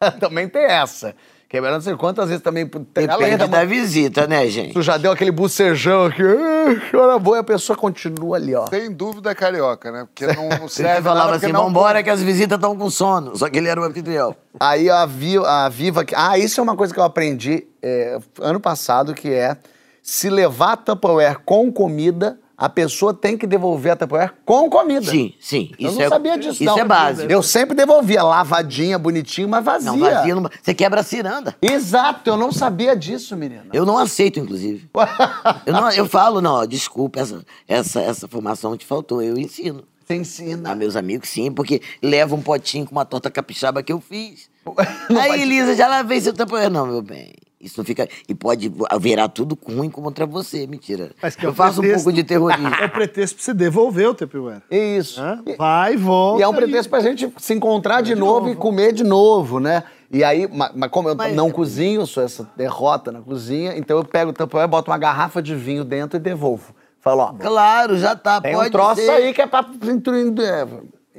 também 0.18 0.48
tem 0.48 0.64
essa. 0.64 1.14
Que 1.48 1.60
melhor 1.62 1.76
não 1.76 1.80
sei 1.80 1.96
quantas 1.96 2.28
vezes 2.28 2.42
também. 2.42 2.66
Depende 2.66 3.36
da, 3.38 3.46
da 3.46 3.64
visita, 3.64 4.26
né, 4.26 4.46
gente? 4.48 4.74
Tu 4.74 4.82
já 4.82 4.98
deu 4.98 5.10
aquele 5.10 5.30
bucejão 5.30 6.04
aqui, 6.04 6.20
"Ah, 6.22 6.90
que 6.90 6.94
hora 6.94 7.18
boa, 7.18 7.38
e 7.38 7.40
a 7.40 7.42
pessoa 7.42 7.74
continua 7.74 8.36
ali, 8.36 8.54
ó. 8.54 8.66
Sem 8.66 8.92
dúvida 8.92 9.34
carioca, 9.34 9.90
né? 9.90 10.04
Porque 10.06 10.26
não 10.34 10.44
Ele 10.52 10.68
serve 10.68 11.02
falava 11.02 11.14
nada 11.20 11.32
porque 11.32 11.46
assim, 11.46 11.52
não 11.54 11.64
vambora 11.64 12.02
que 12.02 12.10
as 12.10 12.20
visitas 12.22 12.56
estão 12.56 12.76
com 12.76 12.90
sono. 12.90 13.34
Só 13.34 13.48
que 13.48 13.56
ele 13.56 13.68
era 13.68 13.80
o 13.80 13.84
anfitrião. 13.84 14.36
Aí 14.60 14.90
a, 14.90 15.06
Vi- 15.06 15.38
a 15.42 15.70
Viva. 15.70 16.04
Ah, 16.14 16.36
isso 16.38 16.60
é 16.60 16.62
uma 16.62 16.76
coisa 16.76 16.92
que 16.92 17.00
eu 17.00 17.04
aprendi 17.04 17.66
é, 17.82 18.18
ano 18.42 18.60
passado, 18.60 19.14
que 19.14 19.32
é 19.32 19.56
se 20.02 20.28
levar 20.28 20.76
Tupperware 20.76 21.38
com 21.46 21.72
comida, 21.72 22.38
a 22.58 22.68
pessoa 22.68 23.14
tem 23.14 23.38
que 23.38 23.46
devolver 23.46 23.92
a 23.92 23.96
Tupperware 23.96 24.34
com 24.44 24.68
comida. 24.68 25.08
Sim, 25.08 25.32
sim. 25.38 25.70
Eu 25.78 25.90
Isso 25.90 25.98
não 25.98 26.04
é, 26.06 26.08
sabia 26.08 26.36
disso, 26.36 26.54
Isso 26.54 26.64
não. 26.64 26.78
é 26.80 26.84
básico. 26.84 27.30
Eu 27.30 27.40
sempre 27.40 27.76
devolvia, 27.76 28.20
lavadinha, 28.24 28.98
bonitinho, 28.98 29.48
mas 29.48 29.64
vazia. 29.64 29.92
Não, 29.92 29.98
vazio, 30.00 30.40
não- 30.40 30.50
você 30.60 30.74
quebra 30.74 31.00
a 31.00 31.04
ciranda. 31.04 31.54
Exato, 31.62 32.28
eu 32.28 32.36
não 32.36 32.50
sabia 32.50 32.96
disso, 32.96 33.36
menina. 33.36 33.66
Eu 33.72 33.86
não 33.86 33.96
aceito, 33.96 34.40
inclusive. 34.40 34.90
Eu, 35.64 35.72
não, 35.72 35.90
eu 35.90 36.06
falo, 36.06 36.40
não, 36.40 36.66
desculpa, 36.66 37.20
essa, 37.20 37.44
essa, 37.66 38.00
essa 38.00 38.26
formação 38.26 38.76
te 38.76 38.84
faltou. 38.86 39.22
Eu 39.22 39.38
ensino. 39.38 39.84
Você 40.04 40.14
ensina. 40.14 40.72
A 40.72 40.74
meus 40.74 40.96
amigos, 40.96 41.28
sim, 41.28 41.52
porque 41.52 41.82
leva 42.02 42.34
um 42.34 42.40
potinho 42.40 42.86
com 42.86 42.92
uma 42.92 43.04
torta 43.04 43.30
capixaba 43.30 43.82
que 43.82 43.92
eu 43.92 44.00
fiz. 44.00 44.48
Aí, 45.20 45.42
Elisa, 45.42 45.76
já 45.76 45.86
lavei 45.86 46.20
seu 46.20 46.32
tampoeiro. 46.32 46.70
Não, 46.70 46.86
meu 46.86 47.02
bem. 47.02 47.32
Isso 47.60 47.74
não 47.78 47.84
fica. 47.84 48.08
E 48.28 48.34
pode 48.34 48.72
virar 49.00 49.28
tudo 49.28 49.58
ruim 49.60 49.90
contra 49.90 50.24
você. 50.24 50.66
Mentira. 50.66 51.10
Mas 51.20 51.34
que 51.34 51.44
é 51.44 51.48
eu 51.48 51.52
faço 51.54 51.80
um 51.80 51.82
pretexto. 51.82 52.04
pouco 52.04 52.16
de 52.16 52.22
terrorismo. 52.24 52.68
É 52.68 52.84
o 52.86 52.90
pretexto 52.90 53.36
pra 53.36 53.44
você 53.44 53.54
devolver 53.54 54.08
o 54.08 54.14
Tupperware. 54.14 54.62
Isso. 54.70 55.20
né? 55.20 55.42
Vai, 55.58 55.96
volta. 55.96 56.40
E 56.40 56.42
é 56.44 56.48
um 56.48 56.54
pretexto 56.54 56.88
pra 56.88 57.00
gente 57.00 57.32
se 57.36 57.54
encontrar 57.54 58.00
de, 58.00 58.14
novo, 58.14 58.48
e 58.48 58.54
comer 58.54 58.92
de 58.92 59.02
novo, 59.02 59.58
né? 59.58 59.82
E 60.10 60.22
aí, 60.22 60.46
ma- 60.46 60.70
mas 60.74 60.90
como 60.90 61.08
eu 61.08 61.16
Mas- 61.16 61.34
não 61.34 61.50
cozinho, 61.50 62.06
sou 62.06 62.22
essa 62.22 62.48
derrota 62.56 63.10
na 63.12 63.20
cozinha, 63.20 63.76
então 63.76 63.98
eu 63.98 64.04
pego 64.04 64.30
o 64.30 64.32
Tupperware, 64.32 64.68
boto 64.68 64.90
uma 64.90 64.96
garrafa 64.98 65.42
de 65.42 65.54
vinho 65.54 65.84
dentro 65.84 66.16
e 66.16 66.20
devolvo. 66.20 66.72
Falo, 67.00 67.22
ó, 67.22 67.32
Claro, 67.32 67.98
já 67.98 68.14
tá. 68.16 68.40
tem 68.40 68.54
pode 68.54 68.68
um 68.68 68.72
troço 68.72 69.00
ser. 69.02 69.10
aí 69.10 69.34
que 69.34 69.42
é 69.42 69.46
pra... 69.46 69.64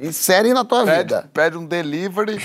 é, 0.00 0.06
Insere 0.06 0.52
na 0.54 0.64
tua 0.64 0.84
Pede, 0.84 0.98
vida. 0.98 1.30
pede 1.32 1.58
um 1.58 1.66
delivery. 1.66 2.38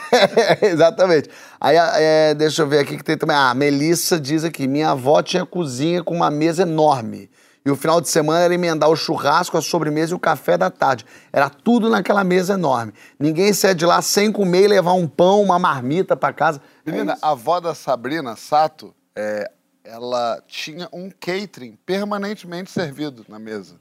Exatamente. 0.62 1.28
Aí, 1.60 1.76
é, 1.76 2.34
deixa 2.34 2.62
eu 2.62 2.68
ver 2.68 2.78
aqui 2.80 2.96
que 2.96 3.04
tem 3.04 3.16
também. 3.16 3.36
Ah, 3.36 3.50
a 3.50 3.54
Melissa 3.54 4.18
diz 4.18 4.44
aqui: 4.44 4.66
minha 4.66 4.90
avó 4.90 5.22
tinha 5.22 5.44
cozinha 5.44 6.02
com 6.02 6.14
uma 6.14 6.30
mesa 6.30 6.62
enorme. 6.62 7.30
E 7.64 7.70
o 7.70 7.76
final 7.76 8.00
de 8.00 8.08
semana 8.08 8.40
era 8.40 8.54
emendar 8.54 8.88
o 8.88 8.96
churrasco, 8.96 9.58
a 9.58 9.60
sobremesa 9.60 10.12
e 10.12 10.14
o 10.14 10.18
café 10.18 10.56
da 10.56 10.70
tarde. 10.70 11.04
Era 11.30 11.50
tudo 11.50 11.90
naquela 11.90 12.24
mesa 12.24 12.54
enorme. 12.54 12.94
Ninguém 13.18 13.52
saia 13.52 13.74
de 13.74 13.84
lá 13.84 14.00
sem 14.00 14.32
comer 14.32 14.64
e 14.64 14.68
levar 14.68 14.94
um 14.94 15.06
pão, 15.06 15.42
uma 15.42 15.58
marmita 15.58 16.16
pra 16.16 16.32
casa. 16.32 16.62
Menina, 16.86 17.18
a 17.20 17.32
avó 17.32 17.60
da 17.60 17.74
Sabrina, 17.74 18.36
Sato, 18.36 18.94
é, 19.14 19.50
ela 19.84 20.42
tinha 20.46 20.88
um 20.92 21.10
catering 21.10 21.76
permanentemente 21.84 22.70
servido 22.70 23.26
na 23.28 23.38
mesa. 23.38 23.76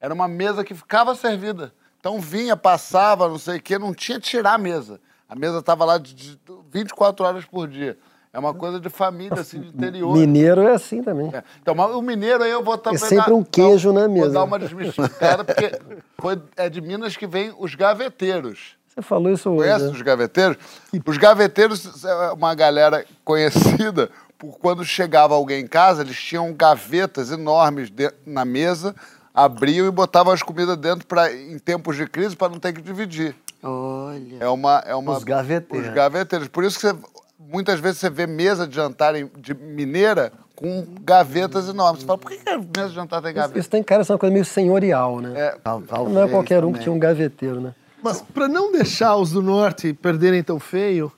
Era 0.00 0.14
uma 0.14 0.28
mesa 0.28 0.62
que 0.62 0.74
ficava 0.74 1.14
servida. 1.16 1.72
Então 2.06 2.20
vinha, 2.20 2.56
passava, 2.56 3.28
não 3.28 3.36
sei 3.36 3.56
o 3.56 3.60
quê, 3.60 3.76
não 3.80 3.92
tinha 3.92 4.20
tirar 4.20 4.54
a 4.54 4.58
mesa. 4.58 5.00
A 5.28 5.34
mesa 5.34 5.58
estava 5.58 5.84
lá 5.84 5.98
de, 5.98 6.14
de 6.14 6.38
24 6.70 7.26
horas 7.26 7.44
por 7.44 7.66
dia. 7.66 7.98
É 8.32 8.38
uma 8.38 8.54
coisa 8.54 8.78
de 8.78 8.88
família, 8.88 9.40
assim, 9.40 9.58
de 9.60 9.68
interior. 9.74 10.16
Mineiro 10.16 10.60
é 10.60 10.74
assim 10.74 11.02
também. 11.02 11.34
É. 11.34 11.42
Então, 11.60 11.74
o 11.74 12.00
mineiro 12.00 12.44
aí 12.44 12.50
eu 12.52 12.62
vou 12.62 12.78
também. 12.78 12.96
sempre 13.00 13.26
dar- 13.26 13.34
um 13.34 13.42
queijo 13.42 13.92
dar- 13.92 14.02
na 14.02 14.06
Vou 14.06 14.14
mesa. 14.18 14.30
dar 14.34 14.44
uma 14.44 14.56
desmistificada, 14.56 15.42
porque 15.42 15.72
foi, 16.20 16.40
é 16.56 16.68
de 16.68 16.80
Minas 16.80 17.16
que 17.16 17.26
vem 17.26 17.52
os 17.58 17.74
gaveteiros. 17.74 18.76
Você 18.86 19.02
falou 19.02 19.32
isso 19.32 19.50
hoje. 19.50 19.62
Conhece 19.64 19.84
né? 19.86 19.90
os 19.90 20.02
gaveteiros? 20.02 20.56
Os 21.04 21.16
gaveteiros 21.18 22.04
é 22.04 22.30
uma 22.32 22.54
galera 22.54 23.04
conhecida 23.24 24.10
por 24.38 24.58
quando 24.60 24.84
chegava 24.84 25.34
alguém 25.34 25.62
em 25.64 25.66
casa, 25.66 26.02
eles 26.02 26.16
tinham 26.16 26.52
gavetas 26.54 27.32
enormes 27.32 27.90
de- 27.90 28.12
na 28.24 28.44
mesa, 28.44 28.94
abriam 29.36 29.86
e 29.86 29.90
botavam 29.90 30.32
as 30.32 30.42
comidas 30.42 30.76
dentro 30.78 31.06
pra, 31.06 31.30
em 31.30 31.58
tempos 31.58 31.94
de 31.96 32.06
crise 32.06 32.34
para 32.34 32.48
não 32.50 32.58
ter 32.58 32.72
que 32.72 32.80
dividir. 32.80 33.36
Olha. 33.62 34.36
É 34.40 34.48
uma, 34.48 34.82
é 34.86 34.94
uma, 34.94 35.12
Os 35.18 35.22
gaveteiros. 35.24 35.88
Os 35.88 35.94
gaveteiros. 35.94 36.48
Por 36.48 36.64
isso 36.64 36.78
que 36.80 36.86
você- 36.88 36.96
muitas 37.38 37.78
vezes 37.78 37.98
você 37.98 38.08
vê 38.08 38.26
mesa 38.26 38.66
de 38.66 38.74
jantar 38.74 39.14
em- 39.14 39.30
de 39.38 39.52
mineira 39.54 40.32
com 40.54 40.86
gavetas 41.02 41.68
enormes. 41.68 42.00
Você 42.00 42.06
fala, 42.06 42.18
por 42.18 42.30
que, 42.30 42.38
que 42.38 42.48
a 42.48 42.56
mesa 42.58 42.88
de 42.88 42.94
jantar 42.94 43.20
tem 43.20 43.30
Isso, 43.30 43.36
gaveta? 43.40 43.58
isso 43.58 43.68
tem 43.68 43.82
cara 43.82 44.00
de 44.00 44.06
ser 44.06 44.12
uma 44.14 44.18
coisa 44.18 44.32
meio 44.32 44.44
senhorial, 44.44 45.20
né? 45.20 45.32
É, 45.38 45.50
Tal- 45.62 45.80
não 45.80 45.84
é 45.84 45.88
talvez 45.88 46.30
qualquer 46.30 46.64
um 46.64 46.72
que 46.72 46.80
tinha 46.80 46.92
um 46.92 46.98
gaveteiro, 46.98 47.60
né? 47.60 47.74
Mas 48.02 48.22
para 48.22 48.48
não 48.48 48.72
deixar 48.72 49.16
os 49.16 49.32
do 49.32 49.42
norte 49.42 49.92
perderem 49.92 50.42
tão 50.42 50.58
feio, 50.58 51.12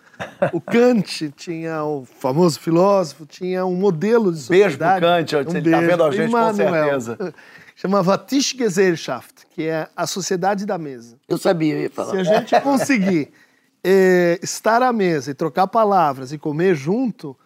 o 0.53 0.61
Kant 0.61 1.31
tinha 1.37 1.85
o 1.85 2.05
famoso 2.19 2.59
filósofo, 2.59 3.27
tinha 3.27 3.65
um 3.65 3.75
modelo 3.77 4.33
de 4.33 4.49
Beijo 4.49 4.77
pro 4.79 4.87
sociedade. 4.89 5.01
Kant, 5.07 5.37
ó, 5.37 5.57
ele 5.57 5.71
tá 5.71 5.81
vendo 5.81 6.03
a 6.05 6.11
gente, 6.11 6.31
com 6.33 6.39
Immanuel. 6.39 7.01
certeza. 7.01 7.35
Chamava 7.81 8.19
Tischgesellschaft, 8.19 9.47
que 9.55 9.69
é 9.69 9.89
a 9.97 10.05
sociedade 10.05 10.67
da 10.67 10.77
mesa. 10.77 11.17
Eu 11.29 11.39
sabia, 11.39 11.75
eu 11.75 11.83
ia 11.83 11.91
falar. 11.91 12.11
Se 12.11 12.17
a 12.17 12.25
gente 12.25 12.61
conseguir 12.61 13.31
eh, 13.85 14.37
estar 14.43 14.83
à 14.83 14.93
mesa 14.93 15.31
e 15.31 15.35
trocar 15.35 15.69
palavras 15.69 16.33
e 16.33 16.39
comer 16.39 16.75
junto, 16.75 17.37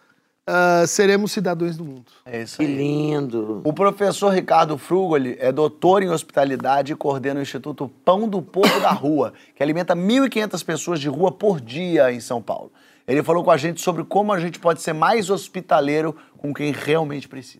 ah, 0.47 0.85
seremos 0.87 1.31
cidadãos 1.31 1.77
do 1.77 1.85
mundo. 1.85 2.11
É 2.25 2.41
isso 2.41 2.57
Que 2.57 2.63
aí. 2.63 2.75
lindo. 2.75 3.61
O 3.63 3.71
professor 3.71 4.29
Ricardo 4.33 4.75
Frugoli 4.75 5.37
é 5.39 5.51
doutor 5.51 6.01
em 6.01 6.09
hospitalidade 6.09 6.93
e 6.93 6.95
coordena 6.95 7.39
o 7.39 7.43
Instituto 7.43 7.87
Pão 8.03 8.27
do 8.27 8.41
Povo 8.41 8.79
da 8.79 8.91
Rua, 8.91 9.33
que 9.55 9.61
alimenta 9.61 9.95
1.500 9.95 10.65
pessoas 10.65 10.99
de 10.99 11.09
rua 11.09 11.31
por 11.31 11.61
dia 11.61 12.11
em 12.11 12.19
São 12.19 12.41
Paulo. 12.41 12.71
Ele 13.07 13.21
falou 13.21 13.43
com 13.43 13.51
a 13.51 13.57
gente 13.57 13.81
sobre 13.81 14.03
como 14.03 14.33
a 14.33 14.39
gente 14.39 14.57
pode 14.57 14.81
ser 14.81 14.93
mais 14.93 15.29
hospitaleiro 15.29 16.15
com 16.39 16.51
quem 16.51 16.71
realmente 16.71 17.27
precisa. 17.27 17.59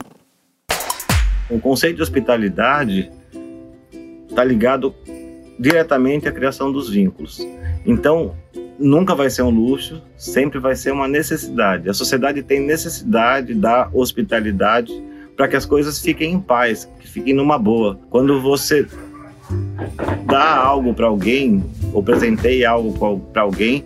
O 1.49 1.59
conceito 1.59 1.97
de 1.97 2.01
hospitalidade 2.01 3.11
está 4.29 4.43
ligado 4.43 4.95
diretamente 5.59 6.27
à 6.27 6.31
criação 6.31 6.71
dos 6.71 6.89
vínculos. 6.89 7.45
Então, 7.85 8.35
nunca 8.79 9.13
vai 9.13 9.29
ser 9.29 9.43
um 9.43 9.49
luxo, 9.49 10.01
sempre 10.17 10.59
vai 10.59 10.75
ser 10.75 10.91
uma 10.91 11.07
necessidade. 11.07 11.89
A 11.89 11.93
sociedade 11.93 12.41
tem 12.41 12.59
necessidade 12.59 13.53
da 13.53 13.89
hospitalidade 13.93 14.91
para 15.35 15.47
que 15.47 15.55
as 15.55 15.65
coisas 15.65 15.99
fiquem 15.99 16.33
em 16.33 16.39
paz, 16.39 16.89
que 16.99 17.07
fiquem 17.07 17.33
numa 17.33 17.57
boa. 17.57 17.99
Quando 18.09 18.41
você 18.41 18.87
dá 20.25 20.55
algo 20.57 20.93
para 20.93 21.07
alguém 21.07 21.63
ou 21.91 22.01
presenteia 22.01 22.69
algo 22.69 23.19
para 23.31 23.41
alguém, 23.41 23.85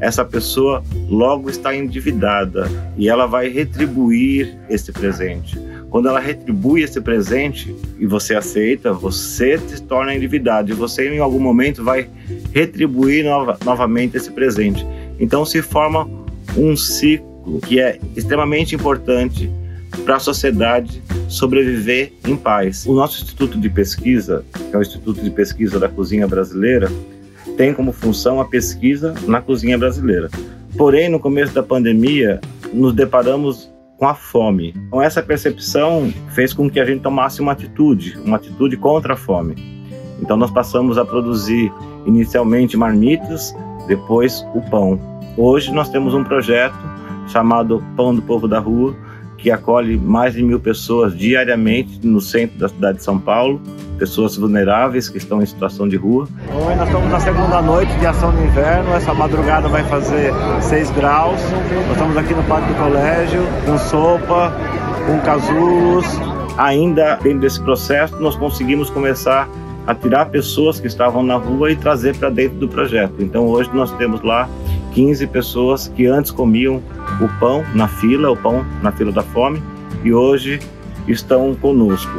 essa 0.00 0.24
pessoa 0.24 0.82
logo 1.08 1.50
está 1.50 1.74
endividada 1.74 2.68
e 2.96 3.08
ela 3.08 3.26
vai 3.26 3.48
retribuir 3.48 4.56
esse 4.68 4.92
presente. 4.92 5.58
Quando 5.90 6.08
ela 6.08 6.20
retribui 6.20 6.82
esse 6.82 7.00
presente 7.00 7.74
e 7.98 8.06
você 8.06 8.34
aceita, 8.34 8.92
você 8.92 9.58
se 9.58 9.82
torna 9.82 10.14
endividado 10.14 10.70
e 10.70 10.74
você 10.74 11.08
em 11.08 11.18
algum 11.18 11.40
momento 11.40 11.82
vai 11.82 12.08
retribuir 12.52 13.24
nova- 13.24 13.58
novamente 13.64 14.16
esse 14.16 14.30
presente. 14.30 14.86
Então 15.18 15.44
se 15.44 15.62
forma 15.62 16.08
um 16.56 16.76
ciclo 16.76 17.60
que 17.66 17.80
é 17.80 17.98
extremamente 18.14 18.74
importante 18.74 19.50
para 20.04 20.16
a 20.16 20.20
sociedade 20.20 21.02
sobreviver 21.28 22.12
em 22.26 22.36
paz. 22.36 22.84
O 22.86 22.94
nosso 22.94 23.22
Instituto 23.22 23.58
de 23.58 23.68
Pesquisa, 23.70 24.44
que 24.52 24.74
é 24.74 24.78
o 24.78 24.82
Instituto 24.82 25.22
de 25.22 25.30
Pesquisa 25.30 25.78
da 25.78 25.88
Cozinha 25.88 26.26
Brasileira, 26.26 26.90
tem 27.56 27.72
como 27.72 27.92
função 27.92 28.40
a 28.40 28.44
pesquisa 28.44 29.14
na 29.26 29.40
cozinha 29.40 29.76
brasileira. 29.76 30.30
Porém, 30.76 31.08
no 31.08 31.18
começo 31.18 31.52
da 31.52 31.62
pandemia, 31.62 32.40
nos 32.72 32.94
deparamos 32.94 33.70
com 33.98 34.06
a 34.06 34.14
fome. 34.14 34.72
Então, 34.86 35.02
essa 35.02 35.20
percepção 35.20 36.12
fez 36.28 36.54
com 36.54 36.70
que 36.70 36.78
a 36.78 36.84
gente 36.84 37.02
tomasse 37.02 37.40
uma 37.40 37.52
atitude, 37.52 38.16
uma 38.24 38.36
atitude 38.36 38.76
contra 38.76 39.14
a 39.14 39.16
fome. 39.16 39.56
Então, 40.22 40.36
nós 40.36 40.50
passamos 40.52 40.96
a 40.96 41.04
produzir 41.04 41.72
inicialmente 42.06 42.76
marmitas, 42.76 43.54
depois 43.88 44.46
o 44.54 44.62
pão. 44.70 44.98
Hoje, 45.36 45.72
nós 45.72 45.90
temos 45.90 46.14
um 46.14 46.22
projeto 46.22 46.78
chamado 47.26 47.84
Pão 47.96 48.14
do 48.14 48.22
Povo 48.22 48.46
da 48.46 48.60
Rua, 48.60 48.96
que 49.38 49.50
acolhe 49.50 49.96
mais 49.96 50.34
de 50.34 50.42
mil 50.42 50.58
pessoas 50.58 51.16
diariamente 51.16 52.04
no 52.04 52.20
centro 52.20 52.58
da 52.58 52.68
cidade 52.68 52.98
de 52.98 53.04
São 53.04 53.18
Paulo, 53.18 53.60
pessoas 53.96 54.36
vulneráveis 54.36 55.08
que 55.08 55.16
estão 55.16 55.40
em 55.40 55.46
situação 55.46 55.88
de 55.88 55.96
rua. 55.96 56.28
Oi, 56.52 56.74
nós 56.74 56.88
estamos 56.88 57.10
na 57.10 57.20
segunda 57.20 57.62
noite 57.62 57.92
de 57.98 58.06
ação 58.06 58.32
no 58.32 58.44
inverno. 58.44 58.92
Essa 58.94 59.14
madrugada 59.14 59.68
vai 59.68 59.84
fazer 59.84 60.32
6 60.60 60.90
graus. 60.90 61.40
Nós 61.86 61.92
estamos 61.92 62.16
aqui 62.16 62.34
no 62.34 62.42
Parque 62.42 62.66
do 62.68 62.74
Colégio, 62.74 63.42
com 63.64 63.78
sopa, 63.78 64.52
com 65.06 65.18
casulos. 65.20 66.04
Ainda 66.58 67.14
dentro 67.22 67.40
desse 67.40 67.62
processo, 67.62 68.16
nós 68.20 68.34
conseguimos 68.34 68.90
começar 68.90 69.48
a 69.86 69.94
tirar 69.94 70.26
pessoas 70.26 70.78
que 70.78 70.86
estavam 70.86 71.22
na 71.22 71.36
rua 71.36 71.70
e 71.70 71.76
trazer 71.76 72.16
para 72.16 72.28
dentro 72.28 72.58
do 72.58 72.68
projeto. 72.68 73.14
Então 73.20 73.46
hoje 73.46 73.70
nós 73.72 73.90
temos 73.92 74.20
lá 74.22 74.48
15 74.92 75.26
pessoas 75.28 75.88
que 75.88 76.06
antes 76.06 76.30
comiam 76.30 76.82
o 77.20 77.28
pão 77.40 77.64
na 77.74 77.88
fila, 77.88 78.30
o 78.30 78.36
pão 78.36 78.64
na 78.82 78.92
fila 78.92 79.12
da 79.12 79.22
fome, 79.22 79.62
e 80.04 80.12
hoje 80.12 80.60
estão 81.06 81.54
conosco. 81.54 82.12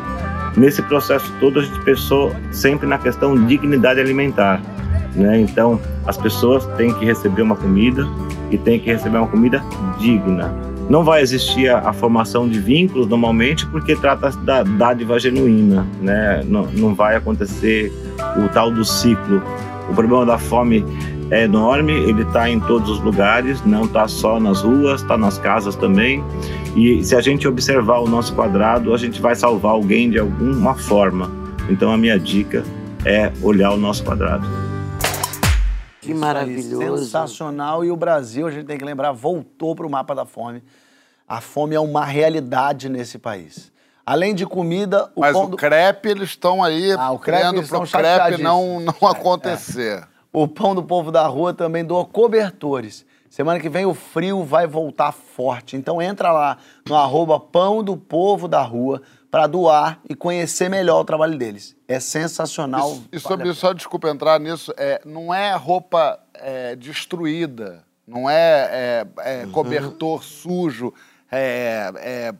Nesse 0.57 0.81
processo 0.81 1.31
todo 1.39 1.59
a 1.59 1.63
gente 1.63 1.79
pensou 1.81 2.35
sempre 2.51 2.87
na 2.87 2.97
questão 2.97 3.35
de 3.35 3.45
dignidade 3.45 3.99
alimentar, 3.99 4.61
né? 5.15 5.39
Então 5.39 5.79
as 6.05 6.17
pessoas 6.17 6.65
têm 6.77 6.93
que 6.93 7.05
receber 7.05 7.41
uma 7.41 7.55
comida 7.55 8.07
e 8.51 8.57
têm 8.57 8.79
que 8.79 8.91
receber 8.91 9.17
uma 9.17 9.27
comida 9.27 9.63
digna. 9.99 10.53
Não 10.89 11.03
vai 11.03 11.21
existir 11.21 11.69
a, 11.69 11.89
a 11.89 11.93
formação 11.93 12.49
de 12.49 12.59
vínculos 12.59 13.07
normalmente 13.07 13.65
porque 13.67 13.95
trata 13.95 14.31
da 14.31 14.63
dádiva 14.63 15.19
genuína, 15.19 15.85
né? 16.01 16.43
Não, 16.45 16.65
não 16.73 16.95
vai 16.95 17.15
acontecer 17.15 17.93
o 18.35 18.49
tal 18.49 18.71
do 18.71 18.83
ciclo. 18.83 19.41
O 19.87 19.93
problema 19.93 20.25
da 20.25 20.37
fome 20.37 20.83
é 21.31 21.43
enorme, 21.43 21.93
ele 21.93 22.23
está 22.23 22.49
em 22.49 22.59
todos 22.59 22.89
os 22.89 22.99
lugares, 22.99 23.63
não 23.65 23.83
está 23.85 24.07
só 24.07 24.39
nas 24.39 24.61
ruas, 24.61 25.01
está 25.01 25.17
nas 25.17 25.37
casas 25.37 25.75
também. 25.75 26.23
E 26.75 27.03
se 27.03 27.15
a 27.15 27.21
gente 27.21 27.47
observar 27.47 27.99
o 27.99 28.07
nosso 28.07 28.33
quadrado, 28.33 28.93
a 28.93 28.97
gente 28.97 29.21
vai 29.21 29.35
salvar 29.35 29.71
alguém 29.73 30.09
de 30.09 30.17
alguma 30.19 30.75
forma. 30.75 31.29
Então 31.69 31.91
a 31.91 31.97
minha 31.97 32.19
dica 32.19 32.63
é 33.05 33.31
olhar 33.43 33.71
o 33.71 33.77
nosso 33.77 34.03
quadrado. 34.03 34.45
Que 36.01 36.13
maravilhoso. 36.13 37.03
Sensacional. 37.05 37.83
E 37.85 37.91
o 37.91 37.95
Brasil, 37.95 38.47
a 38.47 38.51
gente 38.51 38.65
tem 38.65 38.77
que 38.77 38.85
lembrar, 38.85 39.11
voltou 39.11 39.75
para 39.75 39.85
o 39.85 39.89
mapa 39.89 40.15
da 40.15 40.25
fome. 40.25 40.63
A 41.27 41.39
fome 41.41 41.75
é 41.75 41.79
uma 41.79 42.03
realidade 42.05 42.89
nesse 42.89 43.19
país. 43.19 43.71
Além 44.05 44.33
de 44.33 44.43
comida, 44.47 45.11
o 45.15 45.21
Mas 45.21 45.35
o 45.35 45.45
do- 45.45 45.57
crepe, 45.57 46.09
eles 46.09 46.29
estão 46.29 46.63
aí 46.63 46.91
Ah, 46.93 47.11
o 47.11 47.19
crepe, 47.19 47.57
eles 47.57 47.69
pro 47.69 47.81
crepe 47.81 48.41
não, 48.41 48.79
não 48.79 49.07
acontecer. 49.07 50.03
O 50.31 50.47
Pão 50.47 50.75
do 50.75 50.83
Povo 50.83 51.11
da 51.11 51.25
Rua 51.25 51.53
também 51.53 51.83
doa 51.83 52.05
cobertores. 52.05 53.05
Semana 53.29 53.59
que 53.59 53.69
vem 53.69 53.85
o 53.85 53.93
frio 53.93 54.43
vai 54.43 54.65
voltar 54.65 55.11
forte. 55.11 55.75
Então 55.75 56.01
entra 56.01 56.31
lá 56.31 56.57
no 56.87 56.95
arroba 56.95 57.39
Pão 57.39 57.83
do 57.83 57.95
Povo 57.95 58.47
da 58.47 58.61
Rua 58.61 59.01
para 59.29 59.45
doar 59.45 59.99
e 60.09 60.15
conhecer 60.15 60.69
melhor 60.69 61.01
o 61.01 61.05
trabalho 61.05 61.37
deles. 61.37 61.75
É 61.87 61.99
sensacional. 61.99 62.97
E 63.11 63.17
Vale 63.17 63.19
sobre 63.19 63.49
a 63.49 63.53
só 63.53 63.73
desculpa 63.73 64.09
entrar 64.09 64.39
nisso, 64.39 64.73
é, 64.77 64.99
não 65.05 65.33
é 65.33 65.53
roupa 65.55 66.19
é, 66.33 66.75
destruída, 66.75 67.83
não 68.07 68.27
é, 68.29 68.69
é, 68.71 69.07
é 69.41 69.45
Uhum. 69.45 69.51
cobertor 69.51 70.23
sujo, 70.23 70.91
é, 71.31 71.91
é, 71.97 72.33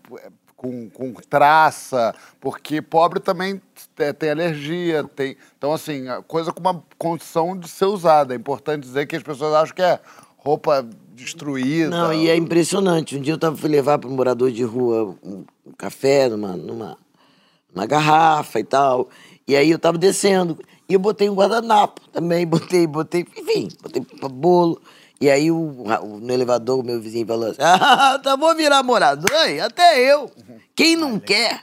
com, 0.59 0.89
com 0.89 1.13
traça, 1.13 2.13
porque 2.41 2.81
pobre 2.81 3.21
também 3.21 3.61
te- 3.95 4.13
tem 4.13 4.29
alergia, 4.29 5.05
tem. 5.15 5.37
Então, 5.57 5.71
assim, 5.71 6.03
coisa 6.27 6.51
com 6.51 6.59
uma 6.59 6.83
condição 6.97 7.57
de 7.57 7.69
ser 7.69 7.85
usada. 7.85 8.33
É 8.33 8.37
importante 8.37 8.83
dizer 8.83 9.07
que 9.07 9.15
as 9.15 9.23
pessoas 9.23 9.53
acham 9.53 9.73
que 9.73 9.81
é 9.81 9.97
roupa 10.37 10.85
destruída. 11.13 11.89
Não, 11.89 12.13
e 12.13 12.29
é 12.29 12.35
impressionante. 12.35 13.15
Um 13.15 13.21
dia 13.21 13.37
eu 13.41 13.55
fui 13.55 13.69
levar 13.69 13.99
para 13.99 14.09
um 14.09 14.13
morador 14.13 14.51
de 14.51 14.63
rua 14.63 15.15
um, 15.23 15.45
café 15.77 16.27
numa, 16.27 16.57
numa, 16.57 16.97
numa 17.73 17.85
garrafa 17.85 18.59
e 18.59 18.63
tal. 18.65 19.07
E 19.47 19.55
aí 19.55 19.71
eu 19.71 19.79
tava 19.79 19.97
descendo. 19.97 20.59
E 20.89 20.93
eu 20.93 20.99
botei 20.99 21.29
um 21.29 21.35
guardanapo 21.35 22.01
também, 22.09 22.45
botei, 22.47 22.85
botei, 22.85 23.25
enfim, 23.37 23.69
botei 23.81 24.05
bolo. 24.29 24.81
E 25.21 25.29
aí 25.29 25.51
o, 25.51 25.55
o- 25.57 26.19
no 26.21 26.33
elevador 26.33 26.79
o 26.79 26.83
meu 26.83 26.99
vizinho 27.01 27.25
falou 27.27 27.49
assim: 27.49 27.57
Ah, 27.61 28.19
tá 28.23 28.37
bom 28.37 28.53
virar 28.55 28.81
morador, 28.83 29.29
hein? 29.47 29.59
até 29.61 29.99
eu. 29.99 30.31
Quem 30.75 30.95
não 30.95 31.19
quer? 31.19 31.61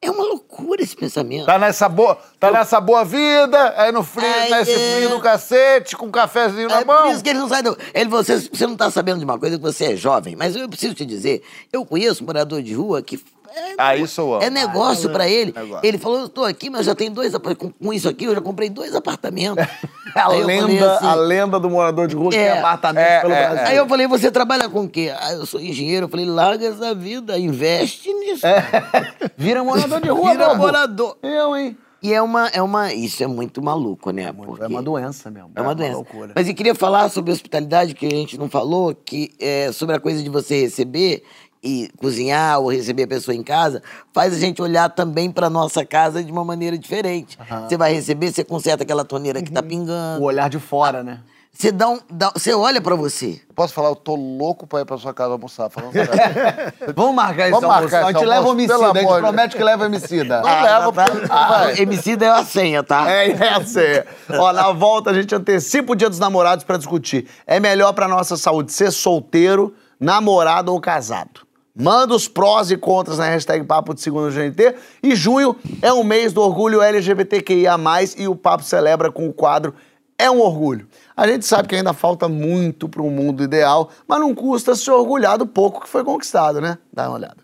É 0.00 0.10
uma 0.10 0.22
loucura 0.22 0.82
esse 0.82 0.94
pensamento. 0.94 1.46
Tá 1.46 1.58
nessa 1.58 1.88
boa, 1.88 2.18
tá 2.38 2.50
nessa 2.50 2.78
boa 2.78 3.04
vida, 3.06 3.72
aí 3.74 3.90
no 3.90 4.04
frio, 4.04 4.28
Ai, 4.28 4.50
nesse 4.50 4.72
é. 4.72 4.96
frio 4.96 5.08
do 5.08 5.18
cacete, 5.18 5.96
com 5.96 6.06
um 6.06 6.10
cafezinho 6.10 6.68
na 6.68 6.80
É 6.82 6.84
mão. 6.84 7.04
por 7.04 7.12
isso 7.12 7.24
que 7.24 7.30
ele 7.30 7.38
não 7.38 7.48
sai 7.48 7.62
do. 7.62 7.76
Ele, 7.94 8.10
você, 8.10 8.38
você 8.38 8.66
não 8.66 8.76
tá 8.76 8.90
sabendo 8.90 9.18
de 9.18 9.24
uma 9.24 9.38
coisa 9.38 9.56
que 9.56 9.62
você 9.62 9.94
é 9.94 9.96
jovem, 9.96 10.36
mas 10.36 10.54
eu 10.54 10.68
preciso 10.68 10.94
te 10.94 11.06
dizer, 11.06 11.42
eu 11.72 11.86
conheço 11.86 12.22
um 12.22 12.26
morador 12.26 12.62
de 12.62 12.74
rua 12.74 13.00
que. 13.02 13.18
É, 13.56 13.74
Ah, 13.78 13.96
isso 13.96 14.20
eu 14.20 14.34
amo. 14.34 14.42
É 14.42 14.50
negócio 14.50 15.10
pra 15.10 15.28
ele. 15.28 15.52
Negócio. 15.54 15.86
Ele 15.86 15.98
falou, 15.98 16.20
eu 16.20 16.28
tô 16.28 16.44
aqui, 16.44 16.68
mas 16.70 16.86
já 16.86 16.94
tenho 16.94 17.10
dois 17.12 17.32
com, 17.34 17.92
isso 17.92 18.08
aqui, 18.08 18.24
eu 18.24 18.34
já 18.34 18.40
comprei 18.40 18.68
dois 18.68 18.94
apartamentos. 18.94 19.64
A 20.14 20.28
Aí 20.30 20.44
lenda, 20.44 20.94
assim, 20.94 21.06
a 21.08 21.14
lenda 21.16 21.58
do 21.58 21.68
morador 21.68 22.06
de 22.06 22.14
rua 22.14 22.30
que 22.30 22.36
É. 22.36 22.50
tem 22.52 22.58
apartamento 22.60 23.04
É, 23.04 23.20
pelo 23.20 23.32
é, 23.32 23.48
Brasil. 23.48 23.66
Aí 23.66 23.76
eu 23.76 23.88
falei, 23.88 24.06
você 24.06 24.30
trabalha 24.30 24.68
com 24.68 24.82
o 24.84 24.88
quê? 24.88 25.12
Ah, 25.18 25.32
eu 25.32 25.44
sou 25.44 25.60
engenheiro. 25.60 26.04
Eu 26.06 26.08
falei, 26.08 26.24
larga 26.24 26.64
essa 26.68 26.94
vida, 26.94 27.36
investe 27.36 28.12
nisso. 28.14 28.46
Vira 29.36 29.64
morador 29.64 30.00
de 30.00 30.08
rua, 30.08 30.30
Vira 30.30 30.54
morador. 30.54 31.16
Eu, 31.20 31.56
hein? 31.56 31.76
E 32.00 32.12
é 32.12 32.20
uma, 32.22 32.46
é 32.48 32.60
uma. 32.62 32.92
Isso 32.92 33.24
é 33.24 33.26
muito 33.26 33.60
maluco, 33.62 34.10
né? 34.10 34.24
É 34.24 34.32
Porque- 34.32 34.66
uma 34.66 34.82
doença 34.82 35.30
mesmo. 35.32 35.50
É 35.56 35.60
uma 35.62 35.74
doença. 35.74 35.94
loucura. 35.96 36.32
Mas 36.34 36.46
eu 36.48 36.54
queria 36.54 36.74
falar 36.76 37.08
sobre 37.08 37.32
hospitalidade, 37.32 37.94
que 37.94 38.06
a 38.06 38.10
gente 38.10 38.38
não 38.38 38.48
falou, 38.48 38.94
que 38.94 39.32
é 39.40 39.72
sobre 39.72 39.96
a 39.96 39.98
coisa 39.98 40.22
de 40.22 40.28
você 40.28 40.60
receber 40.60 41.24
e 41.64 41.88
cozinhar 41.98 42.60
ou 42.60 42.68
receber 42.70 43.04
a 43.04 43.08
pessoa 43.08 43.34
em 43.34 43.42
casa, 43.42 43.82
faz 44.12 44.34
a 44.34 44.38
gente 44.38 44.60
olhar 44.60 44.90
também 44.90 45.30
para 45.30 45.48
nossa 45.48 45.84
casa 45.84 46.22
de 46.22 46.30
uma 46.30 46.44
maneira 46.44 46.76
diferente. 46.78 47.38
Você 47.66 47.76
vai 47.76 47.92
receber, 47.94 48.30
você 48.32 48.44
conserta 48.44 48.82
aquela 48.82 49.04
torneira 49.04 49.40
que 49.42 49.50
tá 49.50 49.60
O 49.60 49.62
pingando. 49.62 50.22
olhar 50.22 50.50
de 50.50 50.58
fora, 50.58 51.02
né? 51.02 51.20
Você 51.56 51.70
dá 51.70 51.88
um, 51.88 52.00
dá- 52.10 52.32
você 52.34 52.52
olha 52.52 52.80
para 52.80 52.96
você. 52.96 53.40
Posso 53.54 53.72
falar, 53.72 53.88
eu 53.90 53.94
tô 53.94 54.16
louco 54.16 54.66
pra 54.66 54.80
ir 54.80 54.84
pra 54.84 54.98
sua 54.98 55.14
casa 55.14 55.30
almoçar. 55.34 55.70
Falando. 55.70 55.92
Vamos 56.96 57.14
marcar 57.14 57.42
esse 57.44 57.50
Vamos 57.52 57.64
almoço. 57.70 57.82
marcar 57.92 58.06
a 58.08 58.12
gente 58.12 58.24
leva 58.26 58.46
o 58.48 58.50
homicida, 58.50 58.74
a 58.90 58.92
gente 58.92 59.06
promete 59.20 59.56
que 59.56 59.62
leva 59.62 59.84
o 59.84 59.86
homicida. 59.86 60.40
Não 60.42 60.62
leva, 60.62 60.92
tá? 60.92 61.06
vai. 61.28 61.78
Emicida 61.80 62.24
é 62.26 62.28
a 62.30 62.44
senha, 62.44 62.82
tá? 62.82 63.08
É 63.08 63.30
essa 63.30 63.78
aí. 63.78 64.02
Ó, 64.36 64.52
na 64.52 64.72
volta 64.72 65.10
a 65.10 65.14
gente 65.14 65.32
antecipa 65.32 65.92
o 65.92 65.94
dia 65.94 66.10
dos 66.10 66.18
namorados 66.18 66.64
pra 66.64 66.76
discutir. 66.76 67.28
É 67.46 67.60
melhor 67.60 67.92
pra 67.92 68.08
nossa 68.08 68.36
saúde 68.36 68.72
ser 68.72 68.90
solteiro, 68.90 69.72
namorado 70.00 70.72
ou 70.72 70.80
casado? 70.80 71.42
Manda 71.76 72.14
os 72.14 72.28
prós 72.28 72.70
e 72.70 72.76
contras 72.76 73.18
na 73.18 73.24
hashtag 73.24 73.64
Papo 73.64 73.94
de 73.94 74.00
Segunda 74.00 74.30
GNT. 74.30 74.76
E 75.02 75.16
junho 75.16 75.56
é 75.82 75.92
o 75.92 76.04
mês 76.04 76.32
do 76.32 76.40
orgulho 76.40 76.80
LGBTQIA+, 76.80 77.76
e 78.16 78.28
o 78.28 78.36
Papo 78.36 78.62
celebra 78.62 79.10
com 79.10 79.26
o 79.28 79.32
quadro 79.32 79.74
É 80.16 80.30
um 80.30 80.38
Orgulho. 80.38 80.86
A 81.16 81.26
gente 81.26 81.44
sabe 81.44 81.66
que 81.66 81.74
ainda 81.74 81.92
falta 81.92 82.28
muito 82.28 82.88
para 82.88 83.02
um 83.02 83.10
mundo 83.10 83.42
ideal, 83.42 83.90
mas 84.06 84.20
não 84.20 84.32
custa 84.32 84.76
se 84.76 84.88
orgulhar 84.88 85.36
do 85.36 85.48
pouco 85.48 85.80
que 85.80 85.88
foi 85.88 86.04
conquistado, 86.04 86.60
né? 86.60 86.78
Dá 86.92 87.08
uma 87.08 87.16
olhada. 87.16 87.38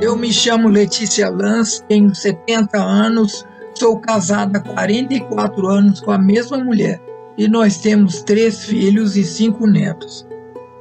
Eu 0.00 0.16
me 0.16 0.32
chamo 0.32 0.68
Letícia 0.68 1.28
Lanz, 1.28 1.80
tenho 1.88 2.14
70 2.14 2.78
anos, 2.78 3.44
sou 3.74 3.98
casada 3.98 4.58
há 4.58 4.62
44 4.62 5.66
anos 5.66 6.00
com 6.00 6.10
a 6.10 6.18
mesma 6.18 6.58
mulher 6.58 7.00
e 7.36 7.48
nós 7.48 7.78
temos 7.78 8.22
três 8.22 8.64
filhos 8.64 9.16
e 9.16 9.24
cinco 9.24 9.66
netos. 9.66 10.26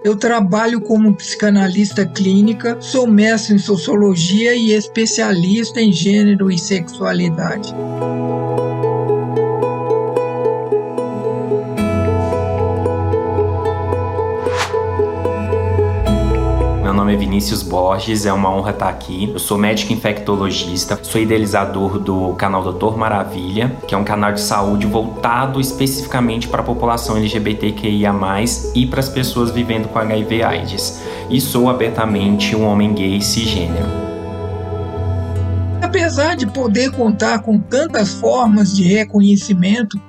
Eu 0.03 0.17
trabalho 0.17 0.81
como 0.81 1.15
psicanalista 1.15 2.05
clínica, 2.05 2.77
sou 2.81 3.07
mestre 3.07 3.55
em 3.55 3.57
sociologia 3.57 4.53
e 4.53 4.73
especialista 4.73 5.79
em 5.81 5.93
gênero 5.93 6.51
e 6.51 6.57
sexualidade. 6.57 7.73
É 17.13 17.17
Vinícius 17.17 17.61
Borges, 17.61 18.25
é 18.25 18.33
uma 18.33 18.53
honra 18.53 18.71
estar 18.71 18.89
aqui. 18.89 19.29
Eu 19.31 19.39
sou 19.39 19.57
médico 19.57 19.93
infectologista, 19.93 20.99
sou 21.03 21.21
idealizador 21.21 21.99
do 21.99 22.33
canal 22.33 22.63
Doutor 22.63 22.97
Maravilha, 22.97 23.75
que 23.87 23.93
é 23.93 23.97
um 23.97 24.03
canal 24.03 24.33
de 24.33 24.41
saúde 24.41 24.87
voltado 24.87 25.61
especificamente 25.61 26.47
para 26.47 26.61
a 26.61 26.65
população 26.65 27.17
LGBTQIA+, 27.17 28.13
e 28.73 28.85
para 28.87 28.99
as 28.99 29.09
pessoas 29.09 29.51
vivendo 29.51 29.87
com 29.87 29.99
HIV/AIDS. 29.99 31.01
E 31.29 31.39
sou 31.39 31.69
abertamente 31.69 32.55
um 32.55 32.65
homem 32.65 32.93
gay 32.93 33.21
cisgênero. 33.21 33.87
Apesar 35.81 36.35
de 36.35 36.47
poder 36.47 36.91
contar 36.91 37.39
com 37.39 37.59
tantas 37.59 38.15
formas 38.15 38.75
de 38.75 38.83
reconhecimento, 38.83 40.01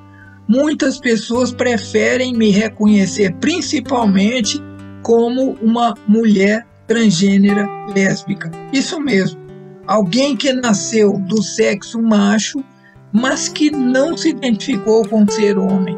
muitas 0.48 0.98
pessoas 0.98 1.52
preferem 1.52 2.34
me 2.34 2.50
reconhecer 2.50 3.34
principalmente 3.34 4.62
como 5.02 5.56
uma 5.60 5.94
mulher 6.08 6.66
transgênera 6.86 7.68
lésbica. 7.94 8.50
Isso 8.72 9.00
mesmo. 9.00 9.40
Alguém 9.86 10.36
que 10.36 10.52
nasceu 10.52 11.18
do 11.18 11.42
sexo 11.42 12.00
macho, 12.00 12.64
mas 13.12 13.48
que 13.48 13.70
não 13.70 14.16
se 14.16 14.30
identificou 14.30 15.06
com 15.06 15.28
ser 15.28 15.58
homem, 15.58 15.96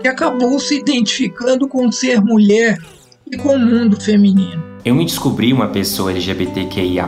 que 0.00 0.08
acabou 0.08 0.58
se 0.58 0.78
identificando 0.78 1.68
com 1.68 1.90
ser 1.90 2.20
mulher 2.20 2.78
e 3.30 3.36
com 3.36 3.54
o 3.54 3.58
mundo 3.58 4.00
feminino. 4.00 4.62
Eu 4.84 4.96
me 4.96 5.04
descobri 5.04 5.52
uma 5.52 5.68
pessoa 5.68 6.10
LGBTQIA, 6.10 7.06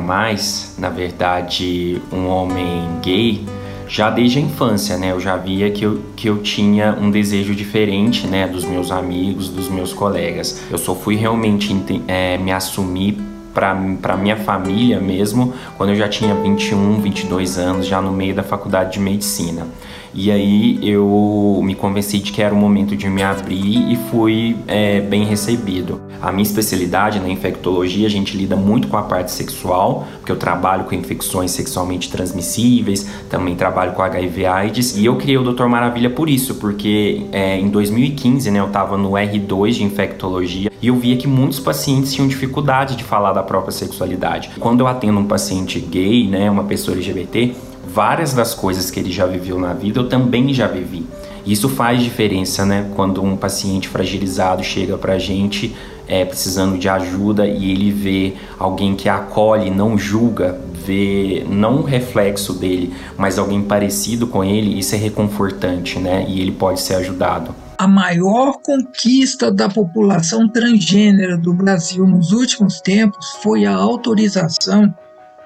na 0.79 0.89
verdade, 0.89 2.01
um 2.13 2.27
homem 2.29 2.89
gay, 3.03 3.45
já 3.89 4.11
desde 4.11 4.39
a 4.39 4.43
infância, 4.43 4.97
né? 4.97 5.13
Eu 5.13 5.21
já 5.21 5.37
via 5.37 5.71
que 5.71 5.85
eu, 5.85 6.01
que 6.17 6.29
eu 6.29 6.39
tinha 6.39 6.97
um 7.01 7.11
desejo 7.11 7.55
diferente, 7.55 8.27
né, 8.27 8.47
dos 8.47 8.65
meus 8.65 8.91
amigos, 8.91 9.49
dos 9.49 9.69
meus 9.69 9.93
colegas. 9.93 10.63
Eu 10.71 10.79
só 10.79 10.95
fui 10.95 11.17
realmente 11.17 11.75
é, 12.09 12.39
me 12.39 12.53
assumir 12.53 13.19
para 13.55 14.17
minha 14.17 14.37
família 14.37 15.01
mesmo 15.01 15.55
quando 15.77 15.91
eu 15.91 15.97
já 15.97 16.09
tinha 16.09 16.35
21, 16.35 17.01
22 17.01 17.57
anos, 17.57 17.87
já 17.87 18.03
no 18.03 18.11
meio 18.11 18.35
da 18.35 18.43
faculdade 18.43 18.95
de 18.95 19.01
medicina. 19.01 19.67
E 20.15 20.31
aí 20.31 20.79
eu 20.83 21.61
me 21.65 21.75
convenci 21.75 22.19
de 22.21 22.31
que 22.31 22.41
era 22.41 22.55
o 22.55 22.57
momento 22.57 22.97
de 22.97 23.09
me 23.09 23.23
abrir 23.23 23.91
e 23.91 23.97
fui 24.11 24.57
é, 24.69 25.01
bem 25.01 25.25
recebido. 25.25 26.01
A 26.23 26.31
minha 26.31 26.45
especialidade 26.45 27.19
na 27.19 27.29
infectologia, 27.29 28.07
a 28.07 28.11
gente 28.11 28.37
lida 28.37 28.55
muito 28.55 28.89
com 28.89 28.97
a 28.97 29.03
parte 29.03 29.33
sexual, 29.33 30.07
porque 30.19 30.31
eu 30.31 30.37
trabalho 30.37 30.85
com 30.85 30.95
infecções 30.95 31.51
sexualmente 31.51 32.11
transmissíveis, 32.11 33.07
também 33.29 33.57
trabalho 33.57 33.93
com 33.93 34.03
HIV 34.03 34.47
AIDS. 34.47 34.97
E 34.97 35.05
eu 35.05 35.17
criei 35.17 35.37
o 35.37 35.53
Dr. 35.53 35.67
Maravilha 35.67 36.09
por 36.09 36.31
isso, 36.31 36.55
porque 36.55 37.27
é, 37.33 37.59
em 37.59 37.69
2015 37.69 38.51
né, 38.51 38.61
eu 38.61 38.67
estava 38.67 38.97
no 38.97 39.11
R2 39.11 39.73
de 39.73 39.85
infectologia 39.85 40.71
e 40.81 40.87
eu 40.87 40.97
via 40.97 41.17
que 41.17 41.27
muitos 41.27 41.59
pacientes 41.59 42.15
tinham 42.15 42.29
dificuldade 42.29 42.97
de 42.97 43.03
falar 43.03 43.33
da 43.33 43.43
própria 43.43 43.73
sexualidade. 43.73 44.51
Quando 44.61 44.81
eu 44.81 44.87
atendo 44.87 45.19
um 45.19 45.27
paciente 45.27 45.81
gay, 45.81 46.29
né, 46.29 46.51
uma 46.51 46.65
pessoa 46.65 46.95
LGBT, 46.95 47.55
várias 47.87 48.33
das 48.33 48.55
coisas 48.55 48.91
que 48.91 48.99
ele 48.99 49.13
já 49.13 49.27
viveu 49.27 49.59
na 49.59 49.73
vida 49.73 50.01
eu 50.01 50.09
também 50.09 50.53
já 50.53 50.67
vivi. 50.67 51.07
Isso 51.47 51.69
faz 51.69 52.03
diferença, 52.03 52.65
né? 52.65 52.91
Quando 52.95 53.23
um 53.23 53.37
paciente 53.37 53.89
fragilizado 53.89 54.63
chega 54.63 54.97
pra 54.97 55.19
gente 55.19 55.77
é, 56.07 56.25
precisando 56.25 56.79
de 56.79 56.89
ajuda 56.89 57.47
e 57.47 57.71
ele 57.71 57.91
vê 57.91 58.35
alguém 58.59 58.95
que 58.95 59.09
acolhe, 59.09 59.71
não 59.71 59.97
julga, 59.99 60.59
vê 60.73 61.45
não 61.49 61.79
um 61.79 61.83
reflexo 61.83 62.53
dele, 62.55 62.95
mas 63.17 63.39
alguém 63.39 63.63
parecido 63.63 64.27
com 64.27 64.45
ele, 64.45 64.79
isso 64.79 64.95
é 64.95 64.99
reconfortante, 64.99 65.99
né? 65.99 66.25
E 66.29 66.41
ele 66.41 66.53
pode 66.53 66.81
ser 66.81 66.95
ajudado. 66.95 67.55
A 67.77 67.89
maior 67.89 68.59
conquista 68.63 69.51
da 69.51 69.69
população 69.69 70.49
transgênera 70.49 71.37
do 71.37 71.53
Brasil 71.53 72.07
nos 72.07 72.33
últimos 72.33 72.81
tempos 72.81 73.31
foi 73.43 73.67
a 73.67 73.75
autorização 73.75 74.95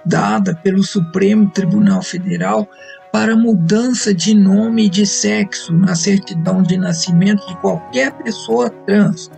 dada 0.09 0.55
pelo 0.57 0.83
Supremo 0.83 1.51
Tribunal 1.51 2.03
Federal 2.03 2.69
para 3.13 3.37
mudança 3.37 4.13
de 4.13 4.35
nome 4.35 4.87
e 4.87 4.89
de 4.89 5.07
sexo 5.07 5.73
na 5.73 5.95
certidão 5.95 6.63
de 6.63 6.77
nascimento 6.77 7.47
de 7.47 7.57
qualquer 7.59 8.13
pessoa 8.23 8.71
trans, 8.87 9.31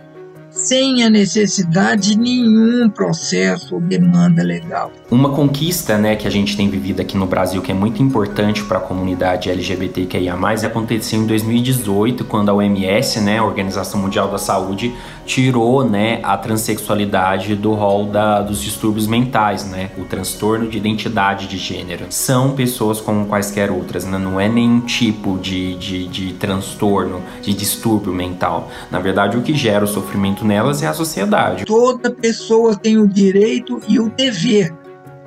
sem 0.51 1.03
a 1.03 1.09
necessidade 1.09 2.11
de 2.11 2.19
nenhum 2.19 2.89
processo 2.89 3.75
ou 3.75 3.81
demanda 3.81 4.43
legal. 4.43 4.91
Uma 5.09 5.29
conquista 5.29 5.97
né, 5.97 6.15
que 6.15 6.27
a 6.27 6.31
gente 6.31 6.55
tem 6.55 6.69
vivido 6.69 7.01
aqui 7.01 7.17
no 7.17 7.25
Brasil, 7.25 7.61
que 7.61 7.71
é 7.71 7.75
muito 7.75 8.03
importante 8.03 8.63
para 8.63 8.77
a 8.77 8.81
comunidade 8.81 9.49
LGBTQIA, 9.49 10.35
aconteceu 10.65 11.21
em 11.21 11.25
2018, 11.25 12.25
quando 12.25 12.49
a 12.49 12.53
OMS, 12.53 13.19
né, 13.21 13.39
a 13.39 13.43
Organização 13.43 13.99
Mundial 13.99 14.29
da 14.29 14.37
Saúde, 14.37 14.93
tirou 15.25 15.87
né, 15.87 16.19
a 16.23 16.37
transexualidade 16.37 17.55
do 17.55 17.73
rol 17.73 18.05
da, 18.07 18.41
dos 18.41 18.61
distúrbios 18.61 19.07
mentais, 19.07 19.65
né, 19.65 19.89
o 19.97 20.03
transtorno 20.03 20.67
de 20.67 20.77
identidade 20.77 21.47
de 21.47 21.57
gênero. 21.57 22.05
São 22.09 22.51
pessoas 22.51 22.99
como 22.99 23.25
quaisquer 23.27 23.71
outras, 23.71 24.05
né, 24.05 24.17
não 24.17 24.39
é 24.39 24.49
nenhum 24.49 24.81
tipo 24.81 25.37
de, 25.37 25.75
de, 25.75 26.07
de 26.07 26.33
transtorno, 26.33 27.21
de 27.41 27.53
distúrbio 27.53 28.13
mental. 28.13 28.69
Na 28.89 28.99
verdade, 28.99 29.37
o 29.37 29.41
que 29.41 29.53
gera 29.53 29.85
o 29.85 29.87
sofrimento 29.87 30.40
nelas 30.41 30.81
é 30.83 30.87
a 30.87 30.93
sociedade. 30.93 31.65
Toda 31.65 32.11
pessoa 32.11 32.75
tem 32.75 32.97
o 32.97 33.07
direito 33.07 33.81
e 33.87 33.99
o 33.99 34.09
dever 34.09 34.73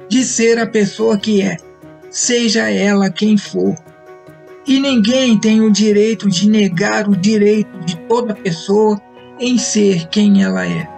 de 0.09 0.23
ser 0.25 0.59
a 0.59 0.67
pessoa 0.67 1.19
que 1.19 1.43
é, 1.43 1.57
seja 2.11 2.69
ela 2.71 3.11
quem 3.11 3.37
for. 3.37 3.75
E 4.67 4.81
ninguém 4.81 5.39
tem 5.39 5.61
o 5.61 5.71
direito 5.71 6.29
de 6.29 6.49
negar 6.49 7.09
o 7.09 7.17
direito 7.17 7.79
de 7.81 7.97
toda 8.09 8.35
pessoa 8.35 9.01
em 9.39 9.59
ser 9.59 10.09
quem 10.09 10.43
ela 10.43 10.67
é. 10.67 10.89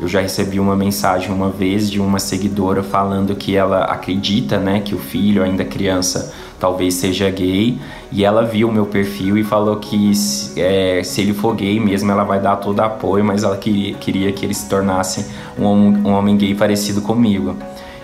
Eu 0.00 0.06
já 0.06 0.20
recebi 0.20 0.60
uma 0.60 0.76
mensagem 0.76 1.32
uma 1.32 1.50
vez 1.50 1.90
de 1.90 2.00
uma 2.00 2.18
seguidora 2.18 2.82
falando 2.82 3.34
que 3.34 3.56
ela 3.56 3.84
acredita, 3.84 4.58
né, 4.58 4.80
que 4.80 4.94
o 4.94 4.98
filho, 4.98 5.42
ainda 5.42 5.64
criança, 5.64 6.32
talvez 6.58 6.94
seja 6.94 7.30
gay, 7.30 7.78
e 8.10 8.24
ela 8.24 8.42
viu 8.44 8.68
o 8.68 8.72
meu 8.72 8.86
perfil 8.86 9.36
e 9.38 9.44
falou 9.44 9.76
que 9.76 10.12
é, 10.56 11.02
se 11.04 11.20
ele 11.20 11.32
for 11.32 11.54
gay 11.54 11.78
mesmo, 11.78 12.10
ela 12.10 12.24
vai 12.24 12.40
dar 12.40 12.56
todo 12.56 12.80
apoio, 12.80 13.24
mas 13.24 13.44
ela 13.44 13.56
queria, 13.56 13.94
queria 13.94 14.32
que 14.32 14.44
ele 14.44 14.54
se 14.54 14.68
tornasse 14.68 15.26
um, 15.58 15.64
um 15.64 16.12
homem 16.12 16.36
gay 16.36 16.54
parecido 16.54 17.00
comigo. 17.00 17.56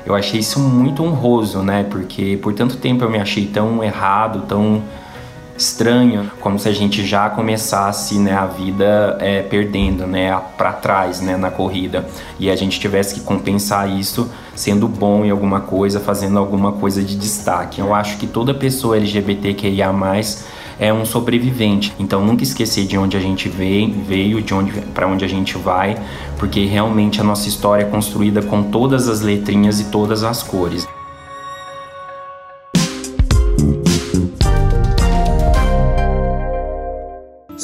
Eu 0.06 0.14
achei 0.14 0.40
isso 0.40 0.60
muito 0.60 1.02
honroso, 1.02 1.62
né, 1.62 1.85
porque 1.89 2.36
por 2.36 2.52
tanto 2.52 2.76
tempo 2.76 3.05
eu 3.05 3.10
me 3.10 3.18
achei 3.18 3.47
tão 3.47 3.82
errado, 3.82 4.43
tão 4.47 4.82
estranho, 5.56 6.31
como 6.40 6.59
se 6.59 6.68
a 6.68 6.72
gente 6.72 7.06
já 7.06 7.31
começasse 7.31 8.18
né, 8.18 8.32
a 8.32 8.47
vida 8.47 9.16
é, 9.20 9.43
perdendo, 9.43 10.06
né, 10.06 10.40
para 10.56 10.72
trás, 10.72 11.20
né, 11.20 11.36
na 11.36 11.51
corrida, 11.51 12.06
e 12.39 12.51
a 12.51 12.56
gente 12.56 12.81
tivesse 12.81 13.14
que 13.14 13.20
compensar 13.20 13.89
isso 13.89 14.31
sendo 14.55 14.89
bom 14.89 15.24
em 15.24 15.31
alguma 15.31 15.60
coisa, 15.60 16.01
fazendo 16.01 16.39
alguma 16.39 16.72
coisa 16.72 17.02
de 17.02 17.16
destaque. 17.16 17.81
Eu 17.81 17.94
acho 17.94 18.18
que 18.18 18.26
toda 18.26 18.52
pessoa 18.55 18.97
LGBTQIA+ 18.97 19.93
é 20.78 20.93
um 20.93 21.05
sobrevivente. 21.05 21.93
Então 21.98 22.24
nunca 22.24 22.43
esquecer 22.43 22.85
de 22.86 22.98
onde 22.98 23.16
a 23.16 23.20
gente 23.20 23.48
veio, 23.48 23.93
veio 24.02 24.43
de 24.43 24.55
onde 24.55 24.72
para 24.93 25.06
onde 25.06 25.24
a 25.24 25.28
gente 25.28 25.56
vai, 25.56 25.97
porque 26.39 26.64
realmente 26.64 27.20
a 27.20 27.24
nossa 27.24 27.48
história 27.48 27.82
é 27.82 27.86
construída 27.86 28.43
com 28.43 28.62
todas 28.64 29.09
as 29.09 29.20
letrinhas 29.20 29.81
e 29.81 29.85
todas 29.85 30.24
as 30.24 30.43
cores. 30.43 30.86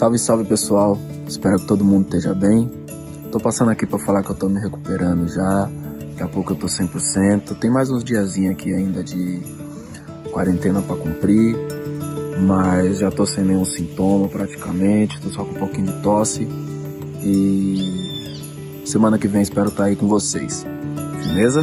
Salve, 0.00 0.18
salve 0.18 0.44
pessoal, 0.46 0.98
espero 1.28 1.58
que 1.58 1.66
todo 1.66 1.84
mundo 1.84 2.06
esteja 2.06 2.32
bem. 2.32 2.70
Tô 3.30 3.38
passando 3.38 3.70
aqui 3.70 3.84
para 3.84 3.98
falar 3.98 4.22
que 4.22 4.30
eu 4.30 4.34
tô 4.34 4.48
me 4.48 4.58
recuperando 4.58 5.28
já, 5.28 5.70
daqui 6.08 6.22
a 6.22 6.26
pouco 6.26 6.54
eu 6.54 6.56
tô 6.56 6.68
100%. 6.68 7.58
Tem 7.58 7.70
mais 7.70 7.90
uns 7.90 8.02
diazinhos 8.02 8.54
aqui 8.54 8.72
ainda 8.72 9.04
de 9.04 9.42
quarentena 10.32 10.80
para 10.80 10.96
cumprir, 10.96 11.54
mas 12.46 13.00
já 13.00 13.10
tô 13.10 13.26
sem 13.26 13.44
nenhum 13.44 13.66
sintoma 13.66 14.26
praticamente, 14.26 15.20
tô 15.20 15.28
só 15.28 15.44
com 15.44 15.50
um 15.50 15.58
pouquinho 15.58 15.88
de 15.88 16.00
tosse. 16.00 16.48
E 17.22 18.82
semana 18.86 19.18
que 19.18 19.28
vem 19.28 19.42
espero 19.42 19.68
estar 19.68 19.82
tá 19.82 19.88
aí 19.90 19.96
com 19.96 20.08
vocês, 20.08 20.64
beleza? 21.26 21.60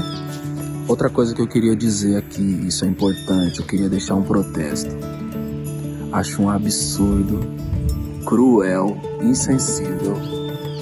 Outra 0.88 1.10
coisa 1.10 1.34
que 1.34 1.42
eu 1.42 1.48
queria 1.48 1.76
dizer 1.76 2.18
aqui, 2.18 2.68
isso 2.68 2.86
é 2.86 2.88
importante, 2.88 3.62
eu 3.62 3.66
queria 3.66 3.90
deixar 3.90 4.14
um 4.14 4.22
protesto. 4.22 4.96
Acho 6.12 6.44
um 6.44 6.52
absurdo 6.52 7.66
cruel, 8.28 8.98
insensível 9.22 10.18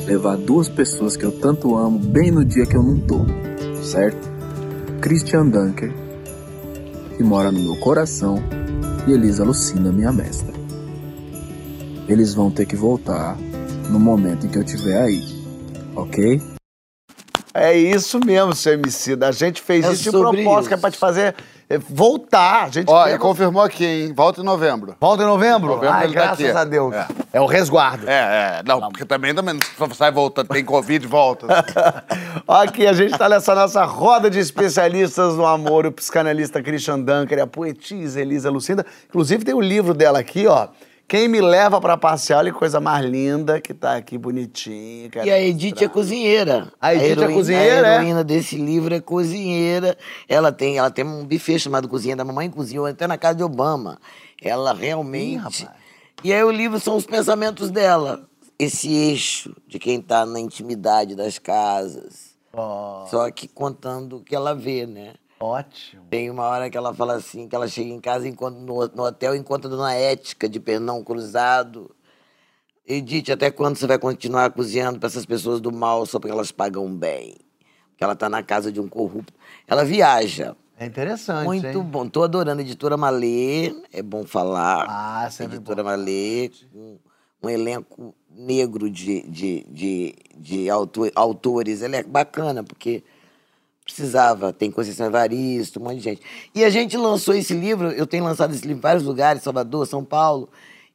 levar 0.07 0.35
duas 0.35 0.67
pessoas 0.67 1.15
que 1.15 1.23
eu 1.23 1.31
tanto 1.31 1.77
amo 1.77 1.99
bem 1.99 2.31
no 2.31 2.43
dia 2.43 2.65
que 2.65 2.75
eu 2.75 2.81
não 2.81 2.99
tô, 2.99 3.19
certo? 3.83 4.17
Christian 4.99 5.49
Dunker, 5.49 5.93
que 7.15 7.23
mora 7.23 7.51
no 7.51 7.59
meu 7.59 7.75
coração, 7.77 8.41
e 9.07 9.11
Elisa 9.11 9.43
Lucina, 9.43 9.91
minha 9.91 10.11
mestra. 10.11 10.51
Eles 12.07 12.33
vão 12.33 12.49
ter 12.49 12.65
que 12.65 12.75
voltar 12.75 13.37
no 13.91 13.99
momento 13.99 14.47
em 14.47 14.49
que 14.49 14.57
eu 14.57 14.63
estiver 14.63 14.99
aí, 14.99 15.23
ok? 15.95 16.41
É 17.53 17.77
isso 17.77 18.19
mesmo, 18.25 18.55
seu 18.55 18.73
MC. 18.73 19.17
A 19.21 19.31
gente 19.31 19.61
fez 19.61 19.85
É 19.85 19.93
isso 19.93 20.03
de 20.03 20.09
propósito, 20.09 20.59
isso. 20.61 20.67
que 20.67 20.73
é 20.73 20.77
pra 20.77 20.91
te 20.91 20.97
fazer 20.97 21.35
voltar. 21.89 22.65
A 22.65 22.69
gente 22.69 22.89
Ó, 22.89 23.03
quer- 23.05 23.15
e 23.15 23.17
confirmou 23.17 23.61
aqui, 23.63 23.85
hein? 23.85 24.13
Volta 24.13 24.41
em 24.41 24.43
novembro. 24.43 24.95
Volta 24.99 25.23
em 25.23 25.25
novembro? 25.25 25.69
Novembro 25.75 25.95
Ai, 25.95 26.05
ele 26.05 26.13
tá 26.13 26.19
graças 26.21 26.45
aqui. 26.45 26.57
a 26.57 26.63
Deus. 26.63 26.93
É. 26.93 27.07
É. 27.33 27.41
o 27.41 27.45
resguardo. 27.45 28.07
É, 28.09 28.59
é. 28.59 28.63
Não, 28.65 28.79
porque 28.89 29.03
também, 29.05 29.33
também 29.33 29.57
só 29.77 29.89
sai 29.89 30.11
voltando. 30.11 30.47
Tem 30.47 30.63
Covid, 30.63 31.05
volta. 31.07 31.47
Aqui, 32.47 32.85
a 32.85 32.93
gente 32.93 33.17
tá 33.17 33.27
nessa 33.27 33.53
nossa 33.55 33.83
roda 33.83 34.29
de 34.29 34.39
especialistas 34.39 35.35
no 35.35 35.45
amor, 35.45 35.85
o 35.85 35.91
psicanalista 35.91 36.61
Christian 36.61 36.99
Dunker 36.99 37.41
a 37.41 37.47
poetisa 37.47 38.21
Elisa 38.21 38.49
Lucinda. 38.51 38.85
Inclusive, 39.09 39.43
tem 39.43 39.53
o 39.55 39.61
livro 39.61 39.93
dela 39.93 40.19
aqui, 40.19 40.45
ó. 40.47 40.67
Quem 41.07 41.27
me 41.27 41.39
leva 41.39 41.79
pra 41.79 41.95
passear, 41.95 42.39
olha 42.39 42.51
que 42.51 42.57
coisa 42.57 42.79
mais 42.79 43.05
linda 43.05 43.61
que 43.61 43.75
tá 43.75 43.95
aqui, 43.95 44.17
bonitinha. 44.17 45.07
quero 45.09 45.27
E 45.27 45.31
a 45.31 45.39
Edith 45.39 45.83
é 45.83 45.87
cozinheira. 45.87 46.73
A 46.81 46.95
Edith 46.95 47.03
é 47.05 47.09
heroína- 47.11 47.33
cozinheira, 47.33 47.87
A 47.87 47.91
é? 47.91 47.95
heroína 47.97 48.23
desse 48.23 48.55
livro 48.57 48.93
é 48.93 48.99
cozinheira. 48.99 49.95
Ela 50.27 50.51
tem, 50.51 50.79
ela 50.79 50.89
tem 50.89 51.05
um 51.05 51.23
buffet 51.23 51.59
chamado 51.59 51.87
Cozinha 51.87 52.15
da 52.15 52.25
Mamãe 52.25 52.49
Cozinhou 52.49 52.87
até 52.87 53.05
na 53.05 53.17
casa 53.19 53.35
de 53.35 53.43
Obama. 53.43 53.99
Ela 54.41 54.73
realmente. 54.73 55.67
e 56.23 56.33
aí 56.33 56.43
o 56.43 56.49
livro 56.51 56.79
são 56.79 56.95
os 56.97 57.05
pensamentos 57.05 57.69
dela. 57.69 58.27
Esse 58.57 58.91
eixo 58.91 59.55
de 59.67 59.77
quem 59.77 60.01
tá 60.01 60.25
na 60.25 60.39
intimidade 60.39 61.13
das 61.15 61.37
casas. 61.37 62.33
Só 63.11 63.29
que 63.31 63.47
contando 63.47 64.17
o 64.17 64.23
que 64.23 64.33
ela 64.35 64.55
vê, 64.55 64.87
né? 64.87 65.13
Ótimo. 65.45 66.03
Tem 66.09 66.29
uma 66.29 66.43
hora 66.43 66.69
que 66.69 66.77
ela 66.77 66.93
fala 66.93 67.15
assim, 67.15 67.47
que 67.47 67.55
ela 67.55 67.67
chega 67.67 67.89
em 67.89 67.99
casa 67.99 68.27
encontra, 68.27 68.59
no, 68.59 68.87
no 68.87 69.03
hotel 69.03 69.35
encontra 69.35 69.69
Dona 69.69 69.93
Ética 69.93 70.49
de 70.49 70.59
Pernão 70.59 71.03
Cruzado. 71.03 71.95
Edith, 72.87 73.31
até 73.31 73.49
quando 73.49 73.77
você 73.77 73.87
vai 73.87 73.97
continuar 73.97 74.51
cozinhando 74.51 74.99
para 74.99 75.07
essas 75.07 75.25
pessoas 75.25 75.59
do 75.59 75.71
mal 75.71 76.05
só 76.05 76.19
porque 76.19 76.31
elas 76.31 76.51
pagam 76.51 76.87
bem? 76.95 77.35
Porque 77.89 78.03
ela 78.03 78.15
tá 78.15 78.29
na 78.29 78.43
casa 78.43 78.71
de 78.71 78.79
um 78.79 78.87
corrupto. 78.87 79.33
Ela 79.67 79.83
viaja. 79.83 80.55
É 80.77 80.85
interessante, 80.85 81.45
Muito 81.45 81.65
hein? 81.65 81.81
bom. 81.81 82.07
Tô 82.07 82.21
adorando. 82.23 82.61
Editora 82.61 82.97
Malê, 82.97 83.73
é 83.93 84.03
bom 84.03 84.25
falar. 84.25 84.85
Ah, 84.89 85.29
sempre 85.31 85.55
Editora 85.55 85.83
Malê, 85.83 86.51
com 86.71 86.99
um 87.41 87.49
elenco 87.49 88.13
negro 88.29 88.89
de, 88.89 89.21
de, 89.29 89.63
de, 89.69 90.15
de 90.37 90.69
auto- 90.69 91.09
autores. 91.15 91.81
Ela 91.81 91.95
é 91.95 92.03
bacana, 92.03 92.61
porque 92.63 93.03
precisava. 93.85 94.51
Tem 94.51 94.69
Conceição 94.71 95.05
Evaristo, 95.05 95.79
um 95.79 95.83
monte 95.83 95.97
de 95.97 96.01
gente. 96.01 96.21
E 96.53 96.65
a 96.65 96.69
gente 96.69 96.97
lançou 96.97 97.33
esse 97.35 97.53
livro, 97.53 97.91
eu 97.91 98.05
tenho 98.07 98.23
lançado 98.23 98.53
esse 98.53 98.63
livro 98.65 98.79
em 98.79 98.81
vários 98.81 99.03
lugares, 99.03 99.43
Salvador, 99.43 99.85
São 99.87 100.03
Paulo, 100.03 100.49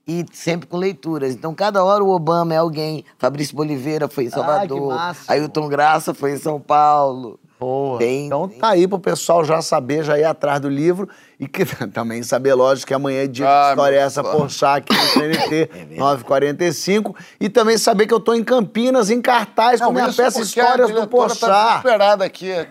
e 0.07 0.27
sempre 0.33 0.67
com 0.69 0.77
leituras. 0.77 1.33
Então, 1.35 1.55
cada 1.55 1.85
hora 1.85 2.03
o 2.03 2.11
Obama 2.11 2.53
é 2.53 2.57
alguém. 2.57 3.05
Fabrício 3.17 3.55
Boliveira 3.55 4.09
foi 4.09 4.25
em 4.25 4.29
Ah, 4.29 4.31
Salvador. 4.33 4.89
máximo. 4.95 5.27
Ailton 5.29 5.69
Graça 5.69 6.13
foi 6.13 6.33
em 6.33 6.39
São 6.39 6.61
Paulo. 6.61 7.39
Boa. 7.61 7.99
Tem- 7.99 8.27
então 8.27 8.49
tá 8.49 8.71
aí 8.71 8.89
pro 8.89 8.99
pessoal 8.99 9.45
já 9.45 9.61
saber, 9.63 10.03
já 10.03 10.19
ir 10.19 10.25
atrás 10.25 10.61
do 10.61 10.69
livro 10.69 11.09
e 11.41 11.49
que 11.49 11.65
também 11.89 12.23
saber, 12.23 12.53
lógico, 12.55 12.89
que 12.89 12.95
amanhã 12.95 13.23
é 13.23 13.27
dia 13.27 13.49
Ai, 13.49 13.65
de 13.65 13.71
história 13.71 13.97
meu 13.99 14.07
essa 14.07 14.23
Deus. 14.23 14.35
Porchat 14.37 14.79
aqui 14.79 14.95
no 14.95 15.03
CNT 15.09 15.71
945 15.97 17.17
e 17.41 17.49
também 17.49 17.79
saber 17.79 18.07
que 18.07 18.15
eu 18.15 18.21
tô 18.21 18.35
em 18.35 18.45
Campinas 18.45 19.11
em 19.11 19.21
cartaz 19.21 19.81
com 19.81 19.91
minha 19.91 20.13
peça 20.13 20.39
a 20.41 20.43
Histórias 20.43 20.91
do 20.91 21.07
Porchat. 21.09 21.41
Tá 21.41 21.69
desesperada 21.69 22.25
aqui. 22.25 22.51
É, 22.51 22.65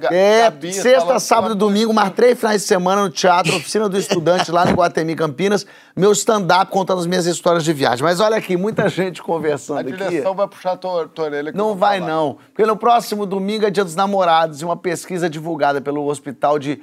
Gabi, 0.43 0.73
sexta, 0.73 1.01
falando- 1.01 1.19
sábado 1.19 1.53
e 1.55 1.57
domingo, 1.57 1.93
mais 1.93 2.11
três 2.13 2.37
finais 2.37 2.61
de 2.61 2.67
semana 2.67 3.01
no 3.03 3.09
teatro, 3.09 3.55
oficina 3.55 3.89
do 3.89 3.97
estudante 3.97 4.51
lá 4.51 4.65
no 4.65 4.73
Guatemi, 4.73 5.15
Campinas. 5.15 5.65
Meu 5.95 6.11
stand-up 6.11 6.71
contando 6.71 6.99
as 6.99 7.07
minhas 7.07 7.25
histórias 7.25 7.63
de 7.63 7.73
viagem. 7.73 8.03
Mas 8.03 8.19
olha 8.19 8.37
aqui, 8.37 8.55
muita 8.55 8.87
gente 8.87 9.19
A 9.19 9.23
conversando 9.23 9.79
aqui. 9.79 9.91
direção 9.91 10.33
vai 10.35 10.47
puxar 10.47 10.73
a 10.73 10.77
tua, 10.77 11.07
tua 11.07 11.25
orelha. 11.25 11.51
Não 11.53 11.75
vai, 11.75 11.99
falar. 11.99 12.11
não. 12.11 12.37
Porque 12.53 12.65
no 12.65 12.77
próximo 12.77 13.25
domingo 13.25 13.65
é 13.65 13.69
Dia 13.69 13.83
dos 13.83 13.95
Namorados 13.95 14.61
e 14.61 14.65
uma 14.65 14.77
pesquisa 14.77 15.29
divulgada 15.29 15.81
pelo 15.81 16.05
Hospital 16.07 16.57
de 16.59 16.81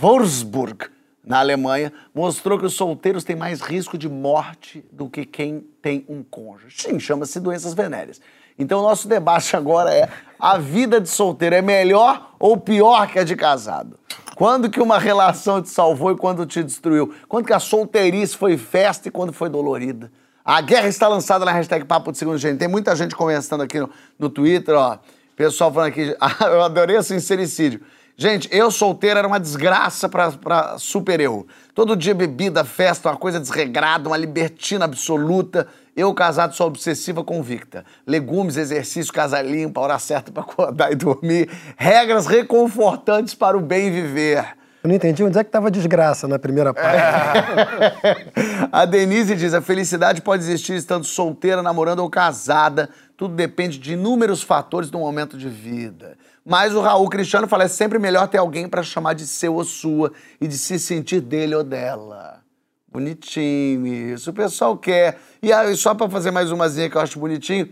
Wolfsburg, 0.00 0.86
na 1.22 1.40
Alemanha, 1.40 1.92
mostrou 2.14 2.58
que 2.58 2.64
os 2.64 2.72
solteiros 2.72 3.22
têm 3.22 3.36
mais 3.36 3.60
risco 3.60 3.98
de 3.98 4.08
morte 4.08 4.82
do 4.90 5.10
que 5.10 5.26
quem 5.26 5.60
tem 5.82 6.06
um 6.08 6.22
cônjuge. 6.22 6.74
Sim, 6.78 6.98
chama-se 6.98 7.38
doenças 7.38 7.74
venéreas. 7.74 8.18
Então, 8.58 8.80
nosso 8.80 9.06
debate 9.06 9.54
agora 9.56 9.92
é: 9.92 10.08
a 10.38 10.56
vida 10.56 10.98
de 10.98 11.08
solteiro 11.08 11.54
é 11.54 11.60
melhor 11.60 12.34
ou 12.38 12.56
pior 12.56 13.06
que 13.08 13.18
a 13.18 13.24
de 13.24 13.36
casado? 13.36 13.98
Quando 14.36 14.70
que 14.70 14.80
uma 14.80 14.98
relação 14.98 15.60
te 15.60 15.68
salvou 15.68 16.12
e 16.12 16.16
quando 16.16 16.46
te 16.46 16.64
destruiu? 16.64 17.14
Quando 17.28 17.44
que 17.44 17.52
a 17.52 17.58
solteirice 17.58 18.34
foi 18.34 18.56
festa 18.56 19.08
e 19.08 19.10
quando 19.10 19.34
foi 19.34 19.50
dolorida? 19.50 20.10
A 20.42 20.62
guerra 20.62 20.88
está 20.88 21.08
lançada 21.08 21.44
na 21.44 21.52
hashtag 21.52 21.84
Papo 21.84 22.10
de 22.10 22.16
Segundo 22.16 22.38
Gênero. 22.38 22.58
Tem 22.58 22.68
muita 22.68 22.96
gente 22.96 23.14
conversando 23.14 23.62
aqui 23.62 23.78
no, 23.78 23.90
no 24.18 24.30
Twitter, 24.30 24.74
ó. 24.74 24.98
Pessoal 25.36 25.70
falando 25.70 25.88
aqui, 25.88 26.16
eu 26.40 26.62
adorei 26.62 26.96
o 26.96 27.02
sincericídio. 27.02 27.82
Gente, 28.16 28.48
eu 28.52 28.70
solteiro 28.70 29.18
era 29.18 29.26
uma 29.26 29.40
desgraça 29.40 30.08
pra, 30.08 30.30
pra 30.32 30.78
super 30.78 31.20
eu. 31.20 31.46
Todo 31.74 31.96
dia 31.96 32.14
bebida, 32.14 32.64
festa, 32.64 33.08
uma 33.08 33.16
coisa 33.16 33.40
desregrada, 33.40 34.08
uma 34.08 34.16
libertina 34.16 34.84
absoluta. 34.84 35.66
Eu, 35.96 36.12
casado, 36.12 36.54
sou 36.54 36.66
obsessiva 36.66 37.24
convicta. 37.24 37.84
Legumes, 38.06 38.56
exercício, 38.56 39.12
casa 39.12 39.40
limpa, 39.40 39.80
hora 39.80 39.98
certa 39.98 40.30
pra 40.30 40.42
acordar 40.42 40.92
e 40.92 40.94
dormir. 40.94 41.48
Regras 41.76 42.26
reconfortantes 42.26 43.34
para 43.34 43.56
o 43.56 43.60
bem 43.60 43.90
viver. 43.90 44.60
Eu 44.82 44.88
não 44.88 44.94
entendi 44.94 45.22
onde 45.22 45.38
é 45.38 45.44
que 45.44 45.50
tava 45.50 45.68
a 45.68 45.70
desgraça 45.70 46.26
na 46.26 46.38
primeira 46.38 46.72
parte. 46.72 46.98
A 48.72 48.86
Denise 48.86 49.36
diz: 49.36 49.52
a 49.52 49.60
felicidade 49.60 50.22
pode 50.22 50.42
existir 50.42 50.74
estando 50.74 51.04
solteira, 51.04 51.62
namorando 51.62 51.98
ou 51.98 52.08
casada. 52.08 52.88
Tudo 53.14 53.34
depende 53.34 53.78
de 53.78 53.92
inúmeros 53.92 54.42
fatores 54.42 54.88
do 54.88 54.98
momento 54.98 55.36
de 55.36 55.50
vida. 55.50 56.16
Mas 56.44 56.74
o 56.74 56.80
Raul 56.80 57.08
Cristiano 57.08 57.46
fala: 57.46 57.64
é 57.64 57.68
sempre 57.68 57.98
melhor 57.98 58.28
ter 58.28 58.38
alguém 58.38 58.68
para 58.68 58.82
chamar 58.82 59.14
de 59.14 59.26
seu 59.26 59.54
ou 59.54 59.64
sua 59.64 60.12
e 60.40 60.48
de 60.48 60.56
se 60.56 60.78
sentir 60.78 61.20
dele 61.20 61.54
ou 61.54 61.62
dela. 61.62 62.40
Bonitinho 62.90 63.86
isso. 63.86 64.30
O 64.30 64.32
pessoal 64.32 64.76
quer. 64.76 65.18
E 65.42 65.52
aí, 65.52 65.76
só 65.76 65.94
para 65.94 66.10
fazer 66.10 66.30
mais 66.30 66.50
umazinha 66.50 66.90
que 66.90 66.96
eu 66.96 67.00
acho 67.00 67.20
bonitinho, 67.20 67.68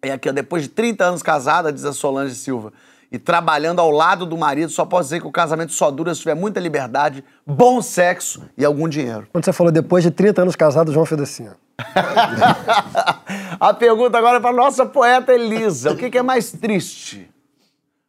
é 0.00 0.12
aqui, 0.12 0.28
ó, 0.28 0.32
depois 0.32 0.62
de 0.62 0.68
30 0.68 1.04
anos 1.04 1.22
casada, 1.22 1.72
diz 1.72 1.84
a 1.84 1.92
Solange 1.92 2.34
Silva, 2.34 2.72
e 3.10 3.18
trabalhando 3.18 3.80
ao 3.80 3.90
lado 3.90 4.24
do 4.26 4.36
marido, 4.36 4.70
só 4.70 4.84
posso 4.84 5.04
dizer 5.04 5.20
que 5.20 5.26
o 5.26 5.32
casamento 5.32 5.72
só 5.72 5.90
dura 5.90 6.14
se 6.14 6.20
tiver 6.20 6.34
muita 6.34 6.60
liberdade, 6.60 7.24
bom 7.46 7.82
sexo 7.82 8.42
e 8.56 8.64
algum 8.64 8.88
dinheiro. 8.88 9.26
Quando 9.32 9.44
você 9.44 9.52
falou 9.52 9.72
depois 9.72 10.04
de 10.04 10.10
30 10.10 10.42
anos 10.42 10.54
casado, 10.56 10.92
João 10.92 11.06
fez 11.06 11.20
assim. 11.20 11.48
A 13.58 13.74
pergunta 13.74 14.18
agora 14.18 14.38
é 14.38 14.40
para 14.40 14.54
nossa 14.54 14.86
poeta 14.86 15.32
Elisa. 15.32 15.92
O 15.92 15.96
que, 15.96 16.10
que 16.10 16.18
é 16.18 16.22
mais 16.22 16.52
triste? 16.52 17.33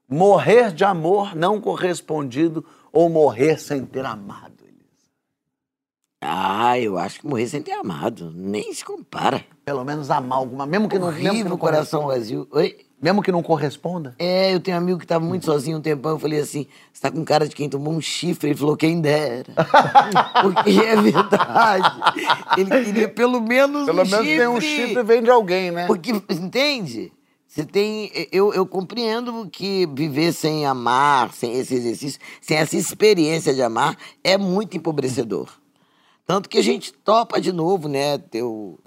Morrer 0.07 0.71
de 0.71 0.83
amor 0.83 1.35
não 1.35 1.59
correspondido 1.59 2.65
ou 2.91 3.09
morrer 3.09 3.59
sem 3.59 3.85
ter 3.85 4.05
amado? 4.05 4.55
Ah, 6.27 6.79
eu 6.79 6.97
acho 6.97 7.19
que 7.19 7.27
morrer 7.27 7.47
sem 7.47 7.61
ter 7.61 7.73
amado. 7.73 8.31
Nem 8.35 8.73
se 8.73 8.83
compara. 8.83 9.45
Pelo 9.63 9.83
menos 9.83 10.09
amar 10.09 10.39
alguma, 10.39 10.65
mesmo 10.65 10.89
que 10.89 10.97
não, 10.97 11.07
mesmo 11.07 11.21
que 11.21 11.27
Horrível 11.29 11.49
não 11.49 11.55
o 11.55 11.59
coração 11.59 12.07
vazio. 12.07 12.47
Oi? 12.51 12.77
Mesmo 12.99 13.21
que 13.21 13.31
não 13.31 13.43
corresponda? 13.43 14.15
É, 14.17 14.51
eu 14.51 14.59
tenho 14.59 14.77
um 14.77 14.79
amigo 14.79 14.97
que 14.99 15.05
tava 15.05 15.23
muito 15.23 15.45
sozinho 15.45 15.77
um 15.77 15.81
tempão. 15.81 16.13
Eu 16.13 16.19
falei 16.19 16.39
assim: 16.39 16.65
você 16.91 17.01
tá 17.01 17.11
com 17.11 17.23
cara 17.23 17.47
de 17.47 17.55
quem 17.55 17.69
tomou 17.69 17.93
um 17.93 18.01
chifre? 18.01 18.49
Ele 18.49 18.57
falou: 18.57 18.75
quem 18.75 18.99
dera. 19.01 19.53
Porque 20.41 20.71
é 20.79 20.95
verdade. 20.95 22.01
Ele 22.57 22.85
queria 22.85 23.09
pelo 23.09 23.39
menos 23.39 23.85
Pelo 23.85 24.01
um 24.01 24.05
menos 24.05 24.25
chifre. 24.25 24.37
tem 24.37 24.47
um 24.47 24.61
chifre 24.61 24.99
e 24.99 25.03
vem 25.03 25.21
de 25.21 25.29
alguém, 25.29 25.69
né? 25.69 25.85
Porque, 25.85 26.11
entende? 26.29 27.11
Você 27.55 27.63
tem. 27.63 28.11
Eu, 28.33 28.53
eu 28.53 28.65
compreendo 28.65 29.49
que 29.49 29.87
viver 29.93 30.33
sem 30.33 30.65
amar, 30.65 31.31
sem 31.31 31.57
esse 31.57 31.73
exercício, 31.73 32.19
sem 32.41 32.57
essa 32.57 32.75
experiência 32.75 33.53
de 33.53 33.61
amar, 33.61 33.97
é 34.21 34.37
muito 34.37 34.75
empobrecedor. 34.75 35.47
Tanto 36.27 36.49
que 36.49 36.57
a 36.57 36.61
gente 36.61 36.91
topa 36.91 37.39
de 37.39 37.53
novo, 37.53 37.87
né? 37.87 38.17
Teu 38.17 38.77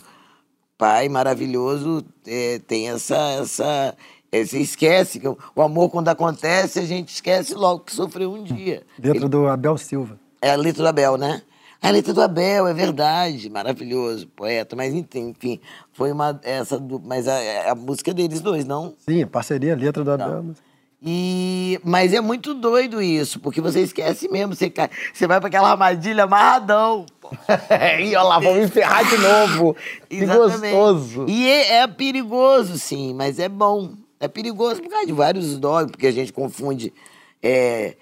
pai 0.77 1.09
maravilhoso 1.09 2.05
é, 2.27 2.59
tem 2.59 2.91
essa. 2.91 3.17
essa 3.41 3.97
é, 4.31 4.45
você 4.45 4.59
esquece 4.59 5.19
que 5.19 5.27
o, 5.27 5.39
o 5.57 5.63
amor, 5.63 5.89
quando 5.89 6.09
acontece, 6.09 6.79
a 6.79 6.85
gente 6.85 7.09
esquece 7.09 7.55
logo 7.55 7.85
que 7.85 7.95
sofreu 7.95 8.35
um 8.35 8.45
dia. 8.45 8.83
Dentro 8.99 9.31
do 9.31 9.49
Abel 9.49 9.79
Silva. 9.79 10.21
É 10.43 10.51
a 10.51 10.57
letra 10.57 10.83
do 10.83 10.89
Abel, 10.89 11.17
né? 11.17 11.41
A 11.81 11.91
letra 11.91 12.13
do 12.13 12.21
Abel, 12.21 12.67
é 12.67 12.75
verdade. 12.75 13.49
Maravilhoso, 13.49 14.27
poeta. 14.29 14.75
Mas 14.75 14.93
enfim, 14.95 15.61
foi 15.93 16.13
uma. 16.13 16.39
Essa 16.43 16.83
mas 17.05 17.29
a, 17.29 17.71
a 17.71 17.75
música 17.75 18.13
deles 18.13 18.41
dois, 18.41 18.65
não? 18.65 18.95
Sim, 18.99 19.27
parceria, 19.27 19.77
letra 19.77 20.03
do 20.03 20.11
Abel. 20.11 20.55
E, 21.01 21.81
mas 21.85 22.13
é 22.13 22.21
muito 22.21 22.53
doido 22.53 23.01
isso, 23.01 23.39
porque 23.39 23.61
você 23.61 23.83
esquece 23.83 24.29
mesmo, 24.29 24.57
você, 24.57 24.69
cai, 24.69 24.91
você 25.15 25.29
vai 25.29 25.39
para 25.39 25.47
aquela 25.47 25.71
armadilha 25.71 26.25
amarradão. 26.25 27.07
e 28.01 28.17
olha 28.17 28.23
lá, 28.23 28.39
vamos 28.41 28.65
enferrar 28.65 29.05
de 29.05 29.17
novo. 29.17 29.77
Que 30.11 30.27
gostoso. 30.27 31.27
E 31.29 31.49
é, 31.49 31.75
é 31.83 31.87
perigoso, 31.87 32.79
sim, 32.79 33.15
mas 33.15 33.39
é 33.39 33.49
bom. 33.49 33.93
É 34.19 34.27
perigoso 34.27 34.83
por 34.83 34.91
causa 34.91 35.07
de 35.07 35.13
vários 35.13 35.57
dogmas, 35.57 35.93
porque 35.93 36.09
a 36.09 36.13
gente 36.13 36.33
confunde. 36.33 36.93
é, 37.41 37.95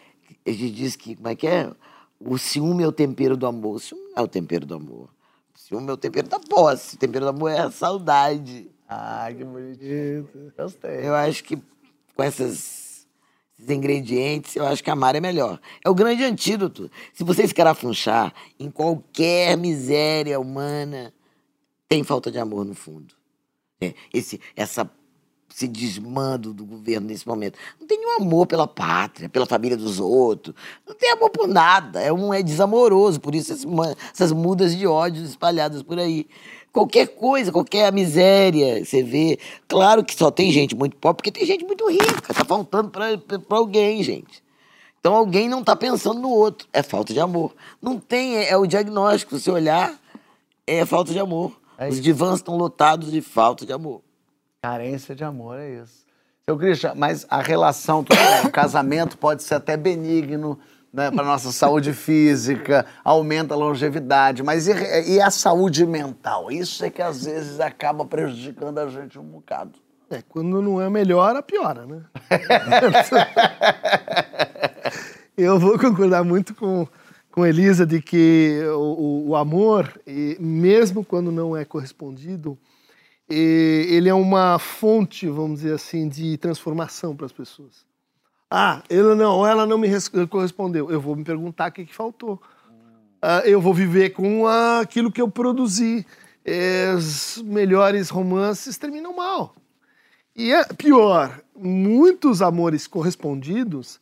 a 0.47 0.51
gente 0.51 0.71
diz 0.71 0.97
que, 0.97 1.17
como 1.17 1.29
é 1.29 1.35
que 1.35 1.47
é? 1.47 1.69
O 2.19 2.39
ciúme 2.39 2.83
é 2.83 2.87
o 2.87 2.93
tempero 2.93 3.37
do 3.37 3.47
amor. 3.47 3.77
O 3.77 3.79
ciúme 3.79 4.03
não 4.15 4.23
é 4.23 4.23
o 4.23 4.29
tempero 4.29 4.67
do 4.67 4.75
amor. 4.75 5.09
O 5.55 5.59
ciúme 5.59 5.89
é 5.89 5.93
o 5.93 5.97
tempero 5.97 6.29
da 6.29 6.39
posse. 6.39 6.97
O 6.97 6.99
tempero 6.99 7.25
do 7.25 7.29
amor 7.31 7.51
é 7.51 7.61
a 7.61 7.71
saudade. 7.71 8.71
Ah, 8.89 9.29
que 9.37 9.45
bonitinho. 9.45 10.29
Gostei. 10.57 11.07
Eu 11.07 11.15
acho 11.15 11.43
que 11.45 11.57
com 12.15 12.23
essas, 12.23 13.07
esses 13.59 13.71
ingredientes, 13.71 14.57
eu 14.57 14.67
acho 14.67 14.83
que 14.83 14.91
amar 14.91 15.15
é 15.15 15.21
melhor. 15.21 15.61
É 15.85 15.91
o 15.91 15.95
grande 15.95 16.25
antídoto. 16.25 16.91
Se 17.13 17.23
você 17.23 17.43
escarafunchar 17.43 18.33
em 18.59 18.71
qualquer 18.71 19.57
miséria 19.57 20.41
humana, 20.41 21.13
tem 21.89 22.03
falta 22.03 22.31
de 22.31 22.39
amor 22.39 22.65
no 22.65 22.75
fundo. 22.75 23.15
É, 23.81 23.95
esse, 24.13 24.41
essa, 24.55 24.91
esse 25.55 25.67
desmando 25.67 26.53
do 26.53 26.65
governo 26.65 27.07
nesse 27.07 27.27
momento. 27.27 27.59
Não 27.81 27.87
tem 27.87 27.99
nenhum 27.99 28.23
amor 28.23 28.47
pela 28.47 28.67
pátria, 28.67 29.29
pela 29.29 29.47
família 29.47 29.77
dos 29.77 29.99
outros. 29.99 30.55
Não 30.87 30.95
tem 30.95 31.13
amor 31.13 31.31
por 31.31 31.49
nada. 31.49 32.01
É 32.01 32.13
um 32.13 32.33
é 32.33 32.43
desamoroso. 32.43 33.21
Por 33.21 33.35
isso 33.35 33.53
essas 34.13 34.33
mudas 34.33 34.77
de 34.77 34.87
ódio 34.87 35.25
espalhadas 35.25 35.83
por 35.83 35.99
aí. 35.99 36.27
Qualquer 36.73 37.07
coisa, 37.07 37.51
qualquer 37.51 37.91
miséria, 37.91 38.85
você 38.85 39.03
vê. 39.03 39.39
Claro 39.67 40.05
que 40.05 40.15
só 40.15 40.31
tem 40.31 40.53
gente 40.53 40.77
muito 40.77 40.95
pobre, 40.97 41.17
porque 41.17 41.33
tem 41.33 41.47
gente 41.47 41.65
muito 41.65 41.89
rica. 41.89 42.35
Tá 42.35 42.45
faltando 42.45 42.91
pra 42.91 43.59
alguém, 43.59 44.03
gente. 44.03 44.45
Então 45.01 45.15
alguém 45.15 45.49
não 45.49 45.65
tá 45.65 45.75
pensando 45.75 46.21
no 46.21 46.29
outro. 46.29 46.69
É 46.73 46.83
falta 46.83 47.15
de 47.15 47.21
amor. 47.21 47.55
Não 47.81 47.99
tem, 47.99 48.37
é, 48.37 48.51
é 48.51 48.57
o 48.59 48.67
diagnóstico. 48.67 49.39
Se 49.39 49.51
olhar, 49.51 49.99
é 50.67 50.85
falta 50.85 51.13
de 51.13 51.19
amor. 51.19 51.53
É 51.79 51.89
Os 51.89 52.01
divãs 52.01 52.37
estão 52.37 52.57
lotados 52.57 53.11
de 53.11 53.23
falta 53.23 53.65
de 53.65 53.73
amor. 53.73 54.03
Carência 54.67 55.15
de 55.15 55.23
amor, 55.23 55.61
é 55.61 55.81
isso. 55.81 56.05
Seu 56.45 56.59
Christian, 56.59 56.93
mas 56.97 57.25
a 57.31 57.41
relação, 57.41 58.05
o 58.45 58.51
casamento 58.51 59.17
pode 59.17 59.45
ser 59.45 59.55
até 59.55 59.77
benigno, 59.77 60.59
né, 60.93 61.09
para 61.09 61.25
nossa 61.25 61.53
saúde 61.53 61.93
física, 61.93 62.85
aumenta 63.05 63.55
a 63.55 63.57
longevidade, 63.57 64.43
mas 64.43 64.67
e, 64.67 64.73
e 65.09 65.21
a 65.21 65.31
saúde 65.31 65.87
mental? 65.87 66.51
Isso 66.51 66.85
é 66.85 66.91
que 66.91 67.01
às 67.01 67.27
vezes 67.27 67.61
acaba 67.61 68.05
prejudicando 68.05 68.79
a 68.79 68.89
gente 68.89 69.17
um 69.21 69.23
bocado. 69.23 69.79
É, 70.11 70.21
quando 70.29 70.61
não 70.61 70.83
é 70.83 70.91
melhor, 70.91 71.41
piora, 71.45 71.87
né? 71.87 72.03
Eu 75.39 75.61
vou 75.61 75.79
concordar 75.79 76.25
muito 76.25 76.57
com, 76.57 76.89
com 77.31 77.47
Elisa 77.47 77.87
de 77.87 78.03
que 78.03 78.63
o, 78.75 79.29
o 79.29 79.37
amor, 79.37 79.93
e 80.05 80.37
mesmo 80.41 81.05
quando 81.05 81.31
não 81.31 81.57
é 81.57 81.65
correspondido, 81.65 82.59
e 83.29 83.87
ele 83.91 84.09
é 84.09 84.15
uma 84.15 84.59
fonte, 84.59 85.29
vamos 85.29 85.61
dizer 85.61 85.75
assim, 85.75 86.09
de 86.09 86.37
transformação 86.39 87.15
para 87.17 87.27
as 87.27 87.33
pessoas. 87.33 87.85
Ah, 88.51 88.83
ele 88.89 89.15
não, 89.15 89.45
ela 89.47 89.67
não 89.67 89.77
me 89.79 89.89
res- 89.89 90.09
correspondeu. 90.31 90.91
Eu 90.91 91.01
vou 91.01 91.17
me 91.17 91.25
perguntar 91.25 91.71
o 91.71 91.73
que, 91.73 91.85
que 91.85 91.95
faltou. 91.95 92.41
Ah, 93.21 93.43
eu 93.45 93.61
vou 93.61 93.75
viver 93.75 94.11
com 94.11 94.47
aquilo 94.47 95.11
que 95.11 95.21
eu 95.21 95.29
produzi. 95.29 96.07
Os 96.97 97.43
melhores 97.43 98.09
romances 98.09 98.79
terminam 98.79 99.17
mal. 99.17 99.55
E 100.35 100.53
é 100.53 100.65
pior, 100.65 101.41
muitos 101.57 102.41
amores 102.43 102.87
correspondidos 102.87 103.99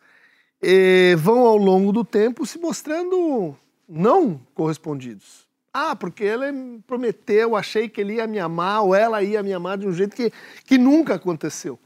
eh, 0.61 1.15
vão 1.17 1.39
ao 1.47 1.57
longo 1.57 1.93
do 1.93 2.05
tempo 2.05 2.45
se 2.45 2.59
mostrando 2.59 3.57
não 3.89 4.41
correspondidos. 4.53 5.44
Ah, 5.77 5.97
porque 5.97 6.23
ele 6.23 6.53
me 6.53 6.79
prometeu, 6.87 7.57
achei 7.57 7.89
que 7.89 8.01
ele 8.01 8.15
ia 8.15 8.29
me 8.29 8.39
amar, 8.39 8.83
ou 8.83 8.95
ela 8.95 9.25
ia 9.25 9.43
me 9.43 9.53
amar 9.53 9.77
de 9.77 9.89
um 9.89 9.93
jeito 9.93 10.15
que, 10.15 10.33
que 10.65 10.79
nunca 10.79 11.17
aconteceu. 11.17 11.77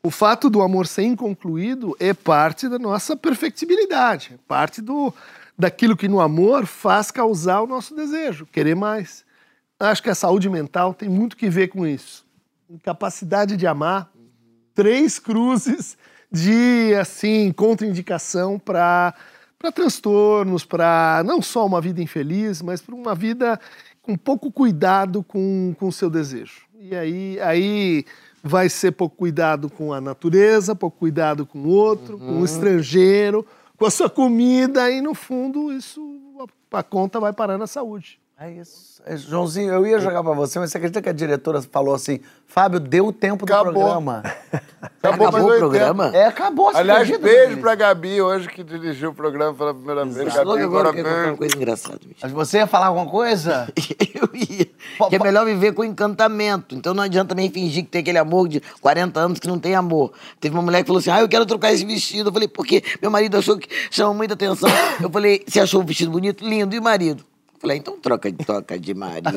O 0.00 0.12
fato 0.12 0.48
do 0.48 0.62
amor 0.62 0.86
ser 0.86 1.02
inconcluído 1.02 1.96
é 1.98 2.14
parte 2.14 2.68
da 2.68 2.78
nossa 2.78 3.16
perfectibilidade, 3.16 4.34
é 4.34 4.38
parte 4.46 4.80
do, 4.80 5.12
daquilo 5.58 5.96
que 5.96 6.06
no 6.06 6.20
amor 6.20 6.66
faz 6.66 7.10
causar 7.10 7.62
o 7.62 7.66
nosso 7.66 7.96
desejo, 7.96 8.46
querer 8.46 8.76
mais. 8.76 9.24
Acho 9.80 10.04
que 10.04 10.10
a 10.10 10.14
saúde 10.14 10.48
mental 10.48 10.94
tem 10.94 11.08
muito 11.08 11.36
que 11.36 11.50
ver 11.50 11.66
com 11.66 11.84
isso. 11.84 12.24
Incapacidade 12.70 13.56
de 13.56 13.66
amar, 13.66 14.08
três 14.72 15.18
cruzes 15.18 15.98
de 16.30 16.94
assim 16.94 17.50
contraindicação 17.52 18.56
para 18.56 19.12
para 19.58 19.72
transtornos, 19.72 20.64
para 20.64 21.22
não 21.24 21.40
só 21.40 21.64
uma 21.64 21.80
vida 21.80 22.02
infeliz, 22.02 22.62
mas 22.62 22.80
para 22.80 22.94
uma 22.94 23.14
vida 23.14 23.58
com 24.02 24.16
pouco 24.16 24.52
cuidado 24.52 25.22
com 25.22 25.74
o 25.80 25.92
seu 25.92 26.08
desejo. 26.08 26.62
E 26.78 26.94
aí 26.94 27.40
aí 27.40 28.04
vai 28.42 28.68
ser 28.68 28.92
pouco 28.92 29.16
cuidado 29.16 29.68
com 29.68 29.92
a 29.92 30.00
natureza, 30.00 30.74
pouco 30.74 30.98
cuidado 30.98 31.44
com 31.44 31.58
o 31.58 31.68
outro, 31.68 32.18
com 32.18 32.40
o 32.40 32.44
estrangeiro, 32.44 33.44
com 33.76 33.84
a 33.84 33.90
sua 33.90 34.08
comida 34.08 34.90
e 34.90 35.00
no 35.00 35.14
fundo 35.14 35.72
isso 35.72 36.00
a, 36.72 36.78
a 36.78 36.82
conta 36.82 37.18
vai 37.18 37.32
parar 37.32 37.58
na 37.58 37.66
saúde. 37.66 38.20
É 38.38 38.52
isso. 38.52 39.00
É, 39.06 39.16
Joãozinho, 39.16 39.72
eu 39.72 39.86
ia 39.86 39.98
jogar 39.98 40.22
pra 40.22 40.34
você, 40.34 40.58
mas 40.58 40.70
você 40.70 40.76
acredita 40.76 41.00
que 41.00 41.08
a 41.08 41.12
diretora 41.12 41.62
falou 41.62 41.94
assim: 41.94 42.20
Fábio, 42.46 42.78
deu 42.78 43.06
o 43.06 43.12
tempo 43.12 43.46
do 43.46 43.54
Acabou. 43.54 43.72
programa. 43.72 44.22
Acabou, 45.02 45.28
Acabou 45.28 45.54
o 45.54 45.58
programa? 45.58 46.10
É, 46.14 46.26
acabou, 46.26 46.68
Aliás, 46.74 47.02
acredita, 47.02 47.18
beijo 47.22 47.42
Denise? 47.44 47.60
pra 47.60 47.74
Gabi 47.74 48.20
hoje 48.20 48.48
que 48.48 48.62
dirigiu 48.62 49.10
o 49.10 49.14
programa 49.14 49.54
pela 49.54 49.72
primeira 49.72 50.04
vez. 50.04 50.34
Logo 50.34 50.50
Gabi, 50.50 50.62
agora 50.64 50.88
eu 50.88 50.92
quero 50.92 51.08
contar 51.08 51.28
uma 51.28 51.36
coisa 51.36 51.56
engraçada, 51.56 51.98
bicho. 52.04 52.20
Mas 52.22 52.32
você 52.32 52.58
ia 52.58 52.66
falar 52.66 52.86
alguma 52.88 53.06
coisa? 53.06 53.68
Eu 54.14 54.28
ia. 54.34 54.66
Que 55.08 55.16
é 55.16 55.18
melhor 55.18 55.46
viver 55.46 55.72
com 55.72 55.82
encantamento. 55.84 56.74
Então 56.74 56.92
não 56.92 57.02
adianta 57.02 57.30
também 57.30 57.50
fingir 57.50 57.84
que 57.84 57.90
tem 57.90 58.00
aquele 58.02 58.18
amor 58.18 58.48
de 58.48 58.60
40 58.80 59.18
anos 59.18 59.38
que 59.38 59.48
não 59.48 59.58
tem 59.58 59.74
amor. 59.74 60.12
Teve 60.40 60.54
uma 60.54 60.62
mulher 60.62 60.82
que 60.82 60.86
falou 60.86 61.00
assim: 61.00 61.10
Ah, 61.10 61.20
eu 61.20 61.28
quero 61.28 61.46
trocar 61.46 61.72
esse 61.72 61.84
vestido. 61.86 62.28
Eu 62.28 62.32
falei, 62.32 62.48
porque 62.48 62.82
meu 63.00 63.10
marido 63.10 63.36
achou 63.38 63.56
que 63.58 63.68
chama 63.90 64.12
muita 64.12 64.34
atenção. 64.34 64.68
Eu 65.00 65.08
falei, 65.10 65.42
você 65.46 65.60
achou 65.60 65.80
o 65.80 65.84
vestido 65.84 66.10
bonito? 66.10 66.46
Lindo. 66.46 66.74
E 66.74 66.78
o 66.78 66.82
marido? 66.82 67.24
Eu 67.56 67.60
falei, 67.60 67.78
então 67.78 67.98
troca 67.98 68.30
de 68.30 68.44
troca 68.44 68.78
de 68.78 68.92
marido. 68.92 69.30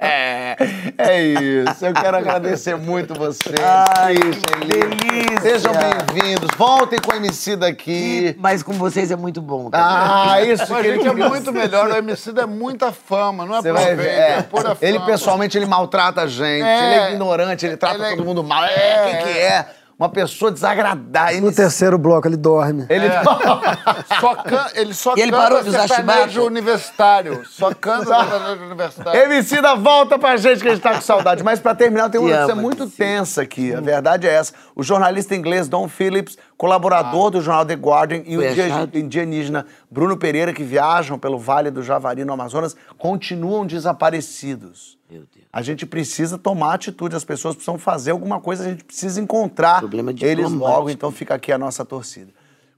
É, 0.00 0.56
é 0.98 1.22
isso. 1.22 1.86
Eu 1.86 1.94
quero 1.94 2.16
agradecer 2.16 2.76
muito 2.76 3.14
você. 3.14 3.54
Ai, 3.62 4.16
que 4.16 4.66
delícia. 4.66 5.40
Sejam 5.42 5.72
bem-vindos. 5.72 6.48
Voltem 6.58 6.98
com 7.00 7.12
o 7.12 7.14
MC 7.14 7.54
daqui. 7.54 8.34
Mas 8.36 8.64
com 8.64 8.72
vocês 8.72 9.12
é 9.12 9.16
muito 9.16 9.40
bom. 9.40 9.70
tá? 9.70 10.32
Ah, 10.32 10.42
isso 10.42 10.66
que 10.66 10.72
ele 10.72 10.96
gente 10.96 11.06
é 11.06 11.28
muito 11.28 11.52
melhor. 11.52 11.88
O 11.88 11.96
MC 11.96 12.30
é 12.36 12.46
muita 12.46 12.90
fama, 12.90 13.46
não 13.46 13.54
é 13.54 13.62
Você 13.62 13.70
vai 13.72 13.94
ver. 13.94 14.08
é. 14.08 14.30
é 14.38 14.42
pura 14.42 14.76
Ele 14.82 14.98
fama. 14.98 15.06
pessoalmente 15.06 15.56
ele 15.56 15.66
maltrata 15.66 16.22
a 16.22 16.26
gente. 16.26 16.64
É. 16.64 16.84
Ele 16.84 16.94
é 16.94 17.10
ignorante, 17.12 17.64
ele 17.64 17.76
trata 17.76 17.94
Ele 17.94 18.04
é- 18.06 18.10
todo 18.16 18.24
mundo 18.24 18.42
mal. 18.42 18.64
É, 18.64 19.06
o 19.06 19.16
que, 19.18 19.32
que 19.32 19.38
é? 19.38 19.66
Uma 19.98 20.08
pessoa 20.08 20.50
desagradável. 20.50 21.40
No 21.40 21.52
terceiro 21.52 21.96
bloco 21.96 22.26
ele 22.26 22.36
dorme. 22.36 22.86
Ele 22.88 23.06
Só 24.20 24.34
can... 24.34 24.66
Ele 24.74 24.94
só 24.94 25.14
E 25.16 25.20
ele 25.20 25.30
canta 25.30 25.42
parou 25.42 25.62
de 25.62 25.68
usar 25.68 25.86
sertanejo 25.88 26.30
chibata? 26.30 26.46
universitário. 26.46 27.44
Só 27.46 27.72
canta 27.74 28.06
sertanejo 28.06 28.64
universitário. 28.64 29.20
MC 29.22 29.60
da 29.62 29.74
volta 29.74 30.18
pra 30.18 30.36
gente, 30.36 30.60
que 30.60 30.68
a 30.68 30.74
gente 30.74 30.82
tá 30.82 30.94
com 30.94 31.00
saudade. 31.00 31.44
Mas 31.44 31.60
pra 31.60 31.74
terminar, 31.74 32.08
tem 32.10 32.20
uma 32.20 32.28
Te 32.30 32.34
notícia 32.34 32.54
muito 32.54 32.82
MC. 32.84 32.96
tensa 32.96 33.42
aqui. 33.42 33.72
A 33.74 33.80
verdade 33.80 34.26
é 34.26 34.32
essa. 34.32 34.52
O 34.74 34.82
jornalista 34.82 35.34
inglês 35.36 35.68
Don 35.68 35.86
Phillips, 35.88 36.36
colaborador 36.56 37.30
do 37.30 37.40
jornal 37.40 37.64
The 37.64 37.74
Guardian, 37.74 38.22
e 38.26 38.36
o 38.36 38.40
Foi 38.40 38.50
india- 38.50 38.66
achado? 38.66 38.98
indianígena 38.98 39.66
Bruno 39.90 40.16
Pereira, 40.16 40.52
que 40.52 40.64
viajam 40.64 41.18
pelo 41.18 41.38
Vale 41.38 41.70
do 41.70 41.82
Javari, 41.82 42.24
no 42.24 42.32
Amazonas, 42.32 42.74
continuam 42.98 43.64
desaparecidos. 43.66 44.98
Meu 45.10 45.20
Deus. 45.32 45.41
A 45.54 45.60
gente 45.60 45.84
precisa 45.84 46.38
tomar 46.38 46.72
atitude, 46.74 47.14
as 47.14 47.24
pessoas 47.24 47.54
precisam 47.54 47.76
fazer 47.78 48.12
alguma 48.12 48.40
coisa, 48.40 48.64
a 48.64 48.68
gente 48.70 48.84
precisa 48.84 49.20
encontrar 49.20 49.80
Problema 49.80 50.10
eles 50.18 50.50
logo, 50.50 50.88
então 50.88 51.12
fica 51.12 51.34
aqui 51.34 51.52
a 51.52 51.58
nossa 51.58 51.84
torcida. 51.84 52.28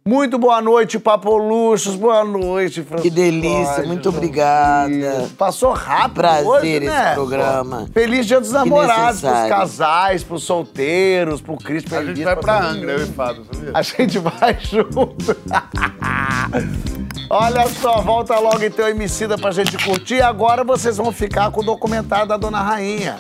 Muito 0.05 0.37
boa 0.39 0.61
noite, 0.61 0.99
Papo 0.99 1.37
Luxos, 1.37 1.95
boa 1.95 2.25
noite, 2.25 2.83
Francisco. 2.83 3.03
Que 3.03 3.11
delícia, 3.11 3.75
Jorge, 3.77 3.87
muito 3.87 4.09
obrigada. 4.09 5.31
Passou 5.39 5.73
rápido 5.73 6.15
Prazer 6.17 6.47
hoje, 6.47 6.67
esse 6.67 6.87
né? 6.87 7.15
programa. 7.15 7.89
Feliz 7.95 8.27
Dia 8.27 8.41
dos 8.41 8.49
Que 8.51 8.55
Namorados, 8.57 9.21
pros 9.21 9.33
necessário. 9.33 9.49
casais, 9.57 10.25
pros 10.25 10.43
solteiros, 10.43 11.41
pro 11.41 11.57
Cris, 11.57 11.85
A 11.93 12.05
gente 12.05 12.25
vai 12.25 12.37
pra 12.37 12.61
Angra, 12.61 12.93
eu 12.93 13.05
e 13.05 13.07
Fábio, 13.07 13.47
sabia? 13.51 13.71
a 13.73 13.83
gente 13.83 14.19
vai 14.21 14.59
junto. 14.61 15.37
Olha 17.31 17.67
só, 17.69 18.01
volta 18.01 18.39
logo 18.39 18.63
então, 18.65 18.89
Emicida, 18.89 19.37
pra 19.39 19.51
gente 19.51 19.77
curtir. 19.79 20.21
Agora 20.23 20.63
vocês 20.65 20.97
vão 20.97 21.11
ficar 21.13 21.51
com 21.51 21.61
o 21.61 21.65
documentário 21.65 22.27
da 22.27 22.37
Dona 22.37 22.61
Rainha. 22.61 23.19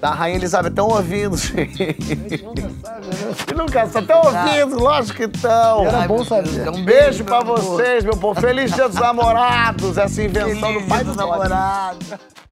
Da 0.00 0.10
Rainha 0.10 0.36
Elizabeth. 0.36 0.68
Estão 0.70 0.88
ouvindo, 0.88 1.36
gente. 1.36 2.44
E 3.50 3.54
nunca 3.54 3.86
sabe. 3.86 4.00
Estão 4.06 4.20
ouvindo, 4.22 4.78
lógico 4.78 5.16
que 5.28 5.36
estão. 5.36 5.88
Ai, 5.90 6.08
meu 6.08 6.24
Deus, 6.24 6.56
é 6.58 6.70
Um 6.70 6.84
beijo 6.84 7.24
pra 7.24 7.40
vocês, 7.40 8.04
meu 8.04 8.16
povo. 8.16 8.40
Feliz 8.40 8.72
Dia 8.72 8.88
dos 8.88 8.98
Namorados, 9.00 9.98
essa 9.98 10.22
invenção 10.22 10.68
Feliz 10.72 10.82
do 10.82 10.88
pai 10.88 10.98
dos 11.04 11.08
dos 11.08 11.16
namorados. 11.16 11.50
namorados. 12.08 12.44